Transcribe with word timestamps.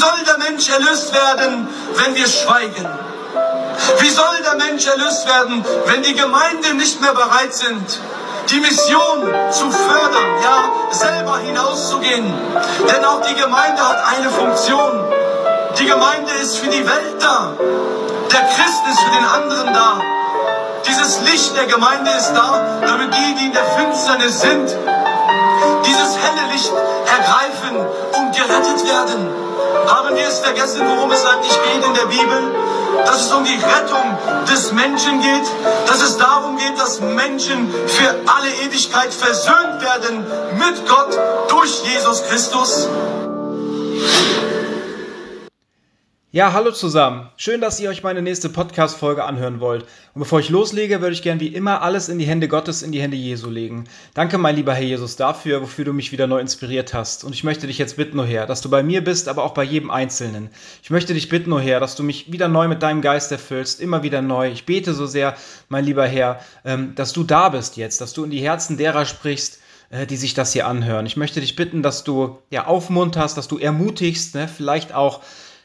soll 0.00 0.24
der 0.26 0.38
Mensch 0.38 0.68
erlöst 0.70 1.12
werden, 1.12 1.68
wenn 1.96 2.14
wir 2.14 2.26
schweigen? 2.26 2.88
Wie 3.98 4.08
soll 4.08 4.36
der 4.42 4.56
Mensch 4.56 4.86
erlöst 4.86 5.26
werden, 5.26 5.64
wenn 5.86 6.02
die 6.02 6.14
Gemeinden 6.14 6.78
nicht 6.78 7.00
mehr 7.02 7.12
bereit 7.12 7.52
sind, 7.52 8.00
die 8.50 8.60
Mission 8.60 9.18
zu 9.50 9.70
fördern, 9.70 10.30
ja, 10.42 10.58
selber 10.90 11.38
hinauszugehen? 11.38 12.32
Denn 12.90 13.04
auch 13.04 13.20
die 13.28 13.34
Gemeinde 13.34 13.86
hat 13.86 13.98
eine 14.14 14.30
Funktion. 14.30 15.04
Die 15.78 15.86
Gemeinde 15.86 16.32
ist 16.42 16.56
für 16.56 16.68
die 16.68 16.84
Welt 16.86 17.20
da. 17.20 17.52
Der 18.32 18.44
Christ 18.54 18.82
ist 18.90 19.00
für 19.00 19.10
den 19.10 19.24
anderen 19.24 19.74
da. 19.74 20.00
Dieses 20.88 21.20
Licht 21.30 21.54
der 21.56 21.66
Gemeinde 21.66 22.10
ist 22.10 22.32
da, 22.32 22.80
damit 22.80 23.14
die, 23.14 23.34
die 23.38 23.46
in 23.46 23.52
der 23.52 23.64
Finsternis 23.76 24.40
sind, 24.40 24.76
dieses 25.84 26.16
helle 26.16 26.52
Licht 26.52 26.72
ergreifen 27.06 27.76
und 28.16 28.34
gerettet 28.34 28.86
werden. 28.88 29.39
Haben 29.86 30.16
wir 30.16 30.26
es 30.26 30.38
vergessen, 30.40 30.82
worum 30.86 31.10
es 31.10 31.24
eigentlich 31.24 31.58
geht 31.64 31.84
in 31.84 31.94
der 31.94 32.06
Bibel? 32.06 32.54
Dass 33.04 33.26
es 33.26 33.32
um 33.32 33.44
die 33.44 33.54
Rettung 33.54 34.18
des 34.50 34.72
Menschen 34.72 35.20
geht, 35.20 35.46
dass 35.86 36.02
es 36.02 36.16
darum 36.16 36.56
geht, 36.58 36.78
dass 36.78 37.00
Menschen 37.00 37.72
für 37.86 38.08
alle 38.26 38.50
Ewigkeit 38.66 39.12
versöhnt 39.12 39.80
werden 39.80 40.26
mit 40.58 40.88
Gott 40.88 41.18
durch 41.48 41.82
Jesus 41.84 42.22
Christus. 42.24 42.88
Ja, 46.32 46.52
hallo 46.52 46.70
zusammen. 46.70 47.28
Schön, 47.36 47.60
dass 47.60 47.80
ihr 47.80 47.90
euch 47.90 48.04
meine 48.04 48.22
nächste 48.22 48.48
Podcast-Folge 48.50 49.24
anhören 49.24 49.58
wollt. 49.58 49.82
Und 50.14 50.20
bevor 50.20 50.38
ich 50.38 50.48
loslege, 50.48 51.00
würde 51.00 51.12
ich 51.12 51.22
gern 51.22 51.40
wie 51.40 51.48
immer 51.48 51.82
alles 51.82 52.08
in 52.08 52.20
die 52.20 52.24
Hände 52.24 52.46
Gottes, 52.46 52.82
in 52.82 52.92
die 52.92 53.02
Hände 53.02 53.16
Jesu 53.16 53.50
legen. 53.50 53.88
Danke, 54.14 54.38
mein 54.38 54.54
lieber 54.54 54.72
Herr 54.72 54.84
Jesus, 54.84 55.16
dafür, 55.16 55.60
wofür 55.60 55.86
du 55.86 55.92
mich 55.92 56.12
wieder 56.12 56.28
neu 56.28 56.38
inspiriert 56.38 56.94
hast. 56.94 57.24
Und 57.24 57.34
ich 57.34 57.42
möchte 57.42 57.66
dich 57.66 57.78
jetzt 57.78 57.96
bitten, 57.96 58.20
O 58.20 58.22
Herr, 58.22 58.46
dass 58.46 58.60
du 58.60 58.70
bei 58.70 58.84
mir 58.84 59.02
bist, 59.02 59.26
aber 59.26 59.42
auch 59.42 59.54
bei 59.54 59.64
jedem 59.64 59.90
Einzelnen. 59.90 60.50
Ich 60.84 60.90
möchte 60.90 61.14
dich 61.14 61.28
bitten, 61.28 61.52
O 61.52 61.58
Herr, 61.58 61.80
dass 61.80 61.96
du 61.96 62.04
mich 62.04 62.30
wieder 62.30 62.46
neu 62.46 62.68
mit 62.68 62.80
deinem 62.80 63.02
Geist 63.02 63.32
erfüllst, 63.32 63.80
immer 63.80 64.04
wieder 64.04 64.22
neu. 64.22 64.52
Ich 64.52 64.66
bete 64.66 64.94
so 64.94 65.06
sehr, 65.06 65.34
mein 65.68 65.84
lieber 65.84 66.06
Herr, 66.06 66.38
ähm, 66.64 66.94
dass 66.94 67.12
du 67.12 67.24
da 67.24 67.48
bist 67.48 67.76
jetzt, 67.76 68.00
dass 68.00 68.12
du 68.12 68.22
in 68.22 68.30
die 68.30 68.38
Herzen 68.38 68.76
derer 68.76 69.04
sprichst, 69.04 69.58
äh, 69.90 70.06
die 70.06 70.16
sich 70.16 70.34
das 70.34 70.52
hier 70.52 70.68
anhören. 70.68 71.06
Ich 71.06 71.16
möchte 71.16 71.40
dich 71.40 71.56
bitten, 71.56 71.82
dass 71.82 72.04
du 72.04 72.38
ja 72.50 72.68
aufmunterst, 72.68 73.36
dass 73.36 73.48
du 73.48 73.58
ermutigst, 73.58 74.36
ne? 74.36 74.46
vielleicht 74.46 74.94
auch 74.94 75.22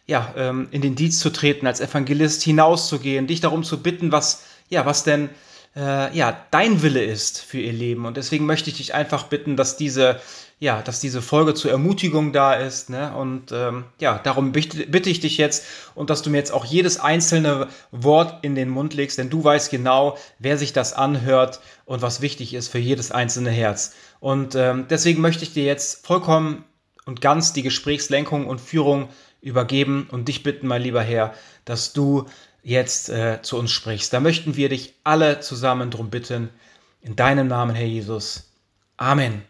ja, 0.08 0.34
ähm, 0.38 0.67
in 0.72 0.81
den 0.81 0.95
Dienst 0.95 1.20
zu 1.20 1.31
treten, 1.31 1.67
als 1.67 1.81
Evangelist 1.81 2.44
hinauszugehen, 2.44 3.28
dich 3.28 3.42
darum 3.42 3.64
zu 3.64 3.81
bitten, 3.81 4.12
was, 4.12 4.44
ja, 4.70 4.86
was 4.86 5.03
denn 5.03 5.30
äh, 5.75 6.16
ja, 6.16 6.45
dein 6.52 6.81
Wille 6.81 7.03
ist 7.03 7.42
für 7.42 7.59
ihr 7.59 7.73
Leben. 7.73 8.06
Und 8.06 8.17
deswegen 8.17 8.45
möchte 8.45 8.70
ich 8.70 8.78
dich 8.78 8.94
einfach 8.94 9.23
bitten, 9.23 9.58
dass 9.58 9.75
diese, 9.75 10.22
ja, 10.59 10.81
dass 10.81 11.02
diese 11.02 11.22
Folge 11.22 11.53
zur 11.53 11.72
Ermutigung 11.72 12.31
da 12.31 12.53
ist. 12.53 12.89
Ne? 12.89 13.16
Und 13.16 13.52
ähm, 13.52 13.86
ja, 14.00 14.20
darum 14.23 14.52
bitte, 14.53 15.09
ich 15.09 15.20
dich 15.20 15.38
jetzt 15.38 15.66
und 15.94 16.09
dass 16.09 16.22
du 16.22 16.30
mir 16.30 16.38
jetzt 16.38 16.53
auch 16.53 16.66
jedes 16.66 17.00
einzelne 17.00 17.67
Wort 17.92 18.44
in 18.44 18.56
den 18.56 18.69
Mund 18.69 18.94
legst, 18.94 19.17
denn 19.17 19.30
du 19.30 19.44
weißt 19.44 19.69
genau, 19.69 20.17
wer 20.40 20.58
sich 20.58 20.72
das 20.72 20.94
anhört 20.94 21.59
und 21.84 22.02
was 22.02 22.22
wichtig 22.22 22.53
ist 22.53 22.69
für 22.69 22.80
jedes 22.80 23.12
einzelne 23.12 23.52
Herz. 23.52 23.94
Und 24.22 24.56
ähm, 24.56 24.86
deswegen 24.90 25.22
möchte 25.22 25.44
ich 25.44 25.53
dir 25.53 25.66
jetzt 25.66 26.08
vollkommen 26.08 26.64
und 27.06 27.22
ganz 27.22 27.53
die 27.53 27.64
Gesprächslenkung 27.64 28.47
und 28.47 28.62
Führung 28.62 29.09
übergeben 29.45 30.07
und 30.11 30.27
dich 30.27 30.43
bitten, 30.43 30.67
mein 30.67 30.81
lieber 30.81 31.01
Herr, 31.01 31.33
dass 31.63 31.93
du 31.93 32.25
jetzt 32.63 33.09
äh, 33.09 33.41
zu 33.41 33.57
uns 33.57 33.71
sprichst. 33.71 34.11
Da 34.11 34.19
möchten 34.19 34.55
wir 34.55 34.69
dich 34.69 34.95
alle 35.03 35.39
zusammen 35.39 35.91
darum 35.91 36.09
bitten. 36.09 36.49
In 37.01 37.15
deinem 37.15 37.47
Namen, 37.47 37.75
Herr 37.75 37.85
Jesus. 37.85 38.49
Amen. 38.97 39.43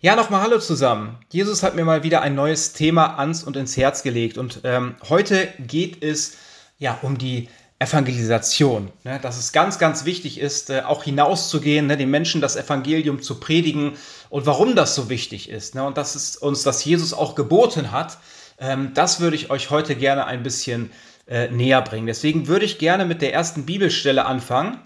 Ja, 0.00 0.16
nochmal 0.16 0.42
Hallo 0.42 0.58
zusammen. 0.58 1.18
Jesus 1.30 1.62
hat 1.62 1.76
mir 1.76 1.84
mal 1.84 2.02
wieder 2.02 2.22
ein 2.22 2.34
neues 2.34 2.72
Thema 2.72 3.18
ans 3.18 3.44
und 3.44 3.56
ins 3.56 3.76
Herz 3.76 4.02
gelegt 4.02 4.38
und 4.38 4.60
ähm, 4.64 4.96
heute 5.08 5.48
geht 5.66 6.02
es 6.02 6.36
ja 6.78 6.98
um 7.02 7.18
die 7.18 7.48
Evangelisation. 7.78 8.90
Ne, 9.04 9.18
dass 9.20 9.38
es 9.38 9.52
ganz, 9.52 9.78
ganz 9.78 10.04
wichtig 10.04 10.38
ist, 10.38 10.70
äh, 10.70 10.82
auch 10.82 11.04
hinauszugehen, 11.04 11.86
ne, 11.86 11.96
den 11.96 12.10
Menschen 12.10 12.40
das 12.40 12.56
Evangelium 12.56 13.20
zu 13.20 13.40
predigen 13.40 13.92
und 14.30 14.46
warum 14.46 14.74
das 14.74 14.94
so 14.94 15.08
wichtig 15.08 15.50
ist. 15.50 15.74
Ne, 15.74 15.84
und 15.84 15.98
dass 15.98 16.14
es 16.14 16.36
uns 16.36 16.62
das 16.62 16.84
Jesus 16.84 17.12
auch 17.12 17.34
geboten 17.34 17.90
hat, 17.90 18.18
ähm, 18.64 18.92
das 18.94 19.20
würde 19.20 19.36
ich 19.36 19.50
euch 19.50 19.70
heute 19.70 19.94
gerne 19.94 20.26
ein 20.26 20.42
bisschen 20.42 20.90
äh, 21.26 21.48
näher 21.48 21.82
bringen. 21.82 22.06
Deswegen 22.06 22.48
würde 22.48 22.64
ich 22.64 22.78
gerne 22.78 23.04
mit 23.04 23.20
der 23.20 23.34
ersten 23.34 23.66
Bibelstelle 23.66 24.24
anfangen. 24.24 24.78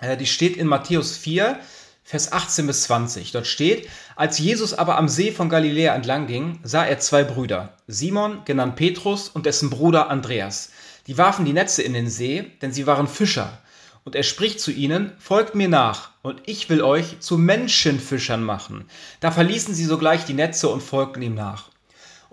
Äh, 0.00 0.16
die 0.16 0.26
steht 0.26 0.56
in 0.56 0.66
Matthäus 0.66 1.16
4, 1.18 1.58
Vers 2.04 2.32
18 2.32 2.66
bis 2.66 2.82
20. 2.84 3.32
Dort 3.32 3.46
steht, 3.46 3.88
als 4.16 4.38
Jesus 4.38 4.74
aber 4.74 4.96
am 4.96 5.08
See 5.08 5.30
von 5.30 5.48
Galiläa 5.48 5.94
entlang 5.94 6.26
ging, 6.26 6.58
sah 6.62 6.84
er 6.84 6.98
zwei 6.98 7.22
Brüder, 7.22 7.76
Simon, 7.86 8.44
genannt 8.44 8.76
Petrus, 8.76 9.28
und 9.28 9.46
dessen 9.46 9.70
Bruder 9.70 10.10
Andreas. 10.10 10.70
Die 11.06 11.18
warfen 11.18 11.44
die 11.44 11.52
Netze 11.52 11.82
in 11.82 11.92
den 11.92 12.08
See, 12.08 12.50
denn 12.60 12.72
sie 12.72 12.86
waren 12.86 13.08
Fischer. 13.08 13.58
Und 14.04 14.16
er 14.16 14.24
spricht 14.24 14.58
zu 14.58 14.72
ihnen, 14.72 15.12
folgt 15.18 15.54
mir 15.54 15.68
nach, 15.68 16.10
und 16.22 16.42
ich 16.46 16.68
will 16.68 16.82
euch 16.82 17.20
zu 17.20 17.38
Menschenfischern 17.38 18.42
machen. 18.42 18.86
Da 19.20 19.30
verließen 19.30 19.74
sie 19.74 19.84
sogleich 19.84 20.24
die 20.24 20.34
Netze 20.34 20.68
und 20.68 20.82
folgten 20.82 21.22
ihm 21.22 21.34
nach. 21.34 21.71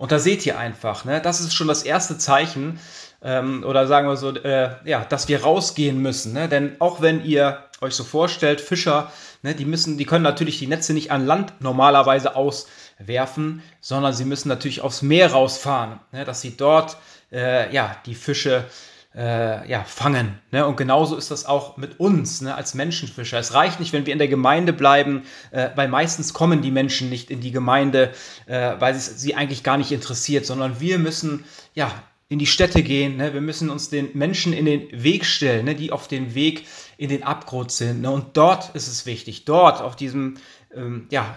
Und 0.00 0.12
da 0.12 0.18
seht 0.18 0.46
ihr 0.46 0.58
einfach, 0.58 1.04
ne, 1.04 1.20
das 1.20 1.40
ist 1.40 1.52
schon 1.52 1.68
das 1.68 1.82
erste 1.82 2.16
Zeichen, 2.16 2.80
ähm, 3.20 3.62
oder 3.68 3.86
sagen 3.86 4.08
wir 4.08 4.16
so, 4.16 4.34
äh, 4.34 4.70
ja, 4.86 5.04
dass 5.04 5.28
wir 5.28 5.42
rausgehen 5.42 6.00
müssen. 6.00 6.32
Ne? 6.32 6.48
Denn 6.48 6.76
auch 6.78 7.02
wenn 7.02 7.22
ihr 7.22 7.64
euch 7.82 7.92
so 7.92 8.02
vorstellt, 8.02 8.62
Fischer, 8.62 9.12
ne, 9.42 9.54
die 9.54 9.66
müssen, 9.66 9.98
die 9.98 10.06
können 10.06 10.24
natürlich 10.24 10.58
die 10.58 10.68
Netze 10.68 10.94
nicht 10.94 11.10
an 11.10 11.26
Land 11.26 11.52
normalerweise 11.60 12.34
auswerfen, 12.34 13.62
sondern 13.82 14.14
sie 14.14 14.24
müssen 14.24 14.48
natürlich 14.48 14.80
aufs 14.80 15.02
Meer 15.02 15.32
rausfahren, 15.32 16.00
ne, 16.12 16.24
dass 16.24 16.40
sie 16.40 16.56
dort 16.56 16.96
äh, 17.30 17.70
ja 17.70 17.94
die 18.06 18.14
Fische 18.14 18.64
äh, 19.14 19.68
ja, 19.68 19.82
fangen. 19.84 20.38
Ne? 20.52 20.66
Und 20.66 20.76
genauso 20.76 21.16
ist 21.16 21.30
das 21.30 21.44
auch 21.44 21.76
mit 21.76 21.98
uns 21.98 22.40
ne, 22.42 22.54
als 22.54 22.74
Menschenfischer. 22.74 23.38
Es 23.38 23.54
reicht 23.54 23.80
nicht, 23.80 23.92
wenn 23.92 24.06
wir 24.06 24.12
in 24.12 24.18
der 24.18 24.28
Gemeinde 24.28 24.72
bleiben, 24.72 25.22
äh, 25.50 25.70
weil 25.74 25.88
meistens 25.88 26.32
kommen 26.32 26.62
die 26.62 26.70
Menschen 26.70 27.10
nicht 27.10 27.30
in 27.30 27.40
die 27.40 27.50
Gemeinde, 27.50 28.12
äh, 28.46 28.74
weil 28.78 28.94
es 28.94 29.20
sie 29.20 29.34
eigentlich 29.34 29.64
gar 29.64 29.78
nicht 29.78 29.90
interessiert, 29.90 30.46
sondern 30.46 30.80
wir 30.80 30.98
müssen 30.98 31.44
ja 31.74 31.90
in 32.28 32.38
die 32.38 32.46
Städte 32.46 32.84
gehen. 32.84 33.16
Ne? 33.16 33.34
Wir 33.34 33.40
müssen 33.40 33.68
uns 33.68 33.90
den 33.90 34.10
Menschen 34.14 34.52
in 34.52 34.64
den 34.64 34.86
Weg 34.92 35.24
stellen, 35.24 35.64
ne? 35.64 35.74
die 35.74 35.90
auf 35.90 36.06
dem 36.06 36.34
Weg 36.36 36.66
in 36.96 37.08
den 37.08 37.24
Abgrund 37.24 37.72
sind. 37.72 38.02
Ne? 38.02 38.10
Und 38.10 38.36
dort 38.36 38.74
ist 38.76 38.86
es 38.86 39.06
wichtig, 39.06 39.44
dort 39.44 39.82
auf 39.82 39.96
diesem, 39.96 40.36
ähm, 40.72 41.08
ja, 41.10 41.36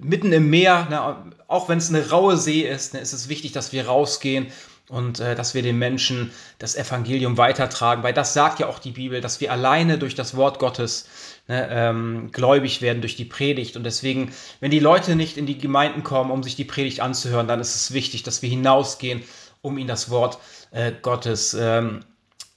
mitten 0.00 0.32
im 0.32 0.48
Meer, 0.48 0.86
ne? 0.88 1.32
auch 1.48 1.68
wenn 1.68 1.78
es 1.78 1.88
eine 1.88 2.10
raue 2.10 2.36
See 2.36 2.60
ist, 2.60 2.94
ne? 2.94 3.00
ist 3.00 3.12
es 3.12 3.28
wichtig, 3.28 3.50
dass 3.50 3.72
wir 3.72 3.86
rausgehen 3.86 4.46
und 4.88 5.20
äh, 5.20 5.34
dass 5.34 5.54
wir 5.54 5.62
den 5.62 5.78
Menschen 5.78 6.32
das 6.58 6.74
Evangelium 6.74 7.36
weitertragen, 7.36 8.02
weil 8.02 8.14
das 8.14 8.32
sagt 8.32 8.58
ja 8.58 8.68
auch 8.68 8.78
die 8.78 8.92
Bibel, 8.92 9.20
dass 9.20 9.40
wir 9.40 9.52
alleine 9.52 9.98
durch 9.98 10.14
das 10.14 10.36
Wort 10.36 10.58
Gottes 10.58 11.08
ne, 11.46 11.68
ähm, 11.70 12.30
gläubig 12.32 12.80
werden, 12.80 13.00
durch 13.00 13.16
die 13.16 13.24
Predigt. 13.24 13.76
Und 13.76 13.84
deswegen, 13.84 14.32
wenn 14.60 14.70
die 14.70 14.78
Leute 14.78 15.14
nicht 15.14 15.36
in 15.36 15.46
die 15.46 15.58
Gemeinden 15.58 16.02
kommen, 16.02 16.30
um 16.30 16.42
sich 16.42 16.56
die 16.56 16.64
Predigt 16.64 17.00
anzuhören, 17.00 17.48
dann 17.48 17.60
ist 17.60 17.74
es 17.74 17.92
wichtig, 17.92 18.22
dass 18.22 18.42
wir 18.42 18.48
hinausgehen, 18.48 19.22
um 19.60 19.76
ihnen 19.76 19.88
das 19.88 20.10
Wort 20.10 20.38
äh, 20.70 20.92
Gottes 21.02 21.54
ähm, 21.54 22.00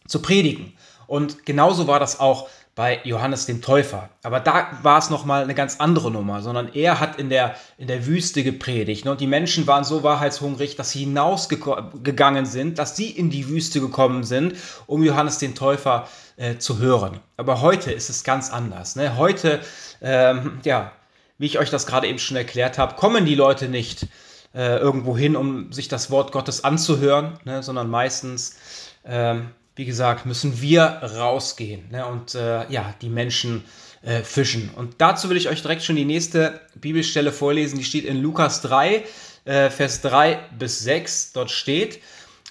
zu 0.08 0.22
predigen. 0.22 0.74
Und 1.08 1.46
genauso 1.46 1.88
war 1.88 2.00
das 2.00 2.22
auch 2.22 2.48
bei 2.74 3.02
Johannes 3.04 3.46
dem 3.46 3.62
Täufer. 3.62 4.10
Aber 4.24 4.40
da 4.40 4.80
war 4.82 4.98
es 4.98 5.10
nochmal 5.10 5.44
eine 5.44 5.54
ganz 5.54 5.78
andere 5.80 6.10
Nummer, 6.10 6.42
sondern 6.42 6.74
er 6.74 7.02
hat 7.02 7.20
in 7.20 7.30
der, 7.30 7.56
in 7.78 7.88
der 7.88 8.06
Wüste 8.06 8.44
gepredigt. 8.44 9.04
Ne? 9.04 9.12
Und 9.12 9.20
die 9.20 9.28
Menschen 9.28 9.68
waren 9.68 9.84
so 9.84 10.04
wahrheitshungrig, 10.04 10.78
dass 10.78 10.92
sie 10.92 11.00
hinausgegangen 11.00 12.46
sind, 12.46 12.80
dass 12.80 12.96
sie 12.96 13.10
in 13.10 13.30
die 13.30 13.50
Wüste 13.50 13.82
gekommen 13.82 14.24
sind, 14.24 14.56
um 14.88 15.04
Johannes 15.04 15.38
den 15.38 15.54
Täufer 15.54 16.08
äh, 16.38 16.58
zu 16.58 16.80
hören. 16.80 17.20
Aber 17.36 17.62
heute 17.62 17.92
ist 17.92 18.10
es 18.10 18.24
ganz 18.24 18.50
anders. 18.52 18.96
Ne? 18.96 19.18
Heute, 19.18 19.60
ähm, 20.02 20.60
ja, 20.64 20.94
wie 21.38 21.48
ich 21.48 21.60
euch 21.60 21.72
das 21.72 21.88
gerade 21.88 22.08
eben 22.08 22.20
schon 22.20 22.38
erklärt 22.38 22.78
habe, 22.78 22.96
kommen 22.96 23.26
die 23.26 23.36
Leute 23.36 23.68
nicht 23.68 24.08
äh, 24.54 24.78
irgendwo 24.78 25.18
hin, 25.18 25.36
um 25.36 25.74
sich 25.74 25.90
das 25.90 26.10
Wort 26.10 26.32
Gottes 26.32 26.64
anzuhören, 26.64 27.38
ne? 27.44 27.64
sondern 27.64 27.90
meistens 27.90 28.56
ähm, 29.04 29.50
wie 29.76 29.86
gesagt, 29.86 30.26
müssen 30.26 30.62
wir 30.62 30.84
rausgehen 30.84 31.90
ne, 31.92 32.06
und 32.06 32.36
äh, 32.36 32.70
ja, 32.72 32.94
die 33.02 33.10
Menschen 33.10 33.64
äh, 34.02 34.22
fischen. 34.22 34.70
Und 34.76 34.96
dazu 34.98 35.30
will 35.30 35.38
ich 35.38 35.50
euch 35.50 35.62
direkt 35.62 35.84
schon 35.84 35.96
die 35.96 36.06
nächste 36.06 36.60
Bibelstelle 36.76 37.32
vorlesen. 37.32 37.78
Die 37.78 37.86
steht 37.86 38.06
in 38.06 38.22
Lukas 38.22 38.62
3, 38.62 39.04
äh, 39.46 39.70
Vers 39.70 40.02
3 40.02 40.40
bis 40.58 40.80
6. 40.80 41.34
Dort 41.34 41.52
steht, 41.52 42.00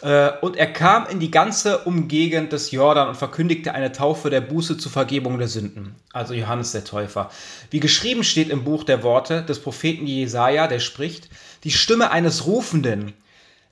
äh, 0.02 0.31
und 0.40 0.56
er 0.56 0.72
kam 0.72 1.06
in 1.08 1.20
die 1.20 1.31
ganze 1.31 1.78
Umgegend 1.78 2.52
des 2.52 2.70
Jordan 2.70 3.08
und 3.08 3.17
verkündigte 3.17 3.75
eine 3.75 3.93
Taufe 3.93 4.31
der 4.31 4.40
Buße 4.40 4.78
zur 4.78 4.90
Vergebung 4.90 5.38
der 5.38 5.49
Sünden. 5.49 5.94
Also 6.12 6.34
Johannes 6.34 6.72
der 6.72 6.84
Täufer. 6.84 7.31
Wie 7.70 7.81
geschrieben 7.81 8.25
steht 8.25 8.49
im 8.49 8.64
Buch 8.64 8.84
der 8.84 9.02
Worte 9.02 9.43
des 9.43 9.61
Propheten 9.61 10.06
Jesaja, 10.06 10.69
der 10.69 10.81
spricht, 10.81 11.28
die 11.64 11.70
Stimme 11.70 12.11
eines 12.11 12.46
Rufenden 12.46 13.12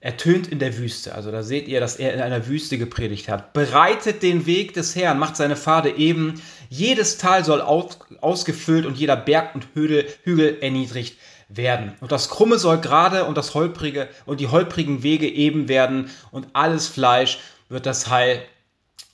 ertönt 0.00 0.46
in 0.46 0.58
der 0.58 0.78
Wüste. 0.78 1.14
Also 1.14 1.32
da 1.32 1.42
seht 1.42 1.66
ihr, 1.66 1.80
dass 1.80 1.96
er 1.96 2.14
in 2.14 2.20
einer 2.20 2.46
Wüste 2.46 2.78
gepredigt 2.78 3.28
hat. 3.28 3.52
Bereitet 3.52 4.22
den 4.22 4.46
Weg 4.46 4.74
des 4.74 4.94
Herrn, 4.94 5.18
macht 5.18 5.36
seine 5.36 5.56
Pfade 5.56 5.90
eben. 5.96 6.40
Jedes 6.68 7.18
Tal 7.18 7.44
soll 7.44 7.60
aus, 7.60 7.98
ausgefüllt 8.20 8.86
und 8.86 8.96
jeder 8.96 9.16
Berg 9.16 9.54
und 9.54 9.66
Hügel, 9.74 10.06
Hügel 10.22 10.58
erniedrigt 10.60 11.18
werden. 11.48 11.94
Und 12.00 12.12
das 12.12 12.28
Krumme 12.28 12.58
soll 12.58 12.78
gerade 12.78 13.24
und 13.24 13.36
das 13.36 13.54
Holprige 13.54 14.08
und 14.26 14.38
die 14.40 14.48
holprigen 14.48 15.02
Wege 15.02 15.28
eben 15.28 15.68
werden 15.68 16.10
und 16.30 16.46
alles 16.52 16.86
Fleisch 16.86 17.38
wird 17.68 17.86
das 17.86 18.08
Heil 18.08 18.42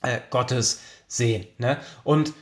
äh, 0.01 0.19
Gottes 0.29 0.81
sehen. 1.07 1.47
Ne? 1.57 1.77
Und 2.03 2.33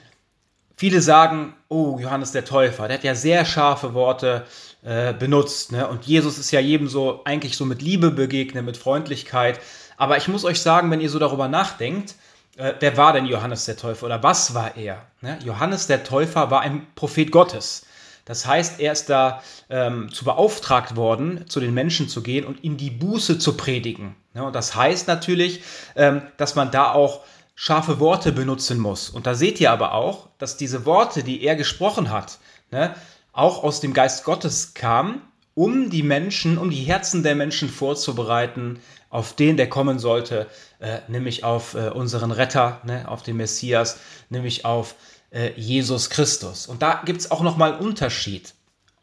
viele 0.75 1.01
sagen, 1.01 1.55
oh, 1.69 1.97
Johannes 1.99 2.31
der 2.31 2.43
Täufer, 2.43 2.87
der 2.87 2.97
hat 2.97 3.03
ja 3.03 3.15
sehr 3.15 3.45
scharfe 3.45 3.93
Worte 3.93 4.45
äh, 4.83 5.13
benutzt. 5.13 5.71
Ne? 5.71 5.87
Und 5.87 6.05
Jesus 6.05 6.37
ist 6.37 6.51
ja 6.51 6.59
jedem 6.59 6.87
so 6.87 7.21
eigentlich 7.25 7.57
so 7.57 7.65
mit 7.65 7.81
Liebe 7.81 8.11
begegnet, 8.11 8.65
mit 8.65 8.77
Freundlichkeit. 8.77 9.59
Aber 9.97 10.17
ich 10.17 10.27
muss 10.27 10.45
euch 10.45 10.61
sagen, 10.61 10.91
wenn 10.91 11.01
ihr 11.01 11.09
so 11.09 11.19
darüber 11.19 11.47
nachdenkt, 11.47 12.15
äh, 12.57 12.73
wer 12.79 12.97
war 12.97 13.13
denn 13.13 13.25
Johannes 13.25 13.65
der 13.65 13.77
Täufer 13.77 14.05
oder 14.05 14.21
was 14.23 14.53
war 14.53 14.75
er? 14.77 15.05
Ne? 15.21 15.39
Johannes 15.43 15.87
der 15.87 16.03
Täufer 16.03 16.51
war 16.51 16.61
ein 16.61 16.87
Prophet 16.95 17.31
Gottes. 17.31 17.85
Das 18.25 18.45
heißt, 18.45 18.79
er 18.79 18.93
ist 18.93 19.09
da 19.09 19.41
ähm, 19.69 20.09
zu 20.11 20.23
beauftragt 20.23 20.95
worden, 20.95 21.45
zu 21.49 21.59
den 21.59 21.73
Menschen 21.73 22.07
zu 22.07 22.23
gehen 22.23 22.45
und 22.45 22.63
in 22.63 22.77
die 22.77 22.89
Buße 22.89 23.37
zu 23.37 23.57
predigen. 23.57 24.15
Ne? 24.33 24.43
Und 24.43 24.55
das 24.55 24.75
heißt 24.75 25.07
natürlich, 25.07 25.61
ähm, 25.95 26.21
dass 26.37 26.55
man 26.55 26.71
da 26.71 26.93
auch 26.93 27.21
scharfe 27.55 27.99
Worte 27.99 28.31
benutzen 28.31 28.79
muss. 28.79 29.09
Und 29.09 29.27
da 29.27 29.35
seht 29.35 29.59
ihr 29.59 29.71
aber 29.71 29.93
auch, 29.93 30.29
dass 30.37 30.57
diese 30.57 30.85
Worte, 30.85 31.23
die 31.23 31.43
er 31.43 31.55
gesprochen 31.55 32.09
hat, 32.09 32.39
ne, 32.71 32.95
auch 33.33 33.63
aus 33.63 33.81
dem 33.81 33.93
Geist 33.93 34.23
Gottes 34.23 34.73
kamen, 34.73 35.21
um 35.55 35.89
die 35.89 36.03
Menschen, 36.03 36.57
um 36.57 36.69
die 36.69 36.83
Herzen 36.83 37.23
der 37.23 37.35
Menschen 37.35 37.69
vorzubereiten 37.69 38.79
auf 39.09 39.33
den, 39.33 39.57
der 39.57 39.69
kommen 39.69 39.99
sollte, 39.99 40.47
äh, 40.79 40.99
nämlich 41.07 41.43
auf 41.43 41.75
äh, 41.75 41.89
unseren 41.89 42.31
Retter, 42.31 42.81
ne, 42.83 43.07
auf 43.07 43.21
den 43.21 43.37
Messias, 43.37 43.99
nämlich 44.29 44.65
auf 44.65 44.95
äh, 45.29 45.51
Jesus 45.55 46.09
Christus. 46.09 46.65
Und 46.65 46.81
da 46.81 47.01
gibt 47.05 47.21
es 47.21 47.29
auch 47.29 47.41
nochmal 47.41 47.73
einen 47.73 47.85
Unterschied 47.85 48.55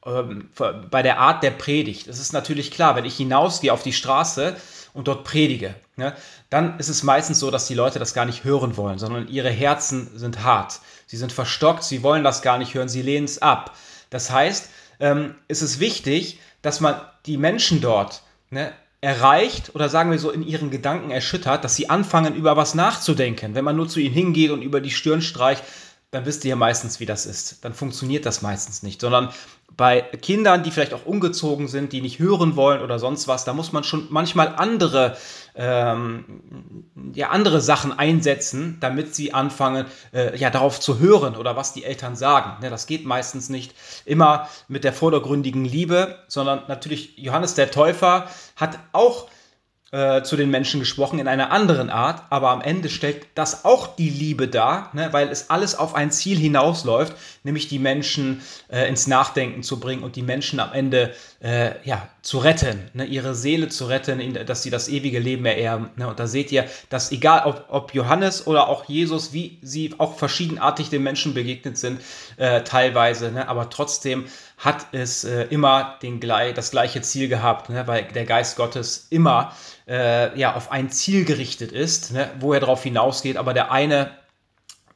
ähm, 0.04 0.50
bei 0.90 1.02
der 1.02 1.20
Art 1.20 1.42
der 1.42 1.52
Predigt. 1.52 2.08
Es 2.08 2.18
ist 2.18 2.32
natürlich 2.32 2.72
klar, 2.72 2.96
wenn 2.96 3.04
ich 3.04 3.16
hinausgehe 3.16 3.72
auf 3.72 3.84
die 3.84 3.92
Straße 3.92 4.56
und 4.94 5.06
dort 5.06 5.22
predige, 5.22 5.76
ne, 5.94 6.14
dann 6.48 6.78
ist 6.80 6.88
es 6.88 7.04
meistens 7.04 7.38
so, 7.38 7.52
dass 7.52 7.68
die 7.68 7.74
Leute 7.74 8.00
das 8.00 8.14
gar 8.14 8.24
nicht 8.24 8.42
hören 8.42 8.76
wollen, 8.76 8.98
sondern 8.98 9.28
ihre 9.28 9.50
Herzen 9.50 10.10
sind 10.18 10.42
hart. 10.42 10.80
Sie 11.06 11.16
sind 11.16 11.32
verstockt, 11.32 11.84
sie 11.84 12.02
wollen 12.02 12.24
das 12.24 12.42
gar 12.42 12.58
nicht 12.58 12.74
hören, 12.74 12.88
sie 12.88 13.02
lehnen 13.02 13.26
es 13.26 13.40
ab. 13.40 13.76
Das 14.10 14.30
heißt, 14.30 14.68
ähm, 15.00 15.34
ist 15.48 15.62
es 15.62 15.80
wichtig, 15.80 16.38
dass 16.62 16.80
man 16.80 17.00
die 17.26 17.36
Menschen 17.36 17.80
dort 17.80 18.22
ne, 18.50 18.72
erreicht 19.00 19.74
oder 19.74 19.88
sagen 19.88 20.10
wir 20.10 20.18
so 20.18 20.30
in 20.30 20.46
ihren 20.46 20.70
Gedanken 20.70 21.10
erschüttert, 21.10 21.64
dass 21.64 21.76
sie 21.76 21.88
anfangen, 21.88 22.34
über 22.34 22.56
was 22.56 22.74
nachzudenken. 22.74 23.54
Wenn 23.54 23.64
man 23.64 23.76
nur 23.76 23.88
zu 23.88 24.00
ihnen 24.00 24.14
hingeht 24.14 24.50
und 24.50 24.62
über 24.62 24.80
die 24.80 24.90
Stirn 24.90 25.22
streicht, 25.22 25.64
dann 26.10 26.26
wisst 26.26 26.44
ihr 26.44 26.50
ja 26.50 26.56
meistens, 26.56 26.98
wie 27.00 27.06
das 27.06 27.24
ist. 27.24 27.64
Dann 27.64 27.72
funktioniert 27.72 28.26
das 28.26 28.42
meistens 28.42 28.82
nicht, 28.82 29.00
sondern 29.00 29.30
bei 29.76 30.00
Kindern, 30.00 30.64
die 30.64 30.72
vielleicht 30.72 30.92
auch 30.92 31.06
ungezogen 31.06 31.68
sind, 31.68 31.92
die 31.92 32.02
nicht 32.02 32.18
hören 32.18 32.56
wollen 32.56 32.82
oder 32.82 32.98
sonst 32.98 33.28
was, 33.28 33.44
da 33.44 33.54
muss 33.54 33.72
man 33.72 33.84
schon 33.84 34.08
manchmal 34.10 34.48
andere, 34.56 35.16
ähm, 35.54 36.84
ja, 37.14 37.30
andere 37.30 37.60
Sachen 37.60 37.98
einsetzen, 37.98 38.78
damit 38.80 39.14
sie 39.14 39.32
anfangen, 39.34 39.86
äh, 40.12 40.36
ja, 40.36 40.50
darauf 40.50 40.80
zu 40.80 40.98
hören 40.98 41.36
oder 41.36 41.56
was 41.56 41.72
die 41.72 41.84
Eltern 41.84 42.16
sagen. 42.16 42.62
Ja, 42.62 42.70
das 42.70 42.86
geht 42.86 43.04
meistens 43.04 43.48
nicht 43.48 43.74
immer 44.04 44.48
mit 44.68 44.84
der 44.84 44.92
vordergründigen 44.92 45.64
Liebe, 45.64 46.18
sondern 46.28 46.62
natürlich 46.68 47.16
Johannes 47.18 47.54
der 47.54 47.70
Täufer 47.70 48.28
hat 48.56 48.78
auch 48.92 49.28
äh, 49.92 50.22
zu 50.22 50.36
den 50.36 50.50
Menschen 50.50 50.78
gesprochen 50.78 51.18
in 51.18 51.26
einer 51.26 51.50
anderen 51.50 51.90
Art, 51.90 52.22
aber 52.30 52.50
am 52.50 52.60
Ende 52.60 52.88
stellt 52.88 53.26
das 53.34 53.64
auch 53.64 53.96
die 53.96 54.08
Liebe 54.08 54.46
dar, 54.46 54.90
ne, 54.92 55.08
weil 55.12 55.28
es 55.28 55.50
alles 55.50 55.74
auf 55.74 55.94
ein 55.94 56.12
Ziel 56.12 56.38
hinausläuft, 56.38 57.16
nämlich 57.42 57.66
die 57.66 57.80
Menschen 57.80 58.40
äh, 58.68 58.88
ins 58.88 59.06
Nachdenken 59.08 59.62
zu 59.64 59.80
bringen 59.80 60.04
und 60.04 60.14
die 60.14 60.22
Menschen 60.22 60.60
am 60.60 60.72
Ende 60.72 61.12
äh, 61.40 61.72
ja, 61.84 62.08
zu 62.22 62.38
retten, 62.38 62.88
ne, 62.94 63.04
ihre 63.04 63.34
Seele 63.34 63.68
zu 63.68 63.86
retten, 63.86 64.20
in, 64.20 64.34
dass 64.34 64.62
sie 64.62 64.70
das 64.70 64.88
ewige 64.88 65.18
Leben 65.18 65.44
ererben. 65.44 65.90
Ne, 65.96 66.06
und 66.06 66.20
da 66.20 66.26
seht 66.26 66.52
ihr, 66.52 66.66
dass 66.88 67.10
egal 67.10 67.42
ob, 67.46 67.64
ob, 67.68 67.94
Johannes 67.94 68.46
oder 68.46 68.68
auch 68.68 68.84
Jesus, 68.84 69.32
wie 69.32 69.58
sie 69.62 69.94
auch 69.98 70.16
verschiedenartig 70.16 70.90
den 70.90 71.02
Menschen 71.02 71.34
begegnet 71.34 71.78
sind, 71.78 72.00
äh, 72.36 72.62
teilweise, 72.62 73.32
ne, 73.32 73.48
aber 73.48 73.70
trotzdem 73.70 74.26
hat 74.60 74.88
es 74.92 75.24
äh, 75.24 75.44
immer 75.44 75.98
den, 76.02 76.20
das 76.20 76.70
gleiche 76.70 77.00
Ziel 77.00 77.28
gehabt, 77.28 77.70
ne, 77.70 77.86
weil 77.86 78.04
der 78.04 78.26
Geist 78.26 78.56
Gottes 78.56 79.06
immer 79.08 79.56
äh, 79.88 80.38
ja, 80.38 80.54
auf 80.54 80.70
ein 80.70 80.90
Ziel 80.90 81.24
gerichtet 81.24 81.72
ist, 81.72 82.12
ne, 82.12 82.30
wo 82.40 82.52
er 82.52 82.60
darauf 82.60 82.82
hinausgeht, 82.82 83.38
aber 83.38 83.54
der 83.54 83.72
eine 83.72 84.10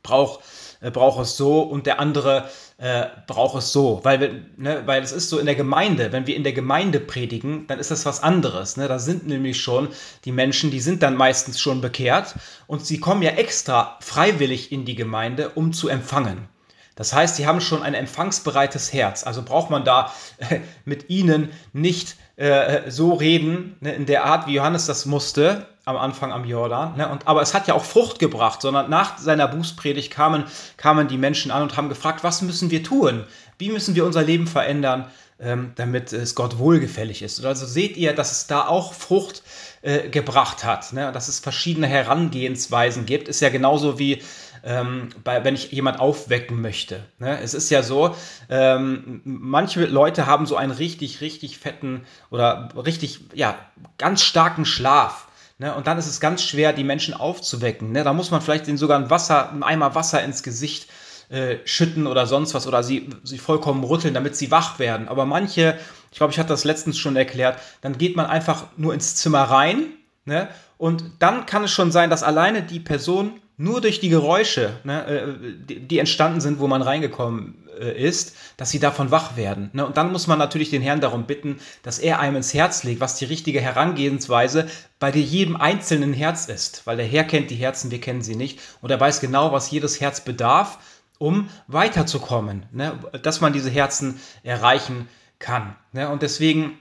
braucht, 0.03 0.41
äh, 0.83 0.91
braucht 0.91 1.19
es 1.23 1.39
so 1.39 1.63
und 1.63 1.87
der 1.87 1.99
andere 1.99 2.51
äh, 2.77 3.07
braucht 3.27 3.57
es 3.57 3.73
so, 3.73 4.01
weil, 4.03 4.21
wir, 4.21 4.43
ne, 4.59 4.83
weil 4.85 5.03
es 5.03 5.13
ist 5.13 5.31
so 5.31 5.39
in 5.39 5.47
der 5.47 5.55
Gemeinde, 5.55 6.13
wenn 6.13 6.27
wir 6.27 6.37
in 6.37 6.45
der 6.45 6.53
Gemeinde 6.53 7.01
predigen, 7.01 7.67
dann 7.67 7.79
ist 7.79 7.91
das 7.91 8.05
was 8.05 8.23
anderes. 8.23 8.77
Ne? 8.77 8.87
Da 8.87 8.99
sind 8.99 9.27
nämlich 9.27 9.63
schon 9.63 9.89
die 10.27 10.33
Menschen, 10.33 10.73
die 10.73 10.81
sind 10.81 11.03
dann 11.03 11.17
meistens 11.17 11.59
schon 11.59 11.81
bekehrt 11.81 12.35
und 12.67 12.85
sie 12.85 13.01
kommen 13.01 13.23
ja 13.23 13.31
extra 13.31 13.97
freiwillig 14.01 14.73
in 14.73 14.85
die 14.85 14.95
Gemeinde, 14.95 15.53
um 15.55 15.73
zu 15.73 15.89
empfangen. 15.89 16.49
Das 16.97 17.13
heißt, 17.13 17.37
sie 17.37 17.47
haben 17.47 17.61
schon 17.61 17.83
ein 17.83 17.95
empfangsbereites 17.95 18.93
Herz. 18.93 19.25
Also 19.25 19.43
braucht 19.43 19.71
man 19.71 19.85
da 19.85 20.13
äh, 20.39 20.61
mit 20.85 21.11
ihnen 21.11 21.51
nicht 21.73 22.17
äh, 22.37 22.91
so 22.91 23.15
reden, 23.15 23.77
ne, 23.81 23.95
in 23.95 24.07
der 24.07 24.25
Art, 24.25 24.47
wie 24.47 24.55
Johannes 24.55 24.87
das 24.87 25.07
musste 25.07 25.67
am 25.85 25.97
Anfang 25.97 26.33
am 26.33 26.45
Jordan. 26.45 26.97
Ne? 26.97 27.09
Und, 27.09 27.29
aber 27.29 27.43
es 27.43 27.53
hat 27.53 27.69
ja 27.69 27.75
auch 27.75 27.85
Frucht 27.85 28.19
gebracht, 28.19 28.63
sondern 28.63 28.89
nach 28.89 29.19
seiner 29.19 29.47
Bußpredigt 29.49 30.11
kamen, 30.11 30.45
kamen 30.77 31.09
die 31.09 31.19
Menschen 31.19 31.51
an 31.51 31.63
und 31.63 31.77
haben 31.77 31.89
gefragt, 31.89 32.25
was 32.25 32.43
müssen 32.43 32.71
wir 32.71 32.83
tun? 32.83 33.25
Wie 33.59 33.71
müssen 33.71 33.95
wir 33.95 34.05
unser 34.05 34.23
Leben 34.23 34.47
verändern, 34.47 35.07
ähm, 35.39 35.73
damit 35.77 36.13
es 36.13 36.35
Gott 36.35 36.59
wohlgefällig 36.59 37.23
ist? 37.23 37.45
Also 37.45 37.67
seht 37.67 37.97
ihr, 37.97 38.15
dass 38.15 38.33
es 38.33 38.47
da 38.47 38.67
auch 38.67 38.95
Frucht 38.95 39.43
äh, 39.83 40.09
gebracht 40.09 40.65
hat, 40.65 40.93
ne? 40.95 41.13
dass 41.13 41.29
es 41.29 41.39
verschiedene 41.39 41.87
Herangehensweisen 41.87 43.05
gibt. 43.05 43.29
Ist 43.29 43.41
ja 43.41 43.51
genauso 43.51 43.99
wie 43.99 44.23
ähm, 44.65 45.11
bei, 45.23 45.45
wenn 45.45 45.55
ich 45.55 45.71
jemand 45.73 46.01
aufwecken 46.01 46.61
möchte. 46.61 47.05
Ne? 47.19 47.39
Es 47.41 47.55
ist 47.55 47.71
ja 47.71 47.83
so, 47.83 48.17
ähm, 48.49 49.21
manche 49.25 49.85
Leute 49.85 50.27
haben 50.27 50.47
so 50.47 50.57
einen 50.57 50.73
richtig, 50.73 51.21
richtig 51.21 51.59
fetten 51.59 52.05
oder 52.31 52.71
richtig, 52.77 53.21
ja, 53.35 53.59
ganz 53.99 54.23
starken 54.23 54.65
Schlaf. 54.65 55.29
Ne? 55.59 55.75
Und 55.75 55.87
dann 55.87 55.99
ist 55.99 56.07
es 56.07 56.19
ganz 56.19 56.43
schwer, 56.43 56.73
die 56.73 56.85
Menschen 56.85 57.15
aufzuwecken. 57.15 57.93
Ne? 57.93 58.05
Da 58.05 58.13
muss 58.13 58.31
man 58.31 58.41
vielleicht 58.41 58.67
ihnen 58.67 58.79
sogar 58.79 58.99
ein 58.99 59.11
Wasser, 59.11 59.51
einen 59.51 59.63
Eimer 59.63 59.95
Wasser 59.95 60.23
ins 60.25 60.43
Gesicht 60.43 60.89
äh, 61.29 61.59
schütten 61.65 62.07
oder 62.07 62.27
sonst 62.27 62.55
was 62.55 62.67
oder 62.67 62.83
sie, 62.83 63.11
sie 63.23 63.39
vollkommen 63.39 63.85
rütteln, 63.85 64.15
damit 64.15 64.37
sie 64.37 64.51
wach 64.51 64.79
werden. 64.79 65.09
Aber 65.09 65.27
manche, 65.27 65.79
ich 66.11 66.19
glaube, 66.19 66.33
ich 66.33 66.39
hatte 66.39 66.49
das 66.49 66.65
letztens 66.65 66.99
schon 66.99 67.17
erklärt, 67.17 67.59
dann 67.83 67.99
geht 67.99 68.17
man 68.17 68.27
einfach 68.27 68.65
nur 68.77 68.95
ins 68.95 69.17
Zimmer 69.17 69.43
rein 69.43 69.87
ne? 70.25 70.49
und 70.79 71.05
dann 71.19 71.47
kann 71.47 71.65
es 71.65 71.71
schon 71.71 71.93
sein, 71.93 72.11
dass 72.11 72.23
alleine 72.23 72.63
die 72.63 72.81
Person 72.81 73.41
nur 73.57 73.81
durch 73.81 74.01
die 74.01 74.09
Geräusche, 74.09 74.81
ne, 74.85 75.07
äh, 75.07 75.79
die, 75.79 75.99
entstanden 75.99 76.41
sind, 76.41 76.59
wo 76.59 76.67
man 76.67 76.83
reingekommen 76.83 77.69
äh, 77.79 77.97
ist, 78.03 78.37
dass 78.57 78.71
sie 78.71 78.81
davon 78.81 79.11
wach 79.11 79.37
werden. 79.37 79.71
Ne? 79.73 79.87
Und 79.87 79.97
dann 79.97 80.11
muss 80.11 80.27
man 80.27 80.39
natürlich 80.39 80.71
den 80.71 80.83
Herrn 80.83 81.01
darum 81.01 81.25
bitten, 81.25 81.59
dass 81.83 81.99
er 81.99 82.19
einem 82.19 82.37
ins 82.37 82.53
Herz 82.53 82.83
legt, 82.83 83.01
was 83.01 83.17
die 83.17 83.27
richtige 83.27 83.61
Herangehensweise 83.61 84.69
bei 84.99 85.11
jedem 85.11 85.57
einzelnen 85.57 86.13
Herz 86.13 86.47
ist. 86.47 86.87
Weil 86.87 86.97
der 86.97 87.07
Herr 87.07 87.25
kennt 87.25 87.51
die 87.51 87.57
Herzen, 87.57 87.91
wir 87.91 88.01
kennen 88.01 88.23
sie 88.23 88.37
nicht. 88.37 88.61
Und 88.81 88.91
er 88.91 89.01
weiß 89.01 89.21
genau, 89.21 89.53
was 89.53 89.71
jedes 89.71 90.01
Herz 90.01 90.21
bedarf, 90.21 90.79
um 91.19 91.49
weiterzukommen. 91.69 92.67
Ne? 92.73 92.99
Dass 93.23 93.41
man 93.41 93.53
diese 93.53 93.71
Herzen 93.71 94.21
erreichen 94.43 95.09
kann. 95.39 95.77
Ne? 95.93 96.09
Und 96.09 96.23
deswegen 96.23 96.79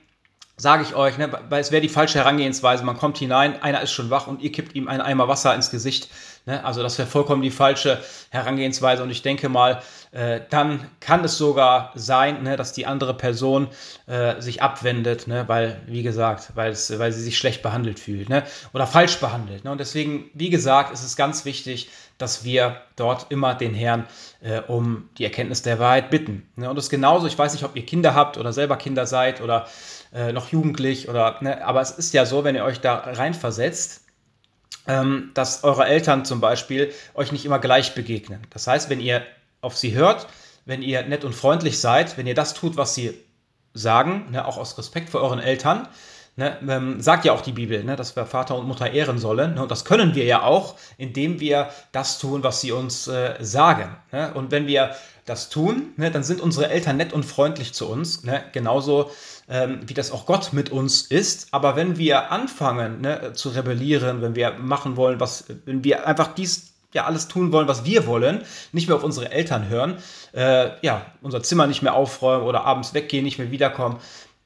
sage 0.58 0.84
ich 0.84 0.96
euch, 0.96 1.16
weil 1.18 1.62
es 1.62 1.72
wäre 1.72 1.82
die 1.82 1.90
falsche 1.90 2.20
Herangehensweise. 2.20 2.84
Man 2.84 2.98
kommt 2.98 3.18
hinein, 3.18 3.62
einer 3.62 3.82
ist 3.82 3.92
schon 3.92 4.10
wach 4.10 4.28
und 4.28 4.42
ihr 4.42 4.52
kippt 4.52 4.76
ihm 4.76 4.88
einen 4.88 5.02
Eimer 5.02 5.28
Wasser 5.28 5.54
ins 5.56 5.72
Gesicht. 5.72 6.10
Ne? 6.46 6.64
Also 6.64 6.84
das 6.84 6.98
wäre 6.98 7.08
vollkommen 7.08 7.42
die 7.42 7.52
falsche 7.52 8.00
Herangehensweise. 8.30 9.04
Und 9.04 9.10
ich 9.10 9.22
denke 9.22 9.50
mal, 9.50 9.82
äh, 10.12 10.42
dann 10.50 10.90
kann 11.00 11.24
es 11.24 11.38
sogar 11.38 11.92
sein, 11.96 12.44
ne, 12.44 12.58
dass 12.58 12.74
die 12.74 12.86
andere 12.86 13.14
Person 13.14 13.68
äh, 14.08 14.42
sich 14.42 14.62
abwendet, 14.62 15.28
ne? 15.28 15.46
weil, 15.48 15.82
wie 15.88 16.04
gesagt, 16.04 16.52
weil, 16.56 16.76
sie 16.76 17.22
sich 17.22 17.38
schlecht 17.38 17.62
behandelt 17.62 18.00
fühlt 18.00 18.30
ne? 18.30 18.44
oder 18.74 18.88
falsch 18.88 19.20
behandelt. 19.20 19.64
Ne? 19.64 19.72
Und 19.72 19.80
deswegen, 19.80 20.30
wie 20.34 20.50
gesagt, 20.50 20.94
ist 20.94 21.04
es 21.04 21.16
ganz 21.16 21.46
wichtig, 21.46 21.90
dass 22.18 22.44
wir 22.44 22.78
dort 22.96 23.32
immer 23.32 23.56
den 23.56 23.74
Herrn 23.74 24.06
äh, 24.42 24.60
um 24.60 25.10
die 25.18 25.24
Erkenntnis 25.24 25.62
der 25.62 25.80
Wahrheit 25.80 26.10
bitten. 26.10 26.48
Ne? 26.56 26.70
Und 26.70 26.76
das 26.76 26.86
ist 26.86 26.92
genauso, 26.92 27.26
ich 27.28 27.38
weiß 27.38 27.54
nicht, 27.54 27.64
ob 27.64 27.76
ihr 27.76 27.86
Kinder 27.86 28.14
habt 28.14 28.38
oder 28.38 28.54
selber 28.54 28.78
Kinder 28.78 29.06
seid 29.06 29.42
oder 29.42 29.68
äh, 30.14 30.32
noch 30.32 30.50
jugendlich 30.50 31.10
oder, 31.10 31.38
ne, 31.42 31.66
aber 31.66 31.82
es 31.82 31.92
ist 31.92 32.14
ja 32.14 32.26
so, 32.26 32.44
wenn 32.44 32.56
ihr 32.56 32.64
euch 32.64 32.80
da 32.80 32.96
reinversetzt, 32.98 34.03
dass 34.86 35.64
eure 35.64 35.86
Eltern 35.86 36.26
zum 36.26 36.42
Beispiel 36.42 36.92
euch 37.14 37.32
nicht 37.32 37.46
immer 37.46 37.60
gleich 37.60 37.96
begegnen. 37.96 38.42
Das 38.50 38.68
heißt, 38.68 38.90
wenn 38.90 39.00
ihr 39.00 39.24
auf 39.62 39.78
sie 39.78 39.94
hört, 39.94 40.28
wenn 40.66 40.82
ihr 40.82 41.04
nett 41.04 41.24
und 41.24 41.34
freundlich 41.34 41.80
seid, 41.80 42.18
wenn 42.18 42.28
ihr 42.28 42.36
das 42.36 42.54
tut, 42.54 42.76
was 42.76 42.96
sie 42.96 43.14
sagen, 43.74 44.32
ne, 44.32 44.46
auch 44.46 44.58
aus 44.58 44.78
Respekt 44.78 45.10
vor 45.10 45.22
euren 45.22 45.40
Eltern, 45.40 45.88
Ne, 46.36 46.58
ähm, 46.68 47.00
sagt 47.00 47.26
ja 47.26 47.34
auch 47.34 47.42
die 47.42 47.52
Bibel, 47.52 47.84
ne, 47.84 47.96
dass 47.96 48.16
wir 48.16 48.26
Vater 48.26 48.58
und 48.58 48.68
Mutter 48.68 48.92
ehren 48.92 49.20
sollen. 49.20 49.54
Ne, 49.54 49.62
und 49.62 49.70
das 49.70 49.86
können 49.86 50.16
wir 50.16 50.26
ja 50.26 50.42
auch, 50.42 50.74
indem 50.98 51.40
wir 51.40 51.70
das 51.92 52.18
tun, 52.18 52.42
was 52.42 52.60
sie 52.60 52.72
uns 52.72 53.08
äh, 53.08 53.36
sagen. 53.40 53.96
Ne? 54.12 54.34
Und 54.34 54.50
wenn 54.50 54.66
wir 54.66 54.96
das 55.26 55.50
tun, 55.50 55.94
ne, 55.96 56.10
dann 56.10 56.24
sind 56.24 56.42
unsere 56.42 56.70
Eltern 56.70 56.98
nett 56.98 57.14
und 57.14 57.24
freundlich 57.24 57.76
zu 57.76 57.88
uns. 57.88 58.24
Genauso 58.52 59.12
ähm, 59.50 59.82
wie 59.86 59.94
das 59.94 60.12
auch 60.12 60.26
Gott 60.26 60.54
mit 60.54 60.72
uns 60.72 61.04
ist. 61.04 61.48
Aber 61.52 61.76
wenn 61.76 61.98
wir 61.98 62.32
anfangen 62.32 63.02
ne, 63.02 63.34
zu 63.34 63.50
rebellieren, 63.50 64.22
wenn 64.22 64.36
wir 64.36 64.54
machen 64.54 64.96
wollen, 64.96 65.20
was, 65.20 65.46
wenn 65.66 65.84
wir 65.84 66.08
einfach 66.08 66.34
dies 66.34 66.74
ja 66.94 67.06
alles 67.06 67.28
tun 67.28 67.52
wollen, 67.52 67.68
was 67.68 67.86
wir 67.86 68.06
wollen, 68.06 68.44
nicht 68.72 68.88
mehr 68.88 68.96
auf 68.96 69.04
unsere 69.04 69.32
Eltern 69.32 69.68
hören, 69.68 69.98
äh, 70.34 70.70
ja, 70.82 71.06
unser 71.22 71.42
Zimmer 71.42 71.68
nicht 71.68 71.82
mehr 71.82 71.96
aufräumen 71.96 72.46
oder 72.46 72.66
abends 72.66 72.94
weggehen, 72.94 73.24
nicht 73.24 73.40
mehr 73.40 73.52
wiederkommen, 73.52 74.00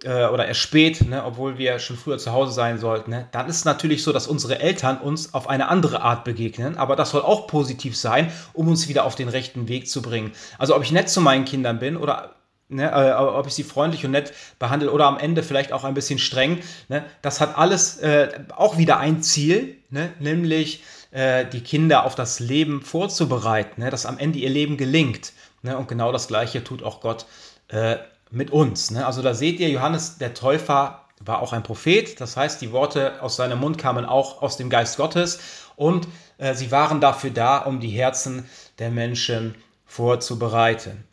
äh, 0.04 0.28
oder 0.28 0.48
erst 0.48 0.62
spät, 0.62 1.08
ne, 1.08 1.24
obwohl 1.24 1.58
wir 1.58 1.80
schon 1.80 1.98
früher 1.98 2.18
zu 2.18 2.32
Hause 2.32 2.52
sein 2.52 2.78
sollten, 2.78 3.12
ne, 3.12 3.28
dann 3.32 3.48
ist 3.48 3.58
es 3.58 3.66
natürlich 3.66 4.04
so, 4.04 4.14
dass 4.14 4.28
unsere 4.28 4.60
Eltern 4.60 4.98
uns 4.98 5.34
auf 5.34 5.50
eine 5.50 5.70
andere 5.70 6.02
Art 6.02 6.24
begegnen. 6.24 6.78
Aber 6.78 6.96
das 6.96 7.12
soll 7.12 7.22
auch 7.22 7.48
positiv 7.48 7.98
sein, 7.98 8.32
um 8.54 8.68
uns 8.68 8.88
wieder 8.88 9.06
auf 9.06 9.16
den 9.16 9.30
rechten 9.30 9.68
Weg 9.68 9.90
zu 9.90 10.02
bringen. 10.02 10.32
Also 10.58 10.76
ob 10.76 10.84
ich 10.84 10.92
nett 10.92 11.10
zu 11.10 11.22
meinen 11.22 11.46
Kindern 11.46 11.80
bin 11.80 11.98
oder 11.98 12.36
Ne, 12.70 12.92
äh, 12.92 13.14
ob 13.14 13.48
ich 13.48 13.54
sie 13.54 13.64
freundlich 13.64 14.04
und 14.04 14.12
nett 14.12 14.34
behandle 14.60 14.92
oder 14.92 15.06
am 15.06 15.18
Ende 15.18 15.42
vielleicht 15.42 15.72
auch 15.72 15.86
ein 15.86 15.94
bisschen 15.94 16.20
streng, 16.20 16.60
ne, 16.90 17.06
das 17.22 17.40
hat 17.40 17.58
alles 17.58 17.98
äh, 18.00 18.28
auch 18.54 18.78
wieder 18.78 19.00
ein 19.00 19.24
Ziel, 19.24 19.78
ne, 19.90 20.12
nämlich 20.20 20.84
äh, 21.12 21.46
die 21.46 21.62
Kinder 21.62 22.06
auf 22.06 22.16
das 22.16 22.42
Leben 22.42 22.82
vorzubereiten, 22.82 23.82
ne, 23.82 23.90
dass 23.90 24.06
am 24.06 24.18
Ende 24.18 24.40
ihr 24.40 24.50
Leben 24.50 24.76
gelingt. 24.76 25.32
Ne, 25.62 25.78
und 25.78 25.88
genau 25.88 26.12
das 26.12 26.28
Gleiche 26.28 26.62
tut 26.62 26.84
auch 26.84 27.00
Gott 27.00 27.26
äh, 27.70 27.98
mit 28.32 28.52
uns. 28.52 28.92
Ne? 28.92 29.06
Also 29.06 29.22
da 29.22 29.34
seht 29.34 29.60
ihr, 29.60 29.70
Johannes 29.70 30.18
der 30.18 30.34
Täufer 30.34 31.06
war 31.20 31.42
auch 31.42 31.54
ein 31.54 31.64
Prophet, 31.64 32.20
das 32.22 32.38
heißt, 32.38 32.62
die 32.62 32.72
Worte 32.72 33.22
aus 33.22 33.38
seinem 33.38 33.60
Mund 33.60 33.78
kamen 33.78 34.06
auch 34.06 34.42
aus 34.42 34.58
dem 34.58 34.70
Geist 34.70 34.98
Gottes 34.98 35.40
und 35.76 36.08
äh, 36.38 36.54
sie 36.54 36.72
waren 36.72 37.02
dafür 37.02 37.32
da, 37.32 37.60
um 37.60 37.80
die 37.80 37.90
Herzen 37.90 38.48
der 38.78 38.92
Menschen 38.92 39.56
vorzubereiten. 39.86 41.07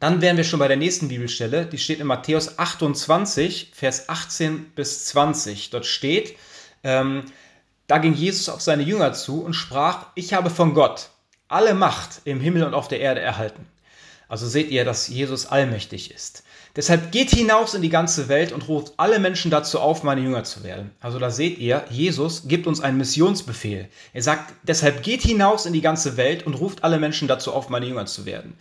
Dann 0.00 0.20
wären 0.20 0.36
wir 0.36 0.44
schon 0.44 0.60
bei 0.60 0.68
der 0.68 0.76
nächsten 0.76 1.08
Bibelstelle, 1.08 1.66
die 1.66 1.78
steht 1.78 1.98
in 1.98 2.06
Matthäus 2.06 2.58
28, 2.58 3.72
Vers 3.74 4.08
18 4.08 4.70
bis 4.76 5.06
20. 5.06 5.70
Dort 5.70 5.86
steht, 5.86 6.36
ähm, 6.84 7.24
da 7.88 7.98
ging 7.98 8.14
Jesus 8.14 8.48
auf 8.48 8.60
seine 8.60 8.84
Jünger 8.84 9.12
zu 9.12 9.42
und 9.42 9.54
sprach, 9.54 10.06
ich 10.14 10.34
habe 10.34 10.50
von 10.50 10.74
Gott 10.74 11.10
alle 11.48 11.74
Macht 11.74 12.20
im 12.24 12.40
Himmel 12.40 12.62
und 12.64 12.74
auf 12.74 12.88
der 12.88 13.00
Erde 13.00 13.20
erhalten. 13.20 13.66
Also 14.28 14.46
seht 14.46 14.70
ihr, 14.70 14.84
dass 14.84 15.08
Jesus 15.08 15.46
allmächtig 15.46 16.10
ist. 16.10 16.44
Deshalb 16.76 17.10
geht 17.10 17.30
hinaus 17.30 17.74
in 17.74 17.82
die 17.82 17.88
ganze 17.88 18.28
Welt 18.28 18.52
und 18.52 18.68
ruft 18.68 18.92
alle 18.98 19.18
Menschen 19.18 19.50
dazu 19.50 19.80
auf, 19.80 20.02
meine 20.02 20.20
Jünger 20.20 20.44
zu 20.44 20.62
werden. 20.62 20.90
Also 21.00 21.18
da 21.18 21.30
seht 21.30 21.58
ihr, 21.58 21.84
Jesus 21.90 22.46
gibt 22.46 22.66
uns 22.66 22.80
einen 22.80 22.98
Missionsbefehl. 22.98 23.88
Er 24.12 24.22
sagt, 24.22 24.52
deshalb 24.62 25.02
geht 25.02 25.22
hinaus 25.22 25.66
in 25.66 25.72
die 25.72 25.80
ganze 25.80 26.16
Welt 26.16 26.46
und 26.46 26.54
ruft 26.54 26.84
alle 26.84 27.00
Menschen 27.00 27.26
dazu 27.26 27.52
auf, 27.52 27.70
meine 27.70 27.86
Jünger 27.86 28.06
zu 28.06 28.26
werden. 28.26 28.56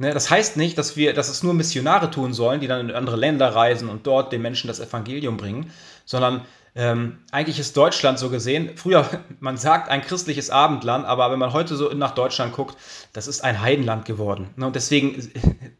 Ne, 0.00 0.14
das 0.14 0.30
heißt 0.30 0.56
nicht, 0.56 0.78
dass 0.78 0.96
wir, 0.96 1.12
dass 1.12 1.28
es 1.28 1.42
nur 1.42 1.52
Missionare 1.52 2.10
tun 2.10 2.32
sollen, 2.32 2.62
die 2.62 2.66
dann 2.66 2.88
in 2.88 2.96
andere 2.96 3.16
Länder 3.16 3.54
reisen 3.54 3.90
und 3.90 4.06
dort 4.06 4.32
den 4.32 4.40
Menschen 4.40 4.66
das 4.66 4.80
Evangelium 4.80 5.36
bringen, 5.36 5.70
sondern 6.06 6.46
ähm, 6.74 7.18
eigentlich 7.32 7.58
ist 7.58 7.76
Deutschland 7.76 8.18
so 8.18 8.30
gesehen, 8.30 8.70
früher, 8.76 9.06
man 9.40 9.58
sagt 9.58 9.90
ein 9.90 10.00
christliches 10.00 10.48
Abendland, 10.48 11.04
aber 11.04 11.30
wenn 11.30 11.38
man 11.38 11.52
heute 11.52 11.76
so 11.76 11.92
nach 11.92 12.12
Deutschland 12.12 12.54
guckt, 12.54 12.78
das 13.12 13.26
ist 13.26 13.44
ein 13.44 13.60
Heidenland 13.60 14.06
geworden. 14.06 14.48
Ne? 14.56 14.68
Und 14.68 14.74
deswegen 14.74 15.30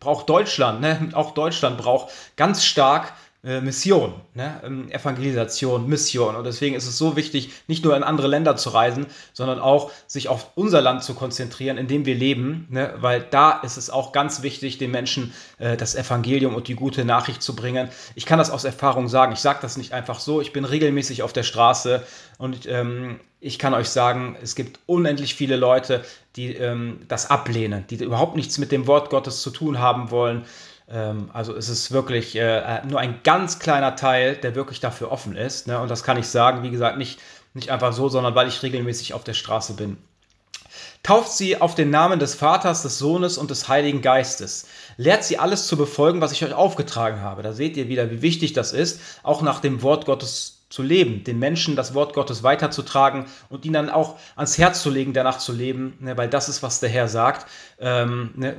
braucht 0.00 0.28
Deutschland, 0.28 0.82
ne? 0.82 1.08
auch 1.14 1.32
Deutschland 1.32 1.78
braucht 1.78 2.12
ganz 2.36 2.62
stark 2.62 3.06
äh, 3.06 3.12
Mission, 3.42 4.12
ne? 4.34 4.60
Ähm, 4.62 4.90
Evangelisation, 4.90 5.88
Mission. 5.88 6.36
Und 6.36 6.44
deswegen 6.44 6.74
ist 6.76 6.86
es 6.86 6.98
so 6.98 7.16
wichtig, 7.16 7.50
nicht 7.68 7.82
nur 7.84 7.96
in 7.96 8.02
andere 8.02 8.28
Länder 8.28 8.56
zu 8.56 8.68
reisen, 8.68 9.06
sondern 9.32 9.58
auch 9.60 9.90
sich 10.06 10.28
auf 10.28 10.48
unser 10.56 10.82
Land 10.82 11.04
zu 11.04 11.14
konzentrieren, 11.14 11.78
in 11.78 11.88
dem 11.88 12.04
wir 12.04 12.14
leben, 12.14 12.66
ne? 12.68 12.92
weil 12.98 13.22
da 13.22 13.52
ist 13.52 13.78
es 13.78 13.88
auch 13.88 14.12
ganz 14.12 14.42
wichtig, 14.42 14.76
den 14.76 14.90
Menschen 14.90 15.32
äh, 15.56 15.78
das 15.78 15.94
Evangelium 15.94 16.54
und 16.54 16.68
die 16.68 16.74
gute 16.74 17.06
Nachricht 17.06 17.42
zu 17.42 17.56
bringen. 17.56 17.88
Ich 18.14 18.26
kann 18.26 18.38
das 18.38 18.50
aus 18.50 18.64
Erfahrung 18.64 19.08
sagen. 19.08 19.32
Ich 19.32 19.40
sage 19.40 19.60
das 19.62 19.78
nicht 19.78 19.94
einfach 19.94 20.20
so. 20.20 20.42
Ich 20.42 20.52
bin 20.52 20.66
regelmäßig 20.66 21.22
auf 21.22 21.32
der 21.32 21.42
Straße 21.42 22.04
und 22.36 22.66
ähm, 22.66 23.20
ich 23.40 23.58
kann 23.58 23.72
euch 23.72 23.88
sagen, 23.88 24.36
es 24.42 24.54
gibt 24.54 24.80
unendlich 24.84 25.34
viele 25.34 25.56
Leute, 25.56 26.04
die 26.36 26.54
ähm, 26.54 27.00
das 27.08 27.30
ablehnen, 27.30 27.86
die 27.88 28.04
überhaupt 28.04 28.36
nichts 28.36 28.58
mit 28.58 28.70
dem 28.70 28.86
Wort 28.86 29.08
Gottes 29.08 29.40
zu 29.40 29.48
tun 29.48 29.78
haben 29.78 30.10
wollen 30.10 30.44
ähm, 30.92 31.30
also 31.32 31.54
es 31.54 31.68
ist 31.68 31.92
wirklich 31.92 32.36
äh, 32.36 32.82
nur 32.86 33.00
ein 33.00 33.20
ganz 33.22 33.58
kleiner 33.58 33.96
Teil, 33.96 34.36
der 34.36 34.54
wirklich 34.54 34.80
dafür 34.80 35.12
offen 35.12 35.36
ist. 35.36 35.66
Ne? 35.66 35.80
Und 35.80 35.90
das 35.90 36.02
kann 36.02 36.18
ich 36.18 36.26
sagen, 36.26 36.62
wie 36.62 36.70
gesagt, 36.70 36.98
nicht, 36.98 37.20
nicht 37.54 37.70
einfach 37.70 37.92
so, 37.92 38.08
sondern 38.08 38.34
weil 38.34 38.48
ich 38.48 38.62
regelmäßig 38.62 39.14
auf 39.14 39.24
der 39.24 39.34
Straße 39.34 39.74
bin. 39.74 39.96
Tauft 41.02 41.32
sie 41.32 41.60
auf 41.60 41.74
den 41.74 41.90
Namen 41.90 42.18
des 42.18 42.34
Vaters, 42.34 42.82
des 42.82 42.98
Sohnes 42.98 43.38
und 43.38 43.50
des 43.50 43.68
Heiligen 43.68 44.02
Geistes. 44.02 44.66
Lehrt 44.98 45.24
sie 45.24 45.38
alles 45.38 45.66
zu 45.66 45.76
befolgen, 45.78 46.20
was 46.20 46.32
ich 46.32 46.44
euch 46.44 46.52
aufgetragen 46.52 47.22
habe. 47.22 47.42
Da 47.42 47.52
seht 47.54 47.76
ihr 47.76 47.88
wieder, 47.88 48.10
wie 48.10 48.20
wichtig 48.20 48.52
das 48.52 48.72
ist, 48.72 49.00
auch 49.22 49.40
nach 49.40 49.60
dem 49.60 49.82
Wort 49.82 50.04
Gottes 50.04 50.59
zu 50.70 50.82
leben, 50.82 51.24
den 51.24 51.38
Menschen 51.38 51.76
das 51.76 51.94
Wort 51.94 52.14
Gottes 52.14 52.42
weiterzutragen 52.42 53.26
und 53.50 53.64
ihnen 53.64 53.74
dann 53.74 53.90
auch 53.90 54.16
ans 54.36 54.56
Herz 54.56 54.82
zu 54.82 54.88
legen, 54.88 55.12
danach 55.12 55.38
zu 55.38 55.52
leben, 55.52 55.98
ne, 56.00 56.16
weil 56.16 56.28
das 56.28 56.48
ist, 56.48 56.62
was 56.62 56.80
der 56.80 56.88
Herr 56.88 57.08
sagt. 57.08 57.46
Ähm, 57.80 58.30
ne, 58.36 58.54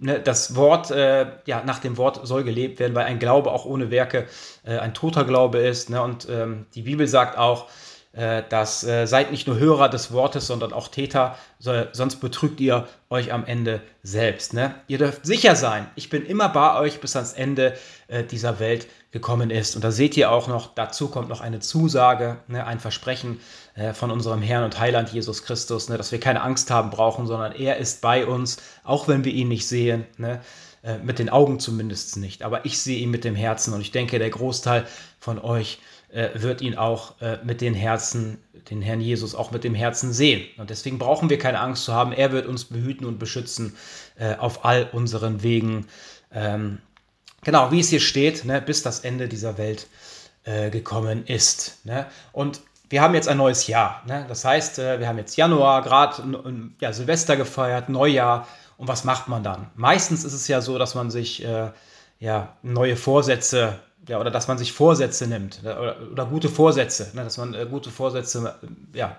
ne, 0.00 0.20
das 0.20 0.56
Wort, 0.56 0.90
äh, 0.90 1.26
ja, 1.46 1.62
nach 1.64 1.78
dem 1.78 1.96
Wort 1.96 2.26
soll 2.26 2.42
gelebt 2.44 2.80
werden, 2.80 2.94
weil 2.94 3.06
ein 3.06 3.20
Glaube 3.20 3.52
auch 3.52 3.64
ohne 3.64 3.90
Werke 3.90 4.26
äh, 4.64 4.78
ein 4.78 4.94
toter 4.94 5.24
Glaube 5.24 5.58
ist. 5.58 5.90
Ne, 5.90 6.02
und 6.02 6.28
ähm, 6.28 6.66
die 6.74 6.82
Bibel 6.82 7.06
sagt 7.06 7.38
auch, 7.38 7.68
äh, 8.12 8.42
dass 8.48 8.82
äh, 8.82 9.06
seid 9.06 9.30
nicht 9.30 9.46
nur 9.46 9.58
Hörer 9.58 9.88
des 9.88 10.12
Wortes, 10.12 10.48
sondern 10.48 10.72
auch 10.72 10.88
Täter, 10.88 11.36
so, 11.60 11.72
sonst 11.92 12.16
betrügt 12.16 12.58
ihr 12.58 12.88
euch 13.10 13.32
am 13.32 13.44
Ende 13.44 13.80
selbst. 14.02 14.54
Ne? 14.54 14.74
Ihr 14.88 14.98
dürft 14.98 15.24
sicher 15.24 15.54
sein, 15.54 15.86
ich 15.94 16.10
bin 16.10 16.26
immer 16.26 16.48
bei 16.48 16.80
euch 16.80 17.00
bis 17.00 17.14
ans 17.14 17.32
Ende 17.32 17.74
äh, 18.08 18.24
dieser 18.24 18.58
Welt 18.58 18.88
gekommen 19.10 19.50
ist. 19.50 19.74
Und 19.74 19.84
da 19.84 19.90
seht 19.90 20.16
ihr 20.16 20.30
auch 20.30 20.48
noch, 20.48 20.74
dazu 20.74 21.08
kommt 21.08 21.28
noch 21.28 21.40
eine 21.40 21.60
Zusage, 21.60 22.38
ne, 22.46 22.66
ein 22.66 22.78
Versprechen 22.78 23.40
äh, 23.74 23.94
von 23.94 24.10
unserem 24.10 24.42
Herrn 24.42 24.64
und 24.64 24.78
Heiland 24.78 25.10
Jesus 25.10 25.44
Christus, 25.44 25.88
ne, 25.88 25.96
dass 25.96 26.12
wir 26.12 26.20
keine 26.20 26.42
Angst 26.42 26.70
haben 26.70 26.90
brauchen, 26.90 27.26
sondern 27.26 27.52
er 27.52 27.78
ist 27.78 28.02
bei 28.02 28.26
uns, 28.26 28.58
auch 28.84 29.08
wenn 29.08 29.24
wir 29.24 29.32
ihn 29.32 29.48
nicht 29.48 29.66
sehen. 29.66 30.04
Ne, 30.18 30.40
äh, 30.82 30.98
mit 30.98 31.18
den 31.18 31.28
Augen 31.28 31.58
zumindest 31.58 32.16
nicht. 32.18 32.42
Aber 32.42 32.64
ich 32.64 32.78
sehe 32.78 32.98
ihn 32.98 33.10
mit 33.10 33.24
dem 33.24 33.34
Herzen 33.34 33.74
und 33.74 33.80
ich 33.80 33.90
denke, 33.90 34.18
der 34.18 34.30
Großteil 34.30 34.86
von 35.18 35.38
euch 35.38 35.80
äh, 36.10 36.28
wird 36.34 36.60
ihn 36.60 36.76
auch 36.76 37.20
äh, 37.20 37.38
mit 37.44 37.60
den 37.60 37.74
Herzen, 37.74 38.38
den 38.70 38.80
Herrn 38.80 39.00
Jesus 39.00 39.34
auch 39.34 39.50
mit 39.50 39.64
dem 39.64 39.74
Herzen 39.74 40.12
sehen. 40.12 40.46
Und 40.56 40.70
deswegen 40.70 40.98
brauchen 40.98 41.30
wir 41.30 41.38
keine 41.38 41.60
Angst 41.60 41.84
zu 41.84 41.92
haben. 41.92 42.12
Er 42.12 42.32
wird 42.32 42.46
uns 42.46 42.64
behüten 42.64 43.06
und 43.06 43.18
beschützen 43.18 43.76
äh, 44.18 44.36
auf 44.36 44.64
all 44.64 44.88
unseren 44.92 45.42
Wegen. 45.42 45.86
Ähm, 46.32 46.78
Genau, 47.48 47.72
wie 47.72 47.80
es 47.80 47.88
hier 47.88 48.00
steht, 48.00 48.44
ne, 48.44 48.60
bis 48.60 48.82
das 48.82 49.00
Ende 49.00 49.26
dieser 49.26 49.56
Welt 49.56 49.86
äh, 50.44 50.68
gekommen 50.68 51.24
ist. 51.24 51.78
Ne? 51.86 52.04
Und 52.32 52.60
wir 52.90 53.00
haben 53.00 53.14
jetzt 53.14 53.26
ein 53.26 53.38
neues 53.38 53.66
Jahr. 53.66 54.02
Ne? 54.06 54.26
Das 54.28 54.44
heißt, 54.44 54.78
äh, 54.80 55.00
wir 55.00 55.08
haben 55.08 55.16
jetzt 55.16 55.34
Januar, 55.34 55.80
gerade 55.80 56.22
ja, 56.78 56.92
Silvester 56.92 57.38
gefeiert, 57.38 57.88
Neujahr. 57.88 58.46
Und 58.76 58.86
was 58.86 59.04
macht 59.04 59.28
man 59.28 59.42
dann? 59.42 59.70
Meistens 59.76 60.24
ist 60.24 60.34
es 60.34 60.46
ja 60.46 60.60
so, 60.60 60.76
dass 60.76 60.94
man 60.94 61.10
sich 61.10 61.42
äh, 61.42 61.70
ja, 62.18 62.54
neue 62.60 62.96
Vorsätze 62.96 63.78
ja, 64.06 64.20
oder 64.20 64.30
dass 64.30 64.46
man 64.46 64.58
sich 64.58 64.74
Vorsätze 64.74 65.26
nimmt 65.26 65.62
ne, 65.62 65.80
oder, 65.80 65.96
oder 66.12 66.26
gute 66.26 66.50
Vorsätze, 66.50 67.12
ne, 67.14 67.24
dass 67.24 67.38
man 67.38 67.54
äh, 67.54 67.64
gute 67.64 67.88
Vorsätze 67.88 68.56
ja, 68.92 69.16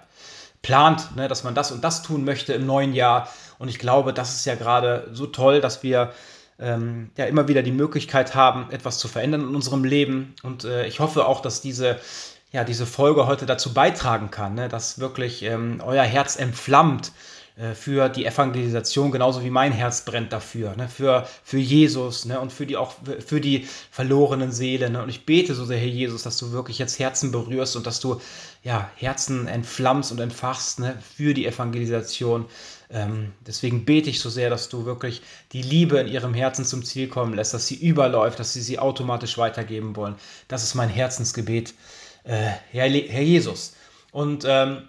plant, 0.62 1.16
ne, 1.16 1.28
dass 1.28 1.44
man 1.44 1.56
das 1.56 1.72
und 1.72 1.84
das 1.84 2.04
tun 2.04 2.26
möchte 2.26 2.54
im 2.54 2.68
neuen 2.68 2.94
Jahr. 2.94 3.28
Und 3.58 3.70
ich 3.70 3.80
glaube, 3.80 4.14
das 4.14 4.36
ist 4.36 4.46
ja 4.46 4.54
gerade 4.54 5.10
so 5.14 5.26
toll, 5.26 5.62
dass 5.62 5.82
wir 5.82 6.12
ähm, 6.60 7.10
ja 7.18 7.26
immer 7.26 7.48
wieder 7.48 7.64
die 7.64 7.72
Möglichkeit 7.72 8.36
haben, 8.36 8.70
etwas 8.72 9.00
zu 9.00 9.08
verändern 9.08 9.42
in 9.42 9.56
unserem 9.56 9.84
Leben. 9.84 10.34
Und 10.44 10.64
äh, 10.64 10.88
ich 10.88 11.00
hoffe 11.00 11.26
auch, 11.26 11.42
dass 11.42 11.62
diese, 11.62 12.00
ja, 12.52 12.64
diese 12.64 12.86
Folge 12.86 13.28
heute 13.28 13.46
dazu 13.46 13.74
beitragen 13.74 14.32
kann, 14.32 14.56
ne, 14.56 14.70
dass 14.70 15.00
wirklich 15.00 15.44
ähm, 15.44 15.82
euer 15.86 16.04
Herz 16.04 16.36
entflammt 16.36 17.12
äh, 17.56 17.74
für 17.74 18.10
die 18.10 18.26
Evangelisation, 18.26 19.12
genauso 19.12 19.44
wie 19.44 19.50
mein 19.50 19.72
Herz 19.72 20.06
brennt 20.06 20.34
dafür, 20.34 20.76
ne, 20.76 20.88
für, 20.88 21.28
für 21.44 21.58
Jesus 21.58 22.26
ne, 22.26 22.40
und 22.40 22.52
für 22.52 22.66
die 22.66 22.78
auch 22.78 22.94
für 23.26 23.42
die 23.42 23.68
verlorenen 23.92 24.52
Seelen. 24.52 24.94
Ne. 24.94 25.04
Und 25.04 25.10
ich 25.10 25.26
bete 25.26 25.56
so 25.56 25.66
sehr, 25.66 25.78
Herr 25.78 25.88
Jesus, 25.88 26.24
dass 26.24 26.38
du 26.38 26.52
wirklich 26.52 26.78
jetzt 26.80 27.00
Herzen 27.00 27.32
berührst 27.32 27.76
und 27.76 27.86
dass 27.86 28.00
du 28.00 28.22
ja, 28.64 28.90
Herzen 28.96 29.48
entflammst 29.48 30.12
und 30.12 30.20
entfachst 30.20 30.80
ne, 30.80 30.98
für 31.16 31.34
die 31.34 31.46
Evangelisation. 31.46 32.46
Ähm, 32.92 33.34
deswegen 33.46 33.86
bete 33.86 34.10
ich 34.10 34.20
so 34.20 34.30
sehr, 34.30 34.50
dass 34.50 34.70
du 34.70 34.86
wirklich 34.86 35.22
die 35.52 35.62
Liebe 35.62 36.00
in 36.00 36.08
ihrem 36.08 36.34
Herzen 36.34 36.66
zum 36.66 36.84
Ziel 36.84 37.08
kommen 37.08 37.36
lässt, 37.36 37.54
dass 37.54 37.68
sie 37.68 37.76
überläuft, 37.76 38.40
dass 38.40 38.54
sie 38.54 38.62
sie 38.62 38.80
automatisch 38.80 39.38
weitergeben 39.38 39.96
wollen. 39.96 40.16
Das 40.48 40.64
ist 40.64 40.74
mein 40.74 40.90
Herzensgebet, 40.90 41.76
äh, 42.24 42.50
Herr, 42.72 42.90
Herr, 42.90 43.22
Jesus. 43.22 43.76
Und 44.12 44.44
ähm, 44.48 44.88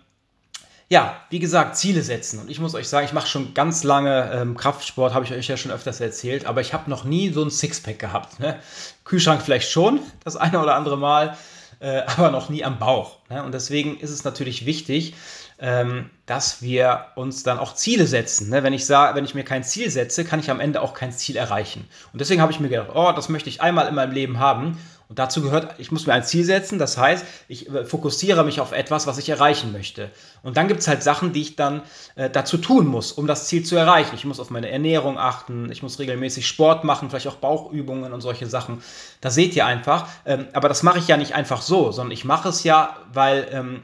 ja, 0.89 1.21
wie 1.29 1.39
gesagt, 1.39 1.77
Ziele 1.77 2.03
setzen. 2.03 2.41
Und 2.41 2.51
ich 2.51 2.59
muss 2.59 2.75
euch 2.75 2.89
sagen, 2.89 3.07
ich 3.07 3.13
mache 3.13 3.29
schon 3.29 3.53
ganz 3.53 3.85
lange 3.85 4.33
ähm, 4.33 4.57
Kraftsport, 4.57 5.13
habe 5.13 5.27
ich 5.27 5.33
euch 5.33 5.47
ja 5.47 5.59
schon 5.59 5.71
öfters 5.71 6.01
erzählt, 6.01 6.47
aber 6.47 6.63
ich 6.63 6.73
habe 6.73 6.89
noch 6.89 7.05
nie 7.05 7.31
so 7.31 7.45
ein 7.45 7.51
Sixpack 7.51 7.99
gehabt. 7.99 8.41
Ne? 8.41 8.59
Kühlschrank 9.05 9.43
vielleicht 9.43 9.71
schon, 9.71 10.01
das 10.25 10.37
eine 10.37 10.61
oder 10.61 10.75
andere 10.75 10.97
Mal, 10.97 11.37
äh, 11.81 12.01
aber 12.07 12.31
noch 12.31 12.49
nie 12.49 12.65
am 12.65 12.79
Bauch. 12.79 13.19
Ne? 13.29 13.45
Und 13.45 13.53
deswegen 13.53 13.99
ist 14.01 14.11
es 14.11 14.25
natürlich 14.25 14.65
wichtig, 14.65 15.15
ähm, 15.61 16.11
dass 16.27 16.63
wir 16.63 17.07
uns 17.17 17.43
dann 17.43 17.59
auch 17.59 17.75
Ziele 17.75 18.07
setzen. 18.07 18.51
Ne? 18.51 18.63
Wenn, 18.63 18.73
ich 18.73 18.87
sage, 18.87 19.17
wenn 19.17 19.25
ich 19.25 19.35
mir 19.35 19.45
kein 19.45 19.65
Ziel 19.65 19.91
setze, 19.91 20.25
kann 20.25 20.41
ich 20.41 20.51
am 20.51 20.61
Ende 20.61 20.81
auch 20.81 20.95
kein 20.95 21.13
Ziel 21.13 21.37
erreichen. 21.37 21.87
Und 22.13 22.21
deswegen 22.21 22.41
habe 22.41 22.53
ich 22.53 22.61
mir 22.61 22.69
gedacht, 22.69 22.91
oh, 22.95 23.13
das 23.15 23.29
möchte 23.29 23.49
ich 23.49 23.61
einmal 23.61 23.89
in 23.89 23.95
meinem 23.95 24.13
Leben 24.13 24.39
haben. 24.39 24.79
Und 25.11 25.19
dazu 25.19 25.43
gehört, 25.43 25.75
ich 25.79 25.91
muss 25.91 26.07
mir 26.07 26.13
ein 26.13 26.23
Ziel 26.23 26.45
setzen, 26.45 26.79
das 26.79 26.97
heißt, 26.97 27.25
ich 27.49 27.69
äh, 27.69 27.85
fokussiere 27.85 28.45
mich 28.45 28.61
auf 28.61 28.71
etwas, 28.71 29.09
was 29.09 29.19
ich 29.19 29.29
erreichen 29.29 29.73
möchte. 29.73 30.09
Und 30.45 30.57
dann 30.57 30.69
gibt 30.69 30.81
es 30.81 30.89
halt 30.89 31.03
Sachen, 31.03 31.33
die 31.33 31.43
ich 31.43 31.57
dann 31.57 31.83
äh, 32.15 32.31
dazu 32.31 32.59
tun 32.59 32.87
muss, 32.87 33.11
um 33.11 33.27
das 33.27 33.49
Ziel 33.49 33.65
zu 33.65 33.75
erreichen. 33.75 34.15
Ich 34.15 34.25
muss 34.25 34.39
auf 34.39 34.51
meine 34.51 34.71
Ernährung 34.71 35.19
achten, 35.19 35.71
ich 35.73 35.83
muss 35.83 35.99
regelmäßig 35.99 36.47
Sport 36.47 36.85
machen, 36.85 37.11
vielleicht 37.11 37.27
auch 37.27 37.37
Bauchübungen 37.37 38.13
und 38.13 38.21
solche 38.21 38.47
Sachen. 38.47 38.85
Da 39.21 39.31
seht 39.31 39.57
ihr 39.57 39.67
einfach. 39.67 40.07
Ähm, 40.25 40.47
aber 40.53 40.69
das 40.69 40.85
mache 40.85 41.01
ich 41.01 41.09
ja 41.09 41.17
nicht 41.17 41.35
einfach 41.35 41.61
so, 41.61 41.91
sondern 41.91 42.13
ich 42.13 42.25
mache 42.25 42.49
es 42.49 42.63
ja, 42.63 42.97
weil. 43.13 43.49
Ähm, 43.51 43.83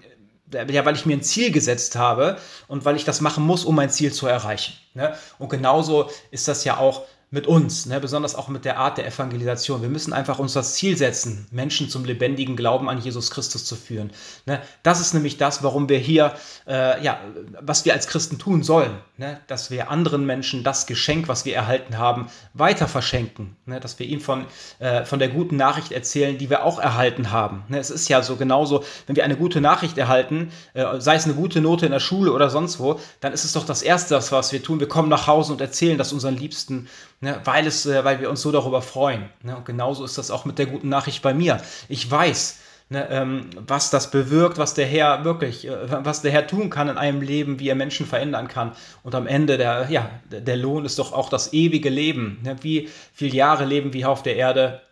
ja, 0.52 0.84
weil 0.84 0.94
ich 0.94 1.06
mir 1.06 1.16
ein 1.16 1.22
Ziel 1.22 1.50
gesetzt 1.50 1.96
habe 1.96 2.38
und 2.68 2.84
weil 2.84 2.96
ich 2.96 3.04
das 3.04 3.20
machen 3.20 3.44
muss, 3.44 3.64
um 3.64 3.74
mein 3.74 3.90
Ziel 3.90 4.12
zu 4.12 4.26
erreichen. 4.26 4.74
Ne? 4.94 5.14
Und 5.38 5.48
genauso 5.48 6.10
ist 6.30 6.48
das 6.48 6.64
ja 6.64 6.76
auch 6.76 7.02
mit 7.30 7.48
uns, 7.48 7.86
ne, 7.86 7.98
besonders 7.98 8.36
auch 8.36 8.46
mit 8.46 8.64
der 8.64 8.78
Art 8.78 8.98
der 8.98 9.06
Evangelisation. 9.06 9.82
Wir 9.82 9.88
müssen 9.88 10.12
einfach 10.12 10.38
uns 10.38 10.52
das 10.52 10.74
Ziel 10.74 10.96
setzen, 10.96 11.48
Menschen 11.50 11.88
zum 11.88 12.04
lebendigen 12.04 12.54
Glauben 12.54 12.88
an 12.88 13.00
Jesus 13.00 13.32
Christus 13.32 13.64
zu 13.64 13.74
führen. 13.74 14.12
Ne, 14.46 14.62
das 14.84 15.00
ist 15.00 15.12
nämlich 15.12 15.36
das, 15.36 15.64
warum 15.64 15.88
wir 15.88 15.98
hier, 15.98 16.34
äh, 16.68 17.02
ja, 17.02 17.18
was 17.60 17.84
wir 17.84 17.94
als 17.94 18.06
Christen 18.06 18.38
tun 18.38 18.62
sollen, 18.62 18.98
ne, 19.16 19.40
dass 19.48 19.72
wir 19.72 19.90
anderen 19.90 20.24
Menschen 20.24 20.62
das 20.62 20.86
Geschenk, 20.86 21.26
was 21.26 21.44
wir 21.44 21.56
erhalten 21.56 21.98
haben, 21.98 22.28
weiter 22.54 22.86
verschenken, 22.86 23.56
ne, 23.66 23.80
dass 23.80 23.98
wir 23.98 24.06
ihnen 24.06 24.20
von, 24.20 24.46
äh, 24.78 25.04
von 25.04 25.18
der 25.18 25.28
guten 25.28 25.56
Nachricht 25.56 25.90
erzählen, 25.90 26.38
die 26.38 26.48
wir 26.48 26.62
auch 26.64 26.78
erhalten 26.78 27.32
haben. 27.32 27.64
Ne, 27.66 27.78
es 27.78 27.90
ist 27.90 28.08
ja 28.08 28.22
so 28.22 28.36
genauso, 28.36 28.84
wenn 29.08 29.16
wir 29.16 29.24
eine 29.24 29.36
gute 29.36 29.60
Nachricht 29.60 29.98
erhalten, 29.98 30.52
äh, 30.74 31.00
sei 31.00 31.16
es 31.16 31.24
eine 31.24 31.34
gute 31.34 31.60
Note 31.60 31.86
in 31.86 31.92
der 31.92 31.98
Schule 31.98 32.32
oder 32.32 32.50
sonst 32.50 32.78
wo, 32.78 33.00
dann 33.20 33.32
ist 33.32 33.44
es 33.44 33.52
doch 33.52 33.66
das 33.66 33.82
Erste, 33.82 34.14
was 34.30 34.52
wir 34.52 34.62
tun. 34.62 34.78
Wir 34.78 34.88
kommen 34.88 35.08
nach 35.08 35.26
Hause 35.26 35.52
und 35.52 35.60
erzählen 35.60 35.98
das 35.98 36.12
unseren 36.12 36.36
Liebsten 36.36 36.86
ne, 37.20 37.40
weil, 37.44 37.66
es, 37.66 37.86
äh, 37.86 38.04
weil 38.04 38.20
wir 38.20 38.30
uns 38.30 38.42
so 38.42 38.52
darüber 38.52 38.82
freuen. 38.82 39.28
Ne? 39.42 39.56
Und 39.56 39.64
genauso 39.64 40.04
ist 40.04 40.18
das 40.18 40.30
auch 40.30 40.44
mit 40.44 40.58
der 40.58 40.66
guten 40.66 40.88
Nachricht 40.88 41.22
bei 41.22 41.34
mir. 41.34 41.60
Ich 41.88 42.10
weiß, 42.10 42.58
ne, 42.88 43.08
ähm, 43.10 43.50
was 43.66 43.90
das 43.90 44.10
bewirkt, 44.10 44.58
was 44.58 44.74
der 44.74 44.86
Herr 44.86 45.24
wirklich, 45.24 45.66
äh, 45.66 46.04
was 46.04 46.22
der 46.22 46.32
Herr 46.32 46.46
tun 46.46 46.70
kann 46.70 46.88
in 46.88 46.98
einem 46.98 47.22
Leben, 47.22 47.58
wie 47.58 47.68
er 47.68 47.74
Menschen 47.74 48.06
verändern 48.06 48.48
kann. 48.48 48.72
Und 49.02 49.14
am 49.14 49.26
Ende, 49.26 49.58
der, 49.58 49.88
ja, 49.90 50.10
der 50.30 50.56
Lohn 50.56 50.84
ist 50.84 50.98
doch 50.98 51.12
auch 51.12 51.28
das 51.28 51.52
ewige 51.52 51.90
Leben. 51.90 52.38
Ne? 52.42 52.56
Wie 52.62 52.88
viele 53.12 53.34
Jahre 53.34 53.64
leben 53.64 53.92
wir 53.92 54.10
auf 54.10 54.22
der 54.22 54.36
Erde? 54.36 54.82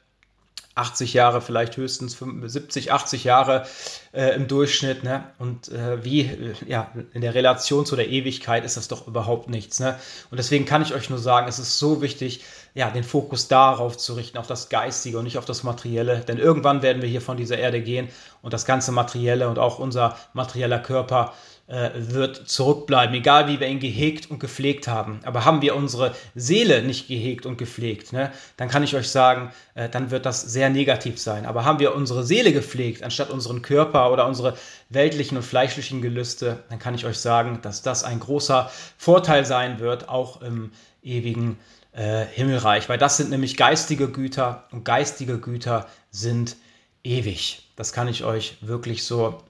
80 0.77 1.15
Jahre, 1.15 1.41
vielleicht 1.41 1.77
höchstens 1.77 2.19
70, 2.19 2.93
80 2.93 3.25
Jahre 3.25 3.67
äh, 4.13 4.35
im 4.35 4.49
Durchschnitt. 4.49 5.05
Ne? 5.05 5.25
Und 5.39 5.69
äh, 5.69 6.05
wie, 6.05 6.23
äh, 6.23 6.55
ja, 6.67 6.91
in 7.13 7.21
der 7.21 7.35
Relation 7.35 7.87
zu 7.87 7.95
der 7.95 8.09
Ewigkeit 8.09 8.65
ist 8.65 8.77
das 8.77 8.89
doch 8.89 9.07
überhaupt 9.07 9.49
nichts. 9.49 9.79
Ne? 9.79 9.97
Und 10.31 10.39
deswegen 10.39 10.65
kann 10.65 10.83
ich 10.83 10.93
euch 10.93 11.11
nur 11.11 11.21
sagen, 11.21 11.47
es 11.49 11.59
ist 11.59 11.79
so 11.79 12.03
wichtig, 12.03 12.45
ja, 12.75 12.91
den 12.91 13.05
Fokus 13.05 13.47
darauf 13.47 13.97
zu 13.97 14.15
richten, 14.15 14.37
auf 14.37 14.49
das 14.49 14.69
Geistige 14.69 15.19
und 15.19 15.25
nicht 15.25 15.39
auf 15.39 15.45
das 15.45 15.63
Materielle. 15.63 16.21
Denn 16.21 16.39
irgendwann 16.39 16.83
werden 16.83 17.03
wir 17.03 17.09
hier 17.09 17.21
von 17.21 17.37
dieser 17.37 17.59
Erde 17.59 17.81
gehen 17.81 18.09
und 18.43 18.53
das 18.53 18.67
ganze 18.67 18.91
Materielle 18.91 19.49
und 19.49 19.61
auch 19.61 19.79
unser 19.79 20.17
materieller 20.33 20.81
Körper 20.81 21.33
äh, 21.67 21.91
wird 21.95 22.47
zurückbleiben, 22.49 23.15
egal 23.15 23.49
wie 23.49 23.59
wir 23.59 23.69
ihn 23.69 23.81
gehegt 23.81 24.31
und 24.31 24.39
gepflegt 24.39 24.87
haben. 24.87 25.21
Aber 25.25 25.47
haben 25.47 25.63
wir 25.63 25.75
unsere 25.75 26.15
Seele 26.35 26.83
nicht 26.83 27.09
gehegt 27.09 27.47
und 27.47 27.57
gepflegt, 27.57 28.13
ne, 28.13 28.33
dann 28.59 28.69
kann 28.69 28.83
ich 28.83 28.95
euch 28.95 29.09
sagen, 29.09 29.51
äh, 29.75 29.89
dann 29.89 30.11
wird 30.11 30.27
das 30.27 30.43
sehr 30.43 30.69
negativ 30.69 31.19
sein. 31.19 31.47
Aber 31.47 31.65
haben 31.65 31.79
wir 31.79 31.95
unsere 31.95 32.23
Seele 32.23 32.53
gepflegt, 32.53 33.03
anstatt 33.03 33.31
unseren 33.31 33.63
Körper 33.63 34.13
oder 34.13 34.27
unsere 34.27 34.59
weltlichen 34.91 35.39
und 35.39 35.43
fleischlichen 35.43 36.03
Gelüste, 36.03 36.63
dann 36.69 36.79
kann 36.79 36.95
ich 36.95 37.07
euch 37.07 37.19
sagen, 37.19 37.61
dass 37.63 37.81
das 37.81 38.05
ein 38.05 38.21
großer 38.21 38.71
Vorteil 38.99 39.47
sein 39.47 39.81
wird, 39.81 40.11
auch 40.11 40.43
im 40.43 40.71
ewigen 41.03 41.59
äh, 41.93 42.27
Himmelreich. 42.27 42.89
Weil 42.91 42.99
das 42.99 43.17
sind 43.17 43.31
nämlich 43.31 43.57
geistige 43.57 44.11
Güter 44.11 44.65
und 44.71 44.85
geistige 44.85 45.39
Güter 45.39 45.87
sind 46.11 46.57
ewig. 47.05 47.71
Das 47.77 47.93
kann 47.93 48.09
ich 48.09 48.25
euch 48.25 48.59
wirklich 48.61 49.05
so 49.05 49.43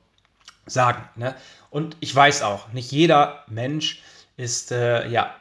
sagen. 0.66 1.02
Ne? 1.16 1.34
Und 1.74 1.96
ich 1.98 2.14
weiß 2.14 2.42
auch, 2.42 2.72
nicht 2.72 2.92
jeder 2.92 3.42
Mensch 3.48 4.00
ist 4.36 4.70
äh, 4.70 5.08
ja 5.08 5.34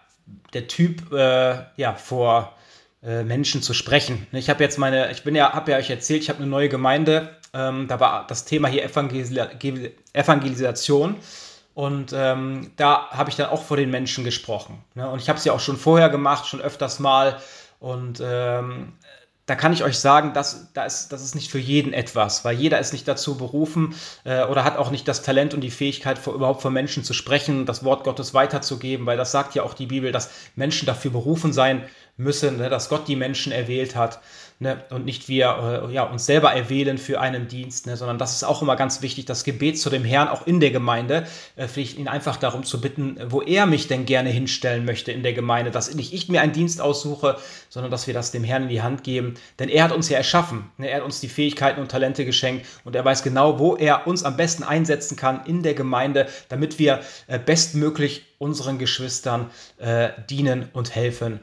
der 0.51 0.67
Typ, 0.67 1.13
äh, 1.13 1.57
ja, 1.77 1.93
vor 1.93 2.55
äh, 3.03 3.21
Menschen 3.21 3.61
zu 3.61 3.75
sprechen. 3.75 4.25
Ich 4.31 4.49
habe 4.49 4.63
jetzt 4.63 4.79
meine, 4.79 5.11
ich 5.11 5.23
bin 5.23 5.35
ja, 5.35 5.53
habe 5.53 5.69
ja 5.69 5.77
euch 5.77 5.91
erzählt, 5.91 6.23
ich 6.23 6.29
habe 6.29 6.39
eine 6.39 6.47
neue 6.47 6.69
Gemeinde. 6.69 7.37
Ähm, 7.53 7.87
da 7.87 7.99
war 7.99 8.25
das 8.25 8.45
Thema 8.45 8.67
hier 8.67 8.83
Evangelis 8.83 9.31
Evangelisation. 10.13 11.17
Und 11.75 12.13
ähm, 12.15 12.71
da 12.77 13.11
habe 13.11 13.29
ich 13.29 13.35
dann 13.35 13.51
auch 13.51 13.61
vor 13.61 13.77
den 13.77 13.91
Menschen 13.91 14.23
gesprochen. 14.23 14.83
Ne? 14.95 15.07
Und 15.07 15.21
ich 15.21 15.29
habe 15.29 15.37
es 15.37 15.45
ja 15.45 15.53
auch 15.53 15.59
schon 15.59 15.77
vorher 15.77 16.09
gemacht, 16.09 16.47
schon 16.47 16.61
öfters 16.61 16.97
mal. 16.97 17.37
Und 17.79 18.23
ähm, 18.25 18.93
da 19.45 19.55
kann 19.55 19.73
ich 19.73 19.83
euch 19.83 19.99
sagen, 19.99 20.33
dass, 20.33 20.71
das, 20.73 21.09
das 21.09 21.21
ist 21.21 21.35
nicht 21.35 21.51
für 21.51 21.59
jeden 21.59 21.91
etwas, 21.91 22.45
weil 22.45 22.55
jeder 22.55 22.79
ist 22.79 22.93
nicht 22.93 23.07
dazu 23.07 23.35
berufen 23.35 23.93
äh, 24.23 24.45
oder 24.45 24.63
hat 24.63 24.77
auch 24.77 24.89
nicht 24.89 25.05
das 25.07 25.21
Talent 25.21 25.53
und 25.53 25.61
die 25.61 25.71
Fähigkeit, 25.71 26.17
vor, 26.17 26.33
überhaupt 26.33 26.61
vor 26.61 26.71
Menschen 26.71 27.03
zu 27.03 27.13
sprechen, 27.13 27.65
das 27.65 27.83
Wort 27.83 28.05
Gottes 28.05 28.33
weiterzugeben, 28.33 29.05
weil 29.05 29.17
das 29.17 29.31
sagt 29.31 29.53
ja 29.55 29.63
auch 29.63 29.73
die 29.73 29.87
Bibel, 29.87 30.13
dass 30.13 30.29
Menschen 30.55 30.85
dafür 30.85 31.11
berufen 31.11 31.51
sein 31.51 31.83
müssen, 32.17 32.57
ne, 32.57 32.69
dass 32.69 32.89
Gott 32.89 33.07
die 33.07 33.15
Menschen 33.15 33.51
erwählt 33.51 33.95
hat 33.95 34.19
ne, 34.59 34.83
und 34.91 35.05
nicht 35.05 35.27
wir 35.29 35.87
äh, 35.89 35.93
ja, 35.93 36.03
uns 36.03 36.27
selber 36.27 36.53
erwählen 36.53 36.99
für 36.99 37.19
einen 37.19 37.47
Dienst, 37.47 37.87
ne, 37.87 37.97
sondern 37.97 38.19
das 38.19 38.35
ist 38.35 38.43
auch 38.43 38.61
immer 38.61 38.75
ganz 38.75 39.01
wichtig, 39.01 39.25
das 39.25 39.43
Gebet 39.43 39.79
zu 39.79 39.89
dem 39.89 40.05
Herrn 40.05 40.27
auch 40.27 40.45
in 40.45 40.59
der 40.59 40.69
Gemeinde, 40.69 41.25
äh, 41.55 41.67
vielleicht 41.67 41.97
ihn 41.97 42.07
einfach 42.07 42.37
darum 42.37 42.63
zu 42.63 42.81
bitten, 42.81 43.17
wo 43.27 43.41
er 43.41 43.65
mich 43.65 43.87
denn 43.87 44.05
gerne 44.05 44.29
hinstellen 44.29 44.85
möchte 44.85 45.11
in 45.11 45.23
der 45.23 45.33
Gemeinde, 45.33 45.71
dass 45.71 45.93
nicht 45.93 46.13
ich 46.13 46.29
mir 46.29 46.41
einen 46.41 46.53
Dienst 46.53 46.81
aussuche, 46.81 47.37
sondern 47.69 47.91
dass 47.91 48.05
wir 48.05 48.13
das 48.13 48.31
dem 48.31 48.43
Herrn 48.43 48.63
in 48.63 48.69
die 48.69 48.83
Hand 48.83 49.03
geben, 49.03 49.33
denn 49.57 49.69
er 49.69 49.85
hat 49.85 49.91
uns 49.91 50.07
ja 50.09 50.17
erschaffen, 50.17 50.69
ne, 50.77 50.89
er 50.89 50.97
hat 50.97 51.03
uns 51.03 51.19
die 51.19 51.29
Fähigkeiten 51.29 51.81
und 51.81 51.89
Talente 51.89 52.25
geschenkt 52.25 52.67
und 52.83 52.95
er 52.95 53.03
weiß 53.03 53.23
genau, 53.23 53.57
wo 53.57 53.75
er 53.75 54.05
uns 54.05 54.23
am 54.23 54.37
besten 54.37 54.63
einsetzen 54.63 55.17
kann 55.17 55.45
in 55.45 55.63
der 55.63 55.73
Gemeinde, 55.73 56.27
damit 56.49 56.77
wir 56.77 56.99
äh, 57.25 57.39
bestmöglich 57.39 58.25
unseren 58.37 58.77
Geschwistern 58.77 59.49
äh, 59.77 60.09
dienen 60.29 60.69
und 60.73 60.93
helfen 60.93 61.39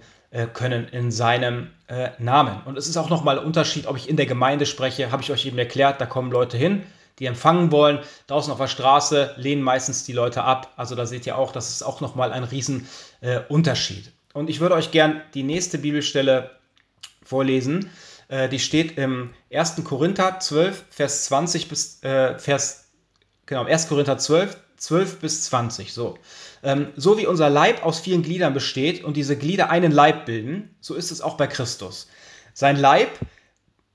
können 0.53 0.89
in 0.89 1.11
seinem 1.11 1.69
äh, 1.89 2.11
Namen. 2.19 2.63
Und 2.65 2.79
es 2.79 2.89
ist 2.89 2.97
auch 2.97 3.11
nochmal 3.11 3.39
ein 3.39 3.45
Unterschied, 3.45 3.87
ob 3.87 3.97
ich 3.97 4.09
in 4.09 4.17
der 4.17 4.27
Gemeinde 4.27 4.67
spreche, 4.67 5.11
habe 5.11 5.23
ich 5.23 5.33
euch 5.33 5.47
eben 5.47 5.59
erklärt, 5.59 6.01
da 6.01 6.07
kommen 6.07 6.31
Leute 6.31 6.57
hin, 6.57 6.85
die 7.19 7.27
empfangen 7.27 7.73
wollen. 7.73 7.99
Draußen 8.29 8.53
auf 8.53 8.59
der 8.59 8.69
Straße 8.69 9.35
lehnen 9.37 9.63
meistens 9.63 10.05
die 10.05 10.13
Leute 10.13 10.45
ab. 10.45 10.73
Also 10.77 10.95
da 10.95 11.07
seht 11.07 11.27
ihr 11.27 11.37
auch, 11.37 11.53
das 11.53 11.71
ist 11.71 11.83
auch 11.83 12.01
nochmal 12.01 12.33
ein 12.33 12.45
Riesenunterschied. 12.45 14.07
Äh, 14.07 14.39
Und 14.39 14.51
ich 14.51 14.61
würde 14.61 14.77
euch 14.77 14.91
gern 14.91 15.21
die 15.35 15.43
nächste 15.43 15.79
Bibelstelle 15.79 16.51
vorlesen. 17.23 17.91
Äh, 18.29 18.49
die 18.49 18.59
steht 18.59 18.97
im 18.97 19.35
1. 19.53 19.83
Korinther 19.85 20.39
12, 20.39 20.85
Vers 20.91 21.25
20 21.27 21.69
bis 21.69 22.03
äh, 22.05 22.39
Vers, 22.39 22.91
genau, 23.47 23.65
1. 23.65 23.89
Korinther 23.89 24.17
12, 24.17 24.57
12 24.81 25.19
bis 25.21 25.45
20. 25.45 25.93
So. 25.93 26.19
Ähm, 26.63 26.89
so 26.97 27.19
wie 27.19 27.27
unser 27.27 27.51
Leib 27.51 27.85
aus 27.85 28.01
vielen 28.01 28.23
Gliedern 28.23 28.55
besteht 28.55 29.05
und 29.05 29.17
diese 29.17 29.37
Glieder 29.37 29.71
einen 29.71 29.93
Leib 29.93 30.27
bilden, 30.27 30.75
so 30.81 30.95
ist 30.95 31.11
es 31.11 31.21
auch 31.21 31.37
bei 31.37 31.47
Christus. 31.47 32.09
Sein 32.55 32.77
Leib, 32.77 33.11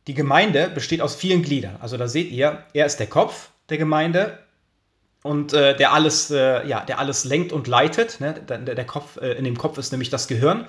die 0.08 0.14
Gemeinde, 0.14 0.70
besteht 0.70 1.02
aus 1.02 1.16
vielen 1.16 1.42
Gliedern. 1.42 1.78
Also 1.82 1.98
da 1.98 2.08
seht 2.08 2.32
ihr, 2.32 2.64
er 2.74 2.86
ist 2.86 2.98
der 2.98 3.08
Kopf 3.08 3.50
der 3.70 3.80
Gemeinde 3.80 4.40
und 5.24 5.54
äh, 5.54 5.76
der 5.76 5.92
alles, 5.92 6.30
äh, 6.30 6.68
ja, 6.68 6.82
der 6.82 7.00
alles 7.00 7.24
lenkt 7.24 7.52
und 7.52 7.68
leitet. 7.68 8.20
Ne? 8.20 8.36
Der, 8.48 8.60
der 8.60 8.86
Kopf, 8.86 9.18
äh, 9.18 9.34
in 9.34 9.44
dem 9.44 9.58
Kopf 9.58 9.80
ist 9.80 9.92
nämlich 9.92 10.12
das 10.12 10.28
Gehirn. 10.28 10.68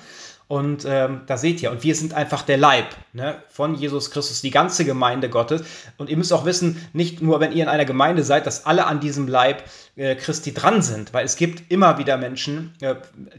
Und 0.48 0.84
ähm, 0.88 1.22
da 1.26 1.36
seht 1.36 1.60
ihr, 1.60 1.72
und 1.72 1.82
wir 1.82 1.96
sind 1.96 2.14
einfach 2.14 2.42
der 2.42 2.56
Leib 2.56 2.86
ne, 3.12 3.42
von 3.48 3.74
Jesus 3.74 4.12
Christus, 4.12 4.42
die 4.42 4.52
ganze 4.52 4.84
Gemeinde 4.84 5.28
Gottes. 5.28 5.64
Und 5.96 6.08
ihr 6.08 6.16
müsst 6.16 6.32
auch 6.32 6.44
wissen, 6.44 6.80
nicht 6.92 7.20
nur, 7.20 7.40
wenn 7.40 7.50
ihr 7.50 7.64
in 7.64 7.68
einer 7.68 7.84
Gemeinde 7.84 8.22
seid, 8.22 8.46
dass 8.46 8.64
alle 8.64 8.86
an 8.86 9.00
diesem 9.00 9.26
Leib 9.26 9.64
äh, 9.96 10.14
Christi 10.14 10.54
dran 10.54 10.82
sind, 10.82 11.12
weil 11.12 11.24
es 11.24 11.34
gibt 11.34 11.72
immer 11.72 11.98
wieder 11.98 12.16
Menschen, 12.16 12.74
äh, 12.80 12.94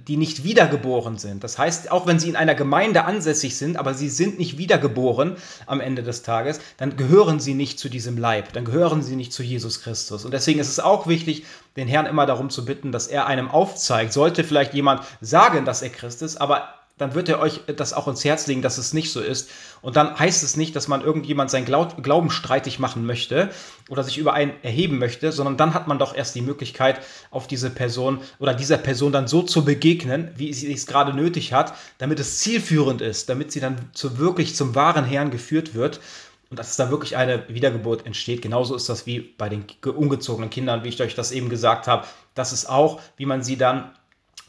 die 0.05 0.17
nicht 0.17 0.43
wiedergeboren 0.43 1.17
sind. 1.17 1.45
Das 1.45 1.57
heißt, 1.57 1.91
auch 1.91 2.07
wenn 2.07 2.19
sie 2.19 2.27
in 2.27 2.35
einer 2.35 2.55
Gemeinde 2.55 3.05
ansässig 3.05 3.55
sind, 3.55 3.77
aber 3.77 3.93
sie 3.93 4.09
sind 4.09 4.37
nicht 4.37 4.57
wiedergeboren 4.57 5.37
am 5.65 5.79
Ende 5.79 6.03
des 6.03 6.23
Tages, 6.23 6.59
dann 6.75 6.97
gehören 6.97 7.39
sie 7.39 7.53
nicht 7.53 7.79
zu 7.79 7.87
diesem 7.87 8.17
Leib, 8.17 8.51
dann 8.51 8.65
gehören 8.65 9.01
sie 9.01 9.15
nicht 9.15 9.31
zu 9.31 9.43
Jesus 9.43 9.81
Christus. 9.81 10.25
Und 10.25 10.33
deswegen 10.33 10.59
ist 10.59 10.69
es 10.69 10.81
auch 10.81 11.07
wichtig, 11.07 11.45
den 11.77 11.87
Herrn 11.87 12.05
immer 12.05 12.25
darum 12.25 12.49
zu 12.49 12.65
bitten, 12.65 12.91
dass 12.91 13.07
er 13.07 13.27
einem 13.27 13.49
aufzeigt. 13.49 14.11
Sollte 14.11 14.43
vielleicht 14.43 14.73
jemand 14.73 15.03
sagen, 15.21 15.63
dass 15.63 15.81
er 15.83 15.89
Christ 15.89 16.21
ist, 16.21 16.35
aber 16.41 16.76
dann 16.97 17.13
wird 17.13 17.29
er 17.29 17.39
euch 17.39 17.61
das 17.75 17.93
auch 17.93 18.07
ins 18.07 18.25
Herz 18.25 18.47
legen, 18.47 18.61
dass 18.61 18.77
es 18.77 18.93
nicht 18.93 19.11
so 19.11 19.21
ist. 19.21 19.49
Und 19.81 19.95
dann 19.95 20.17
heißt 20.17 20.43
es 20.43 20.57
nicht, 20.57 20.75
dass 20.75 20.87
man 20.87 21.01
irgendjemand 21.01 21.51
seinen 21.51 21.65
Glauben 21.65 22.29
streitig 22.31 22.79
machen 22.79 23.05
möchte 23.05 23.49
oder 23.89 24.03
sich 24.03 24.17
über 24.17 24.33
einen 24.33 24.53
erheben 24.63 24.97
möchte, 24.97 25.31
sondern 25.31 25.57
dann 25.57 25.73
hat 25.73 25.87
man 25.87 25.99
doch 25.99 26.15
erst 26.15 26.35
die 26.35 26.41
Möglichkeit, 26.41 27.01
auf 27.29 27.47
diese 27.47 27.69
Person 27.69 28.19
oder 28.39 28.53
dieser 28.53 28.77
Person 28.77 29.11
dann 29.11 29.27
so 29.27 29.43
zu 29.43 29.63
begegnen, 29.63 30.31
wie 30.35 30.53
sie 30.53 30.71
es 30.71 30.87
gerade 30.87 31.13
nötig 31.13 31.53
hat, 31.53 31.73
damit 31.99 32.19
es 32.19 32.39
zielführend 32.39 33.01
ist, 33.01 33.29
damit 33.29 33.51
sie 33.51 33.59
dann 33.59 33.89
zu 33.93 34.17
wirklich 34.17 34.55
zum 34.55 34.73
wahren 34.73 35.05
Herrn 35.05 35.29
geführt 35.29 35.75
wird 35.75 35.99
und 36.49 36.57
dass 36.57 36.77
da 36.77 36.89
wirklich 36.89 37.17
eine 37.17 37.47
Wiedergeburt 37.49 38.05
entsteht. 38.05 38.41
Genauso 38.41 38.75
ist 38.75 38.89
das 38.89 39.05
wie 39.05 39.19
bei 39.19 39.49
den 39.49 39.65
ungezogenen 39.83 40.49
Kindern, 40.49 40.83
wie 40.83 40.89
ich 40.89 41.01
euch 41.01 41.15
das 41.15 41.31
eben 41.31 41.49
gesagt 41.49 41.87
habe. 41.87 42.07
Das 42.35 42.53
ist 42.53 42.67
auch, 42.67 43.01
wie 43.17 43.25
man 43.25 43.43
sie 43.43 43.57
dann 43.57 43.91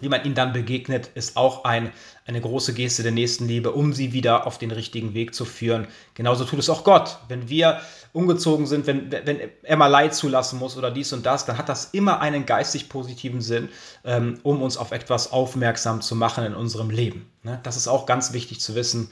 wie 0.01 0.09
man 0.09 0.25
ihnen 0.25 0.35
dann 0.35 0.53
begegnet, 0.53 1.11
ist 1.15 1.37
auch 1.37 1.65
ein, 1.65 1.93
eine 2.27 2.41
große 2.41 2.75
Geste 2.75 3.03
der 3.03 3.13
Nächstenliebe, 3.13 3.73
um 3.73 3.93
sie 3.93 4.13
wieder 4.13 4.47
auf 4.47 4.59
den 4.59 4.71
richtigen 4.71 5.15
Weg 5.15 5.35
zu 5.35 5.45
führen. 5.45 5.89
Genauso 6.15 6.45
tut 6.45 6.59
es 6.59 6.71
auch 6.71 6.85
Gott. 6.85 7.19
Wenn 7.29 7.49
wir 7.49 7.81
umgezogen 8.13 8.67
sind, 8.67 8.87
wenn, 8.87 9.11
wenn 9.11 9.41
er 9.63 9.77
mal 9.77 9.87
Leid 9.87 10.15
zulassen 10.15 10.59
muss 10.59 10.77
oder 10.77 10.91
dies 10.91 11.13
und 11.13 11.27
das, 11.27 11.47
dann 11.47 11.59
hat 11.59 11.69
das 11.69 11.87
immer 11.87 12.21
einen 12.21 12.47
geistig 12.47 12.89
positiven 12.89 13.41
Sinn, 13.41 13.69
ähm, 14.05 14.39
um 14.43 14.63
uns 14.63 14.77
auf 14.77 14.93
etwas 14.93 15.33
aufmerksam 15.33 16.01
zu 16.01 16.15
machen 16.15 16.45
in 16.45 16.55
unserem 16.55 16.91
Leben. 16.91 17.31
Ne? 17.43 17.61
Das 17.63 17.77
ist 17.77 17.89
auch 17.89 18.07
ganz 18.07 18.33
wichtig 18.33 18.61
zu 18.61 18.75
wissen. 18.75 19.11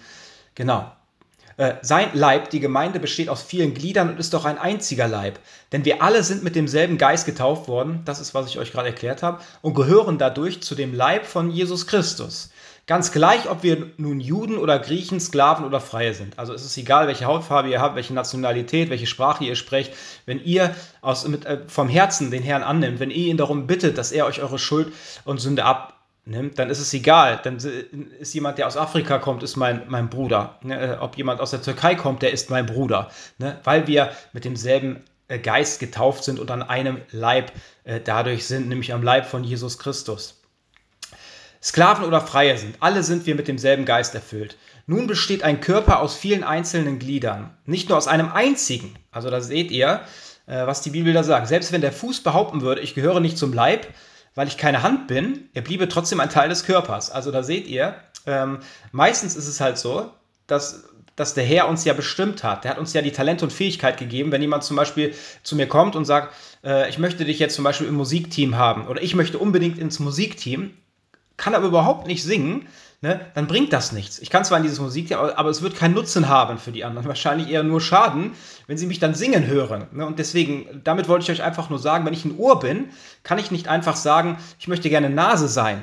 Genau. 0.54 0.90
Äh, 1.56 1.74
sein 1.80 2.10
Leib, 2.12 2.50
die 2.50 2.60
Gemeinde, 2.60 3.00
besteht 3.00 3.28
aus 3.28 3.42
vielen 3.42 3.72
Gliedern 3.72 4.10
und 4.10 4.20
ist 4.20 4.34
doch 4.34 4.44
ein 4.44 4.58
einziger 4.58 5.08
Leib. 5.08 5.38
Denn 5.72 5.84
wir 5.84 6.02
alle 6.02 6.22
sind 6.22 6.44
mit 6.44 6.54
demselben 6.54 6.98
Geist 6.98 7.24
getauft 7.24 7.66
worden, 7.66 8.02
das 8.04 8.20
ist, 8.20 8.34
was 8.34 8.48
ich 8.48 8.58
euch 8.58 8.72
gerade 8.72 8.88
erklärt 8.88 9.22
habe, 9.22 9.40
und 9.62 9.74
gehören 9.74 10.18
dadurch 10.18 10.62
zu 10.62 10.74
dem 10.74 10.94
Leib 10.94 11.24
von 11.24 11.50
Jesus 11.50 11.86
Christus. 11.86 12.50
Ganz 12.86 13.10
gleich, 13.10 13.50
ob 13.50 13.64
wir 13.64 13.90
nun 13.96 14.20
Juden 14.20 14.58
oder 14.58 14.78
Griechen, 14.78 15.18
Sklaven 15.18 15.64
oder 15.64 15.80
Freie 15.80 16.14
sind. 16.14 16.38
Also 16.38 16.54
es 16.54 16.64
ist 16.64 16.76
egal, 16.76 17.08
welche 17.08 17.24
Hautfarbe 17.24 17.68
ihr 17.68 17.80
habt, 17.80 17.96
welche 17.96 18.14
Nationalität, 18.14 18.90
welche 18.90 19.08
Sprache 19.08 19.42
ihr 19.42 19.56
sprecht. 19.56 19.92
Wenn 20.24 20.40
ihr 20.44 20.72
aus, 21.00 21.26
mit, 21.26 21.46
äh, 21.46 21.62
vom 21.66 21.88
Herzen 21.88 22.30
den 22.30 22.44
Herrn 22.44 22.62
annimmt, 22.62 23.00
wenn 23.00 23.10
ihr 23.10 23.26
ihn 23.26 23.38
darum 23.38 23.66
bittet, 23.66 23.98
dass 23.98 24.12
er 24.12 24.24
euch 24.26 24.40
eure 24.40 24.60
Schuld 24.60 24.92
und 25.24 25.38
Sünde 25.38 25.64
ab, 25.64 25.95
nimmt, 26.26 26.58
dann 26.58 26.68
ist 26.68 26.80
es 26.80 26.92
egal. 26.92 27.40
Dann 27.42 27.56
ist 27.56 28.34
jemand, 28.34 28.58
der 28.58 28.66
aus 28.66 28.76
Afrika 28.76 29.18
kommt, 29.18 29.42
ist 29.42 29.56
mein, 29.56 29.82
mein 29.88 30.10
Bruder. 30.10 30.58
Ne? 30.62 30.94
Äh, 30.94 30.96
ob 30.98 31.16
jemand 31.16 31.40
aus 31.40 31.52
der 31.52 31.62
Türkei 31.62 31.94
kommt, 31.94 32.22
der 32.22 32.32
ist 32.32 32.50
mein 32.50 32.66
Bruder. 32.66 33.10
Ne? 33.38 33.58
Weil 33.64 33.86
wir 33.86 34.10
mit 34.32 34.44
demselben 34.44 35.04
äh, 35.28 35.38
Geist 35.38 35.80
getauft 35.80 36.24
sind 36.24 36.38
und 36.38 36.50
an 36.50 36.62
einem 36.62 37.00
Leib 37.10 37.52
äh, 37.84 38.00
dadurch 38.00 38.46
sind, 38.46 38.68
nämlich 38.68 38.92
am 38.92 39.02
Leib 39.02 39.26
von 39.26 39.44
Jesus 39.44 39.78
Christus. 39.78 40.42
Sklaven 41.62 42.04
oder 42.04 42.20
Freie 42.20 42.58
sind, 42.58 42.76
alle 42.80 43.02
sind 43.02 43.26
wir 43.26 43.34
mit 43.34 43.48
demselben 43.48 43.84
Geist 43.86 44.14
erfüllt. 44.14 44.56
Nun 44.86 45.06
besteht 45.06 45.42
ein 45.42 45.60
Körper 45.60 46.00
aus 46.00 46.14
vielen 46.14 46.44
einzelnen 46.44 46.98
Gliedern, 46.98 47.56
nicht 47.64 47.88
nur 47.88 47.98
aus 47.98 48.06
einem 48.06 48.30
einzigen. 48.30 48.94
Also 49.10 49.30
da 49.30 49.40
seht 49.40 49.72
ihr, 49.72 50.02
was 50.46 50.82
die 50.82 50.90
Bibel 50.90 51.12
da 51.12 51.24
sagt. 51.24 51.48
Selbst 51.48 51.72
wenn 51.72 51.80
der 51.80 51.90
Fuß 51.90 52.22
behaupten 52.22 52.60
würde, 52.60 52.82
ich 52.82 52.94
gehöre 52.94 53.18
nicht 53.18 53.36
zum 53.36 53.52
Leib, 53.52 53.88
weil 54.36 54.46
ich 54.46 54.56
keine 54.56 54.82
Hand 54.82 55.08
bin, 55.08 55.48
er 55.54 55.62
bliebe 55.62 55.88
trotzdem 55.88 56.20
ein 56.20 56.30
Teil 56.30 56.48
des 56.48 56.64
Körpers. 56.64 57.10
Also 57.10 57.32
da 57.32 57.42
seht 57.42 57.66
ihr, 57.66 57.96
ähm, 58.26 58.60
meistens 58.92 59.34
ist 59.34 59.48
es 59.48 59.60
halt 59.60 59.78
so, 59.78 60.12
dass, 60.46 60.84
dass 61.16 61.34
der 61.34 61.44
Herr 61.44 61.68
uns 61.68 61.84
ja 61.84 61.94
bestimmt 61.94 62.44
hat. 62.44 62.62
Der 62.62 62.70
hat 62.70 62.78
uns 62.78 62.92
ja 62.92 63.02
die 63.02 63.10
Talente 63.10 63.44
und 63.44 63.50
Fähigkeit 63.50 63.98
gegeben. 63.98 64.30
Wenn 64.30 64.42
jemand 64.42 64.62
zum 64.62 64.76
Beispiel 64.76 65.14
zu 65.42 65.56
mir 65.56 65.66
kommt 65.66 65.96
und 65.96 66.04
sagt, 66.04 66.34
äh, 66.62 66.88
ich 66.88 66.98
möchte 66.98 67.24
dich 67.24 67.38
jetzt 67.38 67.54
zum 67.54 67.64
Beispiel 67.64 67.88
im 67.88 67.94
Musikteam 67.94 68.56
haben 68.56 68.86
oder 68.86 69.02
ich 69.02 69.14
möchte 69.14 69.38
unbedingt 69.38 69.78
ins 69.78 69.98
Musikteam, 69.98 70.76
kann 71.38 71.54
aber 71.54 71.66
überhaupt 71.66 72.06
nicht 72.06 72.22
singen, 72.22 72.68
ne, 73.00 73.20
dann 73.34 73.46
bringt 73.46 73.72
das 73.72 73.92
nichts. 73.92 74.18
Ich 74.18 74.30
kann 74.30 74.44
zwar 74.44 74.58
in 74.58 74.64
dieses 74.64 74.80
Musikteam, 74.80 75.18
aber 75.18 75.50
es 75.50 75.62
wird 75.62 75.76
keinen 75.76 75.94
Nutzen 75.94 76.28
haben 76.28 76.58
für 76.58 76.72
die 76.72 76.84
anderen. 76.84 77.06
Wahrscheinlich 77.08 77.48
eher 77.48 77.62
nur 77.62 77.80
Schaden, 77.80 78.32
wenn 78.66 78.78
sie 78.78 78.86
mich 78.86 78.98
dann 78.98 79.14
singen 79.14 79.46
hören. 79.46 79.86
Ne? 79.92 80.06
Und 80.06 80.18
deswegen, 80.18 80.82
damit 80.84 81.08
wollte 81.08 81.24
ich 81.24 81.38
euch 81.38 81.44
einfach 81.44 81.70
nur 81.70 81.78
sagen, 81.78 82.04
wenn 82.06 82.14
ich 82.14 82.24
ein 82.24 82.36
Ohr 82.38 82.60
bin, 82.60 82.90
kann 83.22 83.38
ich 83.38 83.50
nicht 83.50 83.68
einfach 83.68 83.96
sagen, 83.96 84.38
ich 84.58 84.68
möchte 84.68 84.90
gerne 84.90 85.10
Nase 85.10 85.48
sein. 85.48 85.82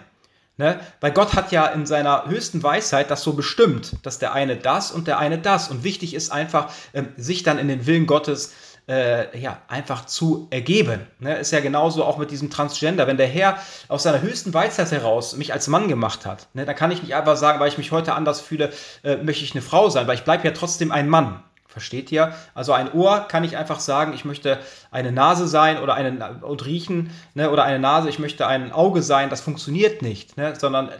Ne? 0.58 0.80
Weil 1.02 1.12
Gott 1.12 1.34
hat 1.34 1.52
ja 1.52 1.66
in 1.66 1.88
seiner 1.88 2.28
höchsten 2.28 2.62
Weisheit 2.62 3.10
das 3.10 3.24
so 3.24 3.34
bestimmt, 3.34 3.94
dass 4.04 4.20
der 4.20 4.34
eine 4.34 4.56
das 4.56 4.92
und 4.92 5.08
der 5.08 5.18
eine 5.18 5.40
das. 5.40 5.70
Und 5.70 5.84
wichtig 5.84 6.14
ist 6.14 6.32
einfach, 6.32 6.72
ähm, 6.94 7.08
sich 7.18 7.42
dann 7.42 7.58
in 7.58 7.68
den 7.68 7.88
Willen 7.88 8.06
Gottes 8.06 8.54
äh, 8.88 9.38
ja, 9.40 9.62
einfach 9.68 10.06
zu 10.06 10.48
ergeben. 10.50 11.02
Ne? 11.20 11.38
Ist 11.38 11.52
ja 11.52 11.60
genauso 11.62 12.04
auch 12.04 12.18
mit 12.18 12.32
diesem 12.32 12.50
Transgender. 12.50 13.08
Wenn 13.08 13.18
der 13.18 13.28
Herr 13.28 13.58
aus 13.88 14.04
seiner 14.04 14.22
höchsten 14.22 14.54
Weisheit 14.54 14.92
heraus 14.92 15.36
mich 15.38 15.54
als 15.54 15.68
Mann 15.68 15.88
gemacht 15.88 16.26
hat, 16.26 16.48
ne, 16.54 16.66
dann 16.66 16.76
kann 16.76 16.92
ich 16.92 17.02
nicht 17.02 17.16
einfach 17.16 17.38
sagen, 17.38 17.60
weil 17.60 17.70
ich 17.70 17.78
mich 17.78 17.92
heute 17.92 18.14
anders 18.14 18.42
fühle, 18.42 18.72
äh, 19.04 19.18
möchte 19.18 19.44
ich 19.44 19.54
eine 19.54 19.62
Frau 19.62 19.90
sein, 19.90 20.08
weil 20.08 20.16
ich 20.16 20.24
bleibe 20.24 20.46
ja 20.46 20.52
trotzdem 20.52 20.92
ein 20.92 21.08
Mann. 21.08 21.42
Versteht 21.68 22.12
ihr? 22.12 22.36
Also 22.54 22.72
ein 22.74 22.94
Ohr 22.94 23.28
kann 23.28 23.44
ich 23.44 23.58
einfach 23.58 23.80
sagen, 23.80 24.14
ich 24.14 24.26
möchte 24.26 24.60
eine 24.92 25.12
Nase 25.12 25.48
sein 25.48 25.80
oder 25.80 25.96
eine 25.96 26.40
und 26.42 26.66
riechen, 26.66 27.10
ne, 27.34 27.50
oder 27.50 27.64
eine 27.64 27.80
Nase, 27.80 28.10
ich 28.10 28.20
möchte 28.20 28.46
ein 28.46 28.72
Auge 28.72 29.02
sein. 29.02 29.30
Das 29.30 29.42
funktioniert 29.42 30.02
nicht, 30.02 30.38
ne, 30.38 30.54
sondern 30.56 30.90
äh, 30.90 30.94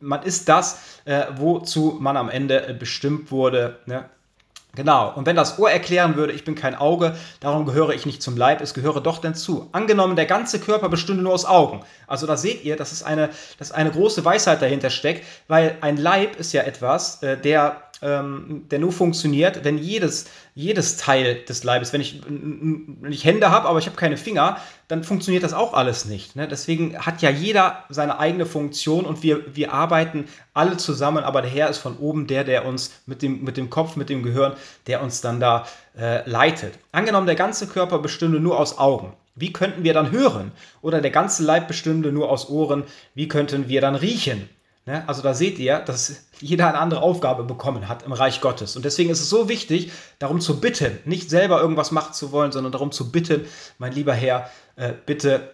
man 0.00 0.22
ist 0.22 0.48
das, 0.48 0.98
äh, 1.04 1.26
wozu 1.36 1.96
man 2.00 2.16
am 2.16 2.28
Ende 2.28 2.68
äh, 2.68 2.74
bestimmt 2.74 3.30
wurde. 3.30 3.78
Ne? 3.86 4.04
Genau, 4.74 5.12
und 5.14 5.26
wenn 5.26 5.36
das 5.36 5.58
Ohr 5.58 5.70
erklären 5.70 6.16
würde, 6.16 6.32
ich 6.32 6.44
bin 6.44 6.54
kein 6.54 6.74
Auge, 6.74 7.14
darum 7.40 7.66
gehöre 7.66 7.90
ich 7.90 8.06
nicht 8.06 8.22
zum 8.22 8.38
Leib, 8.38 8.62
es 8.62 8.72
gehöre 8.72 9.02
doch 9.02 9.18
denn 9.18 9.34
zu. 9.34 9.68
Angenommen, 9.72 10.16
der 10.16 10.24
ganze 10.24 10.60
Körper 10.60 10.88
bestünde 10.88 11.22
nur 11.22 11.34
aus 11.34 11.44
Augen. 11.44 11.82
Also 12.06 12.26
da 12.26 12.38
seht 12.38 12.64
ihr, 12.64 12.76
dass 12.76 12.90
es 12.90 13.02
eine, 13.02 13.28
dass 13.58 13.70
eine 13.70 13.90
große 13.90 14.24
Weisheit 14.24 14.62
dahinter 14.62 14.88
steckt, 14.88 15.26
weil 15.46 15.76
ein 15.82 15.98
Leib 15.98 16.36
ist 16.36 16.54
ja 16.54 16.62
etwas, 16.62 17.22
äh, 17.22 17.36
der 17.36 17.82
ähm, 18.02 18.66
der 18.70 18.80
nur 18.80 18.92
funktioniert, 18.92 19.64
wenn 19.64 19.78
jedes, 19.78 20.26
jedes 20.54 20.96
Teil 20.96 21.36
des 21.48 21.64
Leibes, 21.64 21.92
wenn 21.92 22.00
ich, 22.00 22.20
wenn 22.26 23.12
ich 23.12 23.24
Hände 23.24 23.50
habe, 23.50 23.68
aber 23.68 23.78
ich 23.78 23.86
habe 23.86 23.96
keine 23.96 24.16
Finger, 24.16 24.58
dann 24.88 25.04
funktioniert 25.04 25.44
das 25.44 25.54
auch 25.54 25.72
alles 25.72 26.04
nicht. 26.04 26.36
Ne? 26.36 26.48
Deswegen 26.48 26.98
hat 26.98 27.22
ja 27.22 27.30
jeder 27.30 27.84
seine 27.88 28.18
eigene 28.18 28.44
Funktion 28.44 29.06
und 29.06 29.22
wir, 29.22 29.54
wir 29.54 29.72
arbeiten 29.72 30.26
alle 30.52 30.76
zusammen, 30.76 31.24
aber 31.24 31.42
der 31.42 31.50
Herr 31.50 31.70
ist 31.70 31.78
von 31.78 31.96
oben 31.96 32.26
der, 32.26 32.44
der 32.44 32.66
uns 32.66 32.90
mit 33.06 33.22
dem, 33.22 33.44
mit 33.44 33.56
dem 33.56 33.70
Kopf, 33.70 33.96
mit 33.96 34.10
dem 34.10 34.22
Gehirn, 34.22 34.54
der 34.86 35.02
uns 35.02 35.20
dann 35.20 35.40
da 35.40 35.66
äh, 35.98 36.28
leitet. 36.28 36.74
Angenommen, 36.90 37.26
der 37.26 37.36
ganze 37.36 37.66
Körper 37.68 38.00
bestünde 38.00 38.40
nur 38.40 38.58
aus 38.58 38.78
Augen. 38.78 39.12
Wie 39.34 39.52
könnten 39.52 39.82
wir 39.82 39.94
dann 39.94 40.10
hören? 40.10 40.52
Oder 40.82 41.00
der 41.00 41.10
ganze 41.10 41.42
Leib 41.42 41.68
bestünde 41.68 42.12
nur 42.12 42.30
aus 42.30 42.50
Ohren. 42.50 42.84
Wie 43.14 43.28
könnten 43.28 43.68
wir 43.68 43.80
dann 43.80 43.94
riechen? 43.94 44.48
Ne? 44.84 45.06
Also 45.06 45.22
da 45.22 45.32
seht 45.34 45.58
ihr, 45.58 45.78
dass 45.78 46.26
jeder 46.40 46.68
eine 46.68 46.78
andere 46.78 47.02
Aufgabe 47.02 47.44
bekommen 47.44 47.88
hat 47.88 48.02
im 48.02 48.12
Reich 48.12 48.40
Gottes. 48.40 48.74
Und 48.74 48.84
deswegen 48.84 49.10
ist 49.10 49.20
es 49.20 49.30
so 49.30 49.48
wichtig, 49.48 49.92
darum 50.18 50.40
zu 50.40 50.60
bitten, 50.60 50.98
nicht 51.04 51.30
selber 51.30 51.60
irgendwas 51.60 51.92
machen 51.92 52.12
zu 52.14 52.32
wollen, 52.32 52.50
sondern 52.50 52.72
darum 52.72 52.90
zu 52.90 53.12
bitten, 53.12 53.46
mein 53.78 53.92
lieber 53.92 54.12
Herr, 54.12 54.50
äh, 54.76 54.92
bitte 55.06 55.52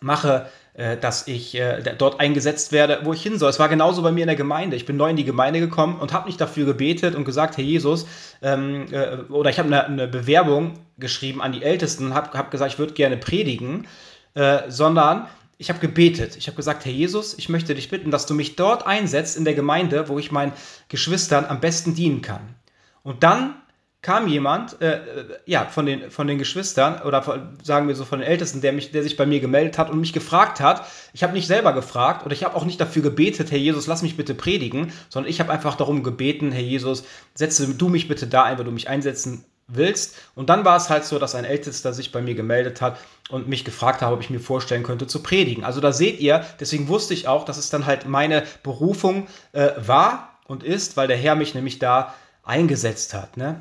mache, 0.00 0.48
äh, 0.74 0.96
dass 0.96 1.26
ich 1.28 1.56
äh, 1.56 1.82
dort 1.98 2.20
eingesetzt 2.20 2.72
werde, 2.72 3.00
wo 3.02 3.12
ich 3.12 3.22
hin 3.22 3.38
soll. 3.38 3.50
Es 3.50 3.58
war 3.58 3.68
genauso 3.68 4.00
bei 4.00 4.12
mir 4.12 4.22
in 4.22 4.28
der 4.28 4.36
Gemeinde. 4.36 4.76
Ich 4.76 4.86
bin 4.86 4.96
neu 4.96 5.10
in 5.10 5.16
die 5.16 5.24
Gemeinde 5.24 5.60
gekommen 5.60 5.98
und 5.98 6.12
habe 6.12 6.26
nicht 6.26 6.40
dafür 6.40 6.64
gebetet 6.64 7.14
und 7.14 7.24
gesagt, 7.24 7.56
Herr 7.56 7.64
Jesus, 7.64 8.06
ähm, 8.42 8.86
äh, 8.92 9.16
oder 9.30 9.50
ich 9.50 9.58
habe 9.58 9.66
eine, 9.66 9.84
eine, 9.84 10.08
Bewerbung 10.08 10.74
geschrieben 10.96 11.42
an 11.42 11.52
die 11.52 11.62
Ältesten, 11.62 12.14
habe 12.14 12.38
hab 12.38 12.50
gesagt, 12.50 12.72
ich 12.72 12.78
würde 12.78 12.94
gerne 12.94 13.16
predigen, 13.16 13.86
äh, 14.34 14.60
sondern 14.68 15.26
ich 15.58 15.70
habe 15.70 15.80
gebetet. 15.80 16.36
Ich 16.36 16.46
habe 16.46 16.56
gesagt, 16.56 16.84
Herr 16.84 16.92
Jesus, 16.92 17.36
ich 17.36 17.48
möchte 17.48 17.74
dich 17.74 17.90
bitten, 17.90 18.12
dass 18.12 18.26
du 18.26 18.34
mich 18.34 18.54
dort 18.56 18.86
einsetzt 18.86 19.36
in 19.36 19.44
der 19.44 19.54
Gemeinde, 19.54 20.08
wo 20.08 20.18
ich 20.18 20.30
meinen 20.30 20.52
Geschwistern 20.88 21.44
am 21.44 21.60
besten 21.60 21.94
dienen 21.94 22.22
kann. 22.22 22.54
Und 23.02 23.24
dann 23.24 23.54
kam 24.00 24.28
jemand, 24.28 24.80
äh, 24.80 24.98
äh, 24.98 25.24
ja, 25.44 25.64
von 25.64 25.84
den, 25.84 26.12
von 26.12 26.28
den 26.28 26.38
Geschwistern 26.38 27.02
oder 27.02 27.20
von, 27.20 27.58
sagen 27.64 27.88
wir 27.88 27.96
so 27.96 28.04
von 28.04 28.20
den 28.20 28.28
Ältesten, 28.28 28.60
der, 28.60 28.72
mich, 28.72 28.92
der 28.92 29.02
sich 29.02 29.16
bei 29.16 29.26
mir 29.26 29.40
gemeldet 29.40 29.76
hat 29.76 29.90
und 29.90 29.98
mich 29.98 30.12
gefragt 30.12 30.60
hat. 30.60 30.86
Ich 31.12 31.24
habe 31.24 31.32
nicht 31.32 31.48
selber 31.48 31.72
gefragt 31.72 32.24
oder 32.24 32.32
ich 32.32 32.44
habe 32.44 32.54
auch 32.54 32.64
nicht 32.64 32.80
dafür 32.80 33.02
gebetet, 33.02 33.50
Herr 33.50 33.58
Jesus, 33.58 33.88
lass 33.88 34.02
mich 34.02 34.16
bitte 34.16 34.34
predigen, 34.34 34.92
sondern 35.08 35.28
ich 35.28 35.40
habe 35.40 35.50
einfach 35.50 35.74
darum 35.74 36.04
gebeten, 36.04 36.52
Herr 36.52 36.62
Jesus, 36.62 37.02
setze 37.34 37.74
du 37.74 37.88
mich 37.88 38.06
bitte 38.06 38.28
da 38.28 38.44
ein, 38.44 38.56
weil 38.56 38.64
du 38.64 38.70
mich 38.70 38.88
einsetzen 38.88 39.44
willst. 39.66 40.16
Und 40.34 40.48
dann 40.48 40.64
war 40.64 40.76
es 40.76 40.90
halt 40.90 41.04
so, 41.04 41.18
dass 41.18 41.34
ein 41.34 41.44
Ältester 41.44 41.92
sich 41.92 42.12
bei 42.12 42.22
mir 42.22 42.34
gemeldet 42.34 42.80
hat 42.80 42.98
und 43.28 43.48
mich 43.48 43.64
gefragt 43.64 44.00
hat, 44.00 44.12
ob 44.12 44.20
ich 44.20 44.30
mir 44.30 44.40
vorstellen 44.40 44.82
könnte 44.82 45.06
zu 45.06 45.22
predigen. 45.22 45.64
Also 45.64 45.80
da 45.80 45.92
seht 45.92 46.20
ihr, 46.20 46.44
deswegen 46.60 46.88
wusste 46.88 47.14
ich 47.14 47.28
auch, 47.28 47.44
dass 47.44 47.58
es 47.58 47.70
dann 47.70 47.86
halt 47.86 48.06
meine 48.06 48.44
Berufung 48.62 49.26
äh, 49.52 49.70
war 49.76 50.38
und 50.46 50.62
ist, 50.62 50.96
weil 50.96 51.08
der 51.08 51.16
Herr 51.16 51.34
mich 51.34 51.54
nämlich 51.54 51.78
da 51.78 52.14
eingesetzt 52.42 53.12
hat. 53.14 53.36
Ne? 53.36 53.60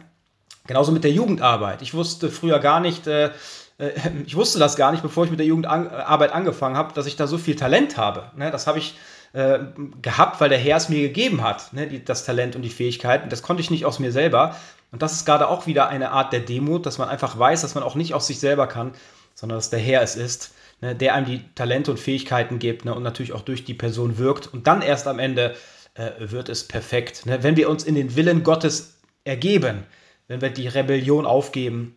Genauso 0.68 0.92
mit 0.92 1.04
der 1.04 1.12
Jugendarbeit. 1.12 1.82
Ich 1.82 1.94
wusste 1.94 2.32
früher 2.32 2.60
gar 2.60 2.80
nicht, 2.80 3.08
äh, 3.08 3.32
äh 3.78 3.92
ich 4.26 4.36
wusste 4.36 4.58
das 4.60 4.78
gar 4.78 4.92
nicht, 4.92 5.04
bevor 5.04 5.26
ich 5.26 5.32
mit 5.32 5.40
der 5.40 5.48
Jugendarbeit 5.48 6.32
angefangen 6.32 6.78
habe, 6.78 6.94
dass 6.94 7.06
ich 7.06 7.18
da 7.18 7.28
so 7.28 7.38
viel 7.38 7.56
Talent 7.56 7.98
habe. 7.98 8.32
Ne? 8.36 8.52
Das 8.52 8.68
habe 8.68 8.80
ich 8.80 8.98
äh, 9.34 9.60
gehabt, 10.02 10.40
weil 10.40 10.50
der 10.50 10.58
Herr 10.58 10.78
es 10.78 10.88
mir 10.88 11.02
gegeben 11.02 11.44
hat, 11.44 11.74
ne? 11.74 11.88
das 12.00 12.24
Talent 12.24 12.56
und 12.56 12.62
die 12.62 12.70
Fähigkeiten. 12.70 13.30
Das 13.30 13.42
konnte 13.42 13.62
ich 13.62 13.70
nicht 13.70 13.86
aus 13.86 14.00
mir 14.00 14.14
selber. 14.14 14.56
Und 14.94 15.02
das 15.02 15.12
ist 15.12 15.26
gerade 15.26 15.50
auch 15.50 15.68
wieder 15.68 15.90
eine 15.90 16.12
Art 16.12 16.32
der 16.32 16.40
Demut, 16.40 16.86
dass 16.86 16.98
man 16.98 17.10
einfach 17.10 17.38
weiß, 17.38 17.62
dass 17.62 17.76
man 17.76 17.84
auch 17.84 17.96
nicht 17.96 18.14
aus 18.14 18.28
sich 18.28 18.40
selber 18.40 18.68
kann, 18.68 18.94
sondern 19.38 19.60
dass 19.60 19.70
der 19.70 19.80
Herr 19.80 20.02
es 20.02 20.16
ist, 20.16 20.52
ne, 20.82 20.96
der 20.96 21.14
einem 21.14 21.28
die 21.28 21.42
Talente 21.54 21.92
und 21.92 22.00
Fähigkeiten 22.00 22.58
gibt 22.58 22.86
ne, 22.86 22.96
und 22.96 23.04
natürlich 23.04 23.34
auch 23.34 23.42
durch 23.42 23.64
die 23.64 23.76
Person 23.76 24.18
wirkt 24.18 24.52
und 24.52 24.66
dann 24.66 24.82
erst 24.82 25.08
am 25.08 25.20
Ende 25.20 25.56
äh, 25.94 26.10
wird 26.18 26.50
es 26.50 26.68
perfekt. 26.68 27.28
Ne? 27.28 27.44
Wenn 27.44 27.56
wir 27.56 27.70
uns 27.70 27.84
in 27.84 27.94
den 27.94 28.16
Willen 28.16 28.42
Gottes 28.42 29.00
ergeben, 29.26 29.84
wenn 30.28 30.42
wir 30.42 30.50
die 30.50 30.68
Rebellion 30.68 31.28
aufgeben, 31.28 31.96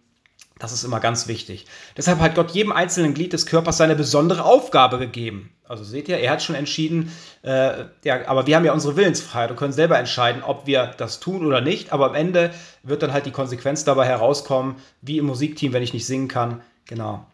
das 0.58 0.74
ist 0.74 0.84
immer 0.84 1.00
ganz 1.00 1.28
wichtig. 1.28 1.64
Deshalb 1.96 2.18
hat 2.18 2.34
Gott 2.34 2.50
jedem 2.50 2.72
einzelnen 2.72 3.14
Glied 3.14 3.32
des 3.32 3.46
Körpers 3.46 3.78
seine 3.78 3.96
besondere 3.96 4.44
Aufgabe 4.44 4.98
gegeben. 4.98 5.50
Also 5.66 5.82
seht 5.82 6.10
ihr, 6.10 6.18
er 6.18 6.32
hat 6.32 6.42
schon 6.42 6.54
entschieden, 6.56 7.10
äh, 7.40 7.84
ja, 8.04 8.26
aber 8.26 8.46
wir 8.46 8.56
haben 8.56 8.66
ja 8.66 8.74
unsere 8.74 8.96
Willensfreiheit 8.96 9.50
und 9.50 9.56
können 9.56 9.72
selber 9.72 9.98
entscheiden, 9.98 10.42
ob 10.42 10.66
wir 10.66 10.92
das 10.98 11.20
tun 11.20 11.46
oder 11.46 11.62
nicht. 11.62 11.94
Aber 11.94 12.08
am 12.08 12.14
Ende 12.14 12.50
wird 12.82 13.02
dann 13.02 13.14
halt 13.14 13.24
die 13.24 13.30
Konsequenz 13.30 13.84
dabei 13.84 14.04
herauskommen, 14.04 14.76
wie 15.00 15.16
im 15.16 15.24
Musikteam, 15.24 15.72
wenn 15.72 15.82
ich 15.82 15.94
nicht 15.94 16.04
singen 16.04 16.28
kann. 16.28 16.60
Genau. 16.90 17.24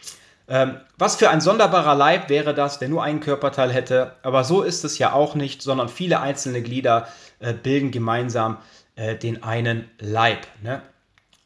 Ähm, 0.48 0.76
was 0.98 1.16
für 1.16 1.30
ein 1.30 1.40
sonderbarer 1.40 1.94
Leib 1.94 2.28
wäre 2.28 2.54
das, 2.54 2.78
der 2.78 2.90
nur 2.90 3.02
einen 3.02 3.20
Körperteil 3.20 3.72
hätte. 3.72 4.12
Aber 4.22 4.44
so 4.44 4.62
ist 4.62 4.84
es 4.84 4.98
ja 4.98 5.12
auch 5.12 5.34
nicht, 5.34 5.62
sondern 5.62 5.88
viele 5.88 6.20
einzelne 6.20 6.60
Glieder 6.62 7.08
äh, 7.40 7.54
bilden 7.54 7.90
gemeinsam 7.90 8.58
äh, 8.96 9.16
den 9.16 9.42
einen 9.42 9.90
Leib. 9.98 10.46
Ne? 10.62 10.82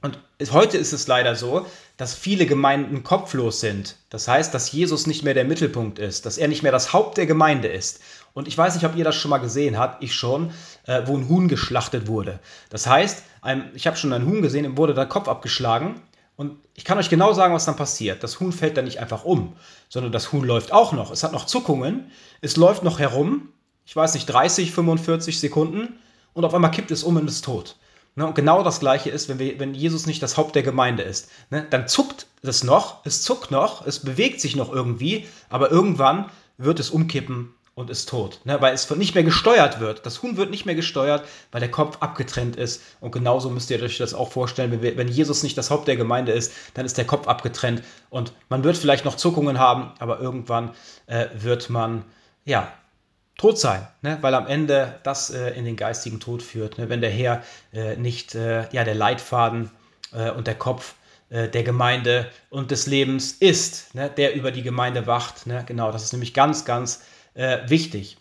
Und 0.03 0.19
heute 0.51 0.77
ist 0.77 0.93
es 0.93 1.07
leider 1.07 1.37
so, 1.37 1.67
dass 1.99 2.15
viele 2.15 2.47
Gemeinden 2.47 3.05
kopflos 3.05 3.61
sind. 3.61 3.97
Das 4.09 4.27
heißt, 4.27 4.53
dass 4.53 4.73
Jesus 4.73 5.07
nicht 5.07 5.23
mehr 5.23 5.35
der 5.35 5.45
Mittelpunkt 5.45 5.99
ist, 5.99 6.27
dass 6.27 6.37
er 6.37 6.49
nicht 6.49 6.63
mehr 6.65 6.73
das 6.73 6.93
Haupt 6.93 7.17
der 7.17 7.27
Gemeinde 7.27 7.69
ist. 7.69 8.01
Und 8.33 8.49
ich 8.49 8.59
weiß 8.59 8.75
nicht, 8.75 8.87
ob 8.87 8.97
ihr 8.97 9.05
das 9.05 9.15
schon 9.15 9.31
mal 9.31 9.39
gesehen 9.39 9.79
habt, 9.79 10.03
ich 10.03 10.15
schon, 10.15 10.53
äh, 10.87 11.03
wo 11.05 11.17
ein 11.17 11.29
Huhn 11.29 11.47
geschlachtet 11.47 12.09
wurde. 12.09 12.41
Das 12.71 12.87
heißt, 12.87 13.23
ein, 13.43 13.71
ich 13.75 13.87
habe 13.87 13.97
schon 13.97 14.13
ein 14.13 14.27
Huhn 14.27 14.43
gesehen, 14.43 14.65
ihm 14.65 14.77
wurde 14.77 14.95
der 14.95 15.07
Kopf 15.07 15.29
abgeschlagen. 15.29 16.01
Und 16.41 16.57
ich 16.75 16.87
kann 16.87 16.97
euch 16.97 17.11
genau 17.11 17.35
sagen, 17.35 17.53
was 17.53 17.67
dann 17.67 17.77
passiert. 17.77 18.23
Das 18.23 18.41
Huhn 18.41 18.51
fällt 18.51 18.79
dann 18.79 18.87
nicht 18.87 18.99
einfach 18.99 19.27
um, 19.27 19.57
sondern 19.91 20.11
das 20.11 20.33
Huhn 20.33 20.43
läuft 20.43 20.73
auch 20.73 20.95
noch. 20.95 21.11
Es 21.11 21.23
hat 21.23 21.33
noch 21.33 21.45
Zuckungen, 21.45 22.11
es 22.41 22.57
läuft 22.57 22.83
noch 22.83 22.99
herum, 22.99 23.51
ich 23.85 23.95
weiß 23.95 24.15
nicht, 24.15 24.25
30, 24.25 24.73
45 24.73 25.39
Sekunden 25.39 25.99
und 26.33 26.47
auf 26.47 26.55
einmal 26.55 26.71
kippt 26.71 26.93
es 26.93 27.05
um 27.05 27.17
und 27.17 27.29
ist 27.29 27.45
tot. 27.45 27.77
Ne, 28.15 28.27
und 28.27 28.35
genau 28.35 28.63
das 28.63 28.81
Gleiche 28.81 29.11
ist, 29.11 29.29
wenn, 29.29 29.39
wir, 29.39 29.61
wenn 29.61 29.75
Jesus 29.75 30.07
nicht 30.07 30.23
das 30.23 30.39
Haupt 30.39 30.55
der 30.55 30.63
Gemeinde 30.63 31.03
ist. 31.03 31.29
Ne, 31.51 31.67
dann 31.69 31.87
zuckt 31.87 32.27
es 32.41 32.65
noch, 32.65 33.05
es 33.05 33.21
zuckt 33.21 33.51
noch, 33.51 33.87
es 33.87 33.99
bewegt 33.99 34.41
sich 34.41 34.57
noch 34.57 34.73
irgendwie, 34.73 35.27
aber 35.51 35.71
irgendwann 35.71 36.31
wird 36.57 36.81
es 36.81 36.89
umkippen 36.89 37.53
und 37.81 37.91
ist 37.91 38.09
tot. 38.09 38.41
Ne, 38.45 38.61
weil 38.61 38.75
es 38.75 38.89
nicht 38.91 39.15
mehr 39.15 39.25
gesteuert 39.25 39.81
wird. 39.81 40.05
Das 40.05 40.23
Huhn 40.23 40.37
wird 40.37 40.51
nicht 40.51 40.67
mehr 40.67 40.75
gesteuert, 40.75 41.25
weil 41.51 41.61
der 41.61 41.71
Kopf 41.71 41.97
abgetrennt 42.01 42.57
ist. 42.57 42.83
Und 43.01 43.11
genauso 43.11 43.51
müsst 43.51 43.71
ihr 43.71 43.83
euch 43.83 43.99
das 43.99 44.15
auch 44.15 44.31
vorstellen, 44.31 44.71
wenn, 44.71 44.83
wir, 44.83 44.97
wenn 44.97 45.09
Jesus 45.09 45.43
nicht 45.43 45.57
das 45.57 45.71
Haupt 45.71 45.89
der 45.89 45.97
Gemeinde 45.97 46.33
ist, 46.33 46.53
dann 46.75 46.85
ist 46.85 46.99
der 46.99 47.07
Kopf 47.07 47.27
abgetrennt. 47.27 47.83
Und 48.11 48.33
man 48.49 48.63
wird 48.63 48.77
vielleicht 48.77 49.05
noch 49.05 49.17
Zuckungen 49.17 49.59
haben, 49.59 49.93
aber 49.99 50.21
irgendwann 50.21 50.71
äh, 51.07 51.27
wird 51.35 51.71
man 51.71 52.05
ja, 52.45 52.71
tot 53.39 53.59
sein, 53.59 53.87
ne? 54.03 54.19
weil 54.21 54.35
am 54.35 54.47
Ende 54.47 55.01
das 55.03 55.31
äh, 55.31 55.51
in 55.53 55.65
den 55.65 55.77
geistigen 55.77 56.21
Tod 56.21 56.43
führt, 56.43 56.77
ne? 56.77 56.91
wenn 56.91 57.01
der 57.01 57.11
Herr 57.11 57.43
äh, 57.73 57.97
nicht 57.97 58.35
äh, 58.35 58.69
ja, 58.73 58.85
der 58.85 58.95
Leitfaden 58.95 59.71
äh, 60.13 60.31
und 60.31 60.47
der 60.47 60.57
Kopf 60.57 60.95
äh, 61.31 61.49
der 61.49 61.63
Gemeinde 61.63 62.29
und 62.51 62.71
des 62.71 62.87
Lebens 62.87 63.33
ist, 63.33 63.95
ne? 63.95 64.11
der 64.15 64.35
über 64.35 64.51
die 64.51 64.63
Gemeinde 64.63 65.07
wacht. 65.07 65.47
Ne? 65.47 65.65
Genau, 65.67 65.91
das 65.91 66.05
ist 66.05 66.13
nämlich 66.13 66.35
ganz, 66.35 66.67
ganz 66.67 67.01
äh, 67.35 67.59
wichtig. 67.69 68.17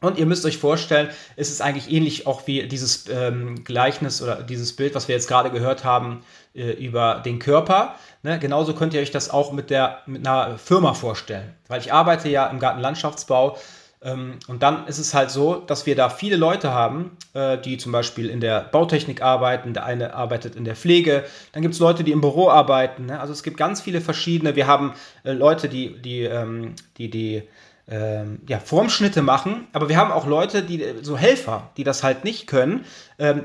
Und 0.00 0.16
ihr 0.16 0.26
müsst 0.26 0.46
euch 0.46 0.58
vorstellen, 0.58 1.08
es 1.36 1.50
ist 1.50 1.60
eigentlich 1.60 1.92
ähnlich 1.92 2.26
auch 2.26 2.46
wie 2.46 2.68
dieses 2.68 3.08
ähm, 3.08 3.64
Gleichnis 3.64 4.22
oder 4.22 4.42
dieses 4.42 4.76
Bild, 4.76 4.94
was 4.94 5.08
wir 5.08 5.14
jetzt 5.14 5.26
gerade 5.26 5.50
gehört 5.50 5.84
haben 5.84 6.22
äh, 6.54 6.70
über 6.70 7.20
den 7.24 7.40
Körper. 7.40 7.96
Ne? 8.22 8.38
Genauso 8.38 8.74
könnt 8.74 8.94
ihr 8.94 9.00
euch 9.00 9.10
das 9.10 9.30
auch 9.30 9.50
mit, 9.50 9.70
der, 9.70 10.02
mit 10.06 10.26
einer 10.26 10.56
Firma 10.56 10.94
vorstellen. 10.94 11.52
Weil 11.66 11.80
ich 11.80 11.92
arbeite 11.92 12.28
ja 12.28 12.46
im 12.46 12.60
Gartenlandschaftsbau 12.60 13.56
ähm, 14.00 14.38
und 14.46 14.62
dann 14.62 14.86
ist 14.86 14.98
es 14.98 15.14
halt 15.14 15.30
so, 15.30 15.56
dass 15.56 15.84
wir 15.86 15.96
da 15.96 16.08
viele 16.08 16.36
Leute 16.36 16.72
haben, 16.72 17.16
äh, 17.34 17.58
die 17.58 17.78
zum 17.78 17.90
Beispiel 17.90 18.30
in 18.30 18.40
der 18.40 18.60
Bautechnik 18.60 19.22
arbeiten, 19.22 19.74
der 19.74 19.84
eine 19.84 20.14
arbeitet 20.14 20.54
in 20.54 20.64
der 20.64 20.76
Pflege, 20.76 21.24
dann 21.52 21.62
gibt 21.62 21.74
es 21.74 21.80
Leute, 21.80 22.04
die 22.04 22.12
im 22.12 22.20
Büro 22.20 22.48
arbeiten. 22.48 23.06
Ne? 23.06 23.18
Also 23.18 23.32
es 23.32 23.42
gibt 23.42 23.56
ganz 23.56 23.80
viele 23.80 24.00
verschiedene. 24.00 24.54
Wir 24.54 24.68
haben 24.68 24.94
äh, 25.24 25.32
Leute, 25.32 25.68
die 25.68 26.00
die, 26.00 26.22
ähm, 26.22 26.76
die, 26.98 27.10
die 27.10 27.42
ähm, 27.90 28.40
ja, 28.48 28.58
Formschnitte 28.58 29.22
machen, 29.22 29.66
aber 29.72 29.88
wir 29.88 29.96
haben 29.96 30.12
auch 30.12 30.26
Leute, 30.26 30.62
die 30.62 30.84
so 31.02 31.16
Helfer, 31.16 31.70
die 31.76 31.84
das 31.84 32.02
halt 32.02 32.24
nicht 32.24 32.46
können, 32.46 32.84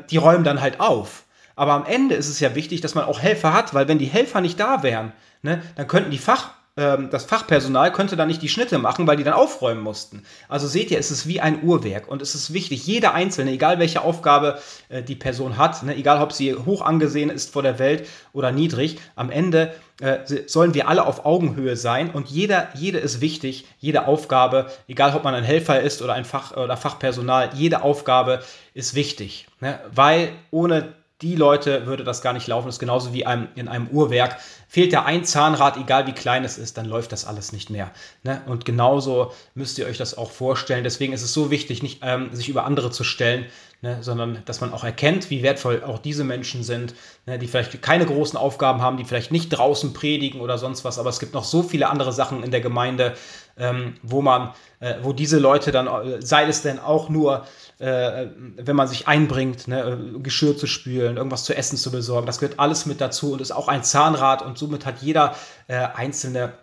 die 0.09 0.17
räumen 0.17 0.43
dann 0.43 0.61
halt 0.61 0.79
auf. 0.79 1.23
Aber 1.55 1.73
am 1.73 1.85
Ende 1.85 2.15
ist 2.15 2.29
es 2.29 2.39
ja 2.39 2.55
wichtig, 2.55 2.81
dass 2.81 2.95
man 2.95 3.05
auch 3.05 3.19
Helfer 3.19 3.53
hat, 3.53 3.73
weil 3.73 3.87
wenn 3.87 3.99
die 3.99 4.05
Helfer 4.05 4.41
nicht 4.41 4.59
da 4.59 4.83
wären, 4.83 5.11
ne, 5.41 5.61
dann 5.75 5.87
könnten 5.87 6.11
die 6.11 6.17
Fach 6.17 6.51
ähm, 6.51 6.62
das 6.75 7.25
Fachpersonal 7.25 7.91
könnte 7.91 8.15
dann 8.15 8.27
nicht 8.27 8.41
die 8.41 8.49
Schnitte 8.49 8.79
machen, 8.79 9.05
weil 9.05 9.15
die 9.15 9.23
dann 9.23 9.35
aufräumen 9.35 9.81
mussten. 9.81 10.23
Also 10.49 10.67
seht 10.67 10.89
ihr, 10.89 10.97
es 10.97 11.11
ist 11.11 11.27
wie 11.27 11.39
ein 11.39 11.61
Uhrwerk 11.61 12.07
und 12.07 12.19
es 12.23 12.33
ist 12.33 12.51
wichtig, 12.51 12.87
jeder 12.87 13.13
Einzelne, 13.13 13.51
egal 13.51 13.77
welche 13.77 14.01
Aufgabe 14.01 14.57
äh, 14.89 15.03
die 15.03 15.15
Person 15.15 15.57
hat, 15.57 15.83
ne, 15.83 15.95
egal 15.95 16.19
ob 16.19 16.33
sie 16.33 16.55
hoch 16.55 16.81
angesehen 16.81 17.29
ist 17.29 17.53
vor 17.53 17.61
der 17.61 17.77
Welt 17.77 18.07
oder 18.33 18.51
niedrig, 18.51 18.97
am 19.15 19.29
Ende 19.29 19.75
äh, 20.01 20.19
sollen 20.47 20.73
wir 20.73 20.87
alle 20.87 21.05
auf 21.05 21.25
Augenhöhe 21.25 21.77
sein 21.77 22.09
und 22.09 22.29
jeder, 22.29 22.69
jede 22.73 22.97
ist 22.97 23.21
wichtig, 23.21 23.67
jede 23.77 24.07
Aufgabe, 24.07 24.71
egal 24.87 25.15
ob 25.15 25.23
man 25.23 25.35
ein 25.35 25.43
Helfer 25.43 25.79
ist 25.79 26.01
oder 26.01 26.13
ein 26.13 26.25
Fach 26.25 26.57
oder 26.57 26.75
Fachpersonal, 26.75 27.51
jede 27.53 27.83
Aufgabe 27.83 28.41
ist 28.73 28.95
wichtig, 28.95 29.45
ne, 29.59 29.79
weil 29.93 30.29
ohne 30.49 30.95
die 31.23 31.35
Leute 31.35 31.87
würde 31.87 32.03
das 32.03 32.21
gar 32.21 32.33
nicht 32.33 32.47
laufen. 32.47 32.67
Das 32.67 32.75
ist 32.75 32.79
genauso 32.79 33.13
wie 33.13 33.25
einem, 33.25 33.47
in 33.55 33.69
einem 33.69 33.87
Uhrwerk. 33.87 34.37
Fehlt 34.67 34.91
da 34.91 35.03
ein 35.03 35.23
Zahnrad, 35.23 35.77
egal 35.77 36.05
wie 36.05 36.11
klein 36.11 36.43
es 36.43 36.57
ist, 36.57 36.77
dann 36.77 36.85
läuft 36.85 37.13
das 37.13 37.25
alles 37.25 37.53
nicht 37.53 37.69
mehr. 37.69 37.91
Ne? 38.23 38.41
Und 38.45 38.65
genauso 38.65 39.31
müsst 39.55 39.79
ihr 39.79 39.85
euch 39.85 39.97
das 39.97 40.17
auch 40.17 40.31
vorstellen. 40.31 40.83
Deswegen 40.83 41.13
ist 41.13 41.23
es 41.23 41.33
so 41.33 41.49
wichtig, 41.49 41.81
nicht 41.81 42.01
ähm, 42.03 42.29
sich 42.33 42.49
über 42.49 42.65
andere 42.65 42.91
zu 42.91 43.05
stellen, 43.05 43.45
ne? 43.81 43.99
sondern 44.01 44.41
dass 44.43 44.59
man 44.59 44.73
auch 44.73 44.83
erkennt, 44.83 45.29
wie 45.29 45.43
wertvoll 45.43 45.81
auch 45.85 45.99
diese 45.99 46.25
Menschen 46.25 46.61
sind, 46.63 46.93
ne? 47.25 47.39
die 47.39 47.47
vielleicht 47.47 47.81
keine 47.81 48.05
großen 48.05 48.37
Aufgaben 48.37 48.81
haben, 48.81 48.97
die 48.97 49.05
vielleicht 49.05 49.31
nicht 49.31 49.49
draußen 49.49 49.93
predigen 49.93 50.41
oder 50.41 50.57
sonst 50.57 50.83
was. 50.83 50.99
Aber 50.99 51.09
es 51.09 51.21
gibt 51.21 51.33
noch 51.33 51.45
so 51.45 51.63
viele 51.63 51.87
andere 51.87 52.11
Sachen 52.11 52.43
in 52.43 52.51
der 52.51 52.61
Gemeinde, 52.61 53.13
ähm, 53.57 53.95
wo 54.01 54.21
man, 54.21 54.53
äh, 54.81 54.95
wo 55.03 55.13
diese 55.13 55.39
Leute 55.39 55.71
dann, 55.71 55.87
äh, 55.87 56.21
sei 56.21 56.45
es 56.47 56.63
denn 56.63 56.79
auch 56.79 57.07
nur 57.07 57.45
äh, 57.83 58.29
wenn 58.55 58.77
man 58.77 58.87
sich 58.87 59.09
einbringt, 59.09 59.67
ne, 59.67 59.99
Geschirr 60.23 60.55
zu 60.55 60.67
spülen, 60.67 61.17
irgendwas 61.17 61.43
zu 61.43 61.53
essen 61.53 61.77
zu 61.77 61.91
besorgen. 61.91 62.25
Das 62.25 62.39
gehört 62.39 62.57
alles 62.57 62.85
mit 62.85 63.01
dazu 63.01 63.33
und 63.33 63.41
ist 63.41 63.51
auch 63.51 63.67
ein 63.67 63.83
Zahnrad 63.83 64.41
und 64.41 64.57
somit 64.57 64.85
hat 64.85 65.01
jeder 65.01 65.35
äh, 65.67 65.75
einzelne 65.75 66.53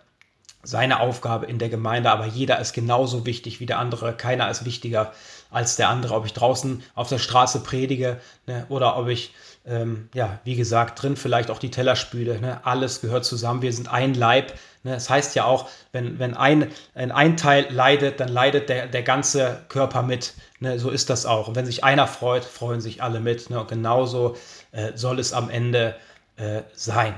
seine 0.63 0.99
Aufgabe 0.99 1.47
in 1.47 1.57
der 1.59 1.69
Gemeinde, 1.69 2.11
aber 2.11 2.25
jeder 2.25 2.59
ist 2.59 2.73
genauso 2.73 3.25
wichtig 3.25 3.59
wie 3.59 3.65
der 3.65 3.79
andere. 3.79 4.13
Keiner 4.13 4.49
ist 4.49 4.65
wichtiger 4.65 5.11
als 5.49 5.75
der 5.75 5.89
andere, 5.89 6.15
ob 6.15 6.25
ich 6.25 6.33
draußen 6.33 6.83
auf 6.95 7.09
der 7.09 7.17
Straße 7.19 7.61
predige 7.61 8.19
ne, 8.47 8.65
oder 8.69 8.97
ob 8.97 9.07
ich, 9.07 9.33
ähm, 9.65 10.09
ja, 10.13 10.39
wie 10.43 10.55
gesagt, 10.55 11.01
drin 11.01 11.15
vielleicht 11.15 11.51
auch 11.51 11.59
die 11.59 11.71
Teller 11.71 11.95
spüle. 11.95 12.39
Ne, 12.39 12.65
alles 12.65 13.01
gehört 13.01 13.25
zusammen. 13.25 13.61
Wir 13.61 13.73
sind 13.73 13.91
ein 13.91 14.13
Leib. 14.13 14.53
Ne, 14.83 14.93
das 14.93 15.09
heißt 15.09 15.35
ja 15.35 15.45
auch, 15.45 15.69
wenn, 15.91 16.17
wenn 16.17 16.33
ein, 16.33 16.71
ein 16.95 17.37
Teil 17.37 17.67
leidet, 17.69 18.19
dann 18.19 18.29
leidet 18.29 18.69
der, 18.69 18.87
der 18.87 19.03
ganze 19.03 19.63
Körper 19.69 20.01
mit. 20.01 20.33
Ne, 20.59 20.79
so 20.79 20.89
ist 20.89 21.09
das 21.09 21.25
auch. 21.25 21.47
Und 21.47 21.55
wenn 21.55 21.65
sich 21.65 21.83
einer 21.83 22.07
freut, 22.07 22.43
freuen 22.43 22.81
sich 22.81 23.03
alle 23.03 23.19
mit. 23.19 23.49
Ne, 23.49 23.59
und 23.59 23.67
genauso 23.67 24.35
äh, 24.71 24.93
soll 24.95 25.19
es 25.19 25.31
am 25.31 25.49
Ende 25.49 25.95
äh, 26.37 26.63
sein. 26.73 27.13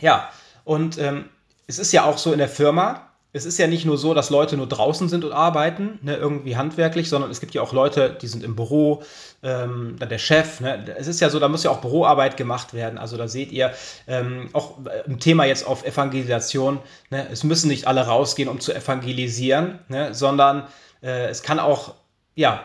Ja, 0.00 0.30
und 0.64 0.98
ähm, 0.98 1.28
es 1.66 1.78
ist 1.78 1.92
ja 1.92 2.04
auch 2.04 2.18
so 2.18 2.32
in 2.32 2.38
der 2.38 2.48
Firma, 2.48 3.11
es 3.34 3.46
ist 3.46 3.58
ja 3.58 3.66
nicht 3.66 3.86
nur 3.86 3.96
so, 3.96 4.12
dass 4.12 4.28
Leute 4.28 4.56
nur 4.58 4.66
draußen 4.66 5.08
sind 5.08 5.24
und 5.24 5.32
arbeiten, 5.32 5.98
ne, 6.02 6.16
irgendwie 6.16 6.56
handwerklich, 6.56 7.08
sondern 7.08 7.30
es 7.30 7.40
gibt 7.40 7.54
ja 7.54 7.62
auch 7.62 7.72
Leute, 7.72 8.16
die 8.20 8.26
sind 8.26 8.44
im 8.44 8.54
Büro, 8.54 9.02
ähm, 9.42 9.96
der 9.98 10.18
Chef. 10.18 10.60
Ne. 10.60 10.84
Es 10.98 11.06
ist 11.06 11.20
ja 11.20 11.30
so, 11.30 11.40
da 11.40 11.48
muss 11.48 11.64
ja 11.64 11.70
auch 11.70 11.80
Büroarbeit 11.80 12.36
gemacht 12.36 12.74
werden. 12.74 12.98
Also 12.98 13.16
da 13.16 13.28
seht 13.28 13.50
ihr 13.50 13.72
ähm, 14.06 14.50
auch 14.52 14.78
ein 15.06 15.18
Thema 15.18 15.46
jetzt 15.46 15.66
auf 15.66 15.84
Evangelisation. 15.84 16.80
Ne. 17.08 17.26
Es 17.32 17.42
müssen 17.42 17.68
nicht 17.68 17.86
alle 17.86 18.02
rausgehen, 18.02 18.50
um 18.50 18.60
zu 18.60 18.74
evangelisieren, 18.74 19.78
ne, 19.88 20.12
sondern 20.12 20.66
äh, 21.02 21.28
es 21.28 21.42
kann 21.42 21.58
auch 21.58 21.94
ja, 22.34 22.64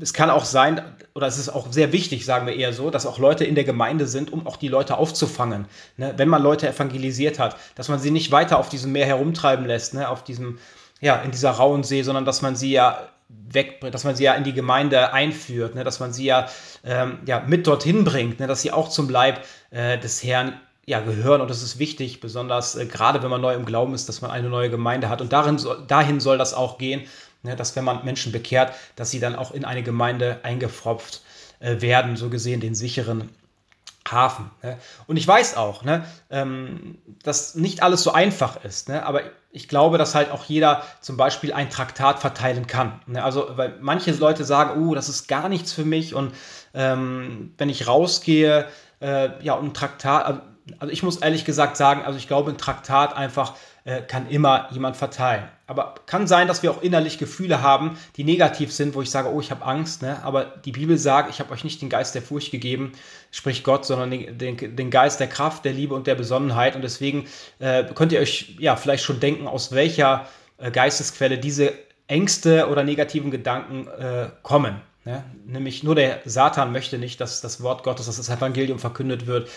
es 0.00 0.12
kann 0.12 0.30
auch 0.30 0.44
sein, 0.44 0.80
oder 1.14 1.26
es 1.26 1.38
ist 1.38 1.48
auch 1.48 1.72
sehr 1.72 1.92
wichtig, 1.92 2.24
sagen 2.24 2.46
wir 2.46 2.54
eher 2.54 2.72
so, 2.72 2.90
dass 2.90 3.04
auch 3.04 3.18
Leute 3.18 3.44
in 3.44 3.56
der 3.56 3.64
Gemeinde 3.64 4.06
sind, 4.06 4.32
um 4.32 4.46
auch 4.46 4.56
die 4.56 4.68
Leute 4.68 4.96
aufzufangen. 4.96 5.66
Ne? 5.96 6.14
Wenn 6.16 6.28
man 6.28 6.42
Leute 6.42 6.68
evangelisiert 6.68 7.40
hat, 7.40 7.56
dass 7.74 7.88
man 7.88 7.98
sie 7.98 8.12
nicht 8.12 8.30
weiter 8.30 8.58
auf 8.58 8.68
diesem 8.68 8.92
Meer 8.92 9.06
herumtreiben 9.06 9.66
lässt, 9.66 9.94
ne? 9.94 10.08
auf 10.08 10.22
diesem, 10.22 10.58
ja, 11.00 11.16
in 11.16 11.32
dieser 11.32 11.50
rauen 11.50 11.82
See, 11.82 12.02
sondern 12.02 12.24
dass 12.24 12.42
man 12.42 12.54
sie 12.54 12.70
ja 12.70 13.08
wegbringt, 13.28 13.92
dass 13.92 14.04
man 14.04 14.14
sie 14.14 14.22
ja 14.22 14.34
in 14.34 14.44
die 14.44 14.52
Gemeinde 14.52 15.12
einführt, 15.12 15.74
ne? 15.74 15.82
dass 15.82 15.98
man 15.98 16.12
sie 16.12 16.26
ja, 16.26 16.46
ähm, 16.84 17.18
ja 17.26 17.42
mit 17.44 17.66
dorthin 17.66 18.04
bringt, 18.04 18.38
ne? 18.38 18.46
dass 18.46 18.62
sie 18.62 18.70
auch 18.70 18.88
zum 18.88 19.08
Leib 19.08 19.44
äh, 19.70 19.98
des 19.98 20.22
Herrn 20.22 20.60
ja, 20.88 21.00
gehören 21.00 21.40
und 21.40 21.50
das 21.50 21.64
ist 21.64 21.80
wichtig, 21.80 22.20
besonders 22.20 22.76
äh, 22.76 22.86
gerade 22.86 23.20
wenn 23.24 23.30
man 23.30 23.40
neu 23.40 23.54
im 23.54 23.64
Glauben 23.64 23.94
ist, 23.94 24.08
dass 24.08 24.22
man 24.22 24.30
eine 24.30 24.48
neue 24.48 24.70
Gemeinde 24.70 25.08
hat 25.08 25.20
und 25.20 25.32
darin 25.32 25.58
so, 25.58 25.74
dahin 25.74 26.20
soll 26.20 26.38
das 26.38 26.54
auch 26.54 26.78
gehen 26.78 27.02
Ne, 27.46 27.56
dass 27.56 27.76
wenn 27.76 27.84
man 27.84 28.04
Menschen 28.04 28.32
bekehrt, 28.32 28.74
dass 28.96 29.10
sie 29.10 29.20
dann 29.20 29.36
auch 29.36 29.52
in 29.52 29.64
eine 29.64 29.82
Gemeinde 29.82 30.40
eingepfropft 30.42 31.22
äh, 31.60 31.80
werden, 31.80 32.16
so 32.16 32.28
gesehen 32.28 32.60
den 32.60 32.74
sicheren 32.74 33.30
Hafen. 34.10 34.50
Ne? 34.62 34.78
Und 35.06 35.16
ich 35.16 35.26
weiß 35.26 35.56
auch, 35.56 35.84
ne, 35.84 36.04
ähm, 36.28 36.98
dass 37.22 37.54
nicht 37.54 37.82
alles 37.82 38.02
so 38.02 38.12
einfach 38.12 38.64
ist. 38.64 38.88
Ne? 38.88 39.06
Aber 39.06 39.20
ich 39.50 39.68
glaube, 39.68 39.96
dass 39.96 40.14
halt 40.14 40.30
auch 40.30 40.44
jeder 40.44 40.82
zum 41.00 41.16
Beispiel 41.16 41.52
ein 41.52 41.70
Traktat 41.70 42.18
verteilen 42.18 42.66
kann. 42.66 43.00
Ne? 43.06 43.22
Also, 43.22 43.56
weil 43.56 43.76
manche 43.80 44.10
Leute 44.12 44.44
sagen, 44.44 44.82
oh, 44.82 44.94
das 44.94 45.08
ist 45.08 45.28
gar 45.28 45.48
nichts 45.48 45.72
für 45.72 45.84
mich. 45.84 46.14
Und 46.14 46.34
ähm, 46.74 47.54
wenn 47.58 47.68
ich 47.68 47.86
rausgehe, 47.86 48.66
äh, 49.00 49.42
ja, 49.42 49.54
und 49.54 49.66
ein 49.66 49.74
Traktat, 49.74 50.26
also, 50.26 50.40
also 50.78 50.92
ich 50.92 51.02
muss 51.02 51.18
ehrlich 51.18 51.44
gesagt 51.44 51.76
sagen, 51.76 52.02
also 52.04 52.18
ich 52.18 52.26
glaube, 52.26 52.50
ein 52.50 52.58
Traktat 52.58 53.16
einfach 53.16 53.54
äh, 53.84 54.02
kann 54.02 54.28
immer 54.28 54.68
jemand 54.72 54.96
verteilen. 54.96 55.48
Aber 55.68 55.96
kann 56.06 56.28
sein, 56.28 56.46
dass 56.46 56.62
wir 56.62 56.70
auch 56.70 56.80
innerlich 56.80 57.18
Gefühle 57.18 57.60
haben, 57.60 57.98
die 58.16 58.22
negativ 58.22 58.72
sind, 58.72 58.94
wo 58.94 59.02
ich 59.02 59.10
sage, 59.10 59.32
oh, 59.32 59.40
ich 59.40 59.50
habe 59.50 59.64
Angst. 59.64 60.02
Ne? 60.02 60.22
Aber 60.22 60.44
die 60.44 60.70
Bibel 60.70 60.96
sagt, 60.96 61.28
ich 61.28 61.40
habe 61.40 61.52
euch 61.52 61.64
nicht 61.64 61.82
den 61.82 61.88
Geist 61.88 62.14
der 62.14 62.22
Furcht 62.22 62.52
gegeben, 62.52 62.92
spricht 63.32 63.64
Gott, 63.64 63.84
sondern 63.84 64.12
den, 64.12 64.38
den, 64.38 64.76
den, 64.76 64.90
Geist 64.90 65.18
der 65.18 65.26
Kraft, 65.26 65.64
der 65.64 65.72
Liebe 65.72 65.94
und 65.94 66.06
der 66.06 66.14
Besonnenheit. 66.14 66.76
Und 66.76 66.82
deswegen 66.82 67.26
äh, 67.58 67.82
könnt 67.94 68.12
ihr 68.12 68.20
euch 68.20 68.54
ja 68.60 68.76
vielleicht 68.76 69.02
schon 69.02 69.18
denken, 69.18 69.48
aus 69.48 69.72
welcher 69.72 70.28
äh, 70.58 70.70
Geistesquelle 70.70 71.38
diese 71.38 71.72
Ängste 72.06 72.68
oder 72.68 72.84
negativen 72.84 73.32
Gedanken 73.32 73.88
äh, 73.88 74.28
kommen. 74.42 74.80
Ne? 75.04 75.24
Nämlich 75.46 75.82
nur 75.82 75.96
der 75.96 76.20
Satan 76.24 76.70
möchte 76.70 76.98
nicht, 76.98 77.20
dass 77.20 77.40
das 77.40 77.60
Wort 77.60 77.82
Gottes, 77.82 78.06
dass 78.06 78.18
das 78.18 78.28
Evangelium 78.28 78.78
verkündet 78.78 79.26
wird. 79.26 79.48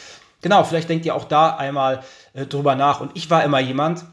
Genau, 0.41 0.63
vielleicht 0.63 0.89
denkt 0.89 1.05
ihr 1.05 1.15
auch 1.15 1.25
da 1.25 1.55
einmal 1.55 2.01
äh, 2.33 2.45
drüber 2.45 2.75
nach. 2.75 3.01
Und 3.01 3.11
ich 3.15 3.29
war 3.29 3.43
immer 3.43 3.59
jemand, 3.59 4.05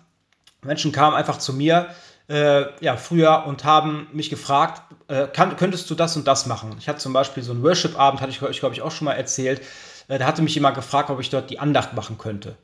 Menschen 0.66 0.92
kamen 0.92 1.16
einfach 1.16 1.38
zu 1.38 1.52
mir, 1.52 1.88
äh, 2.28 2.64
ja, 2.80 2.96
früher 2.96 3.44
und 3.46 3.64
haben 3.64 4.08
mich 4.12 4.30
gefragt, 4.30 4.82
äh, 5.08 5.26
kann, 5.28 5.56
könntest 5.56 5.88
du 5.90 5.94
das 5.94 6.16
und 6.16 6.26
das 6.26 6.46
machen? 6.46 6.74
Ich 6.78 6.88
hatte 6.88 6.98
zum 6.98 7.12
Beispiel 7.12 7.42
so 7.42 7.52
einen 7.52 7.62
Worship-Abend, 7.62 8.20
hatte 8.20 8.30
ich 8.30 8.42
euch, 8.42 8.58
glaube 8.60 8.74
ich, 8.74 8.82
auch 8.82 8.90
schon 8.90 9.04
mal 9.04 9.14
erzählt. 9.14 9.62
Äh, 10.08 10.18
da 10.18 10.26
hatte 10.26 10.42
mich 10.42 10.54
jemand 10.54 10.74
gefragt, 10.74 11.10
ob 11.10 11.20
ich 11.20 11.30
dort 11.30 11.50
die 11.50 11.58
Andacht 11.58 11.94
machen 11.94 12.18
könnte. 12.18 12.56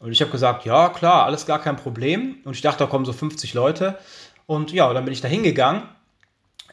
Und 0.00 0.10
ich 0.12 0.20
habe 0.20 0.30
gesagt, 0.30 0.64
ja, 0.64 0.88
klar, 0.88 1.26
alles 1.26 1.46
gar 1.46 1.60
kein 1.60 1.76
Problem. 1.76 2.36
Und 2.44 2.54
ich 2.54 2.62
dachte, 2.62 2.78
da 2.80 2.86
kommen 2.86 3.04
so 3.04 3.12
50 3.12 3.54
Leute. 3.54 3.98
Und 4.46 4.72
ja, 4.72 4.92
dann 4.92 5.04
bin 5.04 5.12
ich 5.12 5.20
da 5.20 5.28
hingegangen 5.28 5.82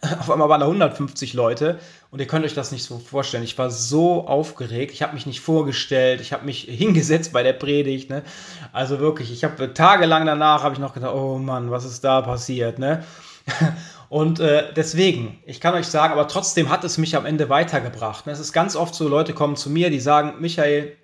auf 0.20 0.30
einmal 0.30 0.50
waren 0.50 0.62
da 0.62 0.68
150 0.68 1.34
Leute 1.34 1.80
und 2.12 2.20
ihr 2.20 2.28
könnt 2.28 2.46
euch 2.46 2.54
das 2.54 2.72
nicht 2.72 2.84
so 2.84 3.00
vorstellen. 3.00 3.44
Ich 3.44 3.58
war 3.58 3.70
so 3.70 4.28
aufgeregt, 4.28 4.94
ich 4.94 5.02
habe 5.02 5.14
mich 5.14 5.26
nicht 5.26 5.42
vorgestellt, 5.42 6.22
ich 6.22 6.34
habe 6.34 6.46
mich 6.46 6.62
hingesetzt 6.62 7.34
bei 7.34 7.44
der 7.44 7.54
Predigt. 7.54 8.10
Ne? 8.10 8.24
Also 8.72 9.00
wirklich, 9.00 9.32
ich 9.32 9.44
habe 9.44 9.74
tagelang 9.74 10.26
danach 10.26 10.64
habe 10.64 10.74
ich 10.74 10.80
noch 10.80 10.94
gedacht, 10.94 11.14
oh 11.14 11.38
Mann, 11.38 11.72
was 11.72 11.86
ist 11.86 12.04
da 12.04 12.22
passiert? 12.22 12.80
Ne? 12.80 13.04
Und 14.10 14.40
äh, 14.40 14.74
deswegen, 14.74 15.40
ich 15.46 15.62
kann 15.62 15.76
euch 15.76 15.86
sagen, 15.86 16.14
aber 16.14 16.28
trotzdem 16.28 16.70
hat 16.70 16.84
es 16.84 16.98
mich 16.98 17.16
am 17.16 17.28
Ende 17.28 17.50
weitergebracht. 17.50 18.26
Ne? 18.26 18.32
Es 18.32 18.40
ist 18.40 18.54
ganz 18.54 18.76
oft 18.76 18.96
so, 18.96 19.08
Leute 19.08 19.34
kommen 19.34 19.56
zu 19.56 19.70
mir, 19.70 19.92
die 19.92 20.00
sagen, 20.00 20.36
Michael, 20.40 20.98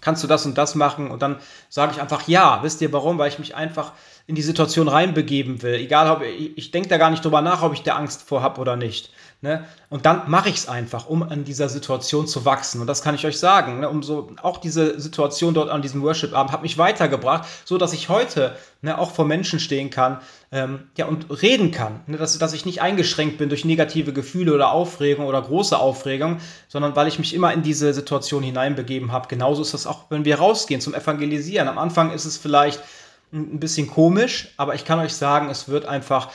kannst 0.00 0.22
du 0.22 0.28
das 0.28 0.46
und 0.46 0.56
das 0.56 0.76
machen? 0.76 1.10
Und 1.10 1.22
dann 1.22 1.38
sage 1.68 1.92
ich 1.92 2.00
einfach 2.00 2.28
ja. 2.28 2.60
Wisst 2.62 2.80
ihr 2.80 2.92
warum? 2.92 3.18
Weil 3.18 3.28
ich 3.28 3.40
mich 3.40 3.56
einfach 3.56 3.92
in 4.28 4.34
die 4.34 4.42
Situation 4.42 4.88
reinbegeben 4.88 5.62
will. 5.62 5.74
Egal, 5.74 6.10
ob 6.10 6.22
ich, 6.22 6.56
ich 6.56 6.70
denke 6.70 6.90
da 6.90 6.98
gar 6.98 7.08
nicht 7.08 7.24
drüber 7.24 7.40
nach, 7.40 7.62
ob 7.62 7.72
ich 7.72 7.82
da 7.82 7.96
Angst 7.96 8.28
vor 8.28 8.42
habe 8.42 8.60
oder 8.60 8.76
nicht. 8.76 9.10
Ne? 9.40 9.64
Und 9.88 10.04
dann 10.04 10.28
mache 10.28 10.50
ich 10.50 10.56
es 10.56 10.68
einfach, 10.68 11.08
um 11.08 11.22
an 11.22 11.44
dieser 11.44 11.70
Situation 11.70 12.26
zu 12.26 12.44
wachsen. 12.44 12.82
Und 12.82 12.88
das 12.88 13.00
kann 13.00 13.14
ich 13.14 13.24
euch 13.24 13.38
sagen. 13.38 13.80
Ne? 13.80 13.88
Um 13.88 14.02
auch 14.42 14.58
diese 14.58 15.00
Situation 15.00 15.54
dort 15.54 15.70
an 15.70 15.80
diesem 15.80 16.02
Worship-Abend 16.02 16.52
hat 16.52 16.60
mich 16.60 16.76
weitergebracht, 16.76 17.48
so 17.64 17.78
dass 17.78 17.94
ich 17.94 18.10
heute 18.10 18.54
ne, 18.82 18.98
auch 18.98 19.12
vor 19.12 19.24
Menschen 19.24 19.60
stehen 19.60 19.88
kann 19.88 20.18
ähm, 20.52 20.90
ja, 20.98 21.06
und 21.06 21.40
reden 21.40 21.70
kann. 21.70 22.00
Ne? 22.06 22.18
Dass, 22.18 22.36
dass 22.36 22.52
ich 22.52 22.66
nicht 22.66 22.82
eingeschränkt 22.82 23.38
bin 23.38 23.48
durch 23.48 23.64
negative 23.64 24.12
Gefühle 24.12 24.52
oder 24.52 24.72
Aufregung 24.72 25.24
oder 25.24 25.40
große 25.40 25.78
Aufregung, 25.78 26.36
sondern 26.68 26.94
weil 26.96 27.08
ich 27.08 27.18
mich 27.18 27.32
immer 27.32 27.54
in 27.54 27.62
diese 27.62 27.94
Situation 27.94 28.42
hineinbegeben 28.42 29.10
habe. 29.10 29.28
Genauso 29.28 29.62
ist 29.62 29.72
das 29.72 29.86
auch, 29.86 30.10
wenn 30.10 30.26
wir 30.26 30.38
rausgehen 30.38 30.82
zum 30.82 30.92
Evangelisieren. 30.92 31.66
Am 31.66 31.78
Anfang 31.78 32.10
ist 32.10 32.26
es 32.26 32.36
vielleicht 32.36 32.82
ein 33.32 33.60
bisschen 33.60 33.88
komisch, 33.88 34.48
aber 34.56 34.74
ich 34.74 34.84
kann 34.86 34.98
euch 35.00 35.12
sagen, 35.12 35.50
es 35.50 35.68
wird 35.68 35.84
einfach 35.84 36.30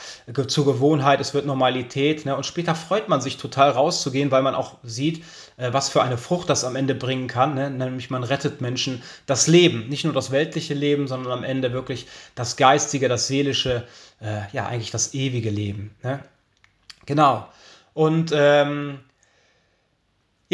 zur 0.46 0.64
Gewohnheit, 0.64 1.20
es 1.20 1.34
wird 1.34 1.44
Normalität. 1.44 2.24
Ne? 2.24 2.36
Und 2.36 2.46
später 2.46 2.74
freut 2.74 3.08
man 3.08 3.20
sich 3.20 3.36
total 3.36 3.70
rauszugehen, 3.70 4.30
weil 4.30 4.42
man 4.42 4.54
auch 4.54 4.78
sieht, 4.84 5.24
äh, 5.56 5.72
was 5.72 5.88
für 5.88 6.02
eine 6.02 6.18
Frucht 6.18 6.48
das 6.48 6.64
am 6.64 6.76
Ende 6.76 6.94
bringen 6.94 7.26
kann. 7.26 7.54
Ne? 7.54 7.68
Nämlich 7.70 8.10
man 8.10 8.22
rettet 8.22 8.60
Menschen 8.60 9.02
das 9.26 9.48
Leben, 9.48 9.88
nicht 9.88 10.04
nur 10.04 10.12
das 10.12 10.30
weltliche 10.30 10.74
Leben, 10.74 11.08
sondern 11.08 11.32
am 11.32 11.44
Ende 11.44 11.72
wirklich 11.72 12.06
das 12.36 12.56
geistige, 12.56 13.08
das 13.08 13.26
seelische, 13.26 13.84
äh, 14.20 14.42
ja 14.52 14.66
eigentlich 14.66 14.92
das 14.92 15.14
ewige 15.14 15.50
Leben. 15.50 15.94
Ne? 16.04 16.20
Genau. 17.06 17.48
Und 17.92 18.32
ähm, 18.34 19.00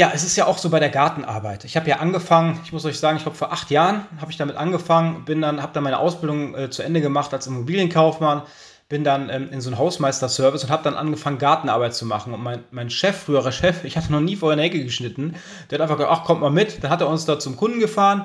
ja, 0.01 0.13
es 0.15 0.25
ist 0.25 0.35
ja 0.35 0.47
auch 0.47 0.57
so 0.57 0.71
bei 0.71 0.81
der 0.81 0.89
Gartenarbeit. 0.89 1.67
Ich 1.67 1.77
habe 1.77 1.87
ja 1.91 1.97
angefangen, 1.97 2.59
ich 2.65 2.73
muss 2.73 2.87
euch 2.87 2.99
sagen, 2.99 3.19
ich 3.19 3.23
glaube 3.23 3.37
vor 3.37 3.53
acht 3.53 3.71
Jahren 3.71 4.07
habe 4.19 4.31
ich 4.31 4.39
damit 4.39 4.57
angefangen, 4.57 5.27
bin 5.27 5.43
dann, 5.43 5.61
habe 5.61 5.75
dann 5.75 5.83
meine 5.83 5.99
Ausbildung 5.99 6.55
äh, 6.55 6.71
zu 6.71 6.83
Ende 6.83 7.03
gemacht 7.03 7.35
als 7.35 7.47
Immobilienkaufmann, 7.47 8.41
bin 8.89 9.05
dann 9.05 9.29
ähm, 9.29 9.51
in 9.53 9.61
so 9.61 9.69
einen 9.69 9.79
Hausmeister-Service 9.79 10.65
und 10.65 10.71
habe 10.71 10.85
dann 10.85 10.95
angefangen, 10.95 11.37
Gartenarbeit 11.37 11.95
zu 11.95 12.07
machen. 12.07 12.33
Und 12.33 12.43
mein, 12.43 12.65
mein 12.71 12.89
Chef, 12.89 13.15
früherer 13.15 13.53
Chef, 13.53 13.85
ich 13.85 13.99
hatte 13.99 14.11
noch 14.11 14.23
nie 14.23 14.37
vorher 14.37 14.55
eine 14.55 14.63
Hecke 14.63 14.83
geschnitten, 14.83 15.37
der 15.69 15.77
hat 15.77 15.83
einfach 15.83 15.99
gesagt, 15.99 16.19
ach, 16.19 16.25
kommt 16.25 16.41
mal 16.41 16.49
mit. 16.49 16.83
Dann 16.83 16.91
hat 16.91 17.03
er 17.03 17.09
uns 17.09 17.27
da 17.27 17.39
zum 17.39 17.59
Kunden 17.59 17.79
gefahren 17.79 18.25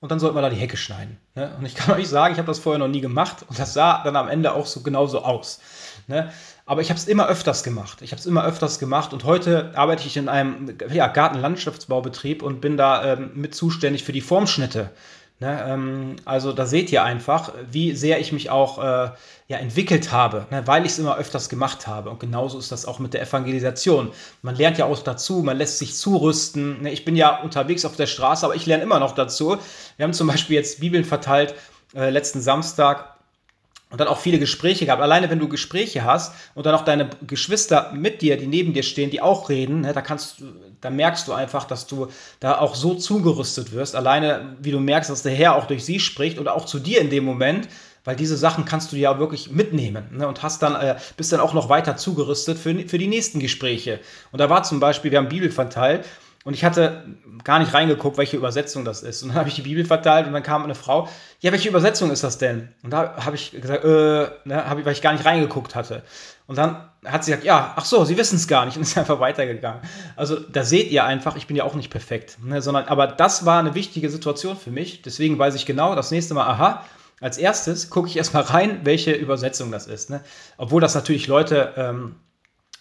und 0.00 0.10
dann 0.10 0.20
sollten 0.20 0.38
wir 0.38 0.42
da 0.42 0.48
die 0.48 0.56
Hecke 0.56 0.78
schneiden. 0.78 1.18
Ne? 1.34 1.54
Und 1.58 1.66
ich 1.66 1.74
kann 1.74 1.94
euch 1.98 2.08
sagen, 2.08 2.32
ich 2.32 2.38
habe 2.38 2.46
das 2.46 2.60
vorher 2.60 2.78
noch 2.78 2.88
nie 2.88 3.02
gemacht 3.02 3.44
und 3.46 3.58
das 3.58 3.74
sah 3.74 4.02
dann 4.04 4.16
am 4.16 4.28
Ende 4.28 4.54
auch 4.54 4.64
so 4.64 4.80
genauso 4.80 5.22
aus. 5.22 5.60
Ne? 6.06 6.32
Aber 6.66 6.80
ich 6.80 6.88
habe 6.88 6.98
es 6.98 7.06
immer 7.06 7.28
öfters 7.28 7.62
gemacht. 7.62 8.00
Ich 8.00 8.12
habe 8.12 8.20
es 8.20 8.26
immer 8.26 8.44
öfters 8.44 8.78
gemacht 8.78 9.12
und 9.12 9.24
heute 9.24 9.72
arbeite 9.74 10.06
ich 10.06 10.16
in 10.16 10.28
einem 10.28 10.76
ja, 10.90 11.08
Gartenlandschaftsbaubetrieb 11.08 12.42
und 12.42 12.60
bin 12.60 12.76
da 12.76 13.12
ähm, 13.12 13.32
mit 13.34 13.54
zuständig 13.54 14.04
für 14.04 14.12
die 14.12 14.22
Formschnitte. 14.22 14.90
Ne, 15.40 15.62
ähm, 15.68 16.16
also 16.24 16.52
da 16.52 16.64
seht 16.64 16.92
ihr 16.92 17.02
einfach, 17.02 17.52
wie 17.68 17.96
sehr 17.96 18.20
ich 18.20 18.30
mich 18.30 18.50
auch 18.50 18.78
äh, 18.78 19.10
ja, 19.48 19.58
entwickelt 19.58 20.12
habe, 20.12 20.46
ne, 20.50 20.64
weil 20.66 20.86
ich 20.86 20.92
es 20.92 20.98
immer 21.00 21.18
öfters 21.18 21.48
gemacht 21.48 21.88
habe. 21.88 22.08
Und 22.08 22.20
genauso 22.20 22.56
ist 22.56 22.70
das 22.70 22.86
auch 22.86 23.00
mit 23.00 23.14
der 23.14 23.22
Evangelisation. 23.22 24.12
Man 24.42 24.54
lernt 24.54 24.78
ja 24.78 24.84
auch 24.86 25.02
dazu, 25.02 25.42
man 25.42 25.58
lässt 25.58 25.78
sich 25.78 25.96
zurüsten. 25.96 26.82
Ne, 26.82 26.92
ich 26.92 27.04
bin 27.04 27.16
ja 27.16 27.42
unterwegs 27.42 27.84
auf 27.84 27.96
der 27.96 28.06
Straße, 28.06 28.46
aber 28.46 28.54
ich 28.54 28.64
lerne 28.64 28.84
immer 28.84 29.00
noch 29.00 29.12
dazu. 29.12 29.58
Wir 29.96 30.04
haben 30.04 30.12
zum 30.12 30.28
Beispiel 30.28 30.54
jetzt 30.54 30.78
Bibeln 30.80 31.04
verteilt 31.04 31.56
äh, 31.96 32.10
letzten 32.10 32.40
Samstag 32.40 33.13
und 33.94 34.00
dann 34.00 34.08
auch 34.08 34.18
viele 34.18 34.40
Gespräche 34.40 34.86
gehabt. 34.86 35.00
Alleine 35.00 35.30
wenn 35.30 35.38
du 35.38 35.48
Gespräche 35.48 36.02
hast 36.02 36.34
und 36.56 36.66
dann 36.66 36.74
auch 36.74 36.84
deine 36.84 37.10
Geschwister 37.28 37.92
mit 37.94 38.22
dir, 38.22 38.36
die 38.36 38.48
neben 38.48 38.72
dir 38.72 38.82
stehen, 38.82 39.12
die 39.12 39.22
auch 39.22 39.48
reden, 39.48 39.82
ne, 39.82 39.92
da 39.92 40.00
kannst 40.00 40.42
da 40.80 40.90
merkst 40.90 41.28
du 41.28 41.32
einfach, 41.32 41.62
dass 41.62 41.86
du 41.86 42.08
da 42.40 42.58
auch 42.58 42.74
so 42.74 42.96
zugerüstet 42.96 43.70
wirst. 43.70 43.94
Alleine, 43.94 44.56
wie 44.60 44.72
du 44.72 44.80
merkst, 44.80 45.10
dass 45.10 45.22
der 45.22 45.32
Herr 45.32 45.54
auch 45.54 45.68
durch 45.68 45.84
sie 45.84 46.00
spricht 46.00 46.40
oder 46.40 46.56
auch 46.56 46.64
zu 46.64 46.80
dir 46.80 47.00
in 47.00 47.08
dem 47.08 47.24
Moment, 47.24 47.68
weil 48.02 48.16
diese 48.16 48.36
Sachen 48.36 48.64
kannst 48.64 48.90
du 48.90 48.96
ja 48.96 49.20
wirklich 49.20 49.52
mitnehmen 49.52 50.06
ne, 50.10 50.26
und 50.26 50.42
hast 50.42 50.60
dann, 50.64 50.74
äh, 50.74 50.96
bist 51.16 51.32
dann 51.32 51.38
auch 51.38 51.54
noch 51.54 51.68
weiter 51.68 51.96
zugerüstet 51.96 52.58
für, 52.58 52.74
für 52.88 52.98
die 52.98 53.06
nächsten 53.06 53.38
Gespräche. 53.38 54.00
Und 54.32 54.40
da 54.40 54.50
war 54.50 54.64
zum 54.64 54.80
Beispiel, 54.80 55.12
wir 55.12 55.18
haben 55.18 55.28
Bibel 55.28 55.52
verteilt 55.52 56.04
und 56.44 56.52
ich 56.52 56.62
hatte 56.62 57.04
gar 57.42 57.58
nicht 57.58 57.72
reingeguckt, 57.72 58.18
welche 58.18 58.36
Übersetzung 58.36 58.84
das 58.84 59.02
ist. 59.02 59.22
Und 59.22 59.30
dann 59.30 59.38
habe 59.38 59.48
ich 59.48 59.54
die 59.54 59.62
Bibel 59.62 59.84
verteilt 59.84 60.26
und 60.26 60.34
dann 60.34 60.42
kam 60.42 60.62
eine 60.62 60.74
Frau, 60.74 61.08
ja, 61.40 61.52
welche 61.52 61.70
Übersetzung 61.70 62.10
ist 62.10 62.22
das 62.22 62.36
denn? 62.36 62.68
Und 62.82 62.92
da 62.92 63.16
habe 63.24 63.34
ich 63.34 63.50
gesagt, 63.52 63.82
äh, 63.82 64.28
ne, 64.44 64.68
hab 64.68 64.78
ich, 64.78 64.84
weil 64.84 64.92
ich 64.92 65.00
gar 65.00 65.12
nicht 65.12 65.24
reingeguckt 65.24 65.74
hatte. 65.74 66.02
Und 66.46 66.58
dann 66.58 66.90
hat 67.06 67.24
sie 67.24 67.30
gesagt, 67.30 67.46
ja, 67.46 67.72
ach 67.76 67.86
so, 67.86 68.04
sie 68.04 68.18
wissen 68.18 68.36
es 68.36 68.46
gar 68.46 68.66
nicht 68.66 68.76
und 68.76 68.82
ist 68.82 68.96
einfach 68.98 69.20
weitergegangen. 69.20 69.80
Also 70.16 70.38
da 70.38 70.64
seht 70.64 70.90
ihr 70.90 71.04
einfach, 71.04 71.36
ich 71.36 71.46
bin 71.46 71.56
ja 71.56 71.64
auch 71.64 71.74
nicht 71.74 71.90
perfekt, 71.90 72.36
ne, 72.44 72.60
sondern, 72.60 72.84
aber 72.84 73.06
das 73.06 73.46
war 73.46 73.58
eine 73.58 73.74
wichtige 73.74 74.10
Situation 74.10 74.56
für 74.56 74.70
mich. 74.70 75.00
Deswegen 75.00 75.38
weiß 75.38 75.54
ich 75.54 75.64
genau, 75.64 75.94
das 75.94 76.10
nächste 76.10 76.34
Mal, 76.34 76.46
aha, 76.46 76.84
als 77.20 77.38
erstes 77.38 77.88
gucke 77.88 78.08
ich 78.08 78.18
erstmal 78.18 78.42
rein, 78.42 78.80
welche 78.84 79.12
Übersetzung 79.12 79.72
das 79.72 79.86
ist. 79.86 80.10
Ne? 80.10 80.20
Obwohl 80.58 80.82
das 80.82 80.94
natürlich 80.94 81.26
Leute 81.26 81.72
ähm, 81.76 82.16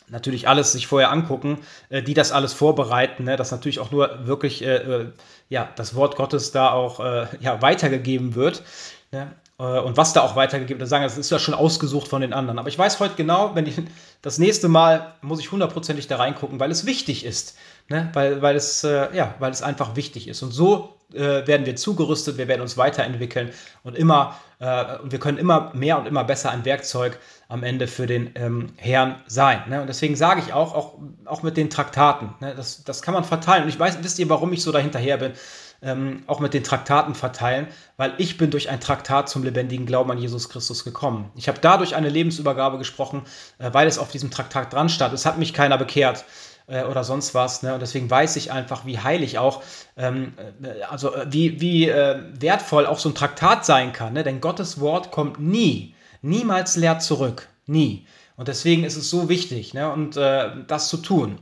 natürlich 0.09 0.47
alles 0.47 0.71
sich 0.71 0.87
vorher 0.87 1.11
angucken, 1.11 1.59
äh, 1.89 2.01
die 2.01 2.13
das 2.13 2.31
alles 2.31 2.53
vorbereiten, 2.53 3.23
ne? 3.23 3.35
dass 3.35 3.51
natürlich 3.51 3.79
auch 3.79 3.91
nur 3.91 4.27
wirklich 4.27 4.63
äh, 4.63 4.75
äh, 4.75 5.05
ja, 5.49 5.69
das 5.75 5.95
Wort 5.95 6.15
Gottes 6.15 6.51
da 6.51 6.71
auch 6.71 6.99
äh, 6.99 7.27
ja, 7.39 7.61
weitergegeben 7.61 8.35
wird. 8.35 8.63
Ne? 9.11 9.31
Äh, 9.59 9.79
und 9.79 9.97
was 9.97 10.13
da 10.13 10.21
auch 10.21 10.35
weitergegeben 10.35 10.79
wird, 10.79 10.89
sagen, 10.89 11.03
das 11.03 11.17
ist 11.17 11.29
ja 11.29 11.39
schon 11.39 11.53
ausgesucht 11.53 12.07
von 12.07 12.21
den 12.21 12.33
anderen. 12.33 12.59
Aber 12.59 12.69
ich 12.69 12.77
weiß 12.77 12.99
heute 12.99 13.15
genau, 13.15 13.55
wenn 13.55 13.65
ich 13.65 13.75
das 14.21 14.37
nächste 14.37 14.67
Mal 14.67 15.13
muss 15.21 15.39
ich 15.39 15.51
hundertprozentig 15.51 16.07
da 16.07 16.17
reingucken, 16.17 16.59
weil 16.59 16.71
es 16.71 16.85
wichtig 16.85 17.25
ist. 17.25 17.57
Ne? 17.89 18.09
Weil, 18.13 18.41
weil, 18.41 18.55
es, 18.55 18.83
äh, 18.83 19.15
ja, 19.15 19.35
weil 19.39 19.51
es 19.51 19.61
einfach 19.61 19.95
wichtig 19.95 20.27
ist. 20.27 20.41
Und 20.41 20.51
so 20.51 20.97
äh, 21.13 21.45
werden 21.47 21.65
wir 21.65 21.75
zugerüstet, 21.75 22.37
wir 22.37 22.47
werden 22.47 22.61
uns 22.61 22.77
weiterentwickeln 22.77 23.51
und 23.83 23.95
immer, 23.95 24.39
äh, 24.59 24.85
wir 25.03 25.19
können 25.19 25.37
immer 25.37 25.71
mehr 25.73 25.99
und 25.99 26.07
immer 26.07 26.23
besser 26.23 26.51
ein 26.51 26.65
Werkzeug 26.65 27.19
am 27.47 27.63
Ende 27.63 27.87
für 27.87 28.07
den 28.07 28.31
ähm, 28.35 28.73
Herrn 28.77 29.21
sein. 29.27 29.63
Ne? 29.67 29.81
Und 29.81 29.87
deswegen 29.87 30.15
sage 30.15 30.41
ich 30.45 30.53
auch, 30.53 30.73
auch, 30.73 30.97
auch 31.25 31.43
mit 31.43 31.57
den 31.57 31.69
Traktaten, 31.69 32.33
ne? 32.39 32.53
das, 32.55 32.83
das 32.83 33.01
kann 33.01 33.13
man 33.13 33.23
verteilen. 33.23 33.63
Und 33.63 33.69
ich 33.69 33.79
weiß, 33.79 33.97
wisst 34.01 34.19
ihr, 34.19 34.29
warum 34.29 34.53
ich 34.53 34.63
so 34.63 34.71
dahinterher 34.71 35.17
bin? 35.17 35.33
Ähm, 35.81 36.23
auch 36.27 36.39
mit 36.39 36.53
den 36.53 36.63
Traktaten 36.63 37.13
verteilen, 37.13 37.67
weil 37.97 38.13
ich 38.17 38.37
bin 38.37 38.51
durch 38.51 38.69
ein 38.69 38.79
Traktat 38.79 39.27
zum 39.27 39.43
lebendigen 39.43 39.85
Glauben 39.85 40.09
an 40.11 40.17
Jesus 40.17 40.47
Christus 40.47 40.85
gekommen. 40.85 41.29
Ich 41.35 41.49
habe 41.49 41.59
dadurch 41.59 41.93
eine 41.97 42.07
Lebensübergabe 42.07 42.77
gesprochen, 42.77 43.23
äh, 43.59 43.69
weil 43.73 43.87
es 43.87 43.97
auf 43.97 44.09
diesem 44.09 44.31
Traktat 44.31 44.71
dran 44.71 44.87
stand. 44.87 45.13
Es 45.13 45.25
hat 45.25 45.37
mich 45.37 45.53
keiner 45.53 45.77
bekehrt. 45.77 46.23
Äh, 46.67 46.83
oder 46.83 47.03
sonst 47.03 47.33
was. 47.33 47.63
Ne? 47.63 47.73
Und 47.73 47.81
deswegen 47.81 48.09
weiß 48.09 48.35
ich 48.35 48.51
einfach, 48.51 48.85
wie 48.85 48.99
heilig 48.99 49.37
auch, 49.39 49.63
ähm, 49.97 50.33
äh, 50.61 50.83
also 50.83 51.13
äh, 51.13 51.25
wie, 51.29 51.61
wie 51.61 51.89
äh, 51.89 52.21
wertvoll 52.39 52.85
auch 52.85 52.99
so 52.99 53.09
ein 53.09 53.15
Traktat 53.15 53.65
sein 53.65 53.93
kann. 53.93 54.13
Ne? 54.13 54.23
Denn 54.23 54.41
Gottes 54.41 54.79
Wort 54.79 55.11
kommt 55.11 55.39
nie, 55.39 55.95
niemals 56.21 56.75
leer 56.75 56.99
zurück. 56.99 57.49
Nie. 57.65 58.05
Und 58.35 58.47
deswegen 58.47 58.83
ist 58.83 58.97
es 58.97 59.09
so 59.09 59.29
wichtig, 59.29 59.73
ne? 59.73 59.91
und 59.91 60.17
äh, 60.17 60.49
das 60.67 60.89
zu 60.89 60.97
tun. 60.97 61.39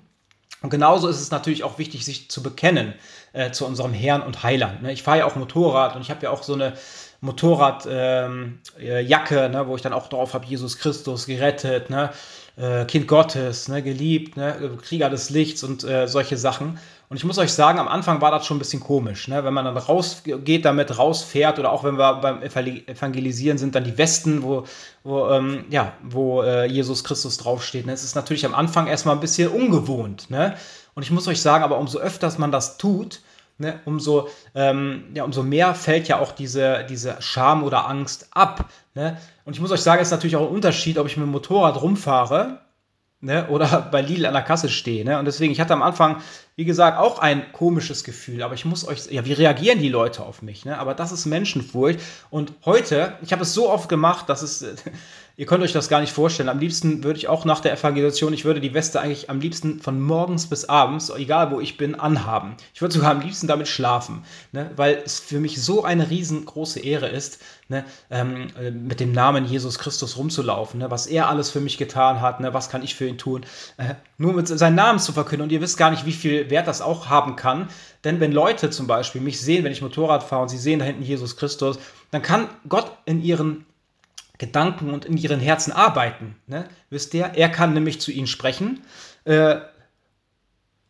Und 0.61 0.69
genauso 0.69 1.07
ist 1.07 1.19
es 1.19 1.31
natürlich 1.31 1.63
auch 1.63 1.79
wichtig, 1.79 2.05
sich 2.05 2.29
zu 2.29 2.43
bekennen 2.43 2.93
äh, 3.33 3.51
zu 3.51 3.65
unserem 3.65 3.93
Herrn 3.93 4.21
und 4.21 4.43
Heiland. 4.43 4.83
Ne? 4.83 4.91
Ich 4.91 5.03
fahre 5.03 5.19
ja 5.19 5.25
auch 5.25 5.35
Motorrad 5.35 5.95
und 5.95 6.01
ich 6.01 6.11
habe 6.11 6.23
ja 6.23 6.29
auch 6.29 6.43
so 6.43 6.53
eine 6.53 6.73
Motorradjacke, 7.21 8.25
ähm, 8.25 8.59
äh, 8.79 9.49
ne? 9.49 9.67
wo 9.67 9.75
ich 9.75 9.81
dann 9.81 9.93
auch 9.93 10.07
drauf 10.07 10.33
habe, 10.33 10.45
Jesus 10.45 10.77
Christus 10.77 11.25
gerettet, 11.25 11.89
ne? 11.89 12.11
Äh, 12.57 12.85
Kind 12.85 13.07
Gottes, 13.07 13.67
ne? 13.67 13.81
geliebt, 13.81 14.37
ne? 14.37 14.77
Krieger 14.81 15.09
des 15.09 15.29
Lichts 15.29 15.63
und 15.63 15.83
äh, 15.83 16.07
solche 16.07 16.37
Sachen. 16.37 16.79
Und 17.11 17.17
ich 17.17 17.25
muss 17.25 17.37
euch 17.37 17.51
sagen, 17.51 17.77
am 17.77 17.89
Anfang 17.89 18.21
war 18.21 18.31
das 18.31 18.45
schon 18.45 18.55
ein 18.55 18.59
bisschen 18.59 18.79
komisch, 18.79 19.27
ne? 19.27 19.43
wenn 19.43 19.53
man 19.53 19.65
dann 19.65 19.75
rausgeht, 19.75 20.63
damit 20.63 20.97
rausfährt 20.97 21.59
oder 21.59 21.73
auch 21.73 21.83
wenn 21.83 21.97
wir 21.97 22.13
beim 22.21 22.41
Evangelisieren 22.41 23.57
sind, 23.57 23.75
dann 23.75 23.83
die 23.83 23.97
Westen, 23.97 24.43
wo, 24.43 24.63
wo, 25.03 25.29
ähm, 25.29 25.65
ja, 25.69 25.91
wo 26.03 26.41
äh, 26.41 26.67
Jesus 26.67 27.03
Christus 27.03 27.37
draufsteht. 27.37 27.85
Ne? 27.85 27.91
Es 27.91 28.05
ist 28.05 28.15
natürlich 28.15 28.45
am 28.45 28.55
Anfang 28.55 28.87
erstmal 28.87 29.15
ein 29.15 29.19
bisschen 29.19 29.49
ungewohnt. 29.49 30.29
Ne? 30.29 30.55
Und 30.93 31.03
ich 31.03 31.11
muss 31.11 31.27
euch 31.27 31.41
sagen, 31.41 31.65
aber 31.65 31.79
umso 31.79 31.99
öfters 31.99 32.37
man 32.37 32.53
das 32.53 32.77
tut, 32.77 33.19
ne, 33.61 33.79
umso, 33.85 34.27
ähm, 34.53 35.05
ja, 35.13 35.23
umso 35.23 35.43
mehr 35.43 35.73
fällt 35.73 36.07
ja 36.07 36.19
auch 36.19 36.33
diese, 36.33 36.85
diese 36.89 37.15
Scham 37.21 37.63
oder 37.63 37.87
Angst 37.87 38.27
ab. 38.31 38.69
Ne? 38.93 39.17
Und 39.45 39.53
ich 39.53 39.61
muss 39.61 39.71
euch 39.71 39.81
sagen, 39.81 40.01
es 40.01 40.09
ist 40.09 40.11
natürlich 40.11 40.35
auch 40.35 40.47
ein 40.47 40.53
Unterschied, 40.53 40.97
ob 40.97 41.07
ich 41.07 41.15
mit 41.15 41.25
dem 41.25 41.31
Motorrad 41.31 41.81
rumfahre 41.81 42.59
ne, 43.21 43.47
oder 43.47 43.87
bei 43.91 44.01
Lidl 44.01 44.25
an 44.25 44.33
der 44.33 44.41
Kasse 44.41 44.69
stehe. 44.69 45.05
Ne? 45.05 45.17
Und 45.17 45.25
deswegen, 45.25 45.53
ich 45.53 45.61
hatte 45.61 45.73
am 45.73 45.81
Anfang, 45.81 46.17
wie 46.55 46.65
gesagt, 46.65 46.99
auch 46.99 47.19
ein 47.19 47.51
komisches 47.53 48.03
Gefühl. 48.03 48.43
Aber 48.43 48.53
ich 48.53 48.65
muss 48.65 48.85
euch, 48.87 49.09
ja, 49.09 49.25
wie 49.25 49.33
reagieren 49.33 49.79
die 49.79 49.89
Leute 49.89 50.23
auf 50.23 50.41
mich? 50.41 50.65
Ne? 50.65 50.77
Aber 50.77 50.93
das 50.93 51.11
ist 51.11 51.25
Menschenfurcht. 51.25 51.99
Und 52.29 52.53
heute, 52.65 53.13
ich 53.21 53.31
habe 53.31 53.43
es 53.43 53.53
so 53.53 53.69
oft 53.69 53.87
gemacht, 53.87 54.27
dass 54.27 54.41
es, 54.41 54.65
Ihr 55.37 55.45
könnt 55.45 55.63
euch 55.63 55.71
das 55.71 55.87
gar 55.87 56.01
nicht 56.01 56.11
vorstellen. 56.11 56.49
Am 56.49 56.59
liebsten 56.59 57.03
würde 57.03 57.17
ich 57.17 57.29
auch 57.29 57.45
nach 57.45 57.61
der 57.61 57.73
Evangelisation, 57.73 58.33
ich 58.33 58.43
würde 58.43 58.59
die 58.59 58.73
Weste 58.73 58.99
eigentlich 58.99 59.29
am 59.29 59.39
liebsten 59.39 59.79
von 59.79 59.99
morgens 59.99 60.47
bis 60.47 60.65
abends, 60.65 61.09
egal 61.09 61.51
wo 61.51 61.61
ich 61.61 61.77
bin, 61.77 61.95
anhaben. 61.95 62.55
Ich 62.73 62.81
würde 62.81 62.93
sogar 62.93 63.11
am 63.11 63.21
liebsten 63.21 63.47
damit 63.47 63.69
schlafen, 63.69 64.23
ne? 64.51 64.71
weil 64.75 65.01
es 65.05 65.19
für 65.19 65.39
mich 65.39 65.61
so 65.61 65.83
eine 65.85 66.09
riesengroße 66.09 66.81
Ehre 66.81 67.07
ist, 67.07 67.39
ne? 67.69 67.85
ähm, 68.09 68.47
mit 68.85 68.99
dem 68.99 69.13
Namen 69.13 69.45
Jesus 69.45 69.79
Christus 69.79 70.17
rumzulaufen, 70.17 70.79
ne? 70.79 70.91
was 70.91 71.07
er 71.07 71.29
alles 71.29 71.49
für 71.49 71.61
mich 71.61 71.77
getan 71.77 72.19
hat, 72.19 72.41
ne? 72.41 72.53
was 72.53 72.69
kann 72.69 72.83
ich 72.83 72.95
für 72.95 73.07
ihn 73.07 73.17
tun. 73.17 73.45
Äh, 73.77 73.95
nur 74.17 74.33
mit 74.33 74.49
seinem 74.49 74.75
Namen 74.75 74.99
zu 74.99 75.13
verkünden 75.13 75.43
und 75.43 75.51
ihr 75.51 75.61
wisst 75.61 75.77
gar 75.77 75.91
nicht, 75.91 76.05
wie 76.05 76.11
viel 76.11 76.49
Wert 76.49 76.67
das 76.67 76.81
auch 76.81 77.07
haben 77.07 77.37
kann. 77.37 77.69
Denn 78.03 78.19
wenn 78.19 78.31
Leute 78.31 78.69
zum 78.69 78.85
Beispiel 78.85 79.21
mich 79.21 79.39
sehen, 79.39 79.63
wenn 79.63 79.71
ich 79.71 79.81
Motorrad 79.81 80.23
fahre 80.23 80.41
und 80.41 80.49
sie 80.49 80.57
sehen 80.57 80.79
da 80.79 80.85
hinten 80.85 81.03
Jesus 81.03 81.37
Christus, 81.37 81.79
dann 82.09 82.21
kann 82.21 82.49
Gott 82.67 82.91
in 83.05 83.23
ihren 83.23 83.65
Gedanken 84.41 84.89
und 84.89 85.05
in 85.05 85.17
ihren 85.17 85.39
Herzen 85.39 85.71
arbeiten. 85.71 86.35
Ne? 86.47 86.67
Wisst 86.89 87.13
ihr? 87.13 87.31
Er 87.35 87.47
kann 87.47 87.75
nämlich 87.75 88.01
zu 88.01 88.11
ihnen 88.11 88.25
sprechen. 88.25 88.81
Äh, 89.23 89.57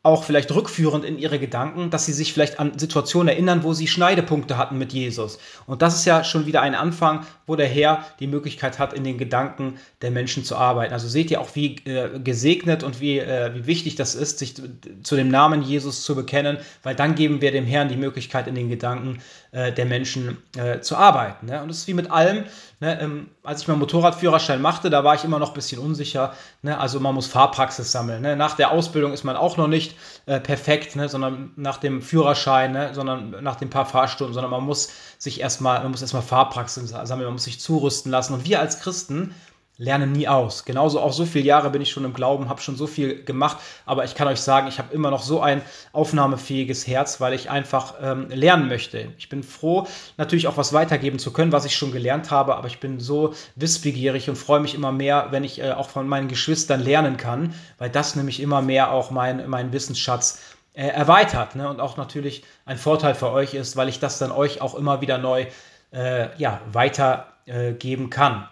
auch 0.04 0.24
vielleicht 0.24 0.52
rückführend 0.52 1.06
in 1.06 1.20
ihre 1.20 1.38
Gedanken, 1.38 1.92
dass 1.92 2.08
sie 2.08 2.14
sich 2.14 2.34
vielleicht 2.34 2.60
an 2.60 2.80
Situationen 2.80 3.28
erinnern, 3.28 3.62
wo 3.62 3.74
sie 3.74 3.86
Schneidepunkte 3.86 4.58
hatten 4.58 4.80
mit 4.80 4.94
Jesus. 4.94 5.38
Und 5.68 5.84
das 5.84 5.96
ist 5.96 6.06
ja 6.06 6.24
schon 6.24 6.48
wieder 6.48 6.64
ein 6.64 6.74
Anfang, 6.74 7.24
wo 7.46 7.56
der 7.56 7.68
Herr 7.68 8.04
die 8.20 8.26
Möglichkeit 8.26 8.80
hat, 8.80 8.94
in 8.94 9.04
den 9.04 9.20
Gedanken 9.20 9.76
der 10.02 10.10
Menschen 10.10 10.44
zu 10.44 10.56
arbeiten. 10.56 10.94
Also 10.94 11.08
seht 11.08 11.30
ihr 11.30 11.40
auch, 11.40 11.50
wie 11.54 11.76
äh, 11.86 12.20
gesegnet 12.20 12.82
und 12.82 13.00
wie, 13.00 13.20
äh, 13.20 13.54
wie 13.54 13.68
wichtig 13.68 13.94
das 13.94 14.16
ist, 14.16 14.40
sich 14.40 14.56
zu 15.04 15.16
dem 15.16 15.30
Namen 15.30 15.62
Jesus 15.62 16.02
zu 16.02 16.16
bekennen, 16.16 16.58
weil 16.82 16.96
dann 16.96 17.14
geben 17.14 17.42
wir 17.42 17.52
dem 17.52 17.66
Herrn 17.66 17.90
die 17.90 17.96
Möglichkeit, 17.98 18.48
in 18.48 18.56
den 18.56 18.70
Gedanken 18.70 19.20
äh, 19.52 19.72
der 19.72 19.86
Menschen 19.86 20.38
äh, 20.58 20.80
zu 20.80 20.96
arbeiten. 20.96 21.46
Ne? 21.46 21.62
Und 21.62 21.68
das 21.68 21.78
ist 21.78 21.88
wie 21.88 21.94
mit 21.94 22.10
allem. 22.10 22.46
Ne? 22.82 23.00
Ähm, 23.00 23.30
als 23.44 23.62
ich 23.62 23.68
meinen 23.68 23.80
Motorradführerschein 23.80 24.62
machte, 24.62 24.90
da 24.90 25.04
war 25.04 25.14
ich 25.14 25.24
immer 25.24 25.38
noch 25.38 25.50
ein 25.50 25.54
bisschen 25.54 25.80
unsicher. 25.80 26.34
Ne? 26.64 26.78
Also 26.78 27.00
man 27.00 27.14
muss 27.14 27.28
Fahrpraxis 27.28 27.92
sammeln. 27.92 28.24
Ne? 28.24 28.36
Nach 28.36 28.56
der 28.56 28.72
Ausbildung 28.72 29.14
ist 29.14 29.24
man 29.24 29.38
auch 29.38 29.56
noch 29.56 29.68
nicht 29.68 29.96
äh, 30.26 30.40
perfekt, 30.40 30.96
ne? 30.96 31.08
sondern 31.08 31.52
nach 31.56 31.78
dem 31.78 32.02
Führerschein, 32.02 32.72
ne? 32.72 32.94
sondern 32.94 33.36
nach 33.44 33.56
den 33.56 33.70
paar 33.70 33.86
Fahrstunden, 33.86 34.34
sondern 34.34 34.50
man 34.50 34.64
muss 34.64 34.90
sich 35.20 35.40
erstmal, 35.40 35.80
man 35.84 35.92
muss 35.92 36.02
erstmal 36.02 36.24
Fahrpraxis 36.24 36.90
sammeln, 36.90 37.26
man 37.26 37.34
muss 37.34 37.44
sich 37.44 37.60
zurüsten 37.60 38.12
lassen. 38.12 38.34
Und 38.34 38.46
wir 38.46 38.60
als 38.60 38.80
Christen 38.80 39.36
lernen 39.78 40.12
nie 40.12 40.28
aus. 40.28 40.66
Genauso 40.66 41.00
auch 41.00 41.12
so 41.12 41.26
viele 41.26 41.46
Jahre 41.46 41.70
bin 41.72 41.82
ich 41.82 41.90
schon 41.90 42.06
im 42.06 42.14
Glauben, 42.14 42.50
habe 42.50 42.62
schon 42.62 42.76
so 42.76 42.88
viel 42.88 43.24
gemacht, 43.24 43.58
aber 43.86 44.04
ich 44.04 44.14
kann 44.14 44.28
euch 44.28 44.40
sagen, 44.40 44.68
ich 44.68 44.78
habe 44.78 44.94
immer 44.94 45.10
noch 45.10 45.24
so 45.24 45.42
ein 45.42 45.62
aufnahmefähiges 45.92 46.86
Herz, 46.86 47.20
weil 47.20 47.34
ich 47.34 47.50
einfach 47.50 47.96
ähm, 48.02 48.30
lernen 48.30 48.68
möchte. 48.68 49.10
Ich 49.18 49.28
bin 49.30 49.42
froh, 49.42 49.88
natürlich 50.18 50.48
auch 50.48 50.58
was 50.58 50.72
weitergeben 50.72 51.18
zu 51.18 51.34
können, 51.34 51.52
was 51.52 51.66
ich 51.66 51.76
schon 51.76 51.92
gelernt 51.92 52.30
habe, 52.30 52.56
aber 52.56 52.68
ich 52.68 52.80
bin 52.80 53.00
so 53.00 53.34
wissbegierig 53.56 54.30
und 54.30 54.36
freue 54.36 54.60
mich 54.60 54.76
immer 54.76 54.92
mehr, 54.92 55.28
wenn 55.32 55.44
ich 55.44 55.60
äh, 55.60 55.72
auch 55.72 55.90
von 55.90 56.08
meinen 56.08 56.28
Geschwistern 56.28 56.82
lernen 56.82 57.18
kann, 57.18 57.56
weil 57.80 57.90
das 57.90 58.16
nämlich 58.16 58.40
immer 58.40 58.62
mehr 58.62 58.92
auch 58.92 59.10
mein, 59.10 59.50
mein 59.50 59.74
Wissensschatz 59.74 60.42
äh, 60.74 60.88
erweitert 60.88 61.56
ne? 61.56 61.68
und 61.70 61.80
auch 61.80 61.98
natürlich 61.98 62.44
ein 62.66 62.78
Vorteil 62.78 63.16
für 63.16 63.32
euch 63.32 63.54
ist, 63.54 63.76
weil 63.76 63.90
ich 63.90 64.00
das 64.00 64.20
dann 64.20 64.32
euch 64.32 64.62
auch 64.62 64.76
immer 64.76 65.02
wieder 65.02 65.18
neu 65.18 65.48
äh, 65.92 66.38
ja, 66.38 66.62
weitergeben 66.72 68.10
kann. 68.10 68.48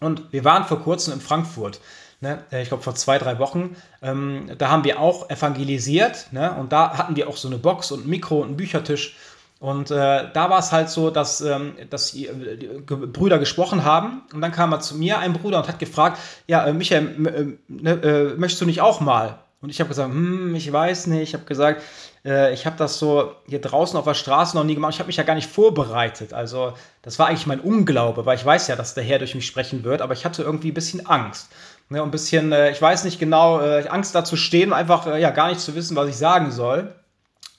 Und 0.00 0.32
wir 0.32 0.44
waren 0.44 0.64
vor 0.64 0.80
kurzem 0.80 1.14
in 1.14 1.20
Frankfurt. 1.20 1.80
Ne, 2.22 2.44
ich 2.50 2.68
glaube 2.68 2.82
vor 2.82 2.94
zwei, 2.94 3.16
drei 3.16 3.38
Wochen, 3.38 3.76
ähm, 4.02 4.50
da 4.58 4.68
haben 4.68 4.84
wir 4.84 5.00
auch 5.00 5.30
evangelisiert 5.30 6.26
ne, 6.32 6.52
und 6.52 6.70
da 6.70 6.98
hatten 6.98 7.16
wir 7.16 7.30
auch 7.30 7.38
so 7.38 7.48
eine 7.48 7.56
Box 7.56 7.92
und 7.92 8.04
ein 8.04 8.10
Mikro 8.10 8.40
und 8.40 8.48
einen 8.48 8.56
Büchertisch 8.58 9.16
und 9.60 9.90
äh, 9.90 10.24
da 10.32 10.48
war 10.48 10.58
es 10.58 10.72
halt 10.72 10.88
so, 10.88 11.10
dass, 11.10 11.42
ähm, 11.42 11.74
dass 11.90 12.12
die, 12.12 12.30
die 12.58 12.66
Brüder 12.66 13.38
gesprochen 13.38 13.84
haben 13.84 14.22
und 14.32 14.40
dann 14.40 14.52
kam 14.52 14.72
er 14.72 14.80
zu 14.80 14.96
mir, 14.96 15.18
ein 15.18 15.34
Bruder, 15.34 15.58
und 15.58 15.68
hat 15.68 15.78
gefragt, 15.78 16.18
ja, 16.46 16.66
äh, 16.66 16.72
Michael, 16.72 17.26
äh, 17.26 17.58
ne, 17.68 17.90
äh, 18.02 18.34
möchtest 18.36 18.62
du 18.62 18.66
nicht 18.66 18.80
auch 18.80 19.00
mal? 19.00 19.38
Und 19.60 19.68
ich 19.68 19.78
habe 19.80 19.88
gesagt, 19.88 20.10
hm, 20.10 20.54
ich 20.54 20.72
weiß 20.72 21.08
nicht. 21.08 21.20
Ich 21.20 21.34
habe 21.34 21.44
gesagt, 21.44 21.82
äh, 22.24 22.52
ich 22.52 22.66
habe 22.66 22.76
das 22.76 22.98
so 22.98 23.34
hier 23.46 23.60
draußen 23.60 23.98
auf 23.98 24.04
der 24.04 24.14
Straße 24.14 24.56
noch 24.56 24.64
nie 24.64 24.74
gemacht. 24.74 24.94
Ich 24.94 24.98
habe 24.98 25.06
mich 25.06 25.16
ja 25.16 25.22
gar 25.22 25.34
nicht 25.34 25.50
vorbereitet. 25.50 26.32
Also 26.32 26.74
das 27.02 27.18
war 27.18 27.28
eigentlich 27.28 27.46
mein 27.46 27.60
Unglaube, 27.60 28.26
weil 28.26 28.36
ich 28.36 28.44
weiß 28.44 28.68
ja, 28.68 28.76
dass 28.76 28.94
der 28.94 29.04
Herr 29.04 29.18
durch 29.18 29.34
mich 29.34 29.46
sprechen 29.46 29.84
wird, 29.84 30.02
aber 30.02 30.12
ich 30.12 30.24
hatte 30.24 30.42
irgendwie 30.42 30.70
ein 30.70 30.74
bisschen 30.74 31.06
Angst. 31.06 31.50
Ne, 31.88 32.02
ein 32.02 32.10
bisschen, 32.10 32.52
äh, 32.52 32.70
ich 32.70 32.80
weiß 32.80 33.04
nicht 33.04 33.18
genau, 33.18 33.60
äh, 33.60 33.88
Angst 33.88 34.14
da 34.14 34.24
zu 34.24 34.36
stehen 34.36 34.70
und 34.70 34.74
einfach 34.76 35.06
äh, 35.06 35.20
ja 35.20 35.30
gar 35.30 35.48
nicht 35.48 35.60
zu 35.60 35.74
wissen, 35.74 35.96
was 35.96 36.08
ich 36.08 36.16
sagen 36.16 36.52
soll. 36.52 36.94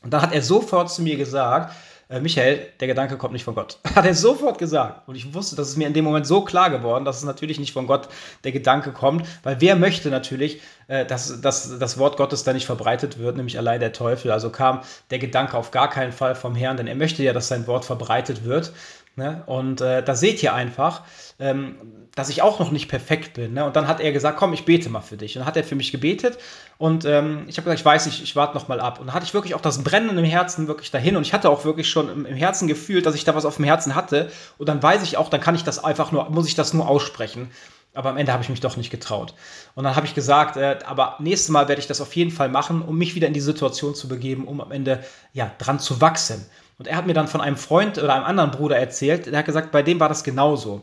Und 0.03 0.13
dann 0.13 0.21
hat 0.21 0.33
er 0.33 0.41
sofort 0.41 0.89
zu 0.89 1.01
mir 1.01 1.17
gesagt, 1.17 1.73
äh, 2.11 2.19
Michael, 2.19 2.67
der 2.79 2.87
Gedanke 2.87 3.17
kommt 3.17 3.33
nicht 3.33 3.43
von 3.43 3.55
Gott. 3.55 3.79
Hat 3.95 4.05
er 4.05 4.13
sofort 4.13 4.59
gesagt. 4.59 5.07
Und 5.07 5.15
ich 5.15 5.33
wusste, 5.33 5.55
das 5.55 5.69
ist 5.69 5.77
mir 5.77 5.87
in 5.87 5.93
dem 5.93 6.03
Moment 6.03 6.27
so 6.27 6.41
klar 6.41 6.69
geworden, 6.69 7.05
dass 7.05 7.17
es 7.17 7.23
natürlich 7.23 7.59
nicht 7.59 7.71
von 7.71 7.87
Gott 7.87 8.09
der 8.43 8.51
Gedanke 8.51 8.91
kommt, 8.91 9.25
weil 9.43 9.61
wer 9.61 9.75
möchte 9.75 10.09
natürlich, 10.09 10.61
äh, 10.87 11.05
dass, 11.05 11.41
dass 11.41 11.79
das 11.79 11.97
Wort 11.97 12.17
Gottes 12.17 12.43
da 12.43 12.53
nicht 12.53 12.65
verbreitet 12.65 13.17
wird, 13.17 13.37
nämlich 13.37 13.57
allein 13.57 13.79
der 13.79 13.93
Teufel. 13.93 14.31
Also 14.31 14.49
kam 14.49 14.81
der 15.09 15.19
Gedanke 15.19 15.57
auf 15.57 15.71
gar 15.71 15.89
keinen 15.89 16.11
Fall 16.11 16.35
vom 16.35 16.53
Herrn, 16.53 16.77
denn 16.77 16.87
er 16.87 16.95
möchte 16.95 17.23
ja, 17.23 17.31
dass 17.33 17.47
sein 17.47 17.65
Wort 17.67 17.85
verbreitet 17.85 18.43
wird. 18.43 18.73
Ne? 19.15 19.43
Und 19.45 19.81
äh, 19.81 20.03
da 20.03 20.15
seht 20.15 20.41
ihr 20.41 20.53
einfach, 20.53 21.01
ähm, 21.37 21.75
dass 22.15 22.29
ich 22.29 22.41
auch 22.41 22.59
noch 22.59 22.71
nicht 22.71 22.87
perfekt 22.87 23.33
bin. 23.33 23.53
Ne? 23.53 23.65
Und 23.65 23.75
dann 23.75 23.87
hat 23.87 23.99
er 23.99 24.11
gesagt, 24.11 24.37
komm, 24.37 24.53
ich 24.53 24.65
bete 24.65 24.89
mal 24.89 25.01
für 25.01 25.17
dich. 25.17 25.35
Und 25.35 25.41
dann 25.41 25.47
hat 25.47 25.57
er 25.57 25.63
für 25.63 25.75
mich 25.75 25.91
gebetet. 25.91 26.37
Und 26.77 27.05
ähm, 27.05 27.43
ich 27.47 27.57
habe 27.57 27.65
gesagt, 27.65 27.79
ich 27.79 27.85
weiß 27.85 28.05
nicht, 28.05 28.23
ich 28.23 28.35
warte 28.35 28.53
noch 28.53 28.69
mal 28.69 28.79
ab. 28.79 28.99
Und 28.99 29.07
dann 29.07 29.13
hatte 29.13 29.25
ich 29.25 29.33
wirklich 29.33 29.53
auch 29.53 29.61
das 29.61 29.83
Brennen 29.83 30.17
im 30.17 30.25
Herzen 30.25 30.67
wirklich 30.67 30.91
dahin. 30.91 31.17
Und 31.17 31.23
ich 31.23 31.33
hatte 31.33 31.49
auch 31.49 31.65
wirklich 31.65 31.89
schon 31.89 32.09
im, 32.09 32.25
im, 32.25 32.35
Herzen 32.35 32.67
gefühlt, 32.67 33.05
dass 33.05 33.15
ich 33.15 33.25
da 33.25 33.35
was 33.35 33.45
auf 33.45 33.57
dem 33.57 33.65
Herzen 33.65 33.95
hatte. 33.95 34.29
Und 34.57 34.69
dann 34.69 34.81
weiß 34.81 35.03
ich 35.03 35.17
auch, 35.17 35.29
dann 35.29 35.41
kann 35.41 35.55
ich 35.55 35.63
das 35.63 35.83
einfach 35.83 36.11
nur, 36.11 36.29
muss 36.29 36.47
ich 36.47 36.55
das 36.55 36.73
nur 36.73 36.87
aussprechen. 36.87 37.51
Aber 37.93 38.09
am 38.09 38.17
Ende 38.17 38.31
habe 38.31 38.43
ich 38.43 38.49
mich 38.49 38.61
doch 38.61 38.77
nicht 38.77 38.89
getraut. 38.89 39.33
Und 39.75 39.83
dann 39.83 39.97
habe 39.97 40.05
ich 40.05 40.15
gesagt, 40.15 40.55
äh, 40.55 40.79
aber 40.85 41.17
nächstes 41.19 41.49
Mal 41.49 41.67
werde 41.67 41.81
ich 41.81 41.87
das 41.87 41.99
auf 41.99 42.15
jeden 42.15 42.31
Fall 42.31 42.47
machen, 42.47 42.81
um 42.81 42.97
mich 42.97 43.15
wieder 43.15 43.27
in 43.27 43.33
die 43.33 43.41
Situation 43.41 43.95
zu 43.95 44.07
begeben, 44.07 44.47
um 44.47 44.61
am 44.61 44.71
Ende 44.71 45.03
ja 45.33 45.51
dran 45.57 45.79
zu 45.79 45.99
wachsen. 45.99 46.45
Und 46.81 46.87
er 46.87 46.97
hat 46.97 47.05
mir 47.05 47.13
dann 47.13 47.27
von 47.27 47.41
einem 47.41 47.57
Freund 47.57 47.99
oder 47.99 48.15
einem 48.15 48.25
anderen 48.25 48.49
Bruder 48.49 48.75
erzählt, 48.75 49.27
der 49.27 49.37
hat 49.37 49.45
gesagt, 49.45 49.71
bei 49.71 49.83
dem 49.83 49.99
war 49.99 50.09
das 50.09 50.23
genauso. 50.23 50.81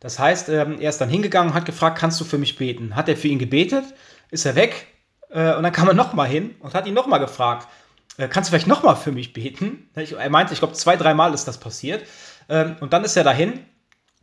Das 0.00 0.18
heißt, 0.18 0.48
ähm, 0.48 0.80
er 0.80 0.90
ist 0.90 1.00
dann 1.00 1.08
hingegangen 1.08 1.50
und 1.52 1.54
hat 1.54 1.66
gefragt, 1.66 1.98
kannst 1.98 2.20
du 2.20 2.24
für 2.24 2.36
mich 2.36 2.56
beten? 2.56 2.96
Hat 2.96 3.08
er 3.08 3.16
für 3.16 3.28
ihn 3.28 3.38
gebetet, 3.38 3.84
ist 4.32 4.44
er 4.44 4.56
weg 4.56 4.88
äh, 5.30 5.54
und 5.54 5.62
dann 5.62 5.70
kam 5.70 5.86
er 5.86 5.94
nochmal 5.94 6.26
hin 6.26 6.56
und 6.58 6.74
hat 6.74 6.84
ihn 6.88 6.94
nochmal 6.94 7.20
gefragt, 7.20 7.68
äh, 8.16 8.26
kannst 8.26 8.48
du 8.48 8.50
vielleicht 8.50 8.66
nochmal 8.66 8.96
für 8.96 9.12
mich 9.12 9.34
beten? 9.34 9.88
Er 9.94 10.30
meinte, 10.30 10.52
ich 10.52 10.58
glaube, 10.58 10.74
zwei, 10.74 10.96
dreimal 10.96 11.32
ist 11.32 11.44
das 11.44 11.60
passiert. 11.60 12.04
Ähm, 12.48 12.74
und 12.80 12.92
dann 12.92 13.04
ist 13.04 13.16
er 13.16 13.22
dahin 13.22 13.60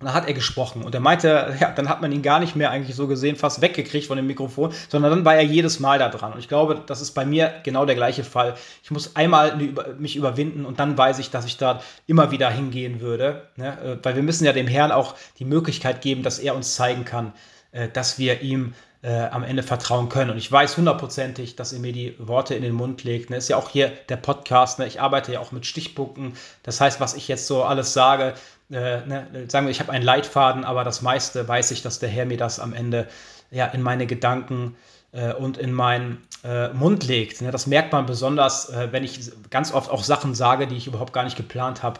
und 0.03 0.07
dann 0.07 0.15
hat 0.15 0.27
er 0.27 0.33
gesprochen 0.33 0.83
und 0.83 0.93
er 0.93 0.99
meinte, 0.99 1.55
ja, 1.61 1.71
dann 1.71 1.87
hat 1.87 2.01
man 2.01 2.11
ihn 2.11 2.21
gar 2.21 2.41
nicht 2.41 2.57
mehr 2.57 2.71
eigentlich 2.71 2.93
so 2.93 3.07
gesehen 3.07 3.37
fast 3.37 3.61
weggekriegt 3.61 4.07
von 4.07 4.17
dem 4.17 4.27
Mikrofon, 4.27 4.73
sondern 4.89 5.11
dann 5.11 5.23
war 5.23 5.35
er 5.35 5.43
jedes 5.43 5.79
Mal 5.79 5.97
da 5.97 6.09
dran. 6.09 6.33
Und 6.33 6.39
ich 6.39 6.49
glaube, 6.49 6.81
das 6.85 6.99
ist 6.99 7.11
bei 7.11 7.25
mir 7.25 7.53
genau 7.63 7.85
der 7.85 7.95
gleiche 7.95 8.25
Fall. 8.25 8.55
Ich 8.83 8.91
muss 8.91 9.15
einmal 9.15 9.55
mich 9.97 10.17
überwinden 10.17 10.65
und 10.65 10.81
dann 10.81 10.97
weiß 10.97 11.19
ich, 11.19 11.31
dass 11.31 11.45
ich 11.45 11.55
da 11.55 11.81
immer 12.05 12.31
wieder 12.31 12.49
hingehen 12.49 12.99
würde. 12.99 13.47
Ne? 13.55 13.77
Äh, 13.81 13.97
weil 14.03 14.17
wir 14.17 14.23
müssen 14.23 14.43
ja 14.43 14.51
dem 14.51 14.67
Herrn 14.67 14.91
auch 14.91 15.15
die 15.39 15.45
Möglichkeit 15.45 16.01
geben, 16.01 16.21
dass 16.21 16.37
er 16.37 16.53
uns 16.53 16.75
zeigen 16.75 17.05
kann, 17.05 17.31
äh, 17.71 17.87
dass 17.87 18.19
wir 18.19 18.41
ihm 18.41 18.73
äh, 19.03 19.27
am 19.27 19.43
Ende 19.43 19.63
vertrauen 19.63 20.09
können. 20.09 20.31
Und 20.31 20.37
ich 20.37 20.51
weiß 20.51 20.75
hundertprozentig, 20.75 21.55
dass 21.55 21.71
ihr 21.71 21.79
mir 21.79 21.93
die 21.93 22.15
Worte 22.19 22.55
in 22.55 22.63
den 22.63 22.73
Mund 22.73 23.03
legt. 23.03 23.29
Ne? 23.29 23.37
Ist 23.37 23.49
ja 23.49 23.55
auch 23.55 23.69
hier 23.69 23.91
der 24.09 24.17
Podcast. 24.17 24.79
Ne? 24.79 24.87
Ich 24.87 24.99
arbeite 24.99 25.31
ja 25.31 25.39
auch 25.39 25.53
mit 25.53 25.65
Stichpunkten. 25.65 26.33
Das 26.63 26.81
heißt, 26.81 26.99
was 26.99 27.13
ich 27.13 27.27
jetzt 27.27 27.47
so 27.47 27.63
alles 27.63 27.93
sage, 27.93 28.33
äh, 28.73 29.05
ne? 29.05 29.27
sagen 29.47 29.67
wir, 29.67 29.71
ich 29.71 29.79
habe 29.79 29.91
einen 29.91 30.03
Leitfaden, 30.03 30.63
aber 30.65 30.83
das 30.83 31.01
meiste 31.01 31.47
weiß 31.47 31.71
ich, 31.71 31.81
dass 31.81 31.99
der 31.99 32.09
Herr 32.09 32.25
mir 32.25 32.37
das 32.37 32.59
am 32.59 32.73
Ende 32.73 33.07
ja 33.51 33.67
in 33.67 33.81
meine 33.81 34.07
Gedanken 34.07 34.75
äh, 35.11 35.33
und 35.33 35.57
in 35.57 35.71
meinen 35.71 36.27
äh, 36.43 36.69
Mund 36.69 37.05
legt. 37.05 37.41
Ne? 37.41 37.51
Das 37.51 37.67
merkt 37.67 37.91
man 37.93 38.05
besonders, 38.05 38.69
äh, 38.69 38.89
wenn 38.91 39.03
ich 39.03 39.31
ganz 39.49 39.71
oft 39.71 39.89
auch 39.89 40.03
Sachen 40.03 40.35
sage, 40.35 40.67
die 40.67 40.75
ich 40.75 40.87
überhaupt 40.87 41.13
gar 41.13 41.23
nicht 41.23 41.37
geplant 41.37 41.83
habe, 41.83 41.99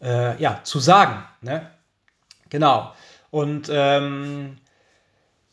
äh, 0.00 0.40
ja, 0.40 0.60
zu 0.62 0.78
sagen. 0.78 1.24
Ne? 1.40 1.68
Genau. 2.48 2.92
Und 3.30 3.70
ähm, 3.72 4.58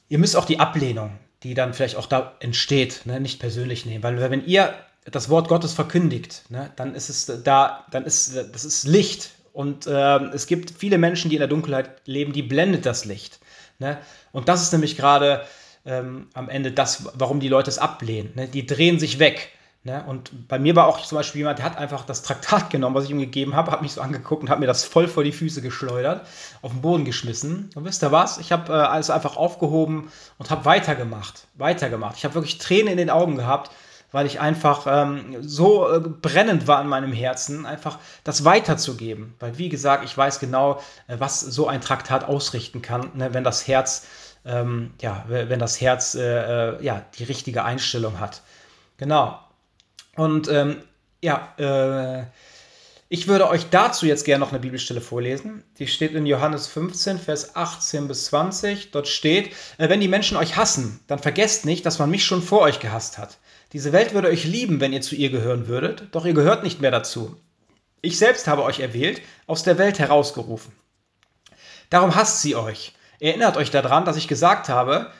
ihr 0.09 0.19
müsst 0.19 0.35
auch 0.35 0.45
die 0.45 0.59
Ablehnung, 0.59 1.17
die 1.43 1.53
dann 1.53 1.73
vielleicht 1.73 1.95
auch 1.95 2.07
da 2.07 2.35
entsteht, 2.39 3.05
ne, 3.05 3.19
nicht 3.19 3.39
persönlich 3.39 3.85
nehmen. 3.85 4.03
Weil 4.03 4.19
wenn 4.31 4.45
ihr 4.45 4.73
das 5.05 5.29
Wort 5.29 5.47
Gottes 5.47 5.73
verkündigt, 5.73 6.43
ne, 6.49 6.71
dann 6.75 6.95
ist 6.95 7.09
es 7.09 7.43
da, 7.43 7.85
dann 7.91 8.05
ist 8.05 8.35
das 8.35 8.65
ist 8.65 8.85
Licht. 8.85 9.31
Und 9.57 9.87
äh, 9.87 10.19
es 10.35 10.45
gibt 10.45 10.69
viele 10.69 10.99
Menschen, 10.99 11.29
die 11.29 11.35
in 11.35 11.39
der 11.39 11.47
Dunkelheit 11.47 11.89
leben, 12.05 12.31
die 12.31 12.43
blendet 12.43 12.85
das 12.85 13.05
Licht. 13.05 13.39
Ne? 13.79 13.97
Und 14.31 14.49
das 14.49 14.61
ist 14.61 14.71
nämlich 14.71 14.95
gerade 14.95 15.41
ähm, 15.83 16.27
am 16.35 16.47
Ende 16.47 16.71
das, 16.71 17.09
warum 17.15 17.39
die 17.39 17.47
Leute 17.47 17.71
es 17.71 17.79
ablehnen. 17.79 18.33
Ne? 18.35 18.47
Die 18.47 18.67
drehen 18.67 18.99
sich 18.99 19.17
weg. 19.17 19.49
Ne? 19.83 20.03
Und 20.05 20.47
bei 20.47 20.59
mir 20.59 20.75
war 20.75 20.85
auch 20.85 21.03
zum 21.03 21.15
Beispiel 21.15 21.39
jemand, 21.39 21.57
der 21.57 21.65
hat 21.65 21.75
einfach 21.75 22.05
das 22.05 22.21
Traktat 22.21 22.69
genommen, 22.69 22.93
was 22.93 23.05
ich 23.05 23.09
ihm 23.09 23.17
gegeben 23.17 23.55
habe, 23.55 23.71
hat 23.71 23.81
mich 23.81 23.93
so 23.93 24.01
angeguckt 24.01 24.43
und 24.43 24.51
hat 24.51 24.59
mir 24.59 24.67
das 24.67 24.83
voll 24.83 25.07
vor 25.07 25.23
die 25.23 25.31
Füße 25.31 25.63
geschleudert, 25.63 26.27
auf 26.61 26.71
den 26.71 26.83
Boden 26.83 27.03
geschmissen. 27.03 27.71
Und 27.73 27.83
wisst 27.83 28.03
ihr 28.03 28.11
was? 28.11 28.37
Ich 28.37 28.51
habe 28.51 28.71
äh, 28.71 28.75
alles 28.75 29.09
einfach 29.09 29.37
aufgehoben 29.37 30.11
und 30.37 30.51
habe 30.51 30.65
weitergemacht. 30.65 31.47
Weitergemacht. 31.55 32.15
Ich 32.15 32.25
habe 32.25 32.35
wirklich 32.35 32.59
Tränen 32.59 32.89
in 32.89 32.97
den 32.97 33.09
Augen 33.09 33.37
gehabt, 33.37 33.71
weil 34.11 34.25
ich 34.25 34.39
einfach 34.39 34.85
ähm, 34.87 35.37
so 35.41 35.89
äh, 35.89 35.99
brennend 35.99 36.67
war 36.67 36.81
in 36.81 36.87
meinem 36.87 37.11
Herzen, 37.11 37.65
einfach 37.65 37.99
das 38.23 38.45
weiterzugeben. 38.45 39.35
Weil, 39.39 39.57
wie 39.57 39.69
gesagt, 39.69 40.05
ich 40.05 40.17
weiß 40.17 40.39
genau, 40.39 40.81
äh, 41.07 41.17
was 41.19 41.41
so 41.41 41.67
ein 41.67 41.81
Traktat 41.81 42.23
ausrichten 42.23 42.81
kann, 42.81 43.11
ne? 43.15 43.33
wenn 43.33 43.43
das 43.43 43.67
Herz, 43.67 44.07
ähm, 44.45 44.93
ja, 45.01 45.25
wenn 45.27 45.59
das 45.59 45.81
Herz 45.81 46.15
äh, 46.15 46.75
äh, 46.75 46.83
ja, 46.83 47.05
die 47.17 47.25
richtige 47.25 47.63
Einstellung 47.63 48.19
hat. 48.19 48.41
Genau. 48.97 49.39
Und 50.15 50.47
ähm, 50.47 50.81
ja, 51.21 51.53
äh, 51.57 52.25
ich 53.09 53.27
würde 53.27 53.47
euch 53.47 53.69
dazu 53.69 54.05
jetzt 54.05 54.25
gerne 54.25 54.43
noch 54.43 54.51
eine 54.51 54.59
Bibelstelle 54.59 54.99
vorlesen. 54.99 55.63
Die 55.79 55.87
steht 55.87 56.13
in 56.13 56.25
Johannes 56.25 56.67
15, 56.67 57.19
Vers 57.19 57.55
18 57.55 58.07
bis 58.07 58.25
20. 58.25 58.91
Dort 58.91 59.07
steht, 59.07 59.53
äh, 59.77 59.87
wenn 59.89 60.01
die 60.01 60.07
Menschen 60.09 60.37
euch 60.37 60.57
hassen, 60.57 60.99
dann 61.07 61.19
vergesst 61.19 61.65
nicht, 61.65 61.85
dass 61.85 61.99
man 61.99 62.09
mich 62.09 62.25
schon 62.25 62.41
vor 62.41 62.61
euch 62.61 62.79
gehasst 62.79 63.17
hat. 63.17 63.37
Diese 63.73 63.91
Welt 63.91 64.13
würde 64.13 64.29
euch 64.29 64.45
lieben, 64.45 64.79
wenn 64.79 64.93
ihr 64.93 65.01
zu 65.01 65.15
ihr 65.15 65.29
gehören 65.29 65.67
würdet, 65.67 66.07
doch 66.11 66.25
ihr 66.25 66.33
gehört 66.33 66.63
nicht 66.63 66.79
mehr 66.81 66.91
dazu. 66.91 67.35
Ich 68.01 68.17
selbst 68.17 68.47
habe 68.47 68.63
euch 68.63 68.79
erwählt, 68.79 69.21
aus 69.45 69.63
der 69.63 69.77
Welt 69.77 69.99
herausgerufen. 69.99 70.71
Darum 71.89 72.15
hasst 72.15 72.41
sie 72.41 72.55
euch. 72.55 72.93
Erinnert 73.19 73.57
euch 73.57 73.71
daran, 73.71 74.05
dass 74.05 74.17
ich 74.17 74.27
gesagt 74.27 74.69
habe, 74.69 75.11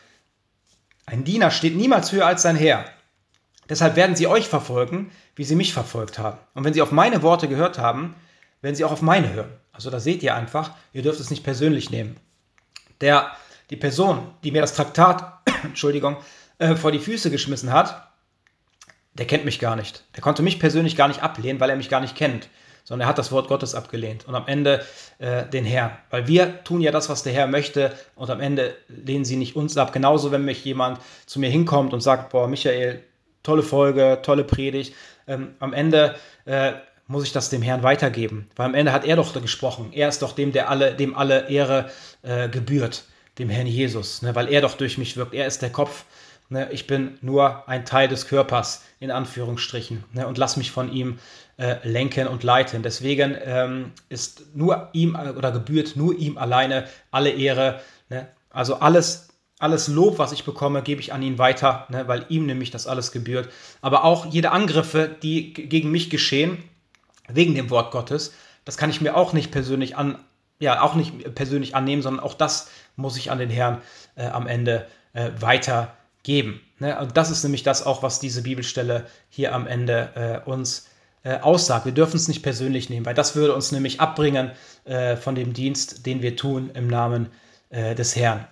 ein 1.06 1.24
Diener 1.24 1.52
steht 1.52 1.76
niemals 1.76 2.12
höher 2.12 2.26
als 2.26 2.42
sein 2.42 2.56
Herr. 2.56 2.86
Deshalb 3.70 3.96
werden 3.96 4.16
sie 4.16 4.28
euch 4.28 4.48
verfolgen, 4.48 5.12
wie 5.36 5.44
sie 5.44 5.56
mich 5.56 5.74
verfolgt 5.74 6.20
haben. 6.20 6.38
Und 6.54 6.64
wenn 6.64 6.74
sie 6.74 6.82
auf 6.82 6.92
meine 6.92 7.22
Worte 7.22 7.48
gehört 7.48 7.80
haben, 7.80 8.16
werden 8.62 8.76
sie 8.76 8.86
auch 8.86 8.92
auf 8.92 9.02
meine 9.02 9.34
hören. 9.34 9.52
Also 9.72 9.90
da 9.90 10.00
seht 10.00 10.24
ihr 10.24 10.36
einfach, 10.36 10.72
ihr 10.94 11.02
dürft 11.02 11.20
es 11.20 11.30
nicht 11.30 11.44
persönlich 11.44 11.90
nehmen. 11.90 12.18
Der, 13.02 13.32
die 13.70 13.76
Person, 13.76 14.34
die 14.44 14.52
mir 14.52 14.62
das 14.62 14.74
Traktat, 14.74 15.40
Entschuldigung, 15.64 16.18
äh, 16.60 16.76
vor 16.76 16.92
die 16.92 17.00
Füße 17.00 17.30
geschmissen 17.30 17.72
hat, 17.72 18.07
der 19.18 19.26
kennt 19.26 19.46
mich 19.46 19.60
gar 19.60 19.76
nicht. 19.76 20.04
Der 20.16 20.22
konnte 20.22 20.44
mich 20.44 20.60
persönlich 20.60 20.96
gar 20.96 21.08
nicht 21.08 21.24
ablehnen, 21.24 21.60
weil 21.60 21.70
er 21.70 21.76
mich 21.76 21.90
gar 21.90 22.02
nicht 22.02 22.16
kennt, 22.16 22.50
sondern 22.84 23.06
er 23.06 23.10
hat 23.10 23.18
das 23.18 23.32
Wort 23.32 23.48
Gottes 23.48 23.76
abgelehnt 23.76 24.28
und 24.28 24.36
am 24.36 24.48
Ende 24.48 24.86
äh, 25.20 25.46
den 25.46 25.66
Herrn. 25.66 25.92
Weil 26.10 26.28
wir 26.28 26.64
tun 26.64 26.82
ja 26.82 26.92
das, 26.92 27.10
was 27.10 27.24
der 27.24 27.34
Herr 27.34 27.48
möchte 27.48 27.92
und 28.16 28.30
am 28.30 28.40
Ende 28.40 28.76
lehnen 28.88 29.26
sie 29.26 29.36
nicht 29.36 29.56
uns 29.56 29.78
ab. 29.78 29.92
Genauso, 29.92 30.32
wenn 30.32 30.46
mich 30.46 30.64
jemand 30.64 31.00
zu 31.26 31.40
mir 31.40 31.50
hinkommt 31.50 31.94
und 31.94 32.02
sagt, 32.02 32.30
boah, 32.30 32.48
Michael, 32.48 33.04
tolle 33.44 33.64
Folge, 33.64 34.20
tolle 34.24 34.44
Predigt. 34.44 34.94
Ähm, 35.28 35.56
am 35.60 35.74
Ende 35.74 36.16
äh, 36.46 36.74
muss 37.08 37.24
ich 37.24 37.32
das 37.32 37.50
dem 37.50 37.62
Herrn 37.62 37.84
weitergeben, 37.84 38.50
weil 38.56 38.66
am 38.68 38.76
Ende 38.76 38.92
hat 38.92 39.06
er 39.06 39.16
doch 39.16 39.34
gesprochen. 39.42 39.92
Er 39.94 40.10
ist 40.10 40.22
doch 40.22 40.34
dem, 40.34 40.52
der 40.52 40.70
alle, 40.70 40.94
dem 40.94 41.16
alle 41.16 41.50
Ehre 41.50 41.90
äh, 42.22 42.50
gebührt, 42.50 43.06
dem 43.40 43.50
Herrn 43.50 43.68
Jesus, 43.68 44.22
ne, 44.22 44.36
weil 44.36 44.52
er 44.52 44.62
doch 44.62 44.76
durch 44.76 44.98
mich 44.98 45.16
wirkt. 45.16 45.34
Er 45.34 45.48
ist 45.48 45.62
der 45.62 45.72
Kopf. 45.72 46.06
Ne, 46.50 46.70
ich 46.72 46.88
bin 46.88 47.18
nur 47.22 47.68
ein 47.68 47.84
Teil 47.84 48.08
des 48.08 48.28
Körpers, 48.28 48.86
in 49.02 49.12
Anführungsstrichen, 49.12 50.06
ne, 50.14 50.28
und 50.28 50.38
lass 50.38 50.56
mich 50.56 50.72
von 50.72 50.92
ihm 50.92 51.20
äh, 51.58 51.76
lenken 51.84 52.28
und 52.28 52.44
leiten. 52.44 52.84
Deswegen 52.84 53.36
ähm, 53.44 53.92
ist 54.08 54.56
nur 54.56 54.90
ihm 54.94 55.16
äh, 55.16 55.32
oder 55.32 55.52
gebührt 55.52 55.98
nur 55.98 56.18
ihm 56.18 56.38
alleine 56.38 56.86
alle 57.12 57.32
Ehre. 57.32 57.82
Ne? 58.10 58.28
Also 58.50 58.76
alles 58.76 59.28
alles 59.60 59.88
Lob, 59.88 60.20
was 60.20 60.32
ich 60.34 60.44
bekomme, 60.44 60.84
gebe 60.84 61.02
ich 61.02 61.14
an 61.14 61.24
ihn 61.24 61.40
weiter, 61.40 61.88
ne, 61.90 62.08
weil 62.08 62.26
ihm 62.30 62.46
nämlich 62.46 62.72
das 62.72 62.88
alles 62.88 63.12
gebührt. 63.12 63.50
Aber 63.82 64.04
auch 64.04 64.28
jede 64.28 64.52
Angriffe, 64.52 65.10
die 65.22 65.52
gegen 65.54 65.92
mich 65.92 66.10
geschehen, 66.10 66.64
wegen 67.28 67.56
dem 67.56 67.70
Wort 67.70 67.92
Gottes, 67.92 68.34
das 68.66 68.78
kann 68.78 68.90
ich 68.90 69.02
mir 69.02 69.16
auch 69.16 69.34
nicht 69.34 69.52
persönlich 69.52 69.98
an, 69.98 70.20
ja, 70.60 70.82
auch 70.82 70.96
nicht 70.96 71.34
persönlich 71.36 71.76
annehmen, 71.76 72.02
sondern 72.02 72.24
auch 72.24 72.36
das 72.36 72.70
muss 72.96 73.18
ich 73.18 73.32
an 73.32 73.40
den 73.40 73.50
Herrn 73.50 73.82
äh, 74.16 74.28
am 74.28 74.48
Ende 74.48 74.88
äh, 75.14 75.32
weitergeben. 76.28 76.62
Ne? 76.80 77.00
Und 77.00 77.18
das 77.18 77.30
ist 77.32 77.44
nämlich 77.44 77.64
das 77.64 77.86
auch, 77.86 78.04
was 78.04 78.20
diese 78.20 78.44
Bibelstelle 78.44 79.06
hier 79.30 79.54
am 79.54 79.68
Ende 79.68 80.44
äh, 80.46 80.50
uns 80.50 80.88
äh, 81.24 81.40
aussagt. 81.40 81.86
Wir 81.86 81.94
dürfen 81.94 82.18
es 82.18 82.28
nicht 82.28 82.44
persönlich 82.44 82.90
nehmen, 82.90 83.06
weil 83.06 83.16
das 83.16 83.36
würde 83.36 83.56
uns 83.56 83.72
nämlich 83.72 84.00
abbringen 84.00 84.52
äh, 84.86 85.16
von 85.16 85.36
dem 85.36 85.54
Dienst, 85.54 86.06
den 86.06 86.22
wir 86.22 86.36
tun 86.36 86.72
im 86.74 86.88
Namen 86.88 87.28
äh, 87.70 87.96
des 87.96 88.16
Herrn. 88.16 88.46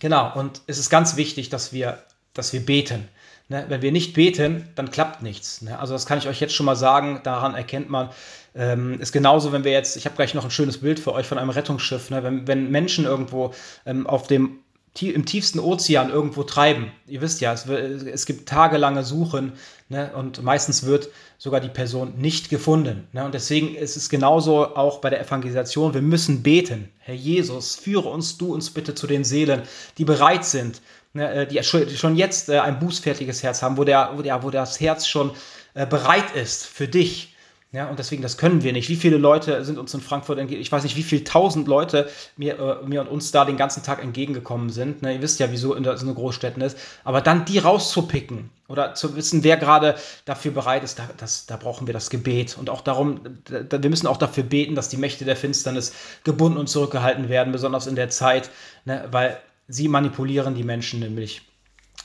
Genau, 0.00 0.32
und 0.34 0.60
es 0.66 0.78
ist 0.78 0.90
ganz 0.90 1.16
wichtig, 1.16 1.48
dass 1.48 1.72
wir, 1.72 2.02
dass 2.34 2.52
wir 2.52 2.60
beten. 2.60 3.08
Ne? 3.48 3.64
Wenn 3.68 3.80
wir 3.80 3.92
nicht 3.92 4.12
beten, 4.12 4.68
dann 4.74 4.90
klappt 4.90 5.22
nichts. 5.22 5.62
Ne? 5.62 5.78
Also 5.78 5.94
das 5.94 6.04
kann 6.04 6.18
ich 6.18 6.28
euch 6.28 6.40
jetzt 6.40 6.54
schon 6.54 6.66
mal 6.66 6.76
sagen, 6.76 7.20
daran 7.22 7.54
erkennt 7.54 7.88
man, 7.88 8.10
ähm, 8.54 9.00
ist 9.00 9.12
genauso, 9.12 9.52
wenn 9.52 9.64
wir 9.64 9.72
jetzt, 9.72 9.96
ich 9.96 10.04
habe 10.04 10.16
gleich 10.16 10.34
noch 10.34 10.44
ein 10.44 10.50
schönes 10.50 10.78
Bild 10.78 10.98
für 10.98 11.12
euch 11.12 11.26
von 11.26 11.38
einem 11.38 11.50
Rettungsschiff, 11.50 12.10
ne? 12.10 12.22
wenn, 12.24 12.46
wenn 12.46 12.70
Menschen 12.70 13.04
irgendwo 13.04 13.54
ähm, 13.86 14.06
auf 14.06 14.26
dem 14.26 14.58
im 15.02 15.26
tiefsten 15.26 15.58
Ozean 15.58 16.10
irgendwo 16.10 16.42
treiben. 16.42 16.90
Ihr 17.06 17.20
wisst 17.20 17.40
ja, 17.40 17.52
es, 17.52 17.66
es 17.66 18.26
gibt 18.26 18.48
tagelange 18.48 19.04
Suchen 19.04 19.52
ne, 19.88 20.10
und 20.14 20.42
meistens 20.42 20.84
wird 20.84 21.08
sogar 21.38 21.60
die 21.60 21.68
Person 21.68 22.14
nicht 22.16 22.48
gefunden. 22.48 23.06
Ne, 23.12 23.24
und 23.24 23.34
deswegen 23.34 23.74
ist 23.74 23.96
es 23.96 24.08
genauso 24.08 24.74
auch 24.74 25.00
bei 25.00 25.10
der 25.10 25.20
Evangelisation. 25.20 25.94
Wir 25.94 26.02
müssen 26.02 26.42
beten. 26.42 26.88
Herr 26.98 27.14
Jesus, 27.14 27.76
führe 27.76 28.08
uns 28.08 28.38
du 28.38 28.54
uns 28.54 28.70
bitte 28.70 28.94
zu 28.94 29.06
den 29.06 29.24
Seelen, 29.24 29.62
die 29.98 30.04
bereit 30.04 30.44
sind, 30.44 30.80
ne, 31.12 31.30
äh, 31.32 31.46
die 31.46 31.62
schon 31.62 32.16
jetzt 32.16 32.48
äh, 32.48 32.58
ein 32.58 32.78
bußfertiges 32.78 33.42
Herz 33.42 33.62
haben, 33.62 33.76
wo, 33.76 33.84
der, 33.84 34.12
wo, 34.14 34.22
der, 34.22 34.42
wo 34.42 34.50
das 34.50 34.80
Herz 34.80 35.06
schon 35.06 35.30
äh, 35.74 35.86
bereit 35.86 36.34
ist 36.34 36.64
für 36.64 36.88
dich 36.88 37.35
ja, 37.76 37.90
und 37.90 37.98
deswegen, 37.98 38.22
das 38.22 38.38
können 38.38 38.62
wir 38.62 38.72
nicht. 38.72 38.88
Wie 38.88 38.96
viele 38.96 39.18
Leute 39.18 39.62
sind 39.62 39.76
uns 39.76 39.92
in 39.92 40.00
Frankfurt 40.00 40.38
entgegen? 40.38 40.62
Ich 40.62 40.72
weiß 40.72 40.82
nicht, 40.82 40.96
wie 40.96 41.02
viele 41.02 41.24
tausend 41.24 41.68
Leute 41.68 42.08
mir, 42.38 42.58
äh, 42.58 42.86
mir 42.86 43.02
und 43.02 43.08
uns 43.08 43.32
da 43.32 43.44
den 43.44 43.58
ganzen 43.58 43.82
Tag 43.82 44.02
entgegengekommen 44.02 44.70
sind. 44.70 45.02
Ne, 45.02 45.16
ihr 45.16 45.20
wisst 45.20 45.40
ja, 45.40 45.52
wieso 45.52 45.74
in 45.74 45.84
so 45.84 45.90
eine 45.90 46.14
Großstädten 46.14 46.62
ist. 46.62 46.78
Aber 47.04 47.20
dann 47.20 47.44
die 47.44 47.58
rauszupicken 47.58 48.48
oder 48.66 48.94
zu 48.94 49.14
wissen, 49.14 49.44
wer 49.44 49.58
gerade 49.58 49.96
dafür 50.24 50.52
bereit 50.52 50.84
ist, 50.84 50.98
da, 50.98 51.10
das, 51.18 51.44
da 51.44 51.58
brauchen 51.58 51.86
wir 51.86 51.92
das 51.92 52.08
Gebet. 52.08 52.56
Und 52.58 52.70
auch 52.70 52.80
darum, 52.80 53.20
da, 53.44 53.82
wir 53.82 53.90
müssen 53.90 54.06
auch 54.06 54.16
dafür 54.16 54.44
beten, 54.44 54.74
dass 54.74 54.88
die 54.88 54.96
Mächte 54.96 55.26
der 55.26 55.36
Finsternis 55.36 55.92
gebunden 56.24 56.56
und 56.56 56.68
zurückgehalten 56.68 57.28
werden, 57.28 57.52
besonders 57.52 57.86
in 57.86 57.94
der 57.94 58.08
Zeit, 58.08 58.48
ne, 58.86 59.06
weil 59.10 59.38
sie 59.68 59.88
manipulieren 59.88 60.54
die 60.54 60.64
Menschen 60.64 61.00
nämlich 61.00 61.42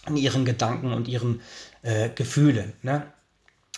in 0.06 0.18
ihren 0.18 0.44
Gedanken 0.44 0.92
und 0.92 1.08
ihren 1.08 1.40
äh, 1.82 2.10
Gefühlen. 2.10 2.74
Ne? 2.82 3.06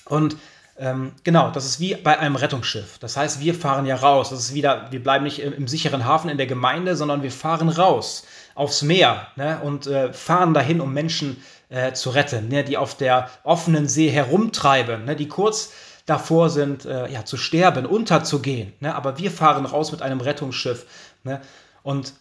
Und 0.05 0.37
ähm, 0.77 1.13
genau, 1.23 1.51
das 1.51 1.65
ist 1.65 1.79
wie 1.79 1.95
bei 1.95 2.17
einem 2.17 2.35
Rettungsschiff. 2.35 2.97
Das 2.97 3.15
heißt, 3.15 3.39
wir 3.39 3.53
fahren 3.53 3.85
ja 3.85 3.95
raus. 3.95 4.31
Das 4.31 4.39
ist 4.39 4.53
wieder, 4.53 4.87
wir 4.91 5.03
bleiben 5.03 5.23
nicht 5.23 5.39
im, 5.39 5.53
im 5.53 5.67
sicheren 5.67 6.05
Hafen 6.05 6.29
in 6.29 6.37
der 6.37 6.47
Gemeinde, 6.47 6.95
sondern 6.95 7.21
wir 7.21 7.31
fahren 7.31 7.69
raus 7.69 8.25
aufs 8.55 8.81
Meer 8.81 9.27
ne, 9.35 9.59
und 9.63 9.87
äh, 9.87 10.13
fahren 10.13 10.53
dahin, 10.53 10.81
um 10.81 10.93
Menschen 10.93 11.43
äh, 11.69 11.93
zu 11.93 12.09
retten, 12.09 12.47
ne, 12.47 12.63
die 12.63 12.77
auf 12.77 12.95
der 12.95 13.29
offenen 13.43 13.87
See 13.87 14.09
herumtreiben, 14.09 15.05
ne, 15.05 15.15
die 15.15 15.27
kurz 15.27 15.73
davor 16.05 16.49
sind, 16.49 16.85
äh, 16.85 17.09
ja, 17.09 17.23
zu 17.23 17.37
sterben, 17.37 17.85
unterzugehen. 17.85 18.73
Ne, 18.79 18.95
aber 18.95 19.19
wir 19.19 19.31
fahren 19.31 19.65
raus 19.65 19.91
mit 19.91 20.01
einem 20.01 20.21
Rettungsschiff. 20.21 20.85
Ne, 21.23 21.39
und 21.83 22.13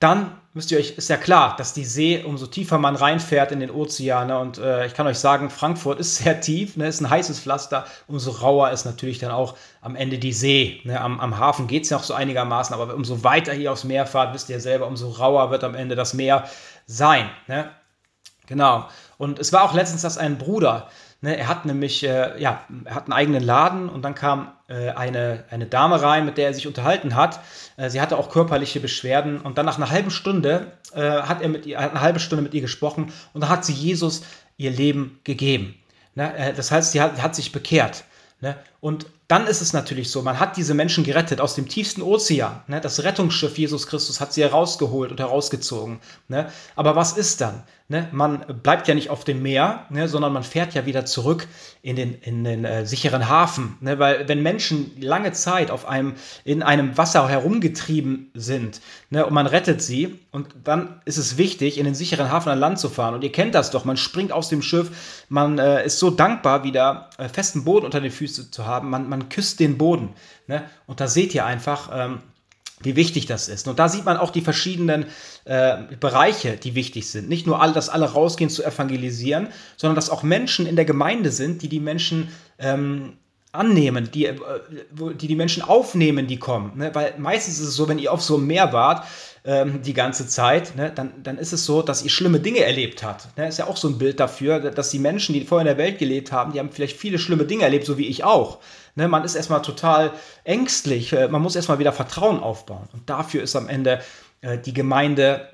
dann 0.00 0.32
müsst 0.52 0.72
ihr 0.72 0.78
euch, 0.78 0.96
ist 0.96 1.08
ja 1.08 1.16
klar, 1.16 1.54
dass 1.56 1.74
die 1.74 1.84
See, 1.84 2.24
umso 2.24 2.46
tiefer 2.46 2.78
man 2.78 2.96
reinfährt 2.96 3.52
in 3.52 3.60
den 3.60 3.70
Ozean, 3.70 4.26
ne, 4.26 4.38
und 4.38 4.58
äh, 4.58 4.86
ich 4.86 4.94
kann 4.94 5.06
euch 5.06 5.18
sagen, 5.18 5.48
Frankfurt 5.48 6.00
ist 6.00 6.16
sehr 6.16 6.40
tief, 6.40 6.76
ne, 6.76 6.88
ist 6.88 7.00
ein 7.00 7.08
heißes 7.08 7.38
Pflaster, 7.38 7.86
umso 8.08 8.32
rauer 8.32 8.70
ist 8.70 8.84
natürlich 8.84 9.18
dann 9.18 9.30
auch 9.30 9.56
am 9.80 9.94
Ende 9.94 10.18
die 10.18 10.32
See. 10.32 10.80
Ne, 10.84 11.00
am, 11.00 11.20
am 11.20 11.38
Hafen 11.38 11.68
geht 11.68 11.84
es 11.84 11.90
ja 11.90 11.98
auch 11.98 12.02
so 12.02 12.14
einigermaßen, 12.14 12.74
aber 12.74 12.92
umso 12.94 13.22
weiter 13.22 13.52
hier 13.52 13.70
aufs 13.70 13.84
Meer 13.84 14.06
fahrt, 14.06 14.34
wisst 14.34 14.48
ihr 14.50 14.58
selber, 14.58 14.88
umso 14.88 15.10
rauer 15.10 15.50
wird 15.50 15.62
am 15.62 15.76
Ende 15.76 15.94
das 15.94 16.14
Meer 16.14 16.48
sein. 16.86 17.30
Ne? 17.46 17.70
Genau. 18.46 18.88
Und 19.18 19.38
es 19.38 19.52
war 19.52 19.62
auch 19.62 19.74
letztens, 19.74 20.02
dass 20.02 20.18
ein 20.18 20.38
Bruder, 20.38 20.88
ne, 21.20 21.36
er 21.36 21.48
hat 21.48 21.64
nämlich, 21.64 22.02
äh, 22.02 22.40
ja, 22.40 22.64
er 22.84 22.94
hat 22.94 23.04
einen 23.04 23.12
eigenen 23.12 23.42
Laden 23.42 23.88
und 23.88 24.02
dann 24.02 24.14
kam 24.14 24.52
äh, 24.68 24.90
eine, 24.90 25.44
eine 25.50 25.66
Dame 25.66 26.00
rein, 26.00 26.24
mit 26.24 26.38
der 26.38 26.46
er 26.46 26.54
sich 26.54 26.66
unterhalten 26.66 27.14
hat. 27.14 27.40
Äh, 27.76 27.90
sie 27.90 28.00
hatte 28.00 28.16
auch 28.16 28.30
körperliche 28.30 28.80
Beschwerden 28.80 29.40
und 29.40 29.58
dann 29.58 29.66
nach 29.66 29.76
einer 29.76 29.90
halben 29.90 30.10
Stunde 30.10 30.72
äh, 30.94 31.00
hat 31.00 31.42
er 31.42 31.48
mit 31.48 31.66
ihr, 31.66 31.78
eine 31.78 32.00
halbe 32.00 32.20
Stunde 32.20 32.42
mit 32.42 32.54
ihr 32.54 32.60
gesprochen 32.60 33.12
und 33.32 33.40
dann 33.40 33.50
hat 33.50 33.64
sie 33.64 33.72
Jesus 33.72 34.22
ihr 34.56 34.70
Leben 34.70 35.20
gegeben. 35.24 35.74
Ne? 36.14 36.36
Äh, 36.36 36.52
das 36.54 36.70
heißt, 36.70 36.92
sie 36.92 37.00
hat, 37.00 37.22
hat 37.22 37.34
sich 37.34 37.52
bekehrt. 37.52 38.04
Ne? 38.40 38.56
Und 38.80 39.06
dann 39.30 39.46
ist 39.46 39.60
es 39.60 39.72
natürlich 39.72 40.10
so, 40.10 40.22
man 40.22 40.40
hat 40.40 40.56
diese 40.56 40.74
Menschen 40.74 41.04
gerettet 41.04 41.40
aus 41.40 41.54
dem 41.54 41.68
tiefsten 41.68 42.02
Ozean. 42.02 42.62
Ne? 42.66 42.80
Das 42.80 43.04
Rettungsschiff 43.04 43.56
Jesus 43.58 43.86
Christus 43.86 44.20
hat 44.20 44.32
sie 44.32 44.42
herausgeholt 44.42 45.12
und 45.12 45.20
herausgezogen. 45.20 46.00
Ne? 46.26 46.50
Aber 46.74 46.96
was 46.96 47.12
ist 47.12 47.40
dann? 47.40 47.62
Ne? 47.86 48.08
Man 48.10 48.44
bleibt 48.62 48.88
ja 48.88 48.94
nicht 48.94 49.08
auf 49.08 49.22
dem 49.22 49.42
Meer, 49.42 49.86
ne? 49.90 50.08
sondern 50.08 50.32
man 50.32 50.42
fährt 50.42 50.74
ja 50.74 50.84
wieder 50.84 51.04
zurück 51.04 51.46
in 51.82 51.94
den, 51.94 52.14
in 52.14 52.42
den 52.42 52.64
äh, 52.64 52.84
sicheren 52.86 53.28
Hafen. 53.28 53.76
Ne? 53.80 54.00
Weil 54.00 54.26
wenn 54.26 54.42
Menschen 54.42 54.90
lange 55.00 55.30
Zeit 55.30 55.70
auf 55.70 55.86
einem, 55.86 56.14
in 56.44 56.64
einem 56.64 56.98
Wasser 56.98 57.28
herumgetrieben 57.28 58.32
sind 58.34 58.80
ne? 59.10 59.24
und 59.26 59.32
man 59.32 59.46
rettet 59.46 59.80
sie, 59.80 60.18
und 60.32 60.48
dann 60.62 61.00
ist 61.04 61.16
es 61.16 61.38
wichtig, 61.38 61.78
in 61.78 61.84
den 61.84 61.94
sicheren 61.94 62.30
Hafen 62.30 62.50
an 62.50 62.58
Land 62.60 62.78
zu 62.78 62.88
fahren. 62.88 63.14
Und 63.14 63.24
ihr 63.24 63.32
kennt 63.32 63.54
das 63.54 63.72
doch, 63.72 63.84
man 63.84 63.96
springt 63.96 64.30
aus 64.30 64.48
dem 64.48 64.62
Schiff, 64.62 65.24
man 65.28 65.58
äh, 65.58 65.84
ist 65.84 65.98
so 65.98 66.10
dankbar, 66.10 66.62
wieder 66.62 67.10
äh, 67.18 67.28
festen 67.28 67.64
Boden 67.64 67.84
unter 67.84 68.00
den 68.00 68.12
Füßen 68.12 68.52
zu 68.52 68.66
haben. 68.66 68.69
Man, 68.80 69.08
man 69.08 69.20
man 69.20 69.28
küsst 69.28 69.58
den 69.60 69.76
Boden. 69.78 70.10
Ne? 70.46 70.62
Und 70.86 71.00
da 71.00 71.08
seht 71.08 71.34
ihr 71.34 71.44
einfach, 71.44 71.90
ähm, 71.92 72.22
wie 72.82 72.96
wichtig 72.96 73.26
das 73.26 73.48
ist. 73.48 73.68
Und 73.68 73.78
da 73.78 73.88
sieht 73.88 74.04
man 74.04 74.16
auch 74.16 74.30
die 74.30 74.40
verschiedenen 74.40 75.06
äh, 75.44 75.76
Bereiche, 75.98 76.56
die 76.56 76.74
wichtig 76.74 77.10
sind. 77.10 77.28
Nicht 77.28 77.46
nur 77.46 77.60
alle, 77.60 77.72
dass 77.72 77.88
alle 77.88 78.06
rausgehen 78.12 78.50
zu 78.50 78.64
evangelisieren, 78.64 79.48
sondern 79.76 79.96
dass 79.96 80.10
auch 80.10 80.22
Menschen 80.22 80.66
in 80.66 80.76
der 80.76 80.86
Gemeinde 80.86 81.30
sind, 81.30 81.62
die 81.62 81.68
die 81.68 81.80
Menschen 81.80 82.28
ähm, 82.58 83.18
annehmen, 83.52 84.10
die, 84.12 84.26
äh, 84.26 84.36
die 85.20 85.26
die 85.26 85.36
Menschen 85.36 85.62
aufnehmen, 85.62 86.26
die 86.26 86.38
kommen. 86.38 86.78
Ne? 86.78 86.94
Weil 86.94 87.14
meistens 87.18 87.58
ist 87.58 87.68
es 87.68 87.74
so, 87.74 87.88
wenn 87.88 87.98
ihr 87.98 88.12
auf 88.12 88.22
so 88.22 88.36
einem 88.36 88.46
Meer 88.46 88.72
wart, 88.72 89.06
ähm, 89.44 89.82
die 89.82 89.94
ganze 89.94 90.26
Zeit, 90.26 90.76
ne? 90.76 90.92
dann, 90.94 91.22
dann 91.22 91.38
ist 91.38 91.52
es 91.52 91.64
so, 91.64 91.82
dass 91.82 92.02
ihr 92.02 92.10
schlimme 92.10 92.40
Dinge 92.40 92.60
erlebt 92.60 93.02
habt. 93.02 93.36
Ne? 93.38 93.48
Ist 93.48 93.58
ja 93.58 93.66
auch 93.66 93.76
so 93.76 93.88
ein 93.88 93.98
Bild 93.98 94.20
dafür, 94.20 94.58
dass 94.70 94.90
die 94.90 94.98
Menschen, 94.98 95.32
die 95.32 95.44
vorher 95.44 95.68
in 95.68 95.76
der 95.76 95.84
Welt 95.84 95.98
gelebt 95.98 96.32
haben, 96.32 96.52
die 96.52 96.58
haben 96.58 96.70
vielleicht 96.70 96.98
viele 96.98 97.18
schlimme 97.18 97.44
Dinge 97.44 97.64
erlebt, 97.64 97.86
so 97.86 97.96
wie 97.98 98.06
ich 98.06 98.24
auch. 98.24 98.58
Ne? 98.96 99.08
Man 99.08 99.24
ist 99.24 99.34
erstmal 99.34 99.62
total 99.62 100.12
ängstlich, 100.44 101.12
äh, 101.12 101.28
man 101.28 101.42
muss 101.42 101.56
erstmal 101.56 101.78
wieder 101.78 101.92
Vertrauen 101.92 102.40
aufbauen. 102.40 102.88
Und 102.92 103.08
dafür 103.08 103.42
ist 103.42 103.56
am 103.56 103.68
Ende 103.68 104.00
äh, 104.42 104.58
die 104.58 104.74
Gemeinde 104.74 105.48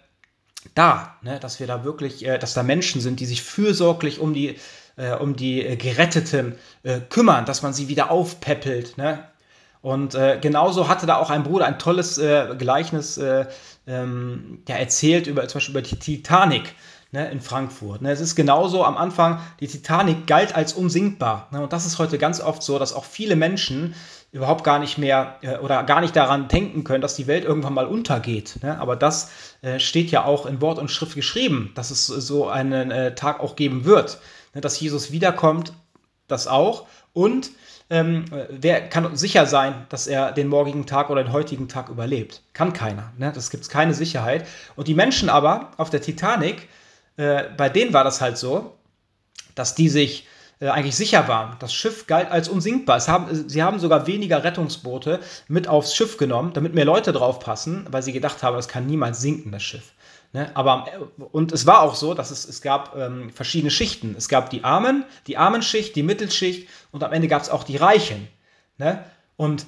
da, 0.75 1.17
ne? 1.23 1.39
dass 1.39 1.61
wir 1.61 1.67
da 1.67 1.85
wirklich, 1.85 2.27
äh, 2.27 2.39
dass 2.39 2.55
da 2.55 2.63
Menschen 2.63 3.01
sind, 3.01 3.21
die 3.21 3.27
sich 3.27 3.43
fürsorglich 3.43 4.19
um 4.19 4.35
die 4.35 4.57
äh, 4.97 5.13
um 5.13 5.37
die 5.37 5.65
äh, 5.65 5.77
Geretteten 5.77 6.57
äh, 6.83 7.01
kümmern, 7.01 7.45
dass 7.45 7.63
man 7.63 7.73
sie 7.73 7.89
wieder 7.89 8.11
aufpäppelt. 8.11 8.99
Ne? 8.99 9.25
Und 9.87 10.17
äh, 10.17 10.37
genauso 10.41 10.89
hatte 10.89 11.07
da 11.07 11.15
auch 11.15 11.31
ein 11.31 11.45
Bruder 11.45 11.65
ein 11.65 11.79
tolles 11.79 12.19
äh, 12.19 12.57
Gleichnis 12.59 13.19
äh, 13.19 13.47
ähm, 13.87 14.59
ja, 14.67 14.75
erzählt 14.75 15.29
über 15.29 15.47
zum 15.47 15.59
Beispiel 15.61 15.75
über 15.75 15.83
die 15.83 15.97
Titanic 15.97 16.75
ne, 17.13 17.31
in 17.31 17.41
Frankfurt. 17.41 18.03
Ne? 18.03 18.11
Es 18.11 18.19
ist 18.19 18.35
genauso 18.35 18.83
am 18.83 18.97
Anfang, 18.97 19.39
die 19.61 19.69
Titanic 19.69 20.27
galt 20.27 20.57
als 20.57 20.73
unsinkbar. 20.73 21.47
Ne? 21.53 21.63
Und 21.63 21.73
das 21.73 21.87
ist 21.87 22.01
heute 22.01 22.19
ganz 22.19 22.41
oft 22.41 22.65
so, 22.65 22.81
dass 22.81 22.93
auch 22.95 23.05
viele 23.05 23.37
Menschen 23.37 23.95
überhaupt 24.33 24.65
gar 24.65 24.81
nicht 24.81 24.99
mehr 24.99 25.37
äh, 25.43 25.59
oder 25.59 25.85
gar 25.85 26.01
nicht 26.01 26.17
daran 26.17 26.49
denken 26.49 26.83
können, 26.83 27.01
dass 27.01 27.15
die 27.15 27.29
Welt 27.29 27.45
irgendwann 27.45 27.75
mal 27.75 27.87
untergeht. 27.87 28.59
Ne? 28.65 28.81
Aber 28.81 28.97
das 28.97 29.31
äh, 29.63 29.79
steht 29.79 30.11
ja 30.11 30.25
auch 30.25 30.47
in 30.47 30.61
Wort 30.61 30.81
und 30.81 30.91
Schrift 30.91 31.15
geschrieben, 31.15 31.71
dass 31.77 31.93
es 31.93 32.09
so 32.09 32.49
einen 32.49 32.91
äh, 32.91 33.15
Tag 33.15 33.39
auch 33.39 33.55
geben 33.55 33.85
wird 33.85 34.19
ne, 34.53 34.61
dass 34.61 34.81
Jesus 34.81 35.13
wiederkommt, 35.13 35.73
das 36.27 36.49
auch. 36.49 36.89
Und 37.13 37.53
ähm, 37.89 38.25
wer 38.51 38.89
kann 38.89 39.17
sicher 39.17 39.47
sein, 39.47 39.87
dass 39.91 40.07
er 40.07 40.33
den 40.33 40.49
morgigen 40.49 40.87
Tag 40.87 41.09
oder 41.09 41.23
den 41.23 41.33
heutigen 41.33 41.69
Tag 41.69 41.89
überlebt? 41.89 42.43
Kann 42.53 42.73
keiner. 42.73 43.13
Ne? 43.17 43.33
Das 43.33 43.51
gibt 43.51 43.63
es 43.63 43.69
keine 43.69 43.95
Sicherheit. 43.95 44.47
Und 44.75 44.89
die 44.89 44.95
Menschen 44.95 45.29
aber 45.29 45.71
auf 45.77 45.91
der 45.91 46.03
Titanic, 46.03 46.69
äh, 47.17 47.45
bei 47.57 47.69
denen 47.69 47.93
war 47.93 48.03
das 48.03 48.21
halt 48.21 48.39
so, 48.39 48.75
dass 49.55 49.75
die 49.75 49.89
sich 49.89 50.27
äh, 50.59 50.69
eigentlich 50.69 50.97
sicher 50.97 51.29
waren. 51.29 51.57
Das 51.61 51.75
Schiff 51.75 52.07
galt 52.07 52.31
als 52.31 52.49
unsinkbar. 52.49 53.07
Haben, 53.07 53.49
sie 53.49 53.63
haben 53.63 53.79
sogar 53.79 54.07
weniger 54.07 54.43
Rettungsboote 54.43 55.21
mit 55.49 55.69
aufs 55.69 55.95
Schiff 55.95 56.17
genommen, 56.17 56.55
damit 56.55 56.75
mehr 56.75 56.85
Leute 56.85 57.13
draufpassen, 57.13 57.87
weil 57.91 58.03
sie 58.03 58.13
gedacht 58.13 58.43
haben, 58.43 58.57
es 58.57 58.67
kann 58.67 58.87
niemals 58.87 59.21
sinken, 59.21 59.53
das 59.53 59.63
Schiff. 59.63 59.93
Ne? 60.33 60.51
Aber, 60.55 60.87
und 61.33 61.53
es 61.53 61.67
war 61.67 61.83
auch 61.83 61.95
so, 61.95 62.15
dass 62.15 62.31
es, 62.31 62.49
es 62.49 62.63
gab 62.63 62.97
ähm, 62.97 63.31
verschiedene 63.31 63.71
Schichten. 63.71 64.15
Es 64.17 64.29
gab 64.29 64.51
die 64.51 64.65
Armen, 64.65 65.05
die 65.27 65.37
Armenschicht, 65.37 65.95
die 65.97 66.03
Mittelschicht 66.03 66.69
und 66.97 67.05
am 67.05 67.13
Ende 67.13 67.29
gab 67.29 67.43
es 67.43 67.51
auch 67.51 67.63
die 67.63 67.77
Reichen. 67.77 68.27
Ne? 68.79 69.05
Und 69.37 69.67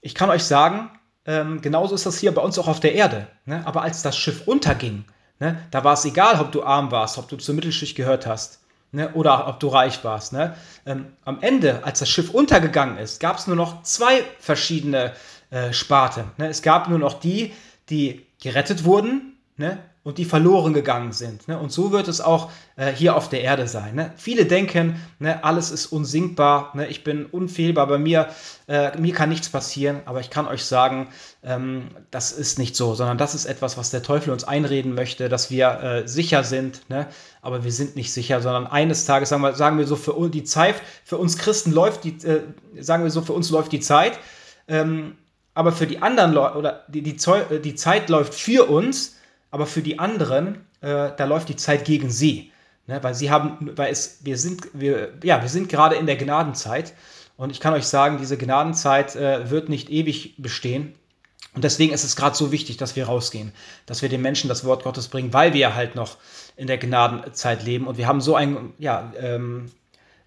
ich 0.00 0.16
kann 0.16 0.30
euch 0.30 0.42
sagen, 0.42 0.90
ähm, 1.24 1.60
genauso 1.60 1.94
ist 1.94 2.06
das 2.06 2.18
hier 2.18 2.34
bei 2.34 2.42
uns 2.42 2.58
auch 2.58 2.66
auf 2.66 2.80
der 2.80 2.94
Erde. 2.96 3.28
Ne? 3.44 3.62
Aber 3.64 3.82
als 3.82 4.02
das 4.02 4.16
Schiff 4.16 4.48
unterging, 4.48 5.04
ne, 5.38 5.60
da 5.70 5.84
war 5.84 5.94
es 5.94 6.04
egal, 6.04 6.40
ob 6.40 6.50
du 6.50 6.64
arm 6.64 6.90
warst, 6.90 7.18
ob 7.18 7.28
du 7.28 7.36
zur 7.36 7.54
Mittelschicht 7.54 7.96
gehört 7.96 8.26
hast 8.26 8.58
ne, 8.90 9.12
oder 9.14 9.46
ob 9.46 9.60
du 9.60 9.68
reich 9.68 10.02
warst. 10.02 10.32
Ne? 10.32 10.56
Ähm, 10.86 11.06
am 11.24 11.40
Ende, 11.40 11.84
als 11.84 12.00
das 12.00 12.08
Schiff 12.08 12.30
untergegangen 12.30 12.98
ist, 12.98 13.20
gab 13.20 13.38
es 13.38 13.46
nur 13.46 13.54
noch 13.54 13.84
zwei 13.84 14.24
verschiedene 14.40 15.12
äh, 15.50 15.72
Sparten. 15.72 16.32
Ne? 16.36 16.48
Es 16.48 16.62
gab 16.62 16.88
nur 16.88 16.98
noch 16.98 17.20
die, 17.20 17.54
die 17.90 18.26
gerettet 18.40 18.84
wurden 18.84 19.36
ne? 19.56 19.78
Und 20.06 20.18
die 20.18 20.24
verloren 20.24 20.72
gegangen 20.72 21.10
sind. 21.10 21.48
Ne? 21.48 21.58
Und 21.58 21.72
so 21.72 21.90
wird 21.90 22.06
es 22.06 22.20
auch 22.20 22.52
äh, 22.76 22.92
hier 22.92 23.16
auf 23.16 23.28
der 23.28 23.40
Erde 23.40 23.66
sein. 23.66 23.96
Ne? 23.96 24.12
Viele 24.16 24.46
denken, 24.46 25.00
ne, 25.18 25.42
alles 25.42 25.72
ist 25.72 25.86
unsinkbar, 25.86 26.70
ne? 26.74 26.86
ich 26.86 27.02
bin 27.02 27.26
unfehlbar, 27.26 27.88
bei 27.88 27.98
mir, 27.98 28.28
äh, 28.68 28.96
mir 29.00 29.12
kann 29.12 29.30
nichts 29.30 29.48
passieren, 29.48 30.02
aber 30.04 30.20
ich 30.20 30.30
kann 30.30 30.46
euch 30.46 30.64
sagen, 30.64 31.08
ähm, 31.42 31.88
das 32.12 32.30
ist 32.30 32.56
nicht 32.56 32.76
so, 32.76 32.94
sondern 32.94 33.18
das 33.18 33.34
ist 33.34 33.46
etwas, 33.46 33.76
was 33.78 33.90
der 33.90 34.04
Teufel 34.04 34.32
uns 34.32 34.44
einreden 34.44 34.94
möchte, 34.94 35.28
dass 35.28 35.50
wir 35.50 35.80
äh, 35.82 36.06
sicher 36.06 36.44
sind, 36.44 36.88
ne? 36.88 37.08
aber 37.42 37.64
wir 37.64 37.72
sind 37.72 37.96
nicht 37.96 38.12
sicher, 38.12 38.40
sondern 38.40 38.68
eines 38.68 39.06
Tages, 39.06 39.30
sagen 39.30 39.42
wir, 39.42 39.54
sagen 39.54 39.76
wir 39.76 39.88
so, 39.88 39.96
für 39.96 40.28
die 40.28 40.44
Zeit, 40.44 40.76
für 41.02 41.16
uns 41.16 41.36
Christen 41.36 41.72
läuft 41.72 42.04
die, 42.04 42.16
äh, 42.24 42.42
sagen 42.78 43.02
wir 43.02 43.10
so, 43.10 43.22
für 43.22 43.32
uns 43.32 43.50
läuft 43.50 43.72
die 43.72 43.80
Zeit, 43.80 44.20
ähm, 44.68 45.16
aber 45.52 45.72
für 45.72 45.88
die 45.88 46.00
anderen 46.00 46.32
Leute, 46.32 46.58
oder 46.58 46.84
die, 46.86 47.02
die, 47.02 47.16
die 47.16 47.74
Zeit 47.74 48.08
läuft 48.08 48.34
für 48.34 48.70
uns, 48.70 49.15
aber 49.56 49.66
für 49.66 49.80
die 49.80 49.98
anderen, 49.98 50.66
äh, 50.82 51.12
da 51.16 51.24
läuft 51.24 51.48
die 51.48 51.56
Zeit 51.56 51.86
gegen 51.86 52.10
sie. 52.10 52.52
Ne? 52.86 53.02
Weil 53.02 53.14
sie 53.14 53.30
haben, 53.30 53.70
weil 53.74 53.90
es, 53.90 54.18
wir 54.22 54.36
sind, 54.36 54.68
wir, 54.74 55.14
ja, 55.22 55.40
wir 55.40 55.48
sind 55.48 55.70
gerade 55.70 55.96
in 55.96 56.04
der 56.04 56.16
Gnadenzeit. 56.16 56.92
Und 57.38 57.48
ich 57.48 57.58
kann 57.58 57.72
euch 57.72 57.86
sagen, 57.86 58.18
diese 58.18 58.36
Gnadenzeit 58.36 59.16
äh, 59.16 59.48
wird 59.48 59.70
nicht 59.70 59.88
ewig 59.88 60.34
bestehen. 60.36 60.94
Und 61.54 61.64
deswegen 61.64 61.94
ist 61.94 62.04
es 62.04 62.16
gerade 62.16 62.36
so 62.36 62.52
wichtig, 62.52 62.76
dass 62.76 62.96
wir 62.96 63.06
rausgehen, 63.06 63.50
dass 63.86 64.02
wir 64.02 64.10
den 64.10 64.20
Menschen 64.20 64.48
das 64.48 64.66
Wort 64.66 64.84
Gottes 64.84 65.08
bringen, 65.08 65.32
weil 65.32 65.54
wir 65.54 65.74
halt 65.74 65.94
noch 65.94 66.18
in 66.58 66.66
der 66.66 66.76
Gnadenzeit 66.76 67.62
leben. 67.62 67.86
Und 67.86 67.96
wir 67.96 68.06
haben 68.06 68.20
so 68.20 68.34
ein, 68.34 68.74
ja, 68.78 69.10
ähm, 69.18 69.70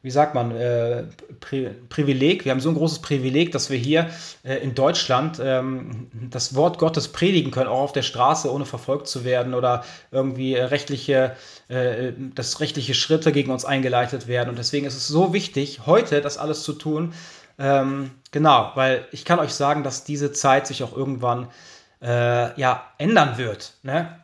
wie 0.02 0.12
sagt 0.12 0.34
man, 0.34 0.52
äh, 0.52 1.04
Pri 1.42 1.72
Privileg. 1.90 2.46
Wir 2.46 2.52
haben 2.52 2.62
so 2.62 2.70
ein 2.70 2.76
großes 2.76 3.00
Privileg, 3.00 3.52
dass 3.52 3.70
wir 3.70 3.78
hier 3.78 4.10
äh, 4.44 4.56
in 4.56 4.74
Deutschland 4.74 5.42
ähm, 5.44 6.08
das 6.30 6.56
Wort 6.56 6.78
Gottes 6.78 7.10
predigen 7.10 7.52
können, 7.52 7.68
auch 7.68 7.82
auf 7.82 7.92
der 7.92 8.02
Straße, 8.02 8.52
ohne 8.52 8.66
verfolgt 8.66 9.08
zu 9.08 9.26
werden 9.26 9.54
oder 9.54 9.84
irgendwie 10.12 10.54
äh, 10.54 10.64
rechtliche, 10.64 11.36
äh, 11.68 12.14
dass 12.34 12.62
rechtliche 12.62 12.94
Schritte 12.94 13.34
gegen 13.34 13.52
uns 13.52 13.66
eingeleitet 13.66 14.28
werden. 14.28 14.50
Und 14.50 14.58
deswegen 14.58 14.86
ist 14.86 14.96
es 14.96 15.08
so 15.08 15.34
wichtig, 15.34 15.82
heute 15.86 16.22
das 16.22 16.38
alles 16.38 16.64
zu 16.64 16.74
tun. 16.74 17.14
Ähm, 17.58 18.12
genau, 18.32 18.72
weil 18.76 19.06
ich 19.12 19.26
kann 19.26 19.40
euch 19.40 19.54
sagen, 19.54 19.84
dass 19.84 20.06
diese 20.06 20.32
Zeit 20.32 20.66
sich 20.66 20.82
auch 20.82 20.96
irgendwann 20.96 21.50
äh, 22.02 22.58
ja, 22.60 22.86
ändern 22.98 23.38
wird, 23.38 23.74
ne? 23.84 24.18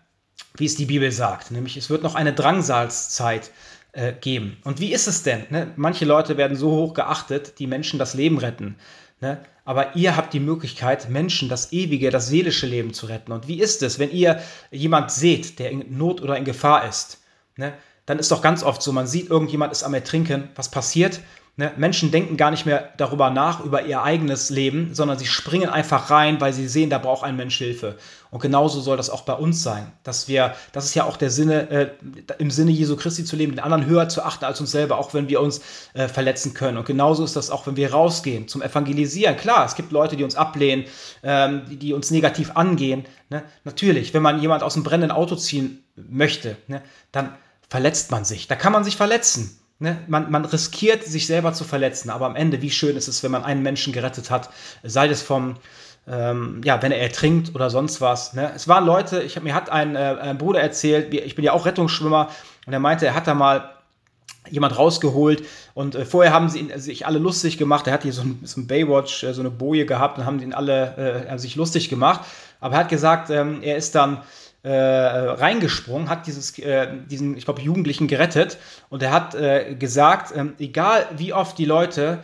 wie 0.55 0.65
es 0.65 0.76
die 0.76 0.86
Bibel 0.86 1.11
sagt. 1.11 1.51
Nämlich 1.51 1.76
es 1.76 1.89
wird 1.89 2.01
noch 2.01 2.15
eine 2.15 2.32
Drangsalzzeit 2.32 3.51
äh, 3.96 4.14
geben. 4.14 4.58
Und 4.64 4.80
wie 4.80 4.93
ist 4.93 5.08
es 5.08 5.24
denn? 5.24 5.46
Ne? 5.50 5.72
Manche 5.76 6.06
Leute 6.06 6.38
werden 6.38 6.58
so 6.58 6.72
hoch 6.72 6.93
geachtet, 6.93 7.60
die 7.60 7.68
Menschen 7.68 7.98
das 7.98 8.14
Leben 8.14 8.38
retten. 8.38 8.76
Ne? 9.22 9.39
Aber 9.64 9.96
ihr 9.96 10.16
habt 10.16 10.34
die 10.34 10.39
Möglichkeit, 10.39 11.10
Menschen 11.10 11.50
das 11.50 11.72
ewige, 11.72 12.10
das 12.10 12.28
seelische 12.28 12.68
Leben 12.68 12.93
zu 12.93 13.06
retten. 13.08 13.32
Und 13.32 13.48
wie 13.48 13.60
ist 13.60 13.82
es, 13.84 13.98
wenn 13.98 14.12
ihr 14.12 14.41
jemand 14.70 15.12
seht, 15.12 15.60
der 15.60 15.72
in 15.72 15.98
Not 15.98 16.22
oder 16.22 16.38
in 16.38 16.43
Gefahr 16.43 16.88
ist? 16.88 17.22
Ne? 17.56 17.74
Dann 18.06 18.20
ist 18.20 18.32
doch 18.32 18.41
ganz 18.41 18.64
oft 18.64 18.82
so, 18.82 18.91
man 18.91 19.08
sieht, 19.08 19.30
irgendjemand 19.30 19.72
ist 19.72 19.84
am 19.84 19.93
Ertrinken. 19.93 20.50
Was 20.56 20.70
passiert? 20.70 21.22
Ne? 21.58 21.72
Menschen 21.78 22.12
denken 22.12 22.36
gar 22.36 22.51
nicht 22.51 22.66
mehr 22.66 22.89
darüber 22.97 23.30
nach, 23.30 23.64
über 23.64 23.86
ihr 23.86 24.03
eigenes 24.03 24.49
Leben, 24.49 24.93
sondern 24.93 25.18
sie 25.18 25.26
springen 25.26 25.70
einfach 25.70 26.10
rein, 26.10 26.41
weil 26.41 26.51
sie 26.51 26.68
sehen, 26.68 26.89
da 26.89 26.97
braucht 26.97 27.24
ein 27.24 27.38
Mensch 27.38 27.58
Hilfe. 27.58 27.95
Und 28.30 28.41
genauso 28.41 28.82
soll 28.82 28.97
das 28.97 29.10
auch 29.10 29.22
bei 29.22 29.32
uns 29.34 29.64
sein, 29.64 29.89
dass 30.03 30.28
wir, 30.28 30.53
das 30.74 30.84
ist 30.84 30.95
ja 30.95 31.06
auch 31.06 31.16
der 31.16 31.30
Sinne, 31.30 31.70
äh, 31.70 31.89
im 32.39 32.51
Sinne 32.51 32.72
Jesu 32.72 32.97
Christi 32.97 33.24
zu 33.24 33.38
leben, 33.38 33.53
den 33.53 33.62
anderen 33.62 33.86
höher 33.86 34.10
zu 34.10 34.22
achten 34.24 34.43
als 34.43 34.60
uns 34.60 34.72
selber, 34.72 34.97
auch 34.97 35.14
wenn 35.14 35.30
wir 35.30 35.39
uns 35.39 35.62
äh, 35.93 36.10
verletzen 36.10 36.53
können. 36.53 36.78
Und 36.78 36.86
genauso 36.86 37.24
ist 37.24 37.38
das 37.38 37.49
auch, 37.49 37.66
wenn 37.68 37.78
wir 37.78 37.93
rausgehen 37.93 38.49
zum 38.49 38.62
Evangelisieren. 38.62 39.38
Klar, 39.38 39.66
es 39.66 39.76
gibt 39.76 39.93
Leute, 39.93 40.18
die 40.18 40.26
uns 40.26 40.36
ablehnen, 40.36 40.84
ähm, 41.24 41.62
die, 41.70 41.78
die, 41.78 41.93
uns 41.93 42.12
negativ 42.12 42.51
angehen. 42.58 43.06
Ne? 43.30 43.43
Natürlich, 43.64 44.14
wenn 44.14 44.22
man 44.22 44.41
jemand 44.41 44.62
aus 44.62 44.76
einem 44.76 44.84
brennenden 44.84 45.12
Auto 45.12 45.38
ziehen 45.38 45.86
möchte, 45.95 46.58
ne? 46.68 46.82
dann 47.14 47.34
verletzt 47.70 48.12
man 48.12 48.26
sich. 48.26 48.49
Da 48.49 48.56
kann 48.56 48.74
man 48.74 48.84
sich 48.84 48.97
verletzen. 48.97 49.58
Ne? 49.80 49.97
Man, 50.07 50.32
man 50.32 50.45
riskiert, 50.45 51.03
sich 51.03 51.28
selber 51.28 51.53
zu 51.53 51.63
verletzen. 51.63 52.09
Aber 52.09 52.26
am 52.26 52.36
Ende, 52.36 52.61
wie 52.61 52.71
schön 52.71 52.95
ist 52.95 53.07
es, 53.07 53.23
wenn 53.23 53.32
man 53.32 53.43
einen 53.43 53.61
Menschen 53.61 53.91
gerettet 53.93 54.32
hat, 54.32 54.49
sei 54.84 55.07
es 55.07 55.21
vom, 55.21 55.55
ähm, 56.07 56.61
ja, 56.63 56.82
wenn 56.82 56.91
er 56.91 57.01
ertrinkt 57.01 57.53
oder 57.55 57.69
sonst 57.69 57.99
was. 57.99 58.34
Ne? 58.34 58.51
Es 58.55 58.67
waren 58.67 58.86
Leute, 58.86 59.21
ich, 59.21 59.41
mir 59.41 59.53
hat 59.53 59.69
ein, 59.69 59.95
äh, 59.95 60.17
ein 60.21 60.38
Bruder 60.38 60.61
erzählt, 60.61 61.13
ich 61.13 61.36
bin 61.36 61.43
ja 61.43 61.51
auch 61.51 61.65
Rettungsschwimmer, 61.65 62.30
und 62.65 62.73
er 62.73 62.80
meinte, 62.80 63.05
er 63.05 63.15
hat 63.15 63.28
da 63.28 63.34
mal 63.34 63.71
jemand 64.49 64.78
rausgeholt 64.78 65.43
und 65.73 65.95
äh, 65.95 66.05
vorher 66.05 66.34
haben 66.34 66.49
sie 66.49 66.59
ihn, 66.59 66.80
sich 66.80 67.05
alle 67.05 67.19
lustig 67.19 67.57
gemacht. 67.57 67.88
Er 67.88 67.93
hat 67.93 68.03
hier 68.03 68.13
so 68.13 68.21
ein, 68.21 68.39
so 68.43 68.61
ein 68.61 68.67
Baywatch, 68.67 69.23
äh, 69.23 69.34
so 69.34 69.41
eine 69.41 69.49
Boje 69.49 69.86
gehabt 69.86 70.17
und 70.17 70.26
haben 70.26 70.39
ihn 70.39 70.53
alle 70.53 71.28
äh, 71.28 71.38
sich 71.38 71.55
lustig 71.55 71.89
gemacht. 71.89 72.21
Aber 72.59 72.76
er 72.76 72.80
hat 72.82 72.89
gesagt, 72.89 73.30
ähm, 73.30 73.61
er 73.61 73.76
ist 73.76 73.95
dann 73.95 74.21
äh, 74.66 74.70
reingesprungen, 74.72 76.09
hat 76.09 76.28
dieses, 76.28 76.57
äh, 76.59 76.88
diesen, 77.09 77.38
ich 77.38 77.45
glaube, 77.45 77.61
Jugendlichen 77.61 78.07
gerettet 78.07 78.57
und 78.89 79.03
er 79.03 79.11
hat 79.11 79.36
äh, 79.36 79.76
gesagt, 79.76 80.36
ähm, 80.36 80.55
egal 80.57 81.07
wie 81.18 81.34
oft 81.34 81.57
die 81.57 81.66
Leute 81.66 82.20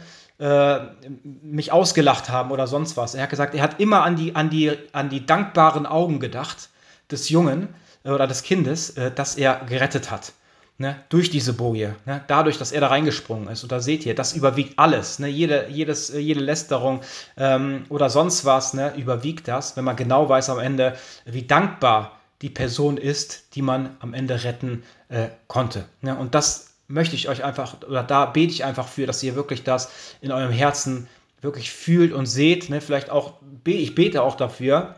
mich 1.44 1.72
ausgelacht 1.72 2.32
haben 2.32 2.50
oder 2.50 2.66
sonst 2.66 2.98
was, 2.98 3.14
er 3.14 3.22
hat 3.22 3.30
gesagt, 3.30 3.54
er 3.54 3.62
hat 3.62 3.80
immer 3.80 4.02
an 4.02 4.16
die, 4.16 4.36
an 4.36 4.50
die, 4.50 4.76
an 4.92 5.10
die 5.10 5.24
dankbaren 5.24 5.86
Augen 5.86 6.20
gedacht 6.20 6.70
des 7.12 7.30
Jungen 7.30 7.68
oder 8.04 8.26
des 8.26 8.42
Kindes, 8.42 8.96
das 9.14 9.36
er 9.36 9.62
gerettet 9.68 10.10
hat 10.10 10.34
ne, 10.82 10.98
durch 11.10 11.30
diese 11.30 11.54
Boje, 11.54 11.96
ne, 12.06 12.22
dadurch, 12.28 12.58
dass 12.58 12.74
er 12.74 12.82
da 12.82 12.88
reingesprungen 12.88 13.48
ist. 13.48 13.64
Und 13.64 13.72
da 13.72 13.80
seht 13.80 14.06
ihr, 14.06 14.16
das 14.16 14.34
überwiegt 14.34 14.78
alles. 14.78 15.20
Ne, 15.20 15.28
jede, 15.28 15.68
jedes, 15.70 16.10
äh, 16.10 16.20
jede 16.20 16.42
Lästerung 16.42 17.02
ähm, 17.38 17.86
oder 17.88 18.10
sonst 18.10 18.44
was 18.44 18.74
ne, 18.74 18.94
überwiegt 18.98 19.48
das, 19.48 19.78
wenn 19.78 19.86
man 19.86 19.96
genau 19.96 20.28
weiß 20.28 20.50
am 20.50 20.60
Ende, 20.60 20.96
wie 21.26 21.44
dankbar 21.44 22.18
die 22.42 22.50
Person 22.50 22.98
ist, 22.98 23.56
die 23.56 23.62
man 23.62 23.96
am 24.00 24.14
Ende 24.14 24.44
retten 24.44 24.84
äh, 25.10 25.28
konnte. 25.48 25.86
Ne? 26.02 26.18
Und 26.18 26.36
das 26.36 26.74
möchte 26.88 27.16
ich 27.16 27.30
euch 27.30 27.44
einfach, 27.44 27.82
oder 27.88 28.04
da 28.04 28.26
bete 28.26 28.54
ich 28.54 28.66
einfach 28.66 28.88
für, 28.88 29.06
dass 29.06 29.24
ihr 29.24 29.36
wirklich 29.36 29.64
das 29.64 29.92
in 30.22 30.32
eurem 30.32 30.52
Herzen 30.52 31.08
wirklich 31.42 31.72
fühlt 31.72 32.14
und 32.14 32.26
seht. 32.26 32.70
Ne? 32.70 32.82
Vielleicht 32.82 33.10
auch, 33.10 33.36
ich 33.66 33.96
bete 33.96 34.22
auch 34.22 34.36
dafür, 34.36 34.96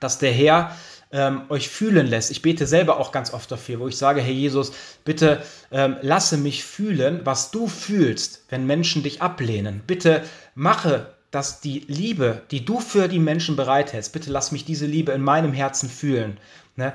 dass 0.00 0.18
der 0.18 0.32
Herr 0.32 0.76
ähm, 1.12 1.42
euch 1.48 1.68
fühlen 1.68 2.06
lässt. 2.06 2.30
Ich 2.30 2.42
bete 2.42 2.66
selber 2.66 2.98
auch 2.98 3.12
ganz 3.12 3.32
oft 3.32 3.50
dafür, 3.50 3.80
wo 3.80 3.88
ich 3.88 3.96
sage, 3.96 4.20
Herr 4.20 4.32
Jesus, 4.32 4.72
bitte 5.04 5.42
ähm, 5.70 5.96
lasse 6.02 6.36
mich 6.36 6.64
fühlen, 6.64 7.20
was 7.24 7.50
du 7.50 7.66
fühlst, 7.66 8.44
wenn 8.48 8.66
Menschen 8.66 9.02
dich 9.02 9.20
ablehnen. 9.20 9.82
Bitte 9.86 10.22
mache 10.54 11.14
dass 11.30 11.60
die 11.60 11.84
Liebe, 11.86 12.42
die 12.50 12.64
du 12.64 12.80
für 12.80 13.08
die 13.08 13.18
Menschen 13.18 13.56
bereithältst, 13.56 14.12
bitte 14.12 14.30
lass 14.30 14.52
mich 14.52 14.64
diese 14.64 14.86
Liebe 14.86 15.12
in 15.12 15.22
meinem 15.22 15.52
Herzen 15.52 15.88
fühlen. 15.88 16.38
Ne? 16.76 16.92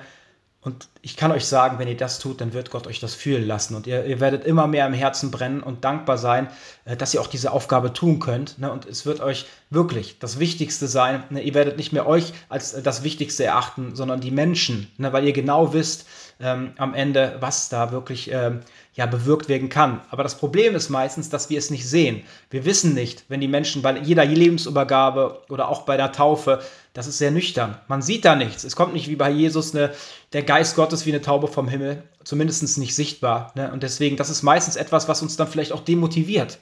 Und 0.65 0.89
ich 1.03 1.15
kann 1.15 1.31
euch 1.31 1.45
sagen, 1.45 1.77
wenn 1.77 1.87
ihr 1.87 1.95
das 1.95 2.17
tut, 2.17 2.41
dann 2.41 2.53
wird 2.53 2.71
Gott 2.71 2.87
euch 2.87 2.99
das 2.99 3.13
fühlen 3.13 3.45
lassen. 3.45 3.75
Und 3.75 3.85
ihr, 3.85 4.03
ihr 4.05 4.19
werdet 4.19 4.45
immer 4.45 4.65
mehr 4.65 4.87
im 4.87 4.93
Herzen 4.93 5.29
brennen 5.29 5.61
und 5.61 5.85
dankbar 5.85 6.17
sein, 6.17 6.49
äh, 6.85 6.97
dass 6.97 7.13
ihr 7.13 7.21
auch 7.21 7.27
diese 7.27 7.51
Aufgabe 7.51 7.93
tun 7.93 8.19
könnt. 8.19 8.57
Ne? 8.57 8.71
Und 8.71 8.87
es 8.87 9.05
wird 9.05 9.21
euch 9.21 9.45
wirklich 9.69 10.17
das 10.17 10.39
Wichtigste 10.39 10.87
sein. 10.87 11.23
Ne? 11.29 11.43
Ihr 11.43 11.53
werdet 11.53 11.77
nicht 11.77 11.93
mehr 11.93 12.07
euch 12.07 12.33
als 12.49 12.81
das 12.81 13.03
Wichtigste 13.03 13.43
erachten, 13.43 13.95
sondern 13.95 14.21
die 14.21 14.31
Menschen, 14.31 14.91
ne? 14.97 15.13
weil 15.13 15.25
ihr 15.25 15.33
genau 15.33 15.71
wisst 15.73 16.07
ähm, 16.39 16.73
am 16.77 16.93
Ende, 16.93 17.37
was 17.39 17.69
da 17.69 17.91
wirklich 17.91 18.31
ähm, 18.31 18.61
ja, 18.93 19.05
bewirkt 19.05 19.49
werden 19.49 19.69
kann. 19.69 20.01
Aber 20.09 20.23
das 20.23 20.37
Problem 20.37 20.75
ist 20.75 20.89
meistens, 20.89 21.29
dass 21.29 21.49
wir 21.49 21.57
es 21.57 21.69
nicht 21.69 21.87
sehen. 21.87 22.23
Wir 22.49 22.65
wissen 22.65 22.93
nicht, 22.93 23.25
wenn 23.27 23.41
die 23.41 23.47
Menschen 23.47 23.81
bei 23.81 23.97
jeder 23.99 24.25
Lebensübergabe 24.25 25.41
oder 25.49 25.69
auch 25.69 25.83
bei 25.83 25.97
der 25.97 26.11
Taufe, 26.11 26.61
das 26.93 27.07
ist 27.07 27.17
sehr 27.17 27.31
nüchtern. 27.31 27.77
Man 27.87 28.01
sieht 28.01 28.25
da 28.25 28.35
nichts. 28.35 28.63
Es 28.63 28.75
kommt 28.75 28.93
nicht 28.93 29.09
wie 29.09 29.15
bei 29.15 29.29
Jesus 29.29 29.75
eine, 29.75 29.91
der 30.33 30.43
Geist 30.43 30.75
Gottes 30.75 31.05
wie 31.05 31.11
eine 31.11 31.21
Taube 31.21 31.47
vom 31.47 31.67
Himmel, 31.67 32.03
zumindest 32.23 32.77
nicht 32.77 32.95
sichtbar. 32.95 33.51
Ne? 33.55 33.71
Und 33.71 33.83
deswegen, 33.83 34.17
das 34.17 34.29
ist 34.29 34.43
meistens 34.43 34.75
etwas, 34.75 35.07
was 35.07 35.21
uns 35.21 35.35
dann 35.35 35.47
vielleicht 35.47 35.71
auch 35.71 35.81
demotiviert. 35.81 36.57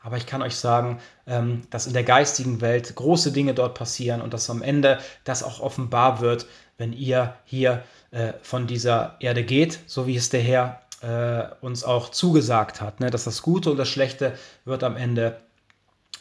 Aber 0.00 0.16
ich 0.16 0.26
kann 0.26 0.42
euch 0.42 0.56
sagen, 0.56 1.00
ähm, 1.26 1.62
dass 1.70 1.86
in 1.86 1.92
der 1.92 2.04
geistigen 2.04 2.60
Welt 2.60 2.94
große 2.94 3.32
Dinge 3.32 3.54
dort 3.54 3.74
passieren 3.74 4.20
und 4.20 4.32
dass 4.32 4.48
am 4.48 4.62
Ende 4.62 4.98
das 5.24 5.42
auch 5.42 5.60
offenbar 5.60 6.20
wird, 6.20 6.46
wenn 6.76 6.92
ihr 6.92 7.34
hier 7.44 7.82
äh, 8.10 8.32
von 8.42 8.66
dieser 8.66 9.16
Erde 9.20 9.44
geht, 9.44 9.80
so 9.86 10.06
wie 10.06 10.16
es 10.16 10.30
der 10.30 10.40
Herr 10.40 10.80
äh, 11.00 11.64
uns 11.64 11.84
auch 11.84 12.10
zugesagt 12.10 12.80
hat, 12.80 13.00
ne? 13.00 13.10
dass 13.10 13.24
das 13.24 13.42
Gute 13.42 13.70
und 13.70 13.76
das 13.76 13.88
Schlechte 13.88 14.32
wird 14.64 14.82
am 14.82 14.96
Ende 14.96 15.38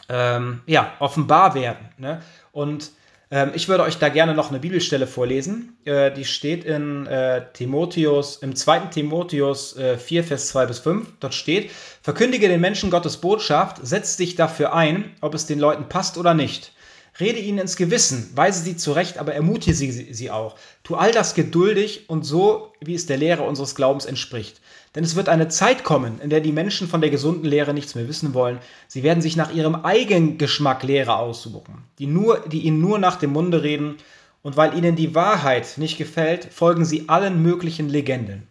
ähm, 0.09 0.61
ja, 0.65 0.93
offenbar 0.99 1.55
werden. 1.55 1.89
Ne? 1.97 2.21
Und 2.51 2.91
ähm, 3.29 3.51
ich 3.53 3.67
würde 3.67 3.83
euch 3.83 3.97
da 3.97 4.09
gerne 4.09 4.33
noch 4.33 4.49
eine 4.49 4.59
Bibelstelle 4.59 5.05
vorlesen. 5.05 5.77
Äh, 5.83 6.11
die 6.11 6.23
steht 6.25 6.63
in 6.63 7.05
äh, 7.07 7.43
Timotheus, 7.53 8.37
im 8.37 8.55
2. 8.55 8.79
Timotheus 8.87 9.75
äh, 9.77 9.97
4, 9.97 10.23
Vers 10.23 10.47
2 10.49 10.65
bis 10.65 10.79
5. 10.79 11.07
Dort 11.19 11.33
steht, 11.33 11.71
verkündige 12.01 12.47
den 12.47 12.61
Menschen 12.61 12.89
Gottes 12.89 13.17
Botschaft, 13.17 13.77
setz 13.81 14.15
dich 14.15 14.35
dafür 14.35 14.73
ein, 14.73 15.15
ob 15.21 15.33
es 15.33 15.45
den 15.45 15.59
Leuten 15.59 15.89
passt 15.89 16.17
oder 16.17 16.33
nicht. 16.33 16.71
Rede 17.19 17.39
ihnen 17.39 17.57
ins 17.57 17.77
Gewissen, 17.77 18.31
weise 18.35 18.61
sie 18.61 18.77
zurecht, 18.77 19.17
aber 19.17 19.33
ermutige 19.33 19.75
sie, 19.75 20.13
sie 20.13 20.29
auch. 20.29 20.55
Tu 20.83 20.95
all 20.95 21.11
das 21.11 21.33
geduldig 21.33 22.09
und 22.09 22.23
so, 22.23 22.73
wie 22.79 22.93
es 22.93 23.07
der 23.07 23.17
Lehre 23.17 23.43
unseres 23.43 23.73
Glaubens 23.73 24.05
entspricht. 24.05 24.61
Denn 24.93 25.03
es 25.03 25.15
wird 25.15 25.27
eine 25.27 25.47
Zeit 25.47 25.83
kommen, 25.83 26.21
in 26.21 26.29
der 26.29 26.41
die 26.41 26.51
Menschen 26.51 26.87
von 26.87 27.01
der 27.01 27.09
gesunden 27.09 27.45
Lehre 27.45 27.73
nichts 27.73 27.95
mehr 27.95 28.07
wissen 28.07 28.33
wollen. 28.33 28.59
Sie 28.87 29.01
werden 29.01 29.21
sich 29.21 29.35
nach 29.35 29.51
ihrem 29.51 29.75
eigenen 29.75 30.37
Geschmack 30.37 30.83
Lehre 30.83 31.17
aussuchen, 31.17 31.83
die, 31.97 32.07
nur, 32.07 32.39
die 32.47 32.61
ihnen 32.61 32.81
nur 32.81 32.99
nach 32.99 33.15
dem 33.15 33.33
Munde 33.33 33.63
reden. 33.63 33.97
Und 34.43 34.55
weil 34.55 34.77
ihnen 34.77 34.95
die 34.95 35.15
Wahrheit 35.15 35.77
nicht 35.77 35.97
gefällt, 35.97 36.45
folgen 36.53 36.85
sie 36.85 37.09
allen 37.09 37.41
möglichen 37.41 37.89
Legenden. 37.89 38.47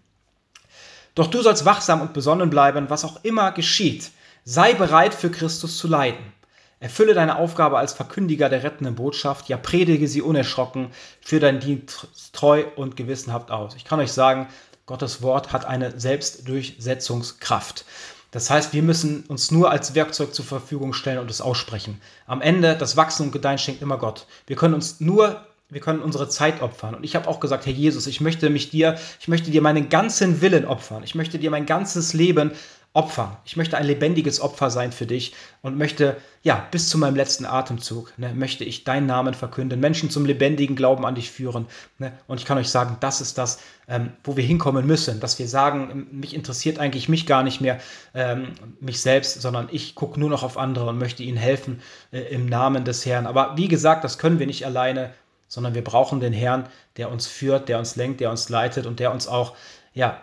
Doch 1.15 1.29
du 1.29 1.41
sollst 1.41 1.65
wachsam 1.65 2.03
und 2.03 2.13
besonnen 2.13 2.51
bleiben, 2.51 2.91
was 2.91 3.05
auch 3.05 3.25
immer 3.25 3.53
geschieht. 3.53 4.11
Sei 4.45 4.75
bereit, 4.75 5.15
für 5.15 5.31
Christus 5.31 5.79
zu 5.79 5.89
leiden. 5.89 6.36
Erfülle 6.79 7.15
deine 7.15 7.37
Aufgabe 7.37 7.79
als 7.79 7.95
Verkündiger 7.95 8.49
der 8.49 8.63
rettenden 8.63 8.97
Botschaft, 8.97 9.49
ja 9.49 9.57
predige 9.57 10.09
sie 10.09 10.21
unerschrocken, 10.21 10.91
für 11.21 11.41
dein 11.41 11.59
Dienst 11.59 12.09
treu 12.33 12.65
und 12.77 12.97
gewissenhaft 12.97 13.51
aus. 13.51 13.75
Ich 13.77 13.85
kann 13.85 13.99
euch 13.99 14.13
sagen, 14.13 14.49
Gottes 14.85 15.23
Wort 15.23 15.53
hat 15.53 15.65
eine 15.65 15.99
Selbstdurchsetzungskraft. 15.99 17.85
Das 18.31 18.51
heißt, 18.51 18.75
wir 18.75 18.83
müssen 18.83 19.25
uns 19.29 19.51
nur 19.51 19.71
als 19.71 19.95
Werkzeug 19.95 20.35
zur 20.35 20.45
Verfügung 20.45 20.93
stellen 20.93 21.19
und 21.19 21.31
es 21.31 21.41
aussprechen. 21.41 22.01
Am 22.27 22.43
Ende, 22.43 22.77
das 22.77 22.97
Wachsen 22.97 23.25
und 23.25 23.33
Gedeihen 23.33 23.59
schenkt 23.59 23.81
immer 23.81 23.97
Gott. 23.97 24.27
Wir 24.47 24.57
können 24.57 24.75
uns 24.75 25.01
nur 25.01 25.47
wir 25.69 25.81
können 25.81 26.01
unsere 26.01 26.29
Zeit 26.29 26.63
opfern. 26.63 26.95
Und 26.95 27.05
ich 27.05 27.17
habe 27.17 27.27
auch 27.27 27.41
gesagt, 27.41 27.67
Herr 27.67 27.73
Jesus, 27.73 28.07
ich 28.07 28.21
möchte 28.21 28.51
mich 28.51 28.71
dir, 28.71 28.97
ich 29.19 29.27
möchte 29.27 29.51
dir 29.51 29.63
meinen 29.63 29.89
ganzen 29.89 30.41
Willen 30.41 30.65
opfern. 30.65 31.03
Ich 31.03 31.17
möchte 31.17 31.41
dir 31.41 31.51
mein 31.51 31.67
ganzes 31.67 32.13
Leben 32.13 32.53
Opfer. 32.97 33.37
Ich 33.45 33.59
möchte 33.59 33.77
ein 33.77 33.87
lebendiges 33.87 34.41
Opfer 34.41 34.71
sein 34.71 34.91
für 34.91 35.05
dich 35.05 35.35
und 35.61 35.77
möchte, 35.77 36.17
ja, 36.43 36.67
bis 36.71 36.89
zu 36.89 36.97
meinem 36.97 37.15
letzten 37.15 37.45
Atemzug, 37.45 38.15
ne, 38.17 38.33
möchte 38.33 38.65
ich 38.65 38.85
deinen 38.85 39.07
Namen 39.07 39.35
verkünden, 39.35 39.79
Menschen 39.81 40.09
zum 40.09 40.25
lebendigen 40.25 40.77
Glauben 40.77 41.05
an 41.05 41.15
dich 41.15 41.31
führen. 41.31 41.67
Ne, 41.99 42.15
und 42.27 42.41
ich 42.41 42.47
kann 42.47 42.57
euch 42.57 42.71
sagen, 42.71 42.97
das 43.01 43.21
ist 43.21 43.37
das, 43.37 43.61
ähm, 43.87 44.13
wo 44.25 44.39
wir 44.39 44.45
hinkommen 44.45 44.87
müssen, 44.87 45.21
dass 45.21 45.39
wir 45.39 45.47
sagen, 45.47 46.07
mich 46.11 46.35
interessiert 46.35 46.79
eigentlich 46.79 47.11
mich 47.11 47.27
gar 47.27 47.43
nicht 47.43 47.61
mehr, 47.61 47.79
ähm, 48.15 48.53
mich 48.81 49.03
selbst, 49.03 49.43
sondern 49.43 49.69
ich 49.71 49.95
gucke 49.95 50.19
nur 50.19 50.31
noch 50.31 50.43
auf 50.43 50.57
andere 50.57 50.89
und 50.89 50.97
möchte 50.97 51.23
ihnen 51.23 51.37
helfen 51.37 51.83
äh, 52.13 52.21
im 52.21 52.47
Namen 52.47 52.87
des 52.87 53.05
Herrn. 53.05 53.27
Aber 53.27 53.59
wie 53.59 53.69
gesagt, 53.69 54.05
das 54.05 54.17
können 54.17 54.39
wir 54.39 54.47
nicht 54.47 54.65
alleine, 54.65 55.13
sondern 55.49 55.75
wir 55.75 55.85
brauchen 55.85 56.21
den 56.21 56.33
Herrn, 56.33 56.67
der 56.97 57.11
uns 57.11 57.27
führt, 57.27 57.69
der 57.69 57.79
uns 57.79 57.95
lenkt, 57.97 58.21
der 58.21 58.31
uns 58.31 58.49
leitet 58.49 58.87
und 58.87 59.01
der 59.01 59.13
uns 59.13 59.29
auch, 59.29 59.55
ja, 59.93 60.19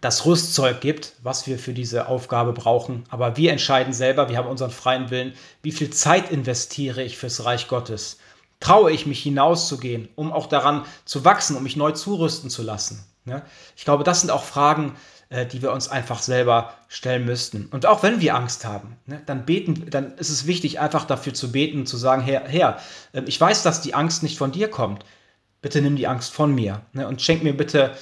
das 0.00 0.26
Rüstzeug 0.26 0.80
gibt, 0.80 1.12
was 1.22 1.46
wir 1.46 1.58
für 1.58 1.72
diese 1.72 2.08
Aufgabe 2.08 2.52
brauchen. 2.52 3.04
Aber 3.10 3.36
wir 3.36 3.52
entscheiden 3.52 3.92
selber, 3.92 4.28
wir 4.28 4.36
haben 4.36 4.48
unseren 4.48 4.70
freien 4.70 5.10
Willen, 5.10 5.34
wie 5.62 5.72
viel 5.72 5.90
Zeit 5.90 6.30
investiere 6.30 7.02
ich 7.02 7.18
fürs 7.18 7.44
Reich 7.44 7.68
Gottes. 7.68 8.18
Traue 8.58 8.90
ich 8.92 9.06
mich 9.06 9.22
hinauszugehen, 9.22 10.08
um 10.14 10.32
auch 10.32 10.46
daran 10.46 10.84
zu 11.04 11.24
wachsen, 11.24 11.56
um 11.56 11.62
mich 11.62 11.76
neu 11.76 11.92
zurüsten 11.92 12.50
zu 12.50 12.62
lassen. 12.62 13.04
Ich 13.76 13.84
glaube, 13.84 14.04
das 14.04 14.20
sind 14.20 14.30
auch 14.30 14.42
Fragen, 14.42 14.96
äh, 15.28 15.46
die 15.46 15.62
wir 15.62 15.72
uns 15.72 15.88
einfach 15.88 16.20
selber 16.20 16.74
stellen 16.88 17.24
müssten. 17.24 17.66
Und 17.66 17.86
auch 17.86 18.02
wenn 18.02 18.20
wir 18.20 18.34
Angst 18.34 18.64
haben, 18.64 18.96
ne, 19.06 19.22
dann 19.24 19.46
beten, 19.46 19.88
dann 19.88 20.16
ist 20.18 20.28
es 20.28 20.46
wichtig, 20.46 20.80
einfach 20.80 21.04
dafür 21.04 21.32
zu 21.32 21.52
beten 21.52 21.80
und 21.80 21.86
zu 21.86 21.96
sagen, 21.96 22.22
Herr, 22.22 22.42
Herr, 22.46 22.78
ähm, 23.14 23.24
ich 23.26 23.40
weiß, 23.40 23.62
dass 23.62 23.80
die 23.80 23.94
Angst 23.94 24.22
nicht 24.22 24.36
von 24.36 24.52
dir 24.52 24.68
kommt. 24.68 25.04
Bitte 25.60 25.80
nimm 25.80 25.96
die 25.96 26.08
Angst 26.08 26.32
von 26.32 26.54
mir 26.54 26.82
ne, 26.92 27.06
und 27.06 27.22
schenk 27.22 27.44
mir 27.44 27.56
bitte 27.56 27.92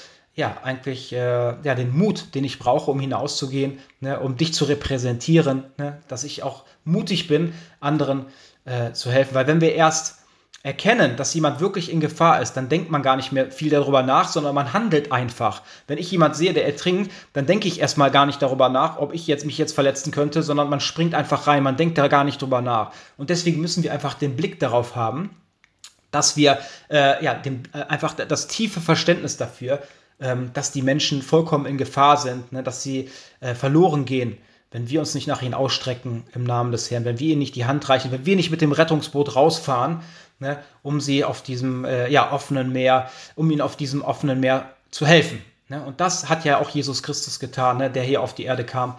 ja, 0.41 0.57
eigentlich 0.63 1.13
äh, 1.13 1.55
ja, 1.63 1.75
den 1.75 1.95
Mut, 1.95 2.35
den 2.35 2.45
ich 2.45 2.59
brauche, 2.59 2.91
um 2.91 2.99
hinauszugehen, 2.99 3.79
ne, 4.01 4.19
um 4.19 4.39
dich 4.39 4.55
zu 4.55 4.65
repräsentieren, 4.65 5.65
ne, 5.77 5.99
dass 6.09 6.25
ich 6.25 6.43
auch 6.43 6.65
mutig 6.83 7.29
bin, 7.29 7.53
anderen 7.79 8.25
äh, 8.65 8.93
zu 8.93 9.13
helfen. 9.13 9.35
Weil 9.35 9.47
wenn 9.47 9.61
wir 9.61 9.75
erst 9.75 10.17
erkennen, 10.63 11.17
dass 11.17 11.35
jemand 11.35 11.61
wirklich 11.61 11.93
in 11.93 12.01
Gefahr 12.01 12.41
ist, 12.41 12.55
dann 12.55 12.71
denkt 12.71 12.91
man 12.91 13.03
gar 13.03 13.17
nicht 13.17 13.33
mehr 13.33 13.51
viel 13.51 13.69
darüber 13.69 14.03
nach, 14.03 14.29
sondern 14.29 14.55
man 14.55 14.73
handelt 14.73 15.13
einfach. 15.13 15.61
Wenn 15.87 15.99
ich 15.99 16.11
jemand 16.11 16.37
sehe, 16.37 16.55
der 16.55 16.65
ertrinkt, 16.65 17.13
dann 17.35 17.45
denke 17.45 17.69
ich 17.69 17.79
erstmal 17.79 18.11
gar 18.11 18.25
nicht 18.25 18.41
darüber 18.41 18.71
nach, 18.71 18.97
ob 18.97 19.13
ich 19.13 19.27
jetzt 19.27 19.45
mich 19.45 19.59
jetzt 19.59 19.75
verletzen 19.75 20.11
könnte, 20.11 20.43
sondern 20.43 20.71
man 20.71 20.81
springt 20.81 21.15
einfach 21.15 21.47
rein, 21.49 21.63
man 21.63 21.77
denkt 21.77 21.99
da 21.99 22.09
gar 22.09 22.25
nicht 22.25 22.41
drüber 22.41 22.63
nach. 22.63 22.93
Und 23.19 23.29
deswegen 23.29 23.61
müssen 23.61 23.83
wir 23.83 23.93
einfach 23.93 24.15
den 24.15 24.37
Blick 24.37 24.59
darauf 24.59 24.97
haben, 24.97 25.37
dass 26.11 26.39
wir 26.39 26.59
äh, 26.89 27.23
ja, 27.23 27.35
dem, 27.35 27.63
äh, 27.75 27.83
einfach 27.83 28.15
das 28.15 28.47
tiefe 28.47 28.81
Verständnis 28.81 29.37
dafür, 29.37 29.83
ähm, 30.21 30.51
dass 30.53 30.73
die 30.73 30.83
Menschen 30.83 31.23
vollkommen 31.23 31.67
in 31.67 31.79
Gefahr 31.79 32.17
sind, 32.17 32.53
ne, 32.53 32.63
dass 32.63 32.83
sie 32.83 33.09
äh, 33.41 33.55
verloren 33.55 34.05
gehen, 34.05 34.37
wenn 34.71 34.89
wir 34.89 35.01
uns 35.01 35.15
nicht 35.15 35.27
nach 35.27 35.43
ihnen 35.43 35.55
ausstrecken 35.55 36.25
im 36.35 36.45
Namen 36.45 36.73
des 36.73 36.91
Herrn, 36.91 37.05
wenn 37.05 37.19
wir 37.19 37.33
ihnen 37.33 37.41
nicht 37.41 37.57
die 37.57 37.65
Hand 37.65 37.89
reichen, 37.89 38.13
wenn 38.13 38.27
wir 38.27 38.37
nicht 38.37 38.51
mit 38.51 38.61
dem 38.61 38.73
Rettungsboot 38.73 39.35
rausfahren, 39.35 40.03
ne, 40.39 40.59
um 40.83 41.01
sie 41.01 41.25
auf 41.25 41.43
diesem 41.43 41.85
äh, 41.85 42.09
ja, 42.09 42.33
offenen 42.33 42.73
Meer, 42.73 43.11
um 43.35 43.51
ihnen 43.51 43.61
auf 43.61 43.77
diesem 43.77 44.03
offenen 44.03 44.41
Meer 44.41 44.71
zu 44.91 45.07
helfen. 45.07 45.43
Ne? 45.69 45.83
Und 45.85 46.01
das 46.01 46.29
hat 46.29 46.45
ja 46.45 46.59
auch 46.59 46.69
Jesus 46.71 47.03
Christus 47.03 47.41
getan, 47.41 47.79
ne, 47.79 47.91
der 47.91 48.03
hier 48.03 48.21
auf 48.21 48.35
die 48.35 48.45
Erde 48.45 48.65
kam, 48.65 48.97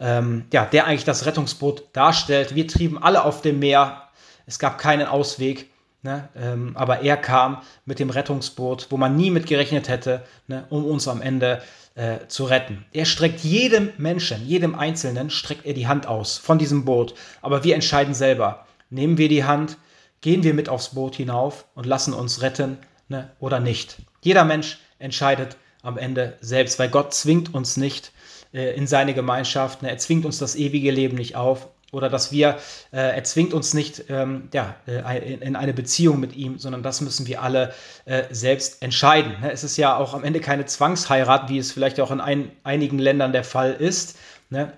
ähm, 0.00 0.44
ja, 0.52 0.64
der 0.64 0.86
eigentlich 0.86 1.04
das 1.04 1.26
Rettungsboot 1.26 1.84
darstellt. 1.92 2.54
Wir 2.54 2.66
trieben 2.66 3.00
alle 3.00 3.24
auf 3.24 3.42
dem 3.42 3.58
Meer, 3.58 4.08
es 4.46 4.58
gab 4.58 4.78
keinen 4.78 5.06
Ausweg. 5.06 5.70
Ne? 6.04 6.28
Ähm, 6.36 6.76
aber 6.76 7.00
er 7.00 7.16
kam 7.16 7.62
mit 7.86 7.98
dem 7.98 8.10
Rettungsboot, 8.10 8.88
wo 8.90 8.98
man 8.98 9.16
nie 9.16 9.30
mit 9.30 9.46
gerechnet 9.46 9.88
hätte, 9.88 10.22
ne? 10.46 10.66
um 10.68 10.84
uns 10.84 11.08
am 11.08 11.22
Ende 11.22 11.62
äh, 11.94 12.18
zu 12.28 12.44
retten. 12.44 12.84
Er 12.92 13.06
streckt 13.06 13.40
jedem 13.40 13.88
Menschen, 13.96 14.46
jedem 14.46 14.74
Einzelnen, 14.74 15.30
streckt 15.30 15.64
er 15.64 15.72
die 15.72 15.88
Hand 15.88 16.06
aus 16.06 16.36
von 16.36 16.58
diesem 16.58 16.84
Boot. 16.84 17.14
Aber 17.40 17.64
wir 17.64 17.74
entscheiden 17.74 18.12
selber. 18.12 18.66
Nehmen 18.90 19.16
wir 19.16 19.30
die 19.30 19.44
Hand, 19.44 19.78
gehen 20.20 20.42
wir 20.42 20.52
mit 20.52 20.68
aufs 20.68 20.90
Boot 20.90 21.16
hinauf 21.16 21.64
und 21.74 21.86
lassen 21.86 22.12
uns 22.12 22.42
retten 22.42 22.76
ne? 23.08 23.30
oder 23.40 23.58
nicht. 23.58 23.96
Jeder 24.20 24.44
Mensch 24.44 24.80
entscheidet 24.98 25.56
am 25.82 25.96
Ende 25.96 26.36
selbst, 26.42 26.78
weil 26.78 26.90
Gott 26.90 27.14
zwingt 27.14 27.54
uns 27.54 27.78
nicht 27.78 28.12
äh, 28.52 28.76
in 28.76 28.86
seine 28.86 29.14
Gemeinschaft. 29.14 29.80
Ne? 29.80 29.88
Er 29.88 29.96
zwingt 29.96 30.26
uns 30.26 30.36
das 30.36 30.54
ewige 30.54 30.90
Leben 30.90 31.16
nicht 31.16 31.34
auf 31.34 31.68
oder 31.94 32.10
dass 32.10 32.32
wir, 32.32 32.58
äh, 32.92 33.16
er 33.16 33.24
zwingt 33.24 33.54
uns 33.54 33.72
nicht 33.72 34.04
ähm, 34.08 34.48
ja, 34.52 34.74
äh, 34.86 35.32
in, 35.32 35.40
in, 35.40 35.56
eine 35.56 35.72
Beziehung 35.72 36.20
mit 36.20 36.36
ihm, 36.36 36.58
sondern 36.58 36.82
das 36.82 37.00
müssen 37.00 37.26
wir 37.26 37.42
alle 37.42 37.72
äh, 38.04 38.24
selbst 38.30 38.82
entscheiden. 38.82 39.40
Ne? 39.40 39.52
Es 39.52 39.64
ist 39.64 39.76
ja 39.76 39.96
auch 39.96 40.14
am 40.14 40.24
Ende 40.24 40.40
keine 40.40 40.66
Zwangsheirat, 40.66 41.48
wie 41.48 41.58
es 41.58 41.72
vielleicht 41.72 42.00
auch 42.00 42.10
in 42.10 42.20
ein, 42.20 42.50
einigen 42.64 42.98
Ländern 42.98 43.32
der 43.32 43.44
Fall 43.44 43.72
ist, 43.72 44.16
ne? 44.50 44.72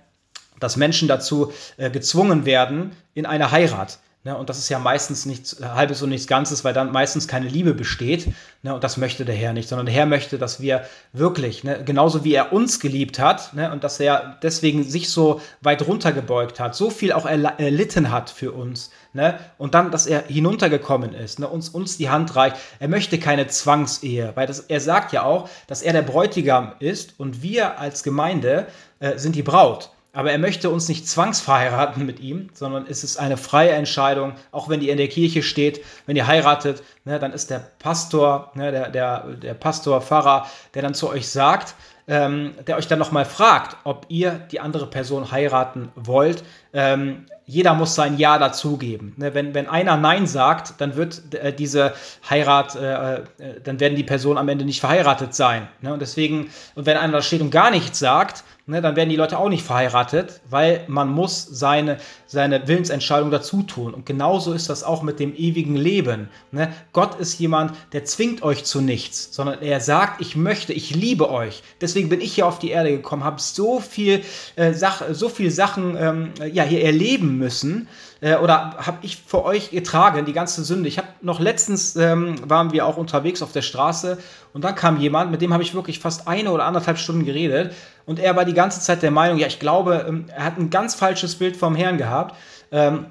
dass 0.61 0.77
Menschen 0.77 1.09
dazu 1.09 1.53
äh, 1.77 1.91
gezwungen 1.91 2.47
werden 2.47 2.93
in 3.15 3.27
eine 3.27 3.51
Heirat. 3.51 3.99
Ne, 4.27 4.37
und 4.37 4.49
das 4.49 4.59
ist 4.59 4.69
ja 4.71 4.81
meistens 4.81 5.25
nichts 5.25 5.63
Halbes 5.63 6.03
und 6.03 6.09
nichts 6.09 6.27
Ganzes, 6.27 6.65
weil 6.65 6.75
dann 6.75 6.91
meistens 6.91 7.29
keine 7.29 7.47
Liebe 7.47 7.75
besteht. 7.75 8.27
Ne, 8.65 8.75
und 8.75 8.83
das 8.83 8.97
möchte 8.97 9.25
der 9.25 9.37
Herr 9.37 9.53
nicht, 9.53 9.69
sondern 9.69 9.87
der 9.87 9.95
Herr 9.95 10.07
möchte, 10.07 10.37
dass 10.37 10.61
wir 10.61 10.85
wirklich, 11.13 11.63
ne, 11.63 11.85
genauso 11.85 12.25
wie 12.25 12.35
er 12.35 12.53
uns 12.53 12.81
geliebt 12.81 13.21
hat 13.21 13.55
ne, 13.55 13.71
und 13.71 13.85
dass 13.85 14.01
er 14.01 14.37
deswegen 14.43 14.83
sich 14.83 15.11
so 15.11 15.41
weit 15.61 15.87
runtergebeugt 15.87 16.59
hat, 16.59 16.75
so 16.75 16.91
viel 16.91 17.13
auch 17.13 17.25
erlitten 17.25 18.11
hat 18.11 18.29
für 18.29 18.51
uns. 18.51 18.91
Ne, 19.13 19.39
und 19.59 19.75
dann, 19.75 19.93
dass 19.93 20.09
er 20.09 20.25
hinuntergekommen 20.25 21.15
ist, 21.15 21.39
ne, 21.39 21.47
uns, 21.47 21.69
uns 21.69 21.97
die 21.97 22.11
Hand 22.11 22.35
reicht. 22.35 22.57
Er 22.81 22.89
möchte 22.89 23.21
keine 23.21 23.47
Zwangsehe, 23.47 24.33
weil 24.35 24.49
das, 24.49 24.59
er 24.59 24.81
sagt 24.81 25.13
ja 25.13 25.23
auch, 25.23 25.49
dass 25.69 25.83
er 25.83 25.93
der 25.93 26.03
Bräutigam 26.03 26.73
ist 26.81 27.15
und 27.21 27.43
wir 27.43 27.79
als 27.79 28.03
Gemeinde 28.03 28.67
äh, 28.99 29.19
sind 29.19 29.37
die 29.37 29.45
Braut. 29.45 29.91
Aber 30.17 30.33
er 30.33 30.39
möchte 30.39 30.71
uns 30.71 30.89
nicht 30.89 31.07
zwangsverheiraten 31.07 32.07
mit 32.07 32.21
ihm, 32.21 32.49
sondern 32.55 32.87
es 32.89 33.05
ist 33.05 33.19
eine 33.19 33.37
freie 33.37 33.73
Entscheidung. 33.73 34.33
Auch 34.51 34.71
wenn 34.71 34.81
ihr 34.81 34.91
in 34.91 34.97
der 34.97 35.09
Kirche 35.09 35.43
steht, 35.43 35.85
wenn 36.07 36.17
ihr 36.17 36.27
heiratet, 36.27 36.83
ne, 37.05 37.19
dann 37.19 37.35
ist 37.35 37.51
der 37.51 37.59
Pastor, 37.79 38.51
ne, 38.55 38.73
der, 38.73 38.89
der, 38.89 39.25
der 39.35 39.53
Pastor, 39.53 40.01
Pfarrer, 40.01 40.47
der 40.73 40.81
dann 40.81 40.95
zu 40.95 41.11
euch 41.11 41.29
sagt, 41.29 41.75
ähm, 42.09 42.55
der 42.67 42.79
euch 42.79 42.89
dann 42.89 42.99
nochmal 42.99 43.27
fragt, 43.27 43.77
ob 43.85 44.07
ihr 44.09 44.31
die 44.51 44.59
andere 44.59 44.87
Person 44.87 45.33
heiraten 45.33 45.93
wollt. 45.97 46.45
Ähm, 46.77 47.25
jeder 47.47 47.75
muss 47.75 47.95
sein 47.95 48.19
Ja 48.19 48.39
dazugeben. 48.39 49.15
Ne, 49.17 49.33
wenn, 49.33 49.55
wenn 49.55 49.67
einer 49.67 49.97
Nein 49.97 50.27
sagt, 50.27 50.75
dann 50.79 50.97
wird 50.97 51.33
äh, 51.33 51.55
diese 51.55 51.95
Heirat, 52.29 52.75
äh, 52.75 53.15
äh, 53.15 53.23
dann 53.65 53.81
werden 53.81 53.97
die 53.97 54.03
Personen 54.03 54.37
am 54.37 54.49
Ende 54.49 54.65
nicht 54.65 54.81
verheiratet 54.81 55.35
sein. 55.35 55.69
Ne? 55.81 55.93
Und 55.95 56.03
deswegen, 56.03 56.51
und 56.75 56.85
wenn 56.85 56.97
einer 56.97 57.15
da 57.15 57.23
steht 57.23 57.41
und 57.41 57.51
gar 57.51 57.71
nichts 57.71 58.01
sagt, 58.01 58.45
ne, 58.67 58.83
dann 58.83 58.97
werden 58.97 59.09
die 59.09 59.17
Leute 59.17 59.39
auch 59.39 59.49
nicht 59.49 59.63
verheiratet, 59.63 60.41
weil 60.51 60.85
man 60.89 61.09
muss 61.09 61.45
seine, 61.45 61.99
seine 62.27 62.67
Willensentscheidung 62.67 63.31
dazu 63.31 63.63
tun. 63.63 63.95
Und 63.95 64.07
genauso 64.07 64.53
ist 64.53 64.69
das 64.69 64.83
auch 64.83 65.03
mit 65.03 65.21
dem 65.21 65.35
ewigen 65.37 65.77
Leben. 65.77 66.29
Ne? 66.51 66.73
Gott 66.93 67.15
ist 67.21 67.39
jemand, 67.39 67.73
der 67.93 68.05
zwingt 68.05 68.43
euch 68.43 68.65
zu 68.65 68.81
nichts, 68.81 69.35
sondern 69.35 69.63
er 69.63 69.81
sagt, 69.81 70.21
ich 70.21 70.37
möchte, 70.37 70.73
ich 70.73 70.95
liebe 70.95 71.31
euch. 71.31 71.63
Deswegen 71.81 72.09
bin 72.09 72.21
ich 72.21 72.35
hier 72.35 72.47
auf 72.47 72.59
die 72.59 72.71
Erde 72.71 72.91
gekommen, 72.91 73.25
habe 73.25 73.41
so 73.41 73.81
viel, 73.81 74.23
äh, 74.57 74.73
so 74.73 75.29
viel 75.29 75.51
Sachen 75.51 75.97
ähm, 75.97 76.33
ja, 76.53 76.65
hier 76.67 76.85
erleben 76.85 77.39
müssen 77.39 77.89
äh, 78.21 78.37
oder 78.37 78.77
habe 78.79 78.99
ich 79.03 79.17
für 79.27 79.45
euch 79.45 79.71
getragen, 79.71 80.25
die 80.25 80.33
ganze 80.33 80.65
Sünde. 80.65 80.89
Ich 80.89 80.99
habe 80.99 81.09
noch 81.23 81.41
letztens, 81.41 81.97
ähm, 81.97 82.37
waren 82.49 82.73
wir 82.73 82.87
auch 82.87 82.97
unterwegs 82.97 83.43
auf 83.43 83.53
der 83.53 83.63
Straße 83.63 84.19
und 84.53 84.65
da 84.65 84.73
kam 84.73 84.99
jemand, 84.99 85.31
mit 85.31 85.41
dem 85.43 85.53
habe 85.53 85.63
ich 85.63 85.75
wirklich 85.75 85.99
fast 85.99 86.29
eine 86.29 86.51
oder 86.51 86.65
anderthalb 86.65 86.99
Stunden 86.99 87.25
geredet 87.25 87.75
und 88.05 88.19
er 88.19 88.37
war 88.37 88.45
die 88.45 88.55
ganze 88.55 88.81
Zeit 88.81 89.03
der 89.03 89.11
Meinung, 89.11 89.39
ja, 89.39 89.47
ich 89.47 89.59
glaube, 89.59 90.05
ähm, 90.09 90.27
er 90.35 90.45
hat 90.45 90.59
ein 90.59 90.71
ganz 90.71 90.95
falsches 90.95 91.37
Bild 91.37 91.57
vom 91.57 91.75
Herrn 91.75 91.99
gehabt. 91.99 92.37
Ähm, 92.71 93.07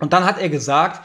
und 0.00 0.12
dann 0.12 0.24
hat 0.24 0.38
er 0.40 0.48
gesagt, 0.48 1.02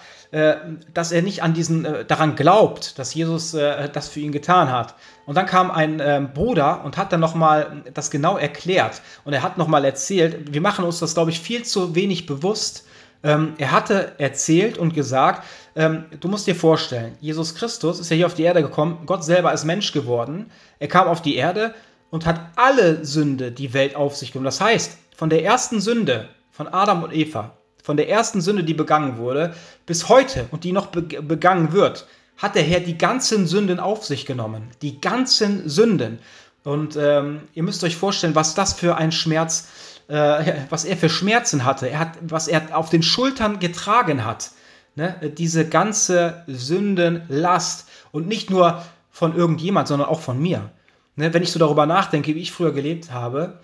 dass 0.94 1.12
er 1.12 1.22
nicht 1.22 1.44
an 1.44 1.54
diesen, 1.54 1.86
äh, 1.86 2.06
daran 2.06 2.36
glaubt, 2.36 3.00
dass 3.00 3.14
Jesus 3.14 3.54
äh, 3.54 3.90
das 3.90 4.10
für 4.10 4.20
ihn 4.20 4.32
getan 4.32 4.72
hat. 4.72 4.96
Und 5.26 5.36
dann 5.36 5.46
kam 5.46 5.72
ein 5.72 6.02
ähm, 6.04 6.34
Bruder 6.34 6.84
und 6.84 6.98
hat 6.98 7.14
dann 7.14 7.20
nochmal 7.20 7.84
das 7.94 8.12
genau 8.12 8.38
erklärt. 8.38 9.02
Und 9.24 9.34
er 9.34 9.42
hat 9.42 9.58
nochmal 9.58 9.86
erzählt, 9.86 10.54
wir 10.54 10.62
machen 10.62 10.84
uns 10.86 11.00
das, 11.00 11.14
glaube 11.14 11.32
ich, 11.32 11.40
viel 11.40 11.64
zu 11.64 11.96
wenig 11.96 12.26
bewusst, 12.26 12.86
ähm, 13.24 13.54
er 13.58 13.72
hatte 13.72 14.14
erzählt 14.20 14.78
und 14.78 14.94
gesagt, 14.94 15.44
ähm, 15.76 16.06
du 16.20 16.28
musst 16.28 16.48
dir 16.48 16.56
vorstellen, 16.56 17.18
Jesus 17.20 17.56
Christus 17.56 18.00
ist 18.00 18.10
ja 18.10 18.16
hier 18.16 18.26
auf 18.26 18.36
die 18.36 18.44
Erde 18.44 18.62
gekommen, 18.62 19.00
Gott 19.06 19.24
selber 19.24 19.52
ist 19.54 19.66
Mensch 19.66 19.92
geworden, 19.92 20.52
er 20.80 20.88
kam 20.88 21.08
auf 21.08 21.22
die 21.22 21.36
Erde 21.36 21.74
und 22.10 22.26
hat 22.26 22.40
alle 22.56 23.04
Sünde 23.04 23.52
die 23.52 23.74
Welt 23.74 23.96
auf 23.96 24.16
sich 24.16 24.32
genommen. 24.32 24.46
Das 24.46 24.62
heißt, 24.62 24.98
von 25.16 25.30
der 25.30 25.44
ersten 25.44 25.82
Sünde 25.82 26.30
von 26.52 26.68
Adam 26.68 27.04
und 27.04 27.14
Eva, 27.14 27.57
von 27.88 27.96
der 27.96 28.10
ersten 28.10 28.42
Sünde, 28.42 28.66
die 28.66 28.74
begangen 28.74 29.16
wurde, 29.16 29.54
bis 29.86 30.10
heute 30.10 30.46
und 30.52 30.66
die 30.66 30.74
noch 30.74 30.88
begangen 30.88 31.72
wird, 31.72 32.06
hat 32.36 32.56
der 32.56 32.64
Herr 32.64 32.82
die 32.82 32.98
ganzen 32.98 33.48
Sünden 33.48 33.80
auf 33.80 34.04
sich 34.04 34.26
genommen. 34.26 34.68
Die 34.82 35.00
ganzen 35.00 35.70
Sünden. 35.70 36.20
Und 36.66 36.98
ähm, 36.98 37.44
ihr 37.54 37.64
müsst 37.64 37.86
euch 37.86 37.96
vorstellen, 37.96 38.36
was 38.36 38.56
das 38.56 38.74
für 38.74 38.98
ein 38.98 39.14
Schmerz 39.14 39.70
äh, 40.10 40.54
was 40.70 40.84
er 40.84 40.98
für 40.98 41.08
Schmerzen 41.08 41.64
hatte, 41.64 41.88
er 41.90 42.00
hat, 42.00 42.18
was 42.22 42.50
er 42.50 42.78
auf 42.78 42.90
den 42.90 43.04
Schultern 43.04 43.60
getragen 43.60 44.26
hat. 44.26 44.52
Ne? 44.96 45.16
Diese 45.38 45.66
ganze 45.66 46.44
Sündenlast 46.46 47.88
und 48.12 48.28
nicht 48.28 48.50
nur 48.50 48.84
von 49.12 49.34
irgendjemand, 49.34 49.88
sondern 49.88 50.10
auch 50.10 50.20
von 50.20 50.42
mir. 50.42 50.72
Ne? 51.16 51.34
Wenn 51.34 51.42
ich 51.42 51.54
so 51.54 51.60
darüber 51.60 51.86
nachdenke, 51.86 52.36
wie 52.36 52.42
ich 52.42 52.52
früher 52.52 52.74
gelebt 52.74 53.14
habe, 53.14 53.62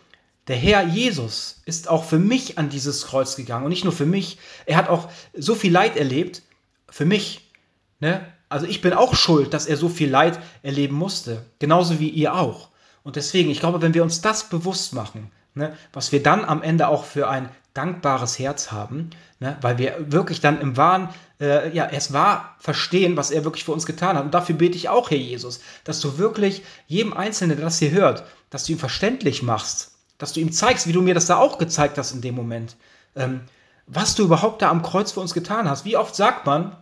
der 0.48 0.58
Herr 0.58 0.84
Jesus 0.84 1.62
ist 1.66 1.88
auch 1.88 2.04
für 2.04 2.20
mich 2.20 2.58
an 2.58 2.70
dieses 2.70 3.06
Kreuz 3.08 3.36
gegangen 3.36 3.66
und 3.66 3.70
nicht 3.70 3.86
nur 3.86 3.94
für 3.94 4.06
mich. 4.06 4.38
Er 4.66 4.78
hat 4.78 4.90
auch 4.90 5.10
so 5.34 5.56
viel 5.56 5.72
Leid 5.72 5.96
erlebt 5.96 6.42
für 6.90 7.06
mich. 7.06 7.50
Ne? 8.00 8.26
Also 8.50 8.66
ich 8.66 8.82
bin 8.82 8.94
auch 8.94 9.16
schuld, 9.16 9.54
dass 9.54 9.66
er 9.66 9.78
so 9.78 9.90
viel 9.90 10.10
Leid 10.10 10.40
erleben 10.62 10.96
musste, 10.96 11.46
genauso 11.60 12.00
wie 12.00 12.10
ihr 12.10 12.36
auch. 12.36 12.70
Und 13.04 13.16
deswegen, 13.16 13.50
ich 13.50 13.60
glaube, 13.60 13.82
wenn 13.82 13.94
wir 13.94 14.04
uns 14.04 14.22
das 14.22 14.50
bewusst 14.50 14.94
machen, 14.94 15.32
ne, 15.56 15.76
was 15.92 16.12
wir 16.12 16.22
dann 16.22 16.46
am 16.46 16.62
Ende 16.62 16.88
auch 16.88 17.04
für 17.04 17.30
ein 17.30 17.50
dankbares 17.74 18.38
Herz 18.38 18.72
haben, 18.72 19.10
ne, 19.40 19.58
weil 19.62 19.78
wir 19.78 19.96
wirklich 20.12 20.40
dann 20.40 20.62
im 20.62 20.78
Wahren, 20.78 21.10
äh, 21.42 21.76
ja, 21.76 21.90
es 21.92 22.14
wahr 22.14 22.56
verstehen, 22.60 23.18
was 23.18 23.32
er 23.32 23.44
wirklich 23.44 23.64
für 23.64 23.72
uns 23.72 23.86
getan 23.86 24.16
hat. 24.18 24.24
Und 24.24 24.34
dafür 24.34 24.56
bete 24.56 24.78
ich 24.78 24.90
auch, 24.90 25.10
Herr 25.10 25.18
Jesus, 25.18 25.60
dass 25.84 26.00
du 26.00 26.18
wirklich 26.18 26.64
jedem 26.88 27.14
Einzelnen, 27.14 27.58
der 27.58 27.66
das 27.66 27.80
hier 27.80 27.92
hört, 27.92 28.24
dass 28.50 28.66
du 28.66 28.74
ihm 28.74 28.80
verständlich 28.80 29.42
machst, 29.42 29.93
dass 30.18 30.34
du 30.34 30.40
ihm 30.40 30.52
zeigst, 30.52 30.88
wie 30.88 30.94
du 30.94 31.02
mir 31.02 31.14
das 31.14 31.26
da 31.26 31.38
auch 31.38 31.58
gezeigt 31.58 31.98
hast 31.98 32.14
in 32.14 32.22
dem 32.22 32.36
Moment, 32.36 32.76
ähm, 33.16 33.42
was 33.88 34.16
du 34.16 34.24
überhaupt 34.24 34.62
da 34.62 34.70
am 34.70 34.82
Kreuz 34.82 35.12
für 35.12 35.20
uns 35.20 35.34
getan 35.34 35.70
hast. 35.70 35.86
Wie 35.86 35.98
oft 35.98 36.16
sagt 36.16 36.46
man, 36.46 36.76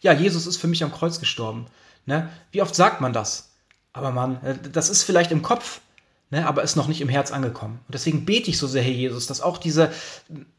ja, 0.00 0.12
Jesus 0.12 0.46
ist 0.46 0.56
für 0.56 0.66
mich 0.66 0.82
am 0.82 0.92
Kreuz 0.92 1.20
gestorben. 1.20 1.66
Ne? 2.04 2.30
Wie 2.52 2.62
oft 2.62 2.74
sagt 2.74 3.00
man 3.00 3.12
das? 3.12 3.50
Aber 3.92 4.10
man, 4.10 4.42
äh, 4.42 4.56
das 4.72 4.90
ist 4.90 5.02
vielleicht 5.02 5.32
im 5.32 5.42
Kopf, 5.42 5.80
ne, 6.30 6.46
aber 6.46 6.62
ist 6.62 6.76
noch 6.76 6.88
nicht 6.88 7.00
im 7.00 7.08
Herz 7.08 7.32
angekommen. 7.32 7.80
Und 7.86 7.94
deswegen 7.94 8.24
bete 8.24 8.50
ich 8.50 8.58
so 8.58 8.66
sehr, 8.66 8.82
Herr 8.82 8.92
Jesus, 8.92 9.26
dass 9.26 9.40
auch 9.40 9.58
diese, 9.58 9.92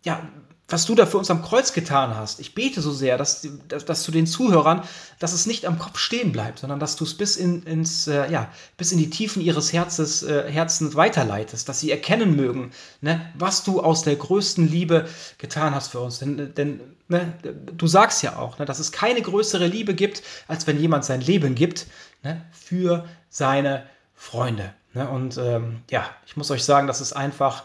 ja, 0.03 0.27
was 0.69 0.85
du 0.85 0.95
da 0.95 1.05
für 1.05 1.17
uns 1.17 1.31
am 1.31 1.41
Kreuz 1.41 1.71
getan 1.71 2.15
hast. 2.15 2.39
Ich 2.41 2.53
bete 2.53 2.81
so 2.81 2.91
sehr, 2.91 3.17
dass, 3.17 3.47
dass, 3.69 3.85
dass 3.85 4.03
zu 4.03 4.11
den 4.11 4.27
Zuhörern, 4.27 4.83
dass 5.19 5.31
es 5.31 5.45
nicht 5.45 5.65
am 5.65 5.79
Kopf 5.79 5.97
stehen 5.97 6.33
bleibt, 6.33 6.59
sondern 6.59 6.79
dass 6.79 6.97
du 6.97 7.05
es 7.05 7.13
bis 7.15 7.37
in, 7.37 7.63
ins, 7.63 8.07
äh, 8.07 8.29
ja, 8.29 8.51
bis 8.75 8.91
in 8.91 8.97
die 8.97 9.09
Tiefen 9.09 9.41
ihres 9.41 9.71
Herzens, 9.71 10.23
äh, 10.23 10.51
Herzens 10.51 10.95
weiterleitest, 10.95 11.69
dass 11.69 11.79
sie 11.79 11.89
erkennen 11.89 12.35
mögen, 12.35 12.71
ne, 12.99 13.31
was 13.35 13.63
du 13.63 13.81
aus 13.81 14.03
der 14.03 14.17
größten 14.17 14.69
Liebe 14.69 15.07
getan 15.37 15.73
hast 15.73 15.89
für 15.89 16.01
uns. 16.01 16.19
Denn, 16.19 16.53
denn 16.53 16.81
ne, 17.07 17.33
du 17.77 17.87
sagst 17.87 18.21
ja 18.23 18.37
auch, 18.37 18.59
ne, 18.59 18.65
dass 18.65 18.79
es 18.79 18.91
keine 18.91 19.21
größere 19.21 19.67
Liebe 19.67 19.95
gibt, 19.95 20.21
als 20.49 20.67
wenn 20.67 20.79
jemand 20.79 21.05
sein 21.05 21.21
Leben 21.21 21.55
gibt 21.55 21.87
ne, 22.23 22.45
für 22.51 23.05
seine 23.29 23.85
Freunde. 24.15 24.73
Ne? 24.93 25.07
Und 25.09 25.37
ähm, 25.37 25.83
ja, 25.89 26.09
ich 26.25 26.35
muss 26.35 26.51
euch 26.51 26.65
sagen, 26.65 26.87
das 26.87 26.99
ist 26.99 27.13
einfach, 27.13 27.63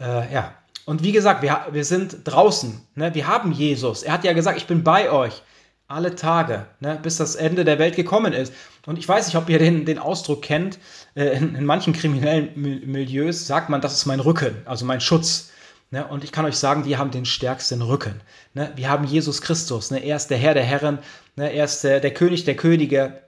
äh, 0.00 0.32
ja. 0.32 0.54
Und 0.88 1.02
wie 1.02 1.12
gesagt, 1.12 1.42
wir, 1.42 1.66
wir 1.70 1.84
sind 1.84 2.20
draußen. 2.24 2.80
Ne? 2.94 3.14
Wir 3.14 3.26
haben 3.26 3.52
Jesus. 3.52 4.02
Er 4.02 4.14
hat 4.14 4.24
ja 4.24 4.32
gesagt, 4.32 4.56
ich 4.56 4.66
bin 4.66 4.84
bei 4.84 5.10
euch 5.12 5.42
alle 5.86 6.14
Tage, 6.14 6.64
ne, 6.80 6.98
bis 7.02 7.18
das 7.18 7.34
Ende 7.34 7.66
der 7.66 7.78
Welt 7.78 7.94
gekommen 7.94 8.32
ist. 8.32 8.54
Und 8.86 8.98
ich 8.98 9.06
weiß 9.06 9.26
nicht, 9.26 9.36
ob 9.36 9.50
ihr 9.50 9.58
den, 9.58 9.84
den 9.84 9.98
Ausdruck 9.98 10.40
kennt. 10.40 10.78
Äh, 11.14 11.36
in, 11.36 11.54
in, 11.56 11.66
manchen 11.66 11.92
kriminellen 11.92 12.52
Milieus 12.56 13.46
sagt 13.46 13.68
man, 13.68 13.82
das 13.82 13.96
ist 13.96 14.06
mein 14.06 14.20
Rücken, 14.20 14.62
also 14.64 14.86
mein 14.86 15.02
Schutz. 15.02 15.50
Ne? 15.90 16.06
Und 16.06 16.24
ich 16.24 16.32
kann 16.32 16.46
euch 16.46 16.56
sagen, 16.56 16.86
wir 16.86 16.96
haben 16.96 17.10
den 17.10 17.26
stärksten 17.26 17.82
Rücken. 17.82 18.22
Ne? 18.54 18.72
Wir 18.74 18.88
haben 18.88 19.04
Jesus 19.04 19.42
Christus. 19.42 19.90
Ne? 19.90 20.02
Er 20.02 20.16
ist 20.16 20.28
der 20.28 20.38
Herr 20.38 20.54
der 20.54 20.64
Herren. 20.64 21.00
Ne? 21.36 21.52
Er 21.52 21.66
ist 21.66 21.84
der, 21.84 22.00
der 22.00 22.14
König 22.14 22.44
der 22.44 22.56
Könige. 22.56 23.20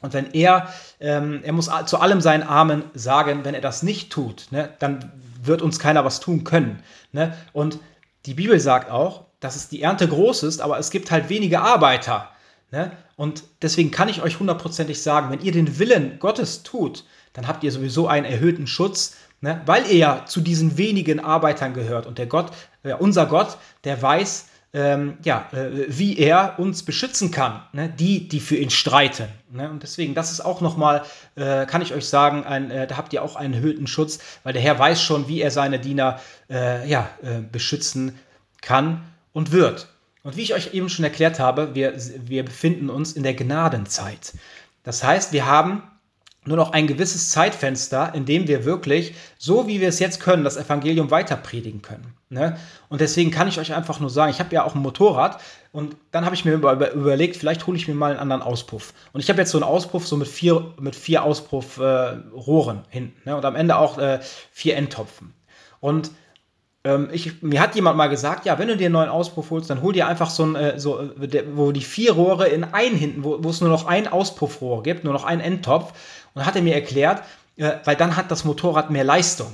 Und 0.00 0.14
wenn 0.14 0.32
er, 0.32 0.72
ähm, 1.00 1.40
er 1.42 1.52
muss 1.52 1.70
zu 1.84 1.98
allem 1.98 2.22
seinen 2.22 2.44
Armen 2.44 2.82
sagen, 2.94 3.44
wenn 3.44 3.54
er 3.54 3.60
das 3.60 3.82
nicht 3.82 4.10
tut, 4.10 4.46
ne, 4.50 4.70
dann 4.78 5.12
wird 5.46 5.62
uns 5.62 5.78
keiner 5.78 6.04
was 6.04 6.20
tun 6.20 6.44
können. 6.44 6.82
Ne? 7.12 7.36
Und 7.52 7.78
die 8.26 8.34
Bibel 8.34 8.58
sagt 8.60 8.90
auch, 8.90 9.24
dass 9.40 9.56
es 9.56 9.68
die 9.68 9.82
Ernte 9.82 10.08
groß 10.08 10.42
ist, 10.44 10.60
aber 10.60 10.78
es 10.78 10.90
gibt 10.90 11.10
halt 11.10 11.28
wenige 11.28 11.60
Arbeiter. 11.60 12.30
Ne? 12.70 12.92
Und 13.16 13.44
deswegen 13.62 13.90
kann 13.90 14.08
ich 14.08 14.22
euch 14.22 14.40
hundertprozentig 14.40 15.02
sagen, 15.02 15.30
wenn 15.30 15.40
ihr 15.40 15.52
den 15.52 15.78
Willen 15.78 16.18
Gottes 16.18 16.62
tut, 16.62 17.04
dann 17.32 17.46
habt 17.46 17.62
ihr 17.62 17.70
sowieso 17.70 18.08
einen 18.08 18.26
erhöhten 18.26 18.66
Schutz, 18.66 19.16
ne? 19.40 19.60
weil 19.66 19.86
ihr 19.86 19.96
ja 19.96 20.26
zu 20.26 20.40
diesen 20.40 20.78
wenigen 20.78 21.20
Arbeitern 21.20 21.74
gehört. 21.74 22.06
Und 22.06 22.18
der 22.18 22.26
Gott, 22.26 22.52
äh, 22.82 22.94
unser 22.94 23.26
Gott, 23.26 23.58
der 23.84 24.00
weiß, 24.00 24.46
ähm, 24.74 25.16
ja, 25.22 25.48
äh, 25.52 25.86
wie 25.88 26.18
er 26.18 26.58
uns 26.58 26.82
beschützen 26.82 27.30
kann, 27.30 27.62
ne? 27.72 27.88
die, 27.88 28.28
die 28.28 28.40
für 28.40 28.56
ihn 28.56 28.70
streiten. 28.70 29.28
Ne? 29.50 29.70
Und 29.70 29.84
deswegen, 29.84 30.14
das 30.14 30.32
ist 30.32 30.40
auch 30.40 30.60
nochmal, 30.60 31.04
äh, 31.36 31.64
kann 31.64 31.80
ich 31.80 31.94
euch 31.94 32.08
sagen, 32.08 32.44
ein, 32.44 32.72
äh, 32.72 32.86
da 32.88 32.96
habt 32.96 33.12
ihr 33.12 33.22
auch 33.22 33.36
einen 33.36 33.54
erhöhten 33.54 33.86
Schutz, 33.86 34.18
weil 34.42 34.52
der 34.52 34.62
Herr 34.62 34.78
weiß 34.78 35.00
schon, 35.00 35.28
wie 35.28 35.40
er 35.40 35.52
seine 35.52 35.78
Diener 35.78 36.20
äh, 36.50 36.86
ja, 36.88 37.08
äh, 37.22 37.40
beschützen 37.40 38.18
kann 38.60 39.04
und 39.32 39.52
wird. 39.52 39.88
Und 40.24 40.36
wie 40.36 40.42
ich 40.42 40.54
euch 40.54 40.74
eben 40.74 40.88
schon 40.88 41.04
erklärt 41.04 41.38
habe, 41.38 41.74
wir, 41.76 41.94
wir 42.24 42.44
befinden 42.44 42.90
uns 42.90 43.12
in 43.12 43.22
der 43.22 43.34
Gnadenzeit. 43.34 44.32
Das 44.82 45.04
heißt, 45.04 45.32
wir 45.32 45.46
haben 45.46 45.82
nur 46.46 46.56
noch 46.56 46.72
ein 46.72 46.86
gewisses 46.86 47.30
Zeitfenster, 47.30 48.14
in 48.14 48.26
dem 48.26 48.48
wir 48.48 48.64
wirklich, 48.64 49.14
so 49.38 49.66
wie 49.66 49.80
wir 49.80 49.88
es 49.88 49.98
jetzt 49.98 50.20
können, 50.20 50.44
das 50.44 50.56
Evangelium 50.56 51.10
weiter 51.10 51.36
predigen 51.36 51.82
können. 51.82 52.14
Ne? 52.28 52.56
Und 52.88 53.00
deswegen 53.00 53.30
kann 53.30 53.48
ich 53.48 53.58
euch 53.58 53.72
einfach 53.72 54.00
nur 54.00 54.10
sagen, 54.10 54.30
ich 54.30 54.40
habe 54.40 54.54
ja 54.54 54.64
auch 54.64 54.74
ein 54.74 54.82
Motorrad 54.82 55.40
und 55.72 55.96
dann 56.10 56.24
habe 56.24 56.34
ich 56.34 56.44
mir 56.44 56.52
über, 56.52 56.92
überlegt, 56.92 57.36
vielleicht 57.36 57.66
hole 57.66 57.76
ich 57.76 57.88
mir 57.88 57.94
mal 57.94 58.10
einen 58.10 58.20
anderen 58.20 58.42
Auspuff. 58.42 58.92
Und 59.12 59.20
ich 59.20 59.28
habe 59.30 59.40
jetzt 59.40 59.50
so 59.50 59.58
einen 59.58 59.64
Auspuff 59.64 60.06
so 60.06 60.16
mit 60.16 60.28
vier, 60.28 60.74
mit 60.80 60.96
vier 60.96 61.22
Auspuffrohren 61.22 62.78
äh, 62.78 62.90
hinten 62.90 63.28
ne? 63.28 63.36
und 63.36 63.44
am 63.44 63.56
Ende 63.56 63.76
auch 63.76 63.98
äh, 63.98 64.20
vier 64.52 64.76
Endtopfen. 64.76 65.32
Und 65.80 66.10
ähm, 66.84 67.08
ich, 67.12 67.42
mir 67.42 67.60
hat 67.60 67.74
jemand 67.74 67.96
mal 67.96 68.08
gesagt, 68.08 68.44
ja, 68.44 68.58
wenn 68.58 68.68
du 68.68 68.76
dir 68.76 68.86
einen 68.86 68.92
neuen 68.92 69.08
Auspuff 69.08 69.50
holst, 69.50 69.70
dann 69.70 69.80
hol 69.82 69.92
dir 69.92 70.06
einfach 70.06 70.30
so 70.30 70.44
ein, 70.44 70.54
äh, 70.54 70.78
so, 70.78 71.00
äh, 71.00 71.26
der, 71.26 71.56
wo 71.56 71.72
die 71.72 71.80
vier 71.80 72.12
Rohre 72.12 72.48
in 72.48 72.62
einen 72.62 72.96
hinten, 72.96 73.24
wo, 73.24 73.48
es 73.48 73.60
nur 73.60 73.70
noch 73.70 73.86
ein 73.86 74.06
Auspuffrohr 74.06 74.82
gibt, 74.82 75.04
nur 75.04 75.14
noch 75.14 75.24
einen 75.24 75.40
Endtopf. 75.40 75.92
Und 76.34 76.40
dann 76.40 76.46
hat 76.46 76.56
er 76.56 76.62
mir 76.62 76.74
erklärt, 76.74 77.22
äh, 77.56 77.72
weil 77.84 77.96
dann 77.96 78.16
hat 78.16 78.30
das 78.30 78.44
Motorrad 78.44 78.90
mehr 78.90 79.04
Leistung. 79.04 79.52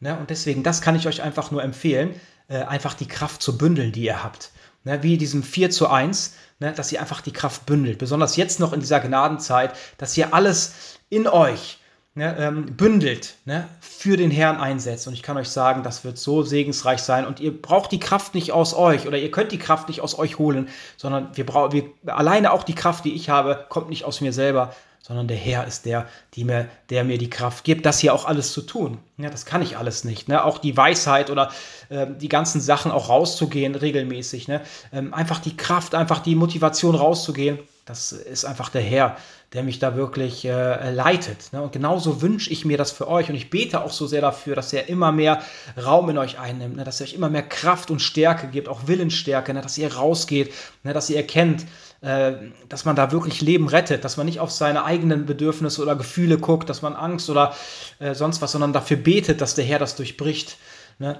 Ne? 0.00 0.16
Und 0.16 0.30
deswegen, 0.30 0.62
das 0.62 0.80
kann 0.80 0.94
ich 0.94 1.08
euch 1.08 1.22
einfach 1.22 1.50
nur 1.50 1.64
empfehlen, 1.64 2.14
äh, 2.48 2.62
einfach 2.62 2.94
die 2.94 3.08
Kraft 3.08 3.42
zu 3.42 3.58
bündeln, 3.58 3.90
die 3.90 4.04
ihr 4.04 4.22
habt. 4.22 4.52
Ne? 4.84 5.02
Wie 5.02 5.18
diesem 5.18 5.42
4 5.42 5.70
zu 5.70 5.88
1, 5.88 6.34
ne? 6.60 6.72
dass 6.72 6.92
ihr 6.92 7.00
einfach 7.00 7.20
die 7.20 7.32
Kraft 7.32 7.66
bündelt. 7.66 7.98
Besonders 7.98 8.36
jetzt 8.36 8.60
noch 8.60 8.72
in 8.72 8.78
dieser 8.78 9.00
Gnadenzeit, 9.00 9.72
dass 9.98 10.16
ihr 10.16 10.32
alles 10.32 10.98
in 11.10 11.26
euch 11.26 11.78
ne, 12.14 12.36
ähm, 12.38 12.76
bündelt, 12.76 13.36
ne, 13.44 13.68
für 13.80 14.16
den 14.16 14.30
Herrn 14.30 14.60
einsetzt. 14.60 15.06
Und 15.06 15.14
ich 15.14 15.22
kann 15.22 15.36
euch 15.36 15.48
sagen, 15.48 15.82
das 15.82 16.04
wird 16.04 16.18
so 16.18 16.42
segensreich 16.42 17.00
sein. 17.00 17.26
Und 17.26 17.40
ihr 17.40 17.60
braucht 17.60 17.92
die 17.92 18.00
Kraft 18.00 18.34
nicht 18.34 18.52
aus 18.52 18.74
euch 18.74 19.06
oder 19.06 19.18
ihr 19.18 19.30
könnt 19.30 19.52
die 19.52 19.58
Kraft 19.58 19.88
nicht 19.88 20.00
aus 20.00 20.18
euch 20.18 20.38
holen, 20.38 20.68
sondern 20.96 21.36
wir 21.36 21.46
brauchen, 21.46 21.72
wir, 21.72 21.84
alleine 22.06 22.52
auch 22.52 22.64
die 22.64 22.74
Kraft, 22.74 23.04
die 23.04 23.14
ich 23.14 23.28
habe, 23.28 23.66
kommt 23.68 23.88
nicht 23.88 24.04
aus 24.04 24.20
mir 24.20 24.32
selber, 24.32 24.74
sondern 25.00 25.26
der 25.26 25.38
Herr 25.38 25.66
ist 25.66 25.86
der, 25.86 26.06
mir, 26.36 26.68
der 26.90 27.04
mir 27.04 27.16
die 27.16 27.30
Kraft 27.30 27.64
gibt, 27.64 27.86
das 27.86 27.98
hier 27.98 28.12
auch 28.12 28.26
alles 28.26 28.52
zu 28.52 28.60
tun. 28.60 28.98
Ja, 29.16 29.30
das 29.30 29.46
kann 29.46 29.62
ich 29.62 29.78
alles 29.78 30.04
nicht. 30.04 30.28
Ne? 30.28 30.44
Auch 30.44 30.58
die 30.58 30.76
Weisheit 30.76 31.30
oder 31.30 31.50
äh, 31.88 32.06
die 32.20 32.28
ganzen 32.28 32.60
Sachen 32.60 32.90
auch 32.90 33.08
rauszugehen 33.08 33.74
regelmäßig. 33.74 34.48
Ne? 34.48 34.60
Ähm, 34.92 35.14
einfach 35.14 35.38
die 35.38 35.56
Kraft, 35.56 35.94
einfach 35.94 36.18
die 36.18 36.34
Motivation 36.34 36.94
rauszugehen, 36.94 37.58
das 37.86 38.12
ist 38.12 38.44
einfach 38.44 38.68
der 38.68 38.82
Herr, 38.82 39.16
der 39.54 39.62
mich 39.62 39.78
da 39.78 39.96
wirklich 39.96 40.44
äh, 40.44 40.90
leitet. 40.90 41.52
Ne? 41.52 41.62
Und 41.62 41.72
genauso 41.72 42.20
wünsche 42.20 42.50
ich 42.50 42.66
mir 42.66 42.76
das 42.76 42.90
für 42.90 43.08
euch 43.08 43.30
und 43.30 43.34
ich 43.34 43.48
bete 43.48 43.82
auch 43.82 43.92
so 43.92 44.06
sehr 44.06 44.20
dafür, 44.20 44.54
dass 44.54 44.72
er 44.72 44.88
immer 44.88 45.10
mehr 45.10 45.42
Raum 45.82 46.10
in 46.10 46.18
euch 46.18 46.38
einnimmt, 46.38 46.76
ne? 46.76 46.84
dass 46.84 47.00
er 47.00 47.04
euch 47.04 47.14
immer 47.14 47.30
mehr 47.30 47.42
Kraft 47.42 47.90
und 47.90 48.00
Stärke 48.00 48.48
gibt, 48.48 48.68
auch 48.68 48.86
Willensstärke, 48.86 49.54
ne? 49.54 49.62
dass 49.62 49.78
ihr 49.78 49.94
rausgeht, 49.94 50.52
ne? 50.82 50.92
dass 50.92 51.08
ihr 51.08 51.16
erkennt, 51.16 51.64
äh, 52.02 52.32
dass 52.68 52.84
man 52.84 52.94
da 52.94 53.10
wirklich 53.10 53.40
Leben 53.40 53.68
rettet, 53.68 54.04
dass 54.04 54.18
man 54.18 54.26
nicht 54.26 54.40
auf 54.40 54.50
seine 54.50 54.84
eigenen 54.84 55.24
Bedürfnisse 55.24 55.80
oder 55.80 55.96
Gefühle 55.96 56.36
guckt, 56.36 56.68
dass 56.68 56.82
man 56.82 56.94
Angst 56.94 57.30
oder 57.30 57.54
äh, 58.00 58.14
sonst 58.14 58.42
was, 58.42 58.52
sondern 58.52 58.74
dafür 58.74 58.98
betet, 58.98 59.40
dass 59.40 59.54
der 59.54 59.64
Herr 59.64 59.78
das 59.78 59.96
durchbricht. 59.96 60.58
Ne? 60.98 61.18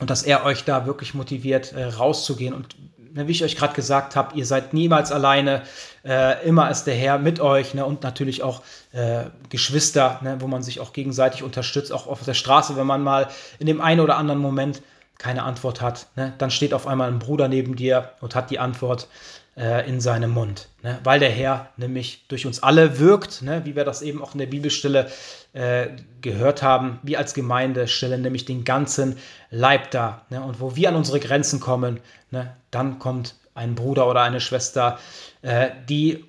Und 0.00 0.08
dass 0.08 0.22
er 0.22 0.44
euch 0.44 0.64
da 0.64 0.86
wirklich 0.86 1.12
motiviert, 1.12 1.72
äh, 1.72 1.84
rauszugehen 1.84 2.54
und 2.54 2.76
wie 3.12 3.32
ich 3.32 3.44
euch 3.44 3.56
gerade 3.56 3.74
gesagt 3.74 4.16
habe, 4.16 4.36
ihr 4.36 4.46
seid 4.46 4.74
niemals 4.74 5.12
alleine, 5.12 5.62
äh, 6.04 6.46
immer 6.46 6.70
ist 6.70 6.84
der 6.84 6.94
Herr 6.94 7.18
mit 7.18 7.40
euch 7.40 7.74
ne, 7.74 7.84
und 7.84 8.02
natürlich 8.02 8.42
auch 8.42 8.62
äh, 8.92 9.24
Geschwister, 9.48 10.20
ne, 10.22 10.36
wo 10.40 10.46
man 10.46 10.62
sich 10.62 10.80
auch 10.80 10.92
gegenseitig 10.92 11.42
unterstützt, 11.42 11.92
auch 11.92 12.06
auf 12.06 12.24
der 12.24 12.34
Straße, 12.34 12.76
wenn 12.76 12.86
man 12.86 13.02
mal 13.02 13.28
in 13.58 13.66
dem 13.66 13.80
einen 13.80 14.00
oder 14.00 14.16
anderen 14.16 14.40
Moment 14.40 14.82
keine 15.18 15.42
Antwort 15.42 15.80
hat, 15.80 16.06
ne, 16.16 16.32
dann 16.38 16.50
steht 16.50 16.72
auf 16.72 16.86
einmal 16.86 17.08
ein 17.08 17.18
Bruder 17.18 17.48
neben 17.48 17.76
dir 17.76 18.12
und 18.20 18.34
hat 18.34 18.50
die 18.50 18.58
Antwort 18.58 19.08
äh, 19.56 19.88
in 19.88 20.00
seinem 20.00 20.30
Mund, 20.30 20.68
ne, 20.82 20.98
weil 21.02 21.18
der 21.18 21.30
Herr 21.30 21.70
nämlich 21.76 22.24
durch 22.28 22.46
uns 22.46 22.62
alle 22.62 22.98
wirkt, 22.98 23.42
ne, 23.42 23.62
wie 23.64 23.74
wir 23.76 23.84
das 23.84 24.02
eben 24.02 24.22
auch 24.22 24.32
in 24.32 24.38
der 24.38 24.46
Bibelstelle 24.46 25.10
äh, 25.52 25.88
gehört 26.20 26.62
haben. 26.62 27.00
Wir 27.02 27.18
als 27.18 27.34
Gemeinde 27.34 27.88
stellen 27.88 28.22
nämlich 28.22 28.44
den 28.44 28.64
ganzen 28.64 29.16
Leib 29.50 29.90
dar. 29.90 30.26
Ne? 30.30 30.42
Und 30.42 30.60
wo 30.60 30.76
wir 30.76 30.88
an 30.88 30.94
unsere 30.94 31.20
Grenzen 31.20 31.58
kommen, 31.58 32.00
ne, 32.30 32.54
dann 32.70 32.98
kommt 32.98 33.34
ein 33.54 33.74
Bruder 33.74 34.08
oder 34.08 34.22
eine 34.22 34.40
Schwester, 34.40 34.98
äh, 35.42 35.70
die 35.88 36.24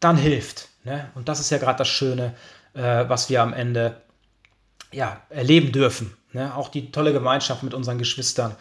dann 0.00 0.16
hilft. 0.16 0.68
Ne? 0.84 1.10
Und 1.14 1.28
das 1.28 1.40
ist 1.40 1.50
ja 1.50 1.58
gerade 1.58 1.78
das 1.78 1.88
Schöne, 1.88 2.34
äh, 2.74 3.04
was 3.08 3.28
wir 3.28 3.42
am 3.42 3.52
Ende 3.52 4.00
ja, 4.92 5.20
erleben 5.28 5.72
dürfen. 5.72 6.16
Ne? 6.36 6.54
Auch 6.54 6.68
die 6.68 6.92
tolle 6.92 7.12
Gemeinschaft 7.12 7.62
mit 7.62 7.74
unseren 7.74 7.98
Geschwistern. 7.98 8.54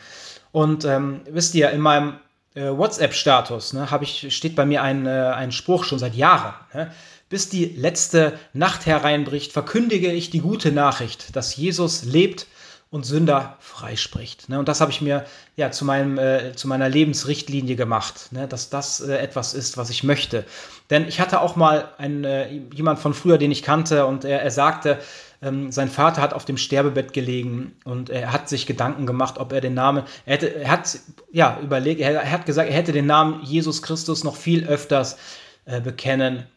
Und 0.51 0.85
ähm, 0.85 1.21
wisst 1.29 1.53
ihr, 1.55 1.69
in 1.71 1.81
meinem 1.81 2.13
äh, 2.55 2.69
WhatsApp-Status 2.69 3.73
ne, 3.73 3.87
ich, 4.01 4.33
steht 4.35 4.55
bei 4.55 4.65
mir 4.65 4.81
ein, 4.81 5.05
äh, 5.05 5.09
ein 5.09 5.51
Spruch 5.51 5.83
schon 5.83 5.99
seit 5.99 6.15
Jahren. 6.15 6.53
Ne? 6.73 6.91
Bis 7.27 7.49
die 7.49 7.65
letzte 7.65 8.39
Nacht 8.53 8.85
hereinbricht, 8.85 9.51
verkündige 9.51 10.11
ich 10.11 10.29
die 10.29 10.39
gute 10.39 10.71
Nachricht, 10.71 11.35
dass 11.35 11.57
Jesus 11.57 12.05
lebt 12.05 12.47
und 12.91 13.05
Sünder 13.05 13.57
freispricht. 13.59 14.47
Ne? 14.47 14.57
Und 14.57 14.69
das 14.69 14.79
habe 14.79 14.91
ich 14.91 15.01
mir 15.01 15.25
ja 15.57 15.71
zu, 15.71 15.83
meinem, 15.83 16.17
äh, 16.17 16.53
zu 16.55 16.69
meiner 16.69 16.87
Lebensrichtlinie 16.87 17.75
gemacht, 17.75 18.31
ne? 18.31 18.47
dass 18.47 18.69
das 18.69 19.01
äh, 19.01 19.17
etwas 19.17 19.53
ist, 19.53 19.75
was 19.75 19.89
ich 19.89 20.05
möchte. 20.05 20.45
Denn 20.89 21.05
ich 21.09 21.19
hatte 21.19 21.41
auch 21.41 21.57
mal 21.57 21.89
einen, 21.97 22.23
äh, 22.23 22.47
jemand 22.73 22.99
von 22.99 23.13
früher, 23.13 23.37
den 23.37 23.51
ich 23.51 23.63
kannte, 23.63 24.05
und 24.05 24.23
er, 24.23 24.41
er 24.41 24.51
sagte, 24.51 24.99
ähm, 25.45 25.71
sein 25.71 25.89
Vater 25.89 26.21
hat 26.21 26.33
auf 26.33 26.45
dem 26.45 26.57
Sterbebett 26.57 27.13
gelegen 27.13 27.73
und 27.85 28.09
er 28.09 28.33
hat 28.33 28.49
sich 28.49 28.65
Gedanken 28.65 29.05
gemacht, 29.05 29.37
ob 29.37 29.53
er 29.53 29.61
den 29.61 29.75
Namen, 29.75 30.03
er, 30.25 30.33
hätte, 30.33 30.55
er 30.55 30.69
hat 30.69 30.99
ja 31.31 31.59
überlegt, 31.61 32.01
er, 32.01 32.13
er, 32.13 32.31
hat 32.31 32.45
gesagt, 32.45 32.69
er 32.69 32.75
hätte 32.75 32.91
den 32.91 33.05
Namen 33.05 33.43
Jesus 33.43 33.81
Christus 33.81 34.23
noch 34.23 34.35
viel 34.35 34.65
öfters 34.65 35.17
äh, 35.65 35.79
bekennen 35.79 36.47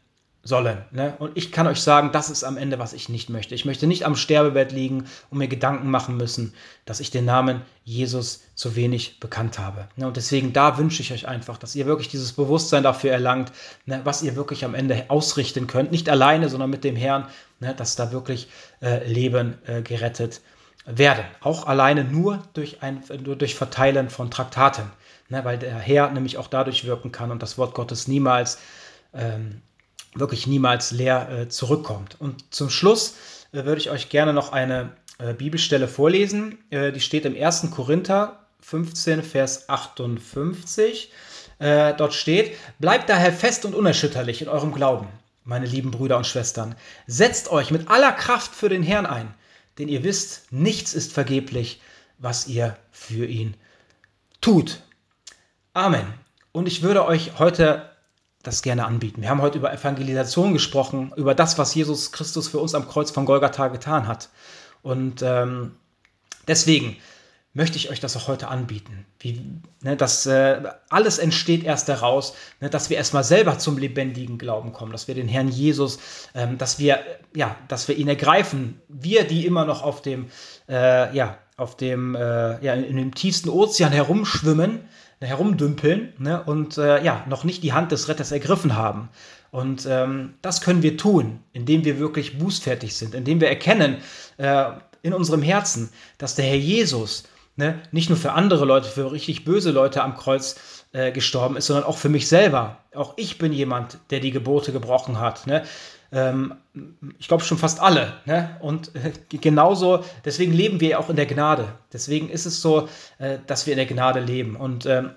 sollen. 0.42 0.78
Ne? 0.92 1.14
Und 1.18 1.32
ich 1.36 1.52
kann 1.52 1.66
euch 1.66 1.80
sagen, 1.80 2.10
das 2.12 2.30
ist 2.30 2.44
am 2.44 2.56
Ende, 2.56 2.78
was 2.78 2.94
ich 2.94 3.08
nicht 3.08 3.28
möchte. 3.28 3.54
Ich 3.54 3.64
möchte 3.64 3.86
nicht 3.86 4.06
am 4.06 4.16
Sterbebett 4.16 4.72
liegen 4.72 5.04
und 5.30 5.38
mir 5.38 5.48
Gedanken 5.48 5.90
machen 5.90 6.16
müssen, 6.16 6.54
dass 6.86 7.00
ich 7.00 7.10
den 7.10 7.26
Namen 7.26 7.62
Jesus 7.84 8.44
zu 8.54 8.74
wenig 8.74 9.20
bekannt 9.20 9.58
habe. 9.58 9.88
Ne? 9.96 10.06
Und 10.06 10.16
deswegen, 10.16 10.52
da 10.52 10.78
wünsche 10.78 11.02
ich 11.02 11.12
euch 11.12 11.28
einfach, 11.28 11.58
dass 11.58 11.74
ihr 11.74 11.86
wirklich 11.86 12.08
dieses 12.08 12.32
Bewusstsein 12.32 12.82
dafür 12.82 13.12
erlangt, 13.12 13.52
ne, 13.84 14.00
was 14.04 14.22
ihr 14.22 14.36
wirklich 14.36 14.64
am 14.64 14.74
Ende 14.74 15.06
ausrichten 15.08 15.66
könnt. 15.66 15.90
Nicht 15.90 16.08
alleine, 16.08 16.48
sondern 16.48 16.70
mit 16.70 16.84
dem 16.84 16.96
Herrn, 16.96 17.26
ne, 17.60 17.74
dass 17.74 17.96
da 17.96 18.12
wirklich 18.12 18.48
äh, 18.82 19.06
Leben 19.10 19.58
äh, 19.66 19.82
gerettet 19.82 20.40
werden. 20.86 21.24
Auch 21.40 21.66
alleine 21.66 22.04
nur 22.04 22.42
durch, 22.54 22.82
ein, 22.82 23.02
nur 23.24 23.36
durch 23.36 23.54
Verteilen 23.54 24.10
von 24.10 24.30
Traktaten. 24.30 24.90
Ne, 25.28 25.44
weil 25.44 25.58
der 25.58 25.78
Herr 25.78 26.10
nämlich 26.10 26.38
auch 26.38 26.48
dadurch 26.48 26.84
wirken 26.84 27.12
kann 27.12 27.30
und 27.30 27.42
das 27.42 27.58
Wort 27.58 27.74
Gottes 27.74 28.08
niemals 28.08 28.58
ähm, 29.12 29.60
wirklich 30.14 30.46
niemals 30.46 30.90
leer 30.90 31.28
äh, 31.28 31.48
zurückkommt. 31.48 32.16
Und 32.18 32.52
zum 32.54 32.70
Schluss 32.70 33.16
äh, 33.52 33.64
würde 33.64 33.80
ich 33.80 33.90
euch 33.90 34.08
gerne 34.08 34.32
noch 34.32 34.52
eine 34.52 34.92
äh, 35.18 35.34
Bibelstelle 35.34 35.88
vorlesen. 35.88 36.58
Äh, 36.70 36.92
die 36.92 37.00
steht 37.00 37.24
im 37.24 37.40
1. 37.40 37.70
Korinther 37.70 38.46
15, 38.60 39.22
Vers 39.22 39.68
58. 39.68 41.12
Äh, 41.58 41.94
dort 41.94 42.14
steht, 42.14 42.56
bleibt 42.78 43.08
daher 43.08 43.32
fest 43.32 43.64
und 43.64 43.74
unerschütterlich 43.74 44.42
in 44.42 44.48
eurem 44.48 44.72
Glauben, 44.72 45.08
meine 45.48 45.64
lieben 45.64 45.90
Brüder 45.90 46.18
und 46.18 46.26
Schwestern. 46.26 46.74
Setzt 47.06 47.50
euch 47.50 47.70
mit 47.70 47.88
aller 47.88 48.12
Kraft 48.12 48.54
für 48.54 48.68
den 48.68 48.82
Herrn 48.82 49.06
ein, 49.06 49.32
denn 49.78 49.88
ihr 49.88 50.04
wisst, 50.04 50.52
nichts 50.52 50.92
ist 50.92 51.12
vergeblich, 51.12 51.80
was 52.18 52.46
ihr 52.48 52.76
für 52.90 53.24
ihn 53.24 53.56
tut. 54.42 54.82
Amen. 55.72 56.06
Und 56.52 56.68
ich 56.68 56.82
würde 56.82 57.06
euch 57.06 57.38
heute 57.38 57.90
das 58.42 58.60
gerne 58.60 58.84
anbieten. 58.84 59.22
Wir 59.22 59.30
haben 59.30 59.40
heute 59.40 59.58
über 59.58 59.72
Evangelisation 59.72 60.52
gesprochen, 60.52 61.12
über 61.16 61.34
das, 61.34 61.56
was 61.56 61.74
Jesus 61.74 62.12
Christus 62.12 62.48
für 62.48 62.58
uns 62.58 62.74
am 62.74 62.86
Kreuz 62.86 63.10
von 63.10 63.24
Golgatha 63.24 63.68
getan 63.68 64.06
hat. 64.06 64.28
Und 64.82 65.22
ähm, 65.22 65.76
deswegen 66.46 66.98
möchte 67.54 67.76
ich 67.76 67.90
euch 67.90 68.00
das 68.00 68.16
auch 68.16 68.28
heute 68.28 68.48
anbieten. 68.48 69.06
Wie, 69.20 69.40
ne, 69.82 69.96
das 69.96 70.26
äh, 70.26 70.62
alles 70.90 71.18
entsteht 71.18 71.64
erst 71.64 71.88
daraus, 71.88 72.34
ne, 72.60 72.70
dass 72.70 72.90
wir 72.90 72.96
erstmal 72.96 73.24
selber 73.24 73.58
zum 73.58 73.78
lebendigen 73.78 74.38
Glauben 74.38 74.72
kommen, 74.72 74.92
dass 74.92 75.08
wir 75.08 75.14
den 75.14 75.28
Herrn 75.28 75.48
Jesus, 75.48 75.98
ähm, 76.34 76.58
dass 76.58 76.78
wir 76.78 77.00
ja, 77.34 77.56
dass 77.68 77.88
wir 77.88 77.96
ihn 77.96 78.08
ergreifen. 78.08 78.80
Wir, 78.88 79.24
die 79.24 79.46
immer 79.46 79.64
noch 79.64 79.82
auf 79.82 80.02
dem 80.02 80.26
äh, 80.68 81.14
ja 81.14 81.38
auf 81.56 81.76
dem 81.76 82.14
äh, 82.14 82.64
ja 82.64 82.74
in, 82.74 82.84
in, 82.84 82.96
dem 82.96 83.14
tiefsten 83.14 83.48
Ozean 83.48 83.92
herumschwimmen, 83.92 84.82
ne, 85.20 85.26
herumdümpeln 85.26 86.12
ne, 86.18 86.42
und 86.44 86.78
äh, 86.78 87.02
ja 87.02 87.24
noch 87.28 87.44
nicht 87.44 87.62
die 87.62 87.72
Hand 87.72 87.92
des 87.92 88.08
Retters 88.08 88.30
ergriffen 88.30 88.76
haben. 88.76 89.08
Und 89.50 89.86
ähm, 89.86 90.34
das 90.42 90.60
können 90.60 90.82
wir 90.82 90.98
tun, 90.98 91.40
indem 91.52 91.84
wir 91.84 91.98
wirklich 91.98 92.38
bußfertig 92.38 92.94
sind, 92.94 93.14
indem 93.14 93.40
wir 93.40 93.48
erkennen 93.48 93.96
äh, 94.36 94.64
in 95.02 95.14
unserem 95.14 95.42
Herzen, 95.42 95.88
dass 96.18 96.34
der 96.34 96.44
Herr 96.44 96.56
Jesus 96.56 97.24
ne, 97.58 97.80
nicht 97.92 98.08
nur 98.08 98.16
für 98.16 98.32
andere 98.32 98.64
Leute, 98.64 98.88
für 98.88 99.12
richtig 99.12 99.44
böse 99.44 99.72
Leute 99.72 100.02
am 100.02 100.16
Kreuz 100.16 100.84
äh, 100.92 101.12
gestorben 101.12 101.56
ist, 101.56 101.66
sondern 101.66 101.84
auch 101.84 101.98
für 101.98 102.08
mich 102.08 102.28
selber. 102.28 102.78
Auch 102.94 103.14
ich 103.16 103.36
bin 103.36 103.52
jemand, 103.52 103.98
der 104.10 104.20
die 104.20 104.30
Gebote 104.30 104.72
gebrochen 104.72 105.20
hat. 105.20 105.46
Ne? 105.46 105.64
Ähm, 106.12 106.54
ich 107.18 107.28
glaube 107.28 107.44
schon 107.44 107.58
fast 107.58 107.80
alle. 107.80 108.14
Ne? 108.24 108.56
Und 108.60 108.94
äh, 108.94 109.12
genauso, 109.36 110.04
deswegen 110.24 110.52
leben 110.52 110.80
wir 110.80 110.88
ja 110.90 110.98
auch 110.98 111.10
in 111.10 111.16
der 111.16 111.26
Gnade. 111.26 111.68
Deswegen 111.92 112.30
ist 112.30 112.46
es 112.46 112.62
so, 112.62 112.88
äh, 113.18 113.38
dass 113.46 113.66
wir 113.66 113.74
in 113.74 113.78
der 113.78 113.86
Gnade 113.86 114.20
leben. 114.20 114.56
Und 114.56 114.86
ähm, 114.86 115.10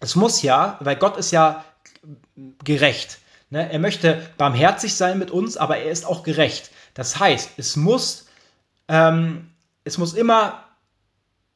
es 0.00 0.16
muss 0.16 0.40
ja, 0.42 0.78
weil 0.80 0.96
Gott 0.96 1.16
ist 1.16 1.32
ja 1.32 1.64
gerecht. 2.64 3.18
Ne? 3.50 3.70
Er 3.70 3.78
möchte 3.80 4.22
barmherzig 4.38 4.94
sein 4.94 5.18
mit 5.18 5.30
uns, 5.32 5.56
aber 5.56 5.78
er 5.78 5.90
ist 5.90 6.06
auch 6.06 6.22
gerecht. 6.22 6.70
Das 6.94 7.18
heißt, 7.18 7.50
es 7.56 7.76
muss, 7.76 8.28
ähm, 8.88 9.50
es 9.84 9.98
muss 9.98 10.14
immer 10.14 10.61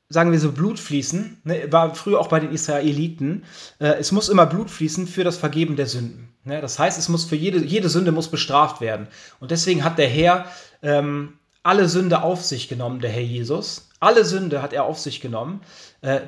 sagen 0.09 0.33
wir 0.33 0.39
so, 0.39 0.53
Blut 0.53 0.79
fließen, 0.79 1.41
ne, 1.45 1.73
war 1.73 1.95
früher 1.95 2.21
auch 2.21 2.29
bei 2.29 2.41
den 2.41 2.53
Israeliten, 2.53 3.45
äh, 3.81 3.95
es 3.99 4.13
muss 4.13 4.29
immer 4.29 4.47
Blut 4.47 4.71
fließen 4.71 5.07
für 5.07 5.25
das 5.25 5.37
Vergeben 5.37 5.77
der 5.77 5.87
Sünden. 5.87 6.29
Ne? 6.45 6.61
Das 6.61 6.79
heißt, 6.79 6.99
es 6.99 7.09
muss 7.09 7.25
für 7.25 7.37
jede, 7.37 7.59
jede 7.65 7.89
Sünde 7.89 8.13
muss 8.13 8.31
bestraft 8.31 8.81
werden. 8.81 9.09
Und 9.41 9.51
deswegen 9.51 9.85
hat 9.85 9.99
der 9.99 10.09
Herr 10.09 10.47
ähm, 10.83 11.35
alle 11.63 11.89
Sünde 11.89 12.23
auf 12.23 12.45
sich 12.45 12.69
genommen, 12.69 13.01
der 13.01 13.11
Herr 13.11 13.23
Jesus. 13.23 13.89
Alle 13.99 14.25
Sünde 14.25 14.63
hat 14.63 14.73
er 14.73 14.85
auf 14.85 14.99
sich 14.99 15.21
genommen. 15.21 15.61
Äh, 16.03 16.21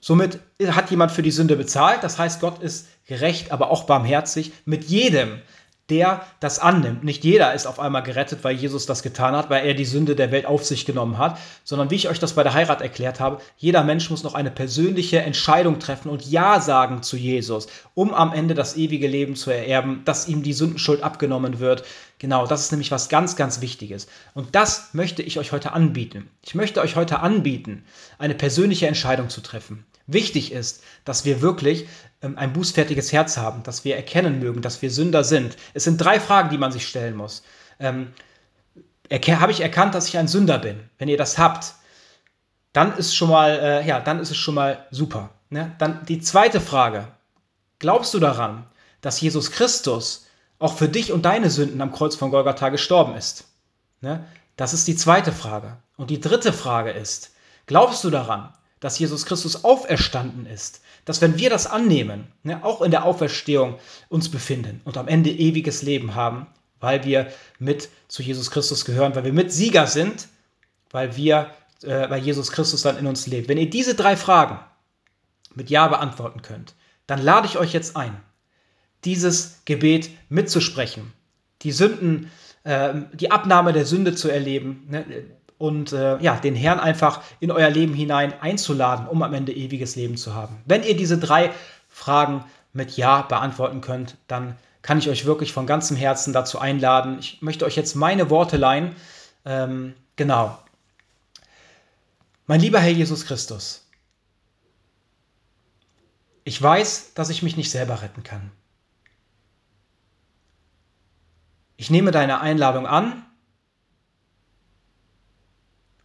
somit 0.00 0.40
hat 0.68 0.90
jemand 0.90 1.12
für 1.12 1.22
die 1.22 1.30
Sünde 1.30 1.56
bezahlt. 1.56 2.02
Das 2.02 2.18
heißt, 2.18 2.40
Gott 2.40 2.62
ist 2.62 2.86
gerecht, 3.06 3.52
aber 3.52 3.70
auch 3.70 3.84
barmherzig 3.84 4.52
mit 4.64 4.84
jedem, 4.84 5.40
der 5.90 6.26
das 6.40 6.58
annimmt. 6.58 7.04
Nicht 7.04 7.22
jeder 7.22 7.54
ist 7.54 7.66
auf 7.66 7.78
einmal 7.78 8.02
gerettet, 8.02 8.40
weil 8.42 8.56
Jesus 8.56 8.86
das 8.86 9.02
getan 9.02 9.36
hat, 9.36 9.50
weil 9.50 9.66
er 9.66 9.74
die 9.74 9.84
Sünde 9.84 10.16
der 10.16 10.32
Welt 10.32 10.46
auf 10.46 10.64
sich 10.64 10.84
genommen 10.84 11.18
hat, 11.18 11.38
sondern 11.62 11.90
wie 11.90 11.94
ich 11.94 12.08
euch 12.08 12.18
das 12.18 12.32
bei 12.32 12.42
der 12.42 12.54
Heirat 12.54 12.82
erklärt 12.82 13.20
habe, 13.20 13.40
jeder 13.56 13.84
Mensch 13.84 14.10
muss 14.10 14.24
noch 14.24 14.34
eine 14.34 14.50
persönliche 14.50 15.20
Entscheidung 15.20 15.78
treffen 15.78 16.10
und 16.10 16.26
Ja 16.26 16.60
sagen 16.60 17.02
zu 17.02 17.16
Jesus, 17.16 17.68
um 17.94 18.12
am 18.12 18.32
Ende 18.32 18.54
das 18.54 18.76
ewige 18.76 19.06
Leben 19.06 19.36
zu 19.36 19.50
ererben, 19.50 20.02
dass 20.04 20.26
ihm 20.28 20.42
die 20.42 20.52
Sündenschuld 20.52 21.02
abgenommen 21.02 21.60
wird. 21.60 21.84
Genau, 22.18 22.46
das 22.46 22.62
ist 22.62 22.72
nämlich 22.72 22.90
was 22.90 23.08
ganz, 23.08 23.36
ganz 23.36 23.60
Wichtiges. 23.60 24.08
Und 24.34 24.54
das 24.54 24.94
möchte 24.94 25.22
ich 25.22 25.38
euch 25.38 25.52
heute 25.52 25.72
anbieten. 25.72 26.30
Ich 26.42 26.54
möchte 26.54 26.80
euch 26.80 26.96
heute 26.96 27.20
anbieten, 27.20 27.84
eine 28.18 28.34
persönliche 28.34 28.86
Entscheidung 28.86 29.28
zu 29.28 29.40
treffen. 29.40 29.84
Wichtig 30.08 30.52
ist, 30.52 30.84
dass 31.04 31.24
wir 31.24 31.42
wirklich 31.42 31.88
ein 32.20 32.52
bußfertiges 32.52 33.12
Herz 33.12 33.36
haben, 33.36 33.62
dass 33.62 33.84
wir 33.84 33.96
erkennen 33.96 34.38
mögen, 34.38 34.62
dass 34.62 34.82
wir 34.82 34.90
Sünder 34.90 35.24
sind. 35.24 35.56
Es 35.74 35.84
sind 35.84 35.98
drei 35.98 36.18
Fragen, 36.18 36.50
die 36.50 36.58
man 36.58 36.72
sich 36.72 36.86
stellen 36.86 37.16
muss. 37.16 37.42
Ähm, 37.78 38.12
habe 39.10 39.52
ich 39.52 39.60
erkannt, 39.60 39.94
dass 39.94 40.08
ich 40.08 40.18
ein 40.18 40.28
Sünder 40.28 40.58
bin? 40.58 40.80
Wenn 40.98 41.08
ihr 41.08 41.18
das 41.18 41.38
habt, 41.38 41.74
dann 42.72 42.96
ist 42.96 43.14
schon 43.14 43.30
mal, 43.30 43.50
äh, 43.50 43.86
ja, 43.86 44.00
dann 44.00 44.18
ist 44.20 44.30
es 44.30 44.36
schon 44.36 44.54
mal 44.54 44.86
super. 44.90 45.30
Ne? 45.50 45.74
Dann 45.78 46.04
die 46.06 46.20
zweite 46.20 46.60
Frage: 46.60 47.08
Glaubst 47.78 48.12
du 48.14 48.18
daran, 48.18 48.66
dass 49.00 49.20
Jesus 49.20 49.50
Christus 49.52 50.26
auch 50.58 50.74
für 50.74 50.88
dich 50.88 51.12
und 51.12 51.24
deine 51.24 51.50
Sünden 51.50 51.80
am 51.80 51.92
Kreuz 51.92 52.16
von 52.16 52.30
Golgatha 52.30 52.70
gestorben 52.70 53.14
ist? 53.14 53.44
Ne? 54.00 54.24
Das 54.56 54.72
ist 54.74 54.88
die 54.88 54.96
zweite 54.96 55.32
Frage. 55.32 55.76
Und 55.96 56.10
die 56.10 56.20
dritte 56.20 56.52
Frage 56.52 56.90
ist: 56.90 57.32
Glaubst 57.66 58.02
du 58.04 58.10
daran, 58.10 58.52
dass 58.80 58.98
Jesus 58.98 59.24
Christus 59.24 59.64
auferstanden 59.64 60.46
ist, 60.46 60.82
dass 61.04 61.20
wenn 61.22 61.38
wir 61.38 61.50
das 61.50 61.66
annehmen, 61.66 62.26
ne, 62.42 62.62
auch 62.64 62.82
in 62.82 62.90
der 62.90 63.04
Auferstehung 63.04 63.78
uns 64.08 64.30
befinden 64.30 64.80
und 64.84 64.96
am 64.98 65.08
Ende 65.08 65.30
ewiges 65.30 65.82
Leben 65.82 66.14
haben, 66.14 66.46
weil 66.80 67.04
wir 67.04 67.32
mit 67.58 67.88
zu 68.08 68.22
Jesus 68.22 68.50
Christus 68.50 68.84
gehören, 68.84 69.14
weil 69.14 69.24
wir 69.24 69.32
mit 69.32 69.52
Sieger 69.52 69.86
sind, 69.86 70.28
weil 70.90 71.16
wir, 71.16 71.50
äh, 71.82 72.10
weil 72.10 72.22
Jesus 72.22 72.52
Christus 72.52 72.82
dann 72.82 72.98
in 72.98 73.06
uns 73.06 73.26
lebt. 73.26 73.48
Wenn 73.48 73.58
ihr 73.58 73.70
diese 73.70 73.94
drei 73.94 74.16
Fragen 74.16 74.58
mit 75.54 75.70
Ja 75.70 75.88
beantworten 75.88 76.42
könnt, 76.42 76.74
dann 77.06 77.22
lade 77.22 77.46
ich 77.46 77.58
euch 77.58 77.72
jetzt 77.72 77.96
ein, 77.96 78.20
dieses 79.04 79.62
Gebet 79.64 80.10
mitzusprechen, 80.28 81.12
die 81.62 81.72
Sünden, 81.72 82.30
äh, 82.64 82.94
die 83.12 83.30
Abnahme 83.30 83.72
der 83.72 83.86
Sünde 83.86 84.14
zu 84.14 84.28
erleben, 84.28 84.86
ne, 84.88 85.06
und 85.58 85.92
äh, 85.92 86.18
ja, 86.18 86.36
den 86.36 86.54
Herrn 86.54 86.80
einfach 86.80 87.22
in 87.40 87.50
euer 87.50 87.70
Leben 87.70 87.94
hinein 87.94 88.34
einzuladen, 88.40 89.06
um 89.06 89.22
am 89.22 89.32
Ende 89.32 89.52
ewiges 89.52 89.96
Leben 89.96 90.16
zu 90.16 90.34
haben. 90.34 90.56
Wenn 90.66 90.82
ihr 90.82 90.96
diese 90.96 91.18
drei 91.18 91.52
Fragen 91.88 92.44
mit 92.72 92.96
Ja 92.96 93.22
beantworten 93.22 93.80
könnt, 93.80 94.16
dann 94.28 94.56
kann 94.82 94.98
ich 94.98 95.08
euch 95.08 95.24
wirklich 95.24 95.52
von 95.52 95.66
ganzem 95.66 95.96
Herzen 95.96 96.32
dazu 96.32 96.58
einladen. 96.58 97.18
Ich 97.18 97.42
möchte 97.42 97.64
euch 97.64 97.74
jetzt 97.74 97.96
meine 97.96 98.30
Worte 98.30 98.56
leihen. 98.56 98.94
Ähm, 99.44 99.94
genau. 100.14 100.58
Mein 102.46 102.60
lieber 102.60 102.78
Herr 102.78 102.92
Jesus 102.92 103.26
Christus, 103.26 103.88
ich 106.44 106.62
weiß, 106.62 107.14
dass 107.14 107.30
ich 107.30 107.42
mich 107.42 107.56
nicht 107.56 107.72
selber 107.72 108.02
retten 108.02 108.22
kann. 108.22 108.52
Ich 111.76 111.90
nehme 111.90 112.12
deine 112.12 112.40
Einladung 112.40 112.86
an 112.86 113.25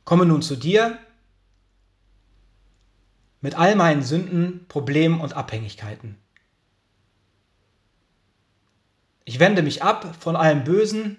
komme 0.06 0.26
nun 0.26 0.42
zu 0.42 0.56
dir 0.56 1.00
mit 3.42 3.56
all 3.56 3.76
meinen 3.76 4.04
Sünden, 4.04 4.68
Problemen 4.68 5.20
und 5.20 5.34
Abhängigkeiten. 5.34 6.18
Ich 9.26 9.40
wende 9.40 9.64
mich 9.64 9.84
ab 9.84 10.16
von 10.20 10.36
allem 10.36 10.64
Bösen 10.64 11.18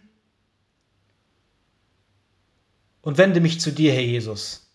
und 3.00 3.18
wende 3.18 3.40
mich 3.40 3.60
zu 3.60 3.72
dir, 3.72 3.92
Herr 3.92 4.02
Jesus. 4.02 4.70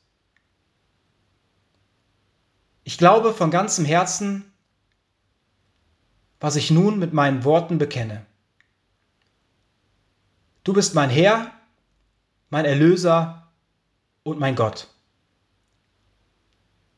Ich 2.83 2.97
glaube 2.97 3.33
von 3.33 3.51
ganzem 3.51 3.85
Herzen, 3.85 4.51
was 6.39 6.55
ich 6.55 6.71
nun 6.71 6.99
mit 6.99 7.13
meinen 7.13 7.43
Worten 7.43 7.77
bekenne. 7.77 8.25
Du 10.63 10.73
bist 10.73 10.95
mein 10.95 11.09
Herr, 11.09 11.51
mein 12.49 12.65
Erlöser 12.65 13.46
und 14.27 14.39
mein 14.39 14.55
Gott. 14.55 14.87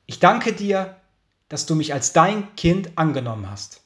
Ich 0.07 0.19
danke 0.19 0.51
dir, 0.51 0.99
dass 1.47 1.67
du 1.67 1.75
mich 1.75 1.93
als 1.93 2.11
dein 2.11 2.55
Kind 2.55 2.97
angenommen 2.97 3.49
hast. 3.49 3.81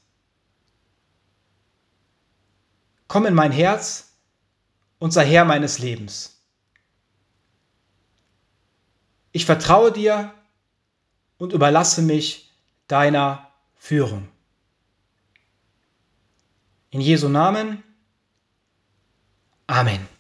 Komm 3.09 3.25
in 3.25 3.33
mein 3.33 3.51
Herz 3.51 4.13
und 4.97 5.11
sei 5.11 5.25
Herr 5.25 5.43
meines 5.43 5.79
Lebens. 5.79 6.41
Ich 9.33 9.45
vertraue 9.45 9.91
dir 9.91 10.33
und 11.37 11.51
überlasse 11.51 12.01
mich 12.01 12.51
deiner 12.87 13.51
Führung. 13.75 14.29
In 16.91 17.01
Jesu 17.01 17.27
Namen. 17.27 17.84
Amen. 19.68 20.12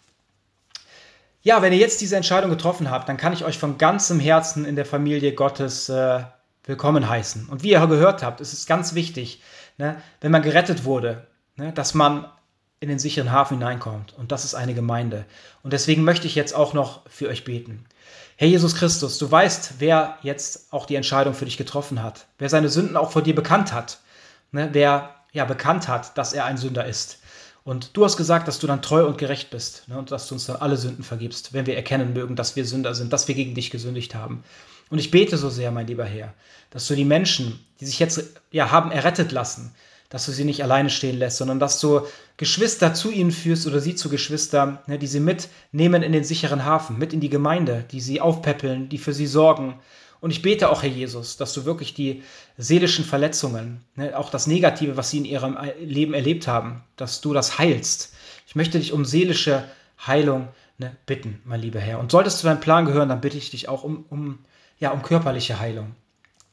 Ja, 1.45 1.61
wenn 1.61 1.73
ihr 1.73 1.79
jetzt 1.79 1.99
diese 1.99 2.15
Entscheidung 2.15 2.49
getroffen 2.49 2.89
habt, 2.89 3.09
dann 3.09 3.17
kann 3.17 3.33
ich 3.33 3.43
euch 3.43 3.57
von 3.57 3.77
ganzem 3.77 4.17
Herzen 4.17 4.63
in 4.63 4.77
der 4.77 4.85
Familie 4.85 5.33
Gottes 5.33 5.89
äh, 5.89 6.23
willkommen 6.63 7.09
heißen. 7.09 7.49
Und 7.49 7.63
wie 7.63 7.71
ihr 7.71 7.85
gehört 7.85 8.23
habt, 8.23 8.39
ist 8.39 8.53
es 8.53 8.65
ganz 8.65 8.93
wichtig, 8.93 9.41
ne, 9.77 10.01
wenn 10.21 10.31
man 10.31 10.41
gerettet 10.41 10.85
wurde, 10.85 11.27
ne, 11.57 11.73
dass 11.73 11.95
man 11.95 12.31
in 12.79 12.87
den 12.87 12.97
sicheren 12.97 13.33
Hafen 13.33 13.57
hineinkommt. 13.57 14.13
Und 14.17 14.31
das 14.31 14.45
ist 14.45 14.55
eine 14.55 14.73
Gemeinde. 14.73 15.25
Und 15.63 15.73
deswegen 15.73 16.05
möchte 16.05 16.27
ich 16.27 16.35
jetzt 16.35 16.55
auch 16.55 16.73
noch 16.73 17.01
für 17.09 17.27
euch 17.27 17.43
beten. 17.43 17.83
Herr 18.37 18.47
Jesus 18.47 18.75
Christus, 18.75 19.17
du 19.17 19.29
weißt, 19.29 19.73
wer 19.79 20.19
jetzt 20.21 20.71
auch 20.71 20.85
die 20.85 20.95
Entscheidung 20.95 21.33
für 21.33 21.45
dich 21.45 21.57
getroffen 21.57 22.01
hat, 22.01 22.25
wer 22.37 22.47
seine 22.47 22.69
Sünden 22.69 22.95
auch 22.95 23.11
vor 23.11 23.21
dir 23.21 23.35
bekannt 23.35 23.73
hat, 23.73 23.99
ne, 24.53 24.69
wer 24.71 25.13
ja 25.33 25.43
bekannt 25.43 25.89
hat, 25.89 26.17
dass 26.17 26.31
er 26.31 26.45
ein 26.45 26.55
Sünder 26.55 26.85
ist. 26.85 27.19
Und 27.65 27.95
du 27.95 28.03
hast 28.03 28.17
gesagt, 28.17 28.47
dass 28.47 28.59
du 28.59 28.67
dann 28.67 28.81
treu 28.81 29.05
und 29.05 29.17
gerecht 29.17 29.49
bist 29.49 29.87
ne, 29.87 29.97
und 29.97 30.11
dass 30.11 30.27
du 30.27 30.35
uns 30.35 30.45
dann 30.45 30.57
alle 30.57 30.75
Sünden 30.75 31.03
vergibst, 31.03 31.53
wenn 31.53 31.65
wir 31.65 31.75
erkennen 31.75 32.13
mögen, 32.13 32.35
dass 32.35 32.55
wir 32.55 32.65
Sünder 32.65 32.93
sind, 32.93 33.13
dass 33.13 33.27
wir 33.27 33.35
gegen 33.35 33.55
dich 33.55 33.71
gesündigt 33.71 34.15
haben. 34.15 34.43
Und 34.89 34.99
ich 34.99 35.11
bete 35.11 35.37
so 35.37 35.49
sehr, 35.49 35.71
mein 35.71 35.87
lieber 35.87 36.05
Herr, 36.05 36.33
dass 36.71 36.87
du 36.87 36.95
die 36.95 37.05
Menschen, 37.05 37.59
die 37.79 37.85
sich 37.85 37.99
jetzt 37.99 38.21
ja, 38.51 38.69
haben 38.69 38.91
errettet 38.91 39.31
lassen, 39.31 39.73
dass 40.09 40.25
du 40.25 40.31
sie 40.31 40.43
nicht 40.43 40.61
alleine 40.61 40.89
stehen 40.89 41.17
lässt, 41.17 41.37
sondern 41.37 41.59
dass 41.59 41.79
du 41.79 42.01
Geschwister 42.37 42.93
zu 42.93 43.09
ihnen 43.09 43.31
führst 43.31 43.65
oder 43.65 43.79
sie 43.79 43.95
zu 43.95 44.09
Geschwistern, 44.09 44.77
ne, 44.85 44.99
die 44.99 45.07
sie 45.07 45.21
mitnehmen 45.21 46.03
in 46.03 46.11
den 46.11 46.25
sicheren 46.25 46.65
Hafen, 46.65 46.99
mit 46.99 47.13
in 47.13 47.21
die 47.21 47.29
Gemeinde, 47.29 47.85
die 47.91 48.01
sie 48.01 48.19
aufpäppeln, 48.19 48.89
die 48.89 48.97
für 48.97 49.13
sie 49.13 49.25
sorgen. 49.25 49.79
Und 50.23 50.31
ich 50.31 50.41
bete 50.41 50.69
auch, 50.69 50.83
Herr 50.83 50.89
Jesus, 50.89 51.35
dass 51.35 51.51
du 51.51 51.65
wirklich 51.65 51.93
die 51.93 52.23
seelischen 52.57 53.03
Verletzungen, 53.03 53.83
ne, 53.97 54.17
auch 54.17 54.29
das 54.29 54.47
Negative, 54.47 54.95
was 54.95 55.09
sie 55.09 55.17
in 55.17 55.25
ihrem 55.25 55.57
Leben 55.81 56.13
erlebt 56.13 56.47
haben, 56.47 56.81
dass 56.95 57.19
du 57.19 57.33
das 57.33 57.57
heilst. 57.57 58.13
Ich 58.47 58.55
möchte 58.55 58.79
dich 58.79 58.93
um 58.93 59.03
seelische 59.03 59.65
Heilung 60.07 60.47
ne, 60.77 60.95
bitten, 61.05 61.41
mein 61.43 61.59
lieber 61.59 61.81
Herr. 61.81 61.99
Und 61.99 62.09
solltest 62.09 62.41
du 62.41 62.47
deinen 62.47 62.61
Plan 62.61 62.85
gehören, 62.85 63.09
dann 63.09 63.19
bitte 63.19 63.37
ich 63.37 63.51
dich 63.51 63.67
auch 63.67 63.83
um, 63.83 64.05
um, 64.09 64.39
ja, 64.79 64.91
um 64.91 65.01
körperliche 65.01 65.59
Heilung. 65.59 65.93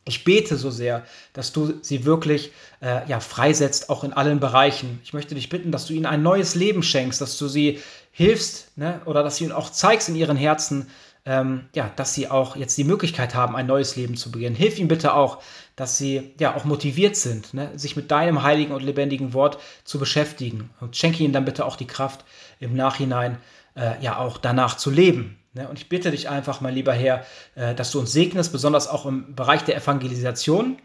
Ich 0.04 0.24
bete 0.24 0.56
so 0.56 0.72
sehr, 0.72 1.06
dass 1.32 1.52
du 1.52 1.74
sie 1.80 2.04
wirklich 2.04 2.50
äh, 2.82 3.08
ja, 3.08 3.20
freisetzt, 3.20 3.88
auch 3.88 4.02
in 4.02 4.12
allen 4.12 4.40
Bereichen. 4.40 4.98
Ich 5.04 5.12
möchte 5.12 5.36
dich 5.36 5.48
bitten, 5.48 5.70
dass 5.70 5.86
du 5.86 5.92
ihnen 5.92 6.06
ein 6.06 6.24
neues 6.24 6.56
Leben 6.56 6.82
schenkst, 6.82 7.20
dass 7.20 7.38
du 7.38 7.46
sie 7.46 7.78
hilfst 8.10 8.76
ne, 8.76 9.00
oder 9.04 9.22
dass 9.22 9.38
du 9.38 9.44
ihnen 9.44 9.52
auch 9.52 9.70
zeigst 9.70 10.08
in 10.08 10.16
ihren 10.16 10.36
Herzen, 10.36 10.88
ähm, 11.26 11.68
ja, 11.74 11.90
dass 11.96 12.14
sie 12.14 12.28
auch 12.28 12.56
jetzt 12.56 12.76
die 12.78 12.84
Möglichkeit 12.84 13.34
haben, 13.34 13.54
ein 13.54 13.66
neues 13.66 13.96
Leben 13.96 14.16
zu 14.16 14.30
beginnen. 14.30 14.56
Hilf 14.56 14.78
ihnen 14.78 14.88
bitte 14.88 15.14
auch, 15.14 15.42
dass 15.76 15.98
sie 15.98 16.34
ja 16.38 16.54
auch 16.54 16.64
motiviert 16.64 17.16
sind, 17.16 17.54
ne, 17.54 17.70
sich 17.76 17.96
mit 17.96 18.10
deinem 18.10 18.42
heiligen 18.42 18.72
und 18.72 18.82
lebendigen 18.82 19.32
Wort 19.34 19.58
zu 19.84 19.98
beschäftigen. 19.98 20.70
Und 20.80 20.96
schenke 20.96 21.22
ihnen 21.22 21.32
dann 21.32 21.44
bitte 21.44 21.64
auch 21.64 21.76
die 21.76 21.86
Kraft, 21.86 22.24
im 22.58 22.74
Nachhinein 22.74 23.38
äh, 23.76 24.02
ja 24.02 24.18
auch 24.18 24.38
danach 24.38 24.76
zu 24.76 24.90
leben. 24.90 25.38
Ne? 25.54 25.68
Und 25.68 25.78
ich 25.78 25.88
bitte 25.88 26.10
dich 26.10 26.28
einfach, 26.28 26.60
mein 26.60 26.74
lieber 26.74 26.92
Herr, 26.92 27.24
äh, 27.54 27.74
dass 27.74 27.90
du 27.90 28.00
uns 28.00 28.12
segnest, 28.12 28.52
besonders 28.52 28.88
auch 28.88 29.06
im 29.06 29.34
Bereich 29.34 29.62
der 29.64 29.76
Evangelisation, 29.76 30.78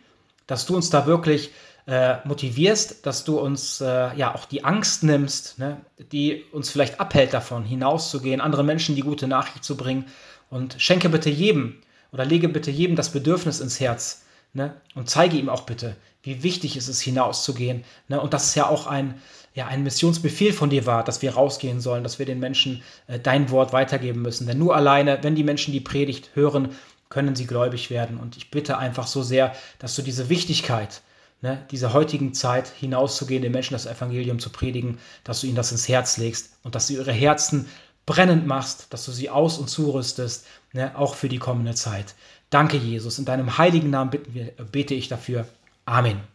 dass 0.48 0.66
du 0.66 0.76
uns 0.76 0.90
da 0.90 1.06
wirklich 1.06 1.52
äh, 1.88 2.18
motivierst, 2.26 3.06
dass 3.06 3.24
du 3.24 3.40
uns 3.40 3.80
äh, 3.80 4.16
ja 4.16 4.34
auch 4.34 4.45
die 4.45 4.64
Angst 4.64 5.03
nimmst, 5.03 5.60
ne? 5.60 5.78
die 6.12 6.44
uns 6.52 6.70
vielleicht 6.70 6.99
abhält 6.99 7.34
davon, 7.34 7.64
hinauszugehen, 7.64 8.41
anderen 8.41 8.66
Menschen 8.66 8.95
die 8.95 9.02
gute 9.02 9.28
Nachricht 9.28 9.64
zu 9.64 9.78
bringen. 9.78 10.06
Und 10.49 10.76
schenke 10.80 11.10
bitte 11.10 11.30
jedem 11.30 11.76
oder 12.12 12.26
lege 12.26 12.49
bitte 12.49 12.72
jedem 12.72 12.95
das 12.95 13.12
Bedürfnis 13.12 13.60
ins 13.60 13.80
Herz 13.80 14.24
ne? 14.53 14.74
und 14.95 15.10
zeige 15.10 15.38
ihm 15.38 15.49
auch 15.49 15.62
bitte, 15.62 15.95
wie 16.24 16.41
wichtig 16.41 16.76
es 16.76 16.88
ist, 16.88 17.02
hinauszugehen. 17.02 17.84
Ne? 18.07 18.20
Und 18.20 18.34
das 18.34 18.48
ist 18.48 18.56
ja 18.56 18.68
auch 18.68 18.88
ein, 18.88 19.22
ja, 19.53 19.68
ein 19.68 19.84
Missionsbefehl 19.84 20.53
von 20.53 20.70
dir 20.70 20.86
war, 20.86 21.03
dass 21.03 21.22
wir 21.22 21.36
rausgehen 21.36 21.82
sollen, 21.82 22.03
dass 22.03 22.20
wir 22.20 22.26
den 22.26 22.40
Menschen 22.40 22.82
äh, 23.07 23.20
dein 23.20 23.52
Wort 23.52 23.74
weitergeben 23.74 24.22
müssen. 24.22 24.48
Denn 24.48 24.57
nur 24.57 24.76
alleine, 24.76 25.20
wenn 25.22 25.36
die 25.36 25.44
Menschen 25.44 25.72
die 25.72 25.82
Predigt 25.82 26.32
hören, 26.34 26.70
können 27.10 27.36
sie 27.36 27.45
gläubig 27.45 27.91
werden. 27.91 28.20
Und 28.20 28.38
ich 28.38 28.49
bitte 28.49 28.78
einfach 28.78 29.07
so 29.07 29.22
sehr, 29.22 29.56
dass 29.80 29.95
du 29.95 30.02
diese 30.02 30.30
Wichtigkeit, 30.30 31.02
ne, 31.41 31.66
dieser 31.72 31.94
heutigen 31.94 32.34
Zeit 32.34 32.68
hinauszugehen, 32.68 33.41
den 33.41 33.52
Menschen 33.52 33.74
das 33.74 33.86
Evangelium 33.86 34.40
zu 34.40 34.49
predigen, 34.49 34.98
dass 35.24 35.41
du 35.41 35.48
ihnen 35.48 35.56
das 35.56 35.72
ins 35.72 35.88
Herz 35.88 36.18
legst 36.18 36.57
und 36.64 36.76
dass 36.76 36.88
du 36.88 36.94
ihre 36.94 37.12
Herzen 37.12 37.68
brennend 38.06 38.45
machst, 38.45 38.94
dass 38.94 39.06
du 39.06 39.12
sie 39.12 39.30
aus- 39.30 39.57
und 39.57 39.70
zurüstest, 39.70 40.45
ne, 40.74 40.98
auch 40.98 41.16
für 41.16 41.30
die 41.30 41.40
kommende 41.40 41.76
Zeit. 41.76 42.16
Danke, 42.49 42.78
Jesus. 42.78 43.20
In 43.20 43.26
deinem 43.26 43.57
heiligen 43.57 43.90
Namen 43.90 44.12
bitten 44.12 44.34
wir, 44.34 44.52
bete 44.72 44.94
ich 44.94 45.07
dafür. 45.07 45.48
Amen. 45.86 46.35